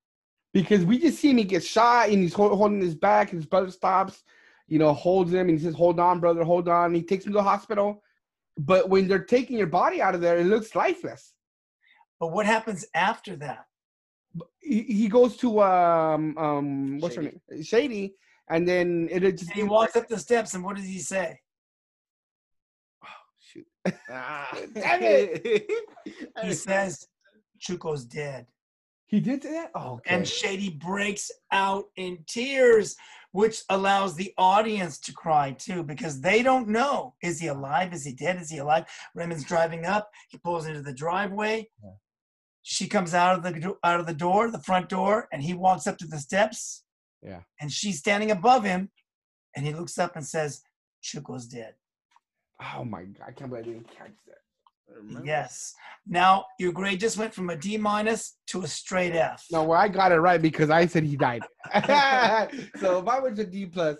Because 0.52 0.84
we 0.84 0.98
just 0.98 1.18
see 1.18 1.30
him, 1.30 1.38
he 1.38 1.44
gets 1.44 1.66
shot 1.66 2.08
and 2.08 2.22
he's 2.22 2.32
holding 2.32 2.80
his 2.80 2.94
back, 2.94 3.32
and 3.32 3.38
his 3.40 3.46
brother 3.46 3.70
stops, 3.70 4.22
you 4.68 4.78
know, 4.78 4.92
holds 4.94 5.32
him 5.32 5.48
and 5.48 5.58
he 5.58 5.64
says, 5.64 5.74
"Hold 5.74 5.98
on, 5.98 6.20
brother, 6.20 6.44
hold 6.44 6.68
on." 6.68 6.94
He 6.94 7.02
takes 7.02 7.26
him 7.26 7.32
to 7.32 7.38
the 7.38 7.42
hospital, 7.42 8.02
but 8.58 8.88
when 8.88 9.08
they're 9.08 9.24
taking 9.24 9.58
your 9.58 9.66
body 9.66 10.00
out 10.00 10.14
of 10.14 10.20
there, 10.20 10.38
it 10.38 10.46
looks 10.46 10.74
lifeless. 10.74 11.32
But 12.18 12.28
what 12.28 12.46
happens 12.46 12.86
after 12.94 13.36
that? 13.36 13.66
He, 14.60 14.82
he 14.82 15.08
goes 15.08 15.36
to 15.38 15.62
um 15.62 16.36
um 16.36 16.98
what's 16.98 17.16
her 17.16 17.22
name 17.22 17.40
Shady, 17.62 18.14
and 18.50 18.66
then 18.66 19.08
it 19.10 19.24
it 19.24 19.38
just 19.38 19.50
And 19.50 19.60
he 19.60 19.62
walks 19.62 19.96
up 19.96 20.08
the 20.08 20.18
steps, 20.18 20.54
and 20.54 20.64
what 20.64 20.76
does 20.76 20.86
he 20.86 20.98
say? 20.98 21.40
Oh 23.04 23.08
shoot. 23.40 23.66
Ah. 24.10 24.48
Damn 24.74 25.02
it. 25.02 25.70
He 26.42 26.52
says, 26.52 27.06
"Chuco's 27.60 28.04
dead." 28.04 28.46
He 29.06 29.20
did 29.20 29.42
that. 29.42 29.70
Oh, 29.74 29.94
okay. 29.94 30.14
and 30.14 30.26
Shady 30.26 30.70
breaks 30.70 31.30
out 31.52 31.84
in 31.96 32.18
tears, 32.26 32.96
which 33.30 33.62
allows 33.68 34.14
the 34.14 34.32
audience 34.36 34.98
to 35.00 35.12
cry 35.12 35.52
too, 35.52 35.82
because 35.82 36.20
they 36.20 36.42
don't 36.42 36.68
know 36.68 37.14
is 37.22 37.38
he 37.40 37.46
alive? 37.46 37.92
Is 37.92 38.04
he 38.04 38.12
dead? 38.12 38.40
Is 38.40 38.50
he 38.50 38.58
alive? 38.58 38.84
Raymond's 39.14 39.44
driving 39.44 39.84
up. 39.86 40.10
He 40.28 40.38
pulls 40.38 40.66
into 40.66 40.82
the 40.82 40.92
driveway. 40.92 41.68
Yeah. 41.82 41.90
She 42.62 42.88
comes 42.88 43.14
out 43.14 43.36
of 43.36 43.42
the 43.44 43.76
out 43.84 44.00
of 44.00 44.06
the 44.06 44.14
door, 44.14 44.50
the 44.50 44.62
front 44.62 44.88
door, 44.88 45.28
and 45.32 45.40
he 45.42 45.54
walks 45.54 45.86
up 45.86 45.98
to 45.98 46.06
the 46.06 46.18
steps. 46.18 46.82
Yeah. 47.22 47.42
And 47.60 47.70
she's 47.70 47.98
standing 47.98 48.32
above 48.32 48.64
him, 48.64 48.90
and 49.54 49.64
he 49.64 49.72
looks 49.72 49.98
up 49.98 50.16
and 50.16 50.26
says, 50.26 50.62
"Chuco's 51.02 51.46
dead." 51.46 51.74
oh 52.74 52.84
my 52.84 53.02
god, 53.02 53.26
I 53.28 53.32
can't 53.32 53.50
believe 53.50 53.66
I 53.66 53.68
didn't 53.68 53.88
catch 53.88 54.12
that. 54.26 54.38
Yes. 55.24 55.74
Now 56.06 56.44
your 56.58 56.72
grade 56.72 57.00
just 57.00 57.18
went 57.18 57.34
from 57.34 57.50
a 57.50 57.56
D 57.56 57.76
minus 57.76 58.38
to 58.48 58.62
a 58.62 58.66
straight 58.68 59.14
F. 59.14 59.44
No, 59.50 59.64
well, 59.64 59.80
I 59.80 59.88
got 59.88 60.12
it 60.12 60.16
right 60.20 60.40
because 60.40 60.70
I 60.70 60.86
said 60.86 61.04
he 61.04 61.16
died. 61.16 61.42
so 62.80 63.00
if 63.00 63.08
I 63.08 63.18
was 63.18 63.38
a 63.38 63.44
D 63.44 63.66
plus, 63.66 63.96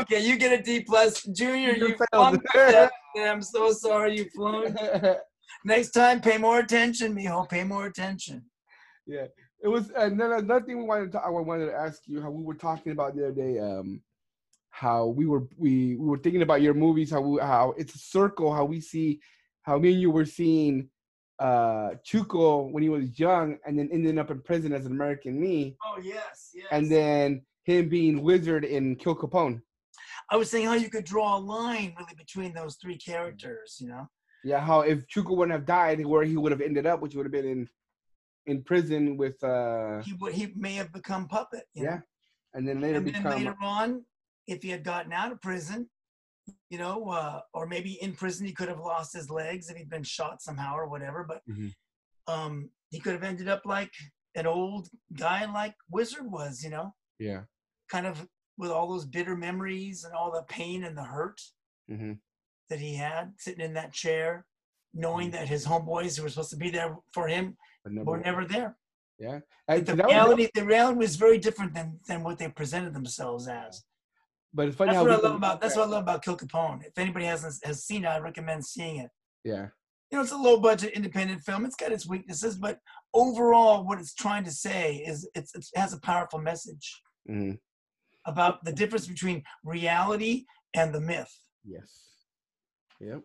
Okay, 0.00 0.20
you 0.26 0.36
get 0.36 0.58
a 0.58 0.62
D 0.62 0.82
plus. 0.82 1.22
Junior, 1.22 1.72
You 1.72 1.88
you 1.88 1.96
failed. 2.12 2.42
flunked. 2.54 2.92
I'm 3.18 3.42
so 3.42 3.72
sorry 3.72 4.16
you 4.16 4.24
flunked. 4.30 4.80
Next 5.64 5.90
time, 5.90 6.20
pay 6.20 6.38
more 6.38 6.60
attention, 6.60 7.14
mijo. 7.14 7.48
Pay 7.48 7.64
more 7.64 7.86
attention. 7.86 8.46
yeah, 9.06 9.26
it 9.62 9.68
was 9.68 9.90
uh, 9.94 10.08
no, 10.08 10.28
no, 10.30 10.38
another 10.38 10.64
thing 10.64 10.78
we 10.78 10.84
wanted 10.84 11.12
to. 11.12 11.18
I 11.20 11.28
wanted 11.28 11.66
to 11.66 11.74
ask 11.74 12.00
you 12.06 12.22
how 12.22 12.30
we 12.30 12.42
were 12.42 12.54
talking 12.54 12.92
about 12.92 13.14
the 13.14 13.24
other 13.26 13.34
day. 13.34 13.58
Um, 13.58 14.00
how 14.70 15.06
we 15.06 15.26
were 15.26 15.46
we 15.56 15.96
we 15.96 16.06
were 16.06 16.18
thinking 16.18 16.42
about 16.42 16.62
your 16.62 16.74
movies. 16.74 17.10
How 17.10 17.20
we, 17.20 17.40
how 17.40 17.74
it's 17.76 17.94
a 17.94 17.98
circle. 17.98 18.52
How 18.54 18.64
we 18.64 18.80
see 18.80 19.20
how 19.62 19.78
me 19.78 19.92
and 19.92 20.00
you 20.00 20.10
were 20.10 20.24
seeing 20.24 20.88
uh 21.38 21.90
Chuco 22.06 22.70
when 22.70 22.82
he 22.82 22.88
was 22.88 23.18
young, 23.18 23.58
and 23.66 23.78
then 23.78 23.88
ending 23.92 24.18
up 24.18 24.30
in 24.30 24.40
prison 24.42 24.72
as 24.72 24.86
an 24.86 24.92
American 24.92 25.40
me, 25.40 25.76
Oh 25.84 25.98
yes, 26.02 26.50
yes. 26.54 26.66
and 26.70 26.90
then 26.90 27.42
him 27.64 27.88
being 27.88 28.22
Wizard 28.22 28.64
in 28.64 28.96
Kill 28.96 29.16
Kapone. 29.16 29.60
I 30.30 30.36
was 30.36 30.48
saying 30.50 30.66
how 30.66 30.74
you 30.74 30.88
could 30.90 31.04
draw 31.04 31.36
a 31.36 31.40
line 31.40 31.94
really 31.98 32.14
between 32.16 32.52
those 32.54 32.76
three 32.76 32.96
characters. 32.96 33.78
You 33.80 33.88
know. 33.88 34.08
Yeah, 34.44 34.60
how 34.60 34.80
if 34.80 35.06
Chuco 35.08 35.36
wouldn't 35.36 35.52
have 35.52 35.66
died, 35.66 36.04
where 36.06 36.22
he 36.24 36.36
would 36.36 36.52
have 36.52 36.60
ended 36.62 36.86
up, 36.86 37.00
which 37.00 37.14
would 37.14 37.26
have 37.26 37.32
been 37.32 37.46
in 37.46 37.68
in 38.46 38.62
prison 38.62 39.16
with 39.16 39.42
uh 39.42 40.00
He 40.02 40.12
would. 40.14 40.32
He 40.34 40.52
may 40.56 40.74
have 40.74 40.92
become 40.92 41.26
puppet. 41.28 41.64
You 41.74 41.84
yeah, 41.84 41.90
Know? 41.96 42.02
and 42.54 42.68
then 42.68 42.80
later 42.80 42.98
And 42.98 43.06
then 43.06 43.12
become 43.12 43.32
later 43.32 43.56
on, 43.62 44.04
if 44.50 44.62
he 44.62 44.68
had 44.70 44.84
gotten 44.84 45.12
out 45.12 45.32
of 45.32 45.40
prison, 45.40 45.88
you 46.70 46.78
know, 46.78 47.08
uh, 47.10 47.40
or 47.54 47.66
maybe 47.66 47.92
in 48.02 48.12
prison 48.14 48.46
he 48.46 48.52
could 48.52 48.68
have 48.68 48.80
lost 48.80 49.12
his 49.12 49.30
legs 49.30 49.70
if 49.70 49.76
he'd 49.76 49.88
been 49.88 50.02
shot 50.02 50.42
somehow 50.42 50.74
or 50.74 50.88
whatever. 50.88 51.24
But 51.24 51.42
Mhm. 51.48 51.72
um, 52.26 52.70
he 52.90 52.98
could 53.00 53.12
have 53.12 53.22
ended 53.22 53.48
up 53.48 53.62
like 53.64 53.92
an 54.34 54.46
old 54.46 54.88
guy 55.16 55.50
like 55.50 55.74
Wizard 55.88 56.30
was. 56.30 56.62
You 56.64 56.70
know. 56.70 56.94
yeah. 57.18 57.42
kind 57.90 58.06
of 58.06 58.26
with 58.56 58.70
all 58.70 58.88
those 58.88 59.04
bitter 59.04 59.36
memories 59.36 60.04
and 60.04 60.14
all 60.14 60.30
the 60.30 60.44
pain 60.44 60.84
and 60.84 60.96
the 60.96 61.02
hurt 61.02 61.40
hmm 61.88 62.12
that 62.68 62.78
he 62.78 62.94
had 62.94 63.32
sitting 63.36 63.64
in 63.64 63.74
that 63.74 63.92
chair, 63.92 64.46
knowing 64.94 65.32
that 65.32 65.48
his 65.48 65.66
homeboys 65.66 66.16
who 66.16 66.22
were 66.22 66.28
supposed 66.28 66.50
to 66.50 66.56
be 66.56 66.70
there 66.70 66.96
for 67.12 67.26
him 67.26 67.56
never, 67.84 68.04
were 68.08 68.18
never 68.18 68.44
there. 68.44 68.78
yeah. 69.18 69.40
And 69.66 69.84
the 69.84 69.96
that 69.96 70.06
was- 70.06 70.14
reality, 70.14 70.48
the 70.54 70.64
reality 70.64 70.98
was 70.98 71.16
very 71.16 71.38
different 71.38 71.74
than 71.74 71.98
than 72.08 72.22
what 72.22 72.38
they 72.38 72.48
presented 72.48 72.94
themselves 72.94 73.48
as. 73.48 73.84
But 74.52 74.68
it's 74.68 74.76
funny 74.76 74.92
That's 74.92 75.04
how 75.04 75.10
what 75.10 75.24
I 75.24 75.28
love 75.28 75.36
about. 75.36 75.60
That's 75.60 75.76
what 75.76 75.86
I 75.86 75.90
love 75.90 76.02
about 76.02 76.24
Kill 76.24 76.36
Kapone. 76.36 76.84
If 76.84 76.98
anybody 76.98 77.26
hasn't 77.26 77.54
has 77.64 77.84
seen 77.84 78.04
it, 78.04 78.08
I 78.08 78.18
recommend 78.18 78.64
seeing 78.64 78.96
it. 78.96 79.10
Yeah, 79.44 79.68
You 80.10 80.18
know, 80.18 80.22
it's 80.22 80.32
a 80.32 80.36
low 80.36 80.58
budget 80.60 80.92
independent 80.92 81.40
film. 81.42 81.64
It's 81.64 81.76
got 81.76 81.92
its 81.92 82.06
weaknesses, 82.08 82.56
but 82.56 82.78
overall, 83.14 83.86
what 83.86 83.98
it's 83.98 84.14
trying 84.14 84.44
to 84.44 84.50
say 84.50 84.96
is 84.96 85.28
it's, 85.34 85.54
it 85.54 85.64
has 85.76 85.92
a 85.94 86.00
powerful 86.00 86.38
message 86.38 87.00
hmm 87.26 87.52
about 88.26 88.62
the 88.66 88.72
difference 88.72 89.06
between 89.06 89.42
reality 89.64 90.44
and 90.74 90.94
the 90.94 91.00
myth. 91.00 91.32
yes, 91.64 91.90
yep. 93.00 93.22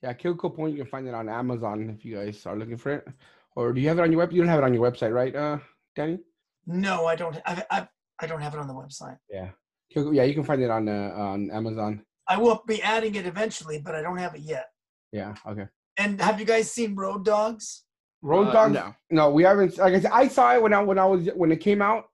Yeah, 0.00 0.12
Kill 0.12 0.36
Kapone. 0.36 0.70
You 0.70 0.78
can 0.78 0.86
find 0.86 1.08
it 1.08 1.14
on 1.14 1.28
Amazon 1.28 1.90
if 1.96 2.04
you 2.04 2.16
guys 2.16 2.44
are 2.46 2.56
looking 2.56 2.76
for 2.76 2.92
it. 2.92 3.08
Or 3.56 3.72
do 3.72 3.80
you 3.80 3.88
have 3.88 3.98
it 3.98 4.02
on 4.02 4.12
your 4.12 4.20
web? 4.20 4.32
You 4.32 4.40
don't 4.42 4.48
have 4.48 4.58
it 4.58 4.64
on 4.64 4.74
your 4.74 4.90
website, 4.90 5.12
right, 5.12 5.34
uh, 5.34 5.58
Danny? 5.96 6.18
No, 6.66 7.06
I 7.06 7.16
don't. 7.16 7.36
I, 7.44 7.64
I, 7.70 7.88
I 8.20 8.26
don't 8.26 8.40
have 8.40 8.54
it 8.54 8.60
on 8.60 8.68
the 8.68 8.74
website. 8.74 9.18
Yeah. 9.28 9.50
Kill- 9.92 10.14
Yeah, 10.14 10.24
you 10.24 10.34
can 10.34 10.44
find 10.44 10.62
it 10.62 10.70
on 10.70 10.88
uh, 10.88 11.12
on 11.16 11.50
Amazon. 11.50 12.04
I 12.28 12.36
will 12.38 12.62
be 12.66 12.82
adding 12.82 13.14
it 13.14 13.26
eventually, 13.26 13.78
but 13.78 13.94
I 13.94 14.02
don't 14.02 14.18
have 14.18 14.34
it 14.34 14.42
yet. 14.42 14.66
Yeah. 15.12 15.34
Okay. 15.46 15.66
And 15.98 16.20
have 16.20 16.40
you 16.40 16.46
guys 16.46 16.70
seen 16.70 16.94
Road 16.94 17.26
Dogz? 17.26 17.80
Road 18.22 18.48
Uh, 18.48 18.52
Dogs. 18.52 18.74
no. 18.74 18.94
No, 19.10 19.30
we 19.30 19.42
haven't. 19.42 19.76
Like 19.78 19.94
I 19.94 20.00
said, 20.00 20.10
I 20.12 20.28
saw 20.28 20.54
it 20.54 20.62
when 20.62 20.72
I 20.72 20.80
when 20.82 20.98
I 20.98 21.04
was 21.04 21.28
when 21.34 21.52
it 21.52 21.60
came 21.60 21.82
out. 21.82 22.04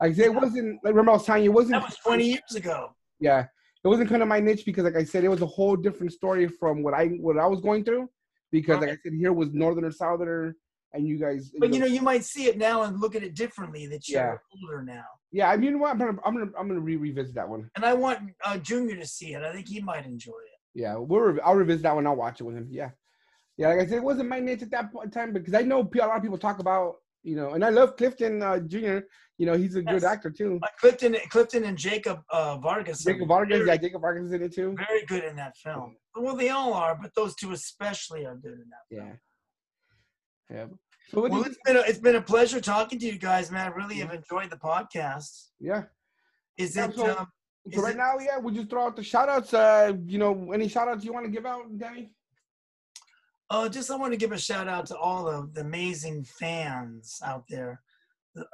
Like 0.00 0.10
I 0.12 0.14
said, 0.14 0.24
it 0.26 0.34
wasn't. 0.34 0.74
Like, 0.82 0.92
remember, 0.92 1.12
I 1.12 1.14
was 1.14 1.24
telling 1.26 1.44
you, 1.44 1.50
it 1.50 1.54
wasn't. 1.54 1.72
That 1.80 1.84
was 1.84 1.96
20 1.98 2.24
years 2.26 2.54
ago. 2.56 2.90
Yeah, 3.20 3.46
it 3.84 3.88
wasn't 3.88 4.08
kind 4.10 4.20
of 4.22 4.28
my 4.28 4.40
niche 4.40 4.64
because, 4.66 4.84
like 4.84 4.96
I 4.96 5.04
said, 5.04 5.22
it 5.24 5.28
was 5.28 5.42
a 5.42 5.46
whole 5.46 5.76
different 5.76 6.12
story 6.12 6.48
from 6.48 6.82
what 6.82 6.92
I 6.92 7.06
what 7.26 7.38
I 7.38 7.46
was 7.46 7.60
going 7.60 7.84
through. 7.84 8.08
Because, 8.50 8.80
like 8.80 8.90
I 8.90 8.98
said, 9.02 9.12
here 9.14 9.32
was 9.32 9.50
northern 9.52 9.84
or 9.84 9.92
southerner, 9.92 10.56
and 10.94 11.06
you 11.06 11.18
guys. 11.18 11.50
But 11.58 11.72
you 11.72 11.80
know, 11.80 11.86
you 11.86 12.02
might 12.02 12.24
see 12.24 12.46
it 12.46 12.58
now 12.58 12.82
and 12.82 13.00
look 13.00 13.14
at 13.14 13.22
it 13.22 13.34
differently 13.34 13.86
that 13.88 14.08
you're 14.08 14.20
Yeah. 14.20 14.62
older 14.62 14.82
now. 14.82 15.04
yeah, 15.30 15.50
I 15.50 15.56
mean, 15.56 15.64
you 15.64 15.70
know 15.72 15.78
what? 15.78 15.92
I'm 15.92 15.98
gonna 15.98 16.18
I'm 16.24 16.34
gonna 16.34 16.50
I'm 16.58 16.68
gonna 16.68 16.80
re- 16.80 16.96
revisit 16.96 17.34
that 17.36 17.48
one. 17.48 17.70
And 17.76 17.84
I 17.84 17.94
want 17.94 18.20
uh, 18.44 18.58
Junior 18.58 18.96
to 18.96 19.06
see 19.06 19.34
it. 19.34 19.42
I 19.42 19.52
think 19.52 19.68
he 19.68 19.80
might 19.80 20.04
enjoy 20.06 20.30
it. 20.32 20.58
Yeah, 20.74 20.96
we'll 20.96 21.20
re- 21.20 21.40
I'll 21.44 21.54
revisit 21.54 21.82
that 21.84 21.94
one. 21.94 22.06
I'll 22.06 22.16
watch 22.16 22.40
it 22.40 22.44
with 22.44 22.56
him. 22.56 22.68
Yeah, 22.70 22.90
yeah. 23.56 23.68
Like 23.68 23.80
I 23.80 23.86
said, 23.86 23.98
it 23.98 24.02
wasn't 24.04 24.28
my 24.28 24.40
niche 24.40 24.62
at 24.62 24.70
that 24.70 24.92
point 24.92 25.06
in 25.06 25.10
time 25.10 25.32
because 25.32 25.54
I 25.54 25.62
know 25.62 25.80
a 25.80 25.98
lot 25.98 26.16
of 26.16 26.22
people 26.22 26.38
talk 26.38 26.58
about 26.58 26.96
you 27.24 27.36
know, 27.36 27.50
and 27.52 27.64
I 27.64 27.68
love 27.70 27.96
Clifton 27.96 28.42
uh, 28.42 28.58
Jr. 28.58 28.98
You 29.38 29.46
know, 29.46 29.56
he's 29.56 29.74
a 29.76 29.82
good 29.82 30.04
actor 30.04 30.30
too. 30.30 30.58
Like 30.60 30.76
Clifton, 30.78 31.16
Clifton 31.30 31.64
and 31.64 31.76
Jacob 31.78 32.20
uh, 32.30 32.58
Vargas. 32.58 33.02
Jacob 33.02 33.28
Vargas, 33.28 33.58
very, 33.58 33.68
yeah, 33.68 33.76
Jacob 33.76 34.00
Vargas 34.02 34.26
is 34.26 34.32
in 34.32 34.42
it 34.42 34.54
too. 34.54 34.74
very 34.88 35.04
good 35.06 35.24
in 35.24 35.36
that 35.36 35.56
film. 35.56 35.96
Well, 36.14 36.36
they 36.36 36.50
all 36.50 36.74
are, 36.74 36.98
but 37.00 37.12
those 37.16 37.34
two 37.34 37.52
especially 37.52 38.26
are 38.26 38.36
good 38.36 38.52
in 38.52 38.66
that. 38.70 38.94
Yeah. 38.96 39.12
Yeah. 40.52 40.66
So 41.10 41.22
Well, 41.22 41.32
you, 41.32 41.44
it's 41.44 41.58
been 41.64 41.76
a, 41.76 41.80
it's 41.80 41.98
been 41.98 42.16
a 42.16 42.22
pleasure 42.22 42.60
talking 42.60 42.98
to 42.98 43.06
you 43.06 43.18
guys, 43.18 43.50
man. 43.50 43.66
I 43.72 43.74
really 43.74 43.96
have 43.96 44.12
enjoyed 44.12 44.50
the 44.50 44.56
podcast. 44.56 45.48
yeah. 45.60 45.84
Is 46.58 46.76
Yeah, 46.76 46.86
it? 46.86 46.94
so- 46.94 47.18
um, 47.18 47.26
So 47.64 47.78
Is 47.78 47.82
right 47.84 47.94
it- 47.94 47.98
now, 47.98 48.14
yeah, 48.18 48.38
we'll 48.38 48.54
just 48.54 48.68
throw 48.70 48.86
out 48.86 48.96
the 48.96 49.04
shout 49.04 49.28
outs. 49.28 49.54
Uh, 49.54 49.92
you 50.04 50.18
know, 50.18 50.50
any 50.52 50.68
shout 50.68 50.88
outs 50.88 51.04
you 51.04 51.12
want 51.12 51.24
to 51.26 51.30
give 51.30 51.46
out, 51.46 51.62
Danny? 51.78 52.12
Uh, 53.50 53.68
just 53.68 53.90
I 53.90 53.96
want 53.96 54.12
to 54.12 54.16
give 54.16 54.32
a 54.32 54.38
shout 54.38 54.66
out 54.66 54.86
to 54.86 54.96
all 54.96 55.28
of 55.28 55.54
the 55.54 55.60
amazing 55.60 56.24
fans 56.24 57.20
out 57.24 57.44
there 57.48 57.82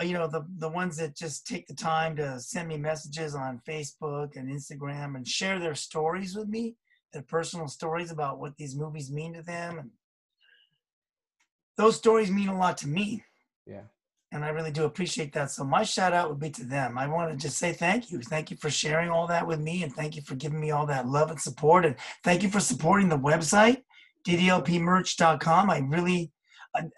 you 0.00 0.12
know 0.12 0.26
the 0.26 0.44
the 0.58 0.68
ones 0.68 0.96
that 0.96 1.14
just 1.16 1.46
take 1.46 1.66
the 1.68 1.74
time 1.74 2.16
to 2.16 2.40
send 2.40 2.66
me 2.68 2.76
messages 2.76 3.34
on 3.34 3.60
Facebook 3.66 4.36
and 4.36 4.48
Instagram 4.48 5.14
and 5.16 5.26
share 5.26 5.58
their 5.60 5.74
stories 5.76 6.34
with 6.34 6.48
me, 6.48 6.74
their 7.12 7.22
personal 7.22 7.68
stories 7.68 8.10
about 8.10 8.40
what 8.40 8.56
these 8.56 8.74
movies 8.74 9.12
mean 9.12 9.32
to 9.34 9.42
them, 9.42 9.78
and 9.78 9.90
those 11.78 11.96
stories 11.96 12.30
mean 12.30 12.48
a 12.48 12.58
lot 12.58 12.76
to 12.78 12.88
me, 12.88 13.24
Yeah. 13.66 13.84
and 14.32 14.44
I 14.44 14.48
really 14.50 14.70
do 14.72 14.84
appreciate 14.84 15.32
that. 15.32 15.50
So 15.50 15.64
my 15.64 15.84
shout 15.84 16.12
out 16.12 16.28
would 16.28 16.40
be 16.40 16.50
to 16.50 16.64
them. 16.64 16.98
I 16.98 17.06
want 17.06 17.30
to 17.30 17.36
just 17.38 17.56
say 17.56 17.72
thank 17.72 18.10
you, 18.10 18.20
thank 18.20 18.50
you 18.50 18.58
for 18.58 18.68
sharing 18.68 19.08
all 19.08 19.26
that 19.28 19.46
with 19.46 19.60
me, 19.60 19.82
and 19.84 19.94
thank 19.94 20.14
you 20.16 20.22
for 20.22 20.34
giving 20.34 20.60
me 20.60 20.70
all 20.72 20.84
that 20.86 21.06
love 21.08 21.30
and 21.30 21.40
support, 21.40 21.86
and 21.86 21.96
thank 22.24 22.42
you 22.42 22.50
for 22.50 22.60
supporting 22.60 23.08
the 23.08 23.18
website 23.18 23.82
ddlpmerch.com. 24.26 25.70
I 25.70 25.78
really, 25.78 26.32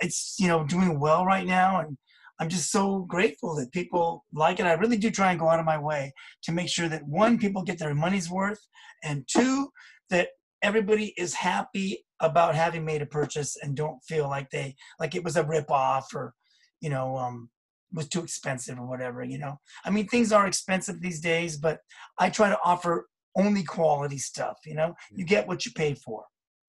it's 0.01 0.37
you 0.39 0.49
know 0.49 0.65
doing 0.65 0.99
well 0.99 1.25
right 1.25 1.47
now, 1.47 1.81
and 1.81 1.97
I'm 2.39 2.49
just 2.49 2.71
so 2.73 3.01
grateful 3.01 3.55
that 3.57 3.73
people 3.73 4.25
like 4.33 4.61
it. 4.61 4.67
I 4.67 4.73
really 4.73 4.97
do 4.97 5.11
try 5.11 5.31
and 5.31 5.39
go 5.39 5.49
out 5.49 5.61
of 5.61 5.67
my 5.67 5.79
way 5.79 6.13
to 6.45 6.53
make 6.53 6.69
sure 6.69 6.89
that 6.89 7.07
one, 7.07 7.39
people 7.39 7.63
get 7.63 7.79
their 7.79 7.95
money's 7.95 8.31
worth, 8.31 8.61
and 9.05 9.29
two, 9.29 9.71
that 10.09 10.29
everybody 10.63 11.15
is 11.17 11.35
happy 11.35 12.05
about 12.21 12.55
having 12.55 12.85
made 12.85 13.03
a 13.03 13.07
purchase 13.07 13.57
and 13.63 13.77
don't 13.77 14.03
feel 14.05 14.29
like 14.29 14.51
they 14.51 14.77
like 14.99 15.15
it 15.15 15.25
was 15.25 15.37
a 15.37 15.45
rip 15.45 15.71
off 15.71 16.15
or 16.15 16.35
you 16.81 16.91
know 16.91 17.17
um 17.17 17.51
was 17.93 18.09
too 18.09 18.23
expensive 18.23 18.79
or 18.79 18.87
whatever 18.87 19.25
you 19.25 19.39
know? 19.39 19.59
I 19.85 19.91
mean 19.91 20.07
things 20.07 20.33
are 20.33 20.47
expensive 20.47 21.01
these 21.01 21.21
days 21.21 21.57
but 21.57 21.81
i 22.19 22.31
try 22.31 22.49
to 22.49 22.59
offer 22.65 23.09
only 23.37 23.65
quality 23.65 24.19
stuff 24.19 24.59
you 24.65 24.75
know? 24.75 24.95
You 25.11 25.25
get 25.25 25.49
what 25.49 25.65
you 25.65 25.73
pay 25.73 25.95
for. 25.95 26.25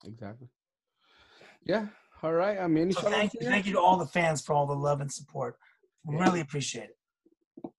Exactly. 0.06 0.48
Yeah. 1.64 1.88
All 2.24 2.34
right. 2.34 2.60
I 2.60 2.68
mean, 2.68 2.92
so 2.92 3.02
thank 3.02 3.34
you. 3.34 3.39
Thank 3.42 3.66
you 3.66 3.74
to 3.74 3.80
all 3.80 3.98
the 3.98 4.06
fans 4.06 4.42
for 4.42 4.54
all 4.54 4.68
the 4.68 4.74
love 4.74 5.02
and 5.02 5.12
support. 5.12 5.58
Really 6.06 6.39
appreciate 6.39 6.86
it 6.86 6.98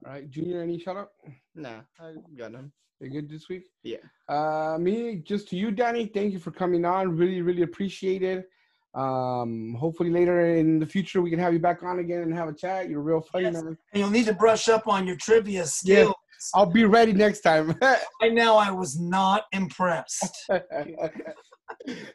All 0.04 0.12
right, 0.12 0.28
Junior, 0.30 0.62
any 0.62 0.78
shout 0.78 0.96
out? 0.96 1.10
Nah, 1.54 1.80
I 2.00 2.14
got 2.36 2.52
none. 2.52 2.72
You 3.00 3.10
good 3.10 3.28
this 3.30 3.48
week? 3.48 3.64
Yeah. 3.82 3.98
Uh, 4.28 4.76
me, 4.78 5.16
just 5.24 5.48
to 5.48 5.56
you, 5.56 5.70
Danny. 5.70 6.06
Thank 6.06 6.32
you 6.32 6.38
for 6.38 6.50
coming 6.50 6.84
on. 6.84 7.16
Really, 7.16 7.42
really 7.42 7.62
appreciate 7.62 8.22
it. 8.22 8.48
Um, 8.94 9.74
hopefully 9.78 10.10
later 10.10 10.54
in 10.56 10.78
the 10.78 10.86
future 10.86 11.22
we 11.22 11.30
can 11.30 11.38
have 11.38 11.52
you 11.52 11.58
back 11.58 11.82
on 11.82 11.98
again 11.98 12.20
and 12.22 12.34
have 12.34 12.48
a 12.48 12.52
chat. 12.54 12.90
You're 12.90 13.00
real 13.00 13.20
funny, 13.22 13.44
Yes. 13.44 13.54
man. 13.54 13.66
and 13.68 13.78
you'll 14.00 14.10
need 14.10 14.26
to 14.26 14.34
brush 14.34 14.68
up 14.68 14.86
on 14.86 15.06
your 15.06 15.16
trivia 15.16 15.64
skills 15.66 16.08
Yeah. 16.08 16.12
I'll 16.60 16.66
be 16.70 16.84
ready 16.84 17.12
next 17.12 17.40
time. 17.40 17.74
right 17.82 18.32
now 18.34 18.56
i 18.56 18.70
was 18.70 19.00
not 19.00 19.44
impressed 19.52 20.44
All 20.50 20.58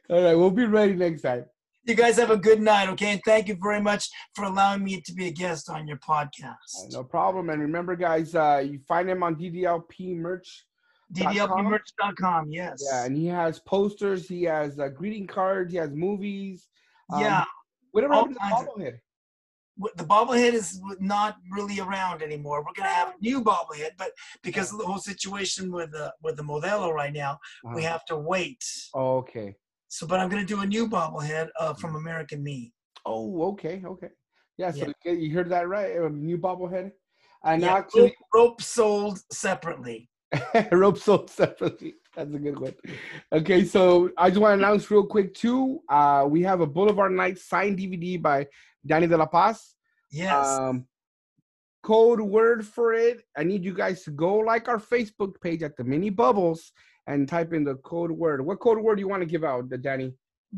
right, 0.09 0.35
we'll 0.35 0.51
be 0.51 0.65
ready 0.65 0.93
next 0.93 1.23
time. 1.23 1.45
You 1.87 1.95
guys 1.95 2.17
have 2.17 2.31
a 2.31 2.37
good 2.37 2.61
night 2.61 2.89
okay 2.89 3.11
and 3.13 3.21
thank 3.25 3.47
you 3.47 3.57
very 3.61 3.81
much 3.81 4.09
for 4.35 4.45
allowing 4.45 4.83
me 4.83 4.99
to 5.01 5.13
be 5.13 5.27
a 5.27 5.31
guest 5.31 5.69
on 5.69 5.87
your 5.87 5.97
podcast 5.97 6.91
No 6.91 7.03
problem. 7.03 7.49
And 7.49 7.61
remember, 7.61 7.95
guys, 7.95 8.35
uh, 8.35 8.63
you 8.65 8.79
find 8.87 9.09
him 9.09 9.23
on 9.23 9.35
DDLP 9.35 10.15
merch. 10.15 10.65
ddlpmerch.com 11.13 12.49
yes 12.51 12.83
Yeah, 12.91 13.05
and 13.05 13.15
he 13.15 13.27
has 13.27 13.59
posters. 13.59 14.27
He 14.27 14.43
has 14.43 14.79
uh, 14.79 14.89
greeting 14.89 15.27
cards. 15.27 15.71
He 15.71 15.77
has 15.77 15.91
movies. 15.91 16.67
Um, 17.11 17.21
yeah 17.21 17.45
Whatever 17.91 18.13
happened 18.15 18.35
to 18.35 18.39
the 18.41 18.49
kinds 18.55 18.61
of- 18.67 18.75
bobblehead? 18.75 18.99
the 19.95 20.03
bobblehead 20.03 20.53
is 20.53 20.81
not 20.99 21.37
really 21.51 21.79
around 21.79 22.23
anymore. 22.23 22.63
We're 22.65 22.73
gonna 22.75 22.89
have 22.89 23.09
a 23.09 23.21
new 23.21 23.43
bobblehead, 23.43 23.91
but 23.97 24.09
because 24.43 24.71
of 24.73 24.79
the 24.79 24.85
whole 24.85 24.97
situation 24.97 25.71
with 25.71 25.91
the 25.91 26.11
with 26.23 26.35
the 26.35 26.43
Modelo 26.43 26.91
right 26.91 27.13
now, 27.13 27.37
we 27.63 27.69
Uh-huh. 27.85 27.91
have 27.91 28.03
to 28.05 28.17
wait. 28.17 28.63
Oh, 28.95 29.17
okay. 29.17 29.55
So, 29.89 30.05
but 30.07 30.19
I'm 30.19 30.29
gonna 30.29 30.45
do 30.45 30.61
a 30.61 30.65
new 30.65 30.87
bobblehead 30.87 31.49
uh, 31.59 31.73
from 31.73 31.95
American 31.95 32.43
Me. 32.43 32.73
Oh, 33.05 33.49
okay, 33.51 33.81
okay. 33.85 34.09
Yeah, 34.57 34.71
so 34.71 34.87
Yeah. 35.05 35.11
you- 35.13 35.19
you 35.19 35.33
heard 35.33 35.49
that 35.49 35.67
right? 35.67 35.95
A 35.95 36.09
new 36.09 36.37
bobblehead. 36.37 36.91
And 37.43 37.61
Yeah, 37.61 37.75
actually, 37.75 38.01
rope, 38.01 38.13
rope 38.33 38.61
sold 38.61 39.19
separately. 39.31 40.09
rope 40.71 40.97
sold 40.97 41.29
separately. 41.29 41.95
That's 42.15 42.33
a 42.33 42.39
good 42.39 42.59
one. 42.59 42.73
Okay, 43.31 43.63
so 43.63 44.09
I 44.17 44.29
just 44.29 44.41
want 44.41 44.59
to 44.59 44.65
announce 44.65 44.89
real 44.91 45.05
quick 45.05 45.33
too. 45.35 45.81
Uh, 45.87 46.25
we 46.27 46.41
have 46.43 46.59
a 46.61 46.67
Boulevard 46.67 47.11
Night 47.13 47.37
signed 47.37 47.77
DVD 47.77 48.21
by 48.21 48.47
Danny 48.85 49.07
De 49.07 49.15
La 49.15 49.27
Paz. 49.27 49.75
Yes, 50.11 50.45
Um, 50.59 50.87
code 51.83 52.19
word 52.19 52.65
for 52.65 52.93
it. 52.93 53.23
I 53.37 53.43
need 53.43 53.63
you 53.63 53.73
guys 53.73 54.03
to 54.03 54.11
go 54.11 54.35
like 54.37 54.67
our 54.67 54.79
Facebook 54.79 55.39
page 55.39 55.63
at 55.63 55.77
the 55.77 55.83
Mini 55.83 56.09
Bubbles 56.09 56.71
and 57.07 57.27
type 57.27 57.53
in 57.53 57.63
the 57.63 57.75
code 57.75 58.11
word. 58.11 58.45
What 58.45 58.59
code 58.59 58.79
word 58.79 58.95
do 58.95 59.01
you 59.01 59.07
want 59.07 59.21
to 59.21 59.27
give 59.27 59.43
out, 59.43 59.69
Danny? 59.81 60.13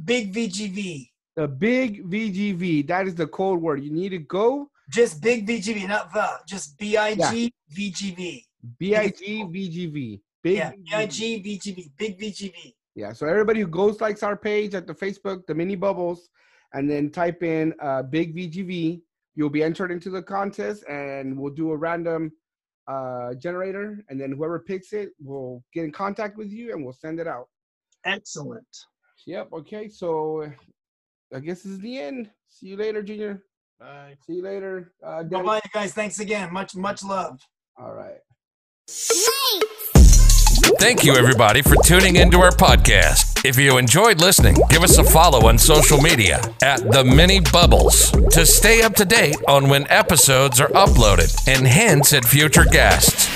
big 0.06 0.34
VGV. 0.34 1.10
The 1.36 1.48
big 1.48 2.10
VGV. 2.10 2.88
That 2.88 3.08
is 3.08 3.16
the 3.16 3.28
code 3.28 3.62
word. 3.62 3.84
You 3.84 3.92
need 3.92 4.10
to 4.10 4.20
go 4.20 4.70
Just 4.90 5.22
big 5.22 5.48
VGV, 5.48 5.88
not 5.88 6.12
the. 6.14 6.28
Just 6.48 6.78
B 6.78 6.98
I 6.98 7.16
G 7.16 7.54
VGV. 7.76 8.44
B 8.78 8.96
I 8.96 9.10
G 9.10 9.44
VGV. 9.44 10.22
Big 10.44 10.58
Yeah, 10.58 10.72
B 10.72 10.94
I 10.94 11.06
VGV. 11.06 11.12
G 11.12 11.60
VGV. 11.60 11.92
Big 11.98 12.20
VGV. 12.20 12.74
Yeah, 12.96 13.14
so 13.14 13.28
everybody 13.28 13.62
who 13.62 13.68
goes 13.68 14.02
likes 14.02 14.24
our 14.24 14.36
page 14.36 14.74
at 14.74 14.88
the 14.88 14.94
Facebook, 14.94 15.46
the 15.46 15.56
mini 15.56 15.76
bubbles, 15.76 16.30
and 16.74 16.90
then 16.90 17.10
type 17.12 17.44
in 17.44 17.74
uh, 17.82 18.04
big 18.04 18.36
VGV, 18.36 19.02
you'll 19.36 19.50
be 19.50 19.64
entered 19.64 19.92
into 19.92 20.10
the 20.10 20.22
contest, 20.22 20.84
and 20.90 21.38
we'll 21.38 21.54
do 21.54 21.72
a 21.72 21.78
random 21.78 22.32
uh, 22.90 23.36
generator, 23.36 24.04
and 24.10 24.20
then 24.20 24.32
whoever 24.32 24.60
picks 24.60 24.94
it 24.94 25.10
will 25.24 25.64
get 25.74 25.86
in 25.86 25.92
contact 25.92 26.38
with 26.38 26.50
you, 26.50 26.74
and 26.74 26.84
we'll 26.84 26.94
send 26.94 27.20
it 27.20 27.28
out. 27.28 27.48
Excellent. 28.04 28.68
Yep. 29.28 29.50
Okay. 29.54 29.88
So 29.88 30.52
I 31.34 31.40
guess 31.40 31.62
this 31.62 31.74
is 31.74 31.80
the 31.80 32.00
end. 32.00 32.30
See 32.48 32.68
you 32.68 32.78
later, 32.78 33.04
Junior. 33.04 33.44
Bye. 33.80 34.16
See 34.26 34.34
you 34.34 34.44
later. 34.44 34.94
Uh, 35.06 35.24
Bye 35.24 35.44
bye, 35.44 35.62
guys. 35.74 35.94
Thanks 35.94 36.20
again. 36.20 36.52
Much 36.52 36.76
much 36.76 37.04
love. 37.04 37.40
All 37.78 37.94
right. 37.94 38.18
Thank 40.80 41.04
you, 41.04 41.16
everybody, 41.16 41.62
for 41.62 41.76
tuning 41.84 42.16
into 42.16 42.40
our 42.40 42.52
podcast. 42.52 43.29
If 43.46 43.58
you 43.58 43.78
enjoyed 43.78 44.20
listening, 44.20 44.58
give 44.70 44.84
us 44.84 44.98
a 44.98 45.04
follow 45.04 45.48
on 45.48 45.58
social 45.58 46.02
media 46.02 46.42
at 46.62 46.92
The 46.92 47.06
Mini 47.06 47.40
Bubbles 47.40 48.12
to 48.32 48.46
stay 48.46 48.82
up 48.82 48.96
to 48.96 49.06
date 49.06 49.38
on 49.48 49.70
when 49.70 49.90
episodes 49.90 50.60
are 50.60 50.68
uploaded 50.70 51.48
and 51.48 51.66
hints 51.66 52.12
at 52.12 52.26
future 52.26 52.66
guests. 52.66 53.30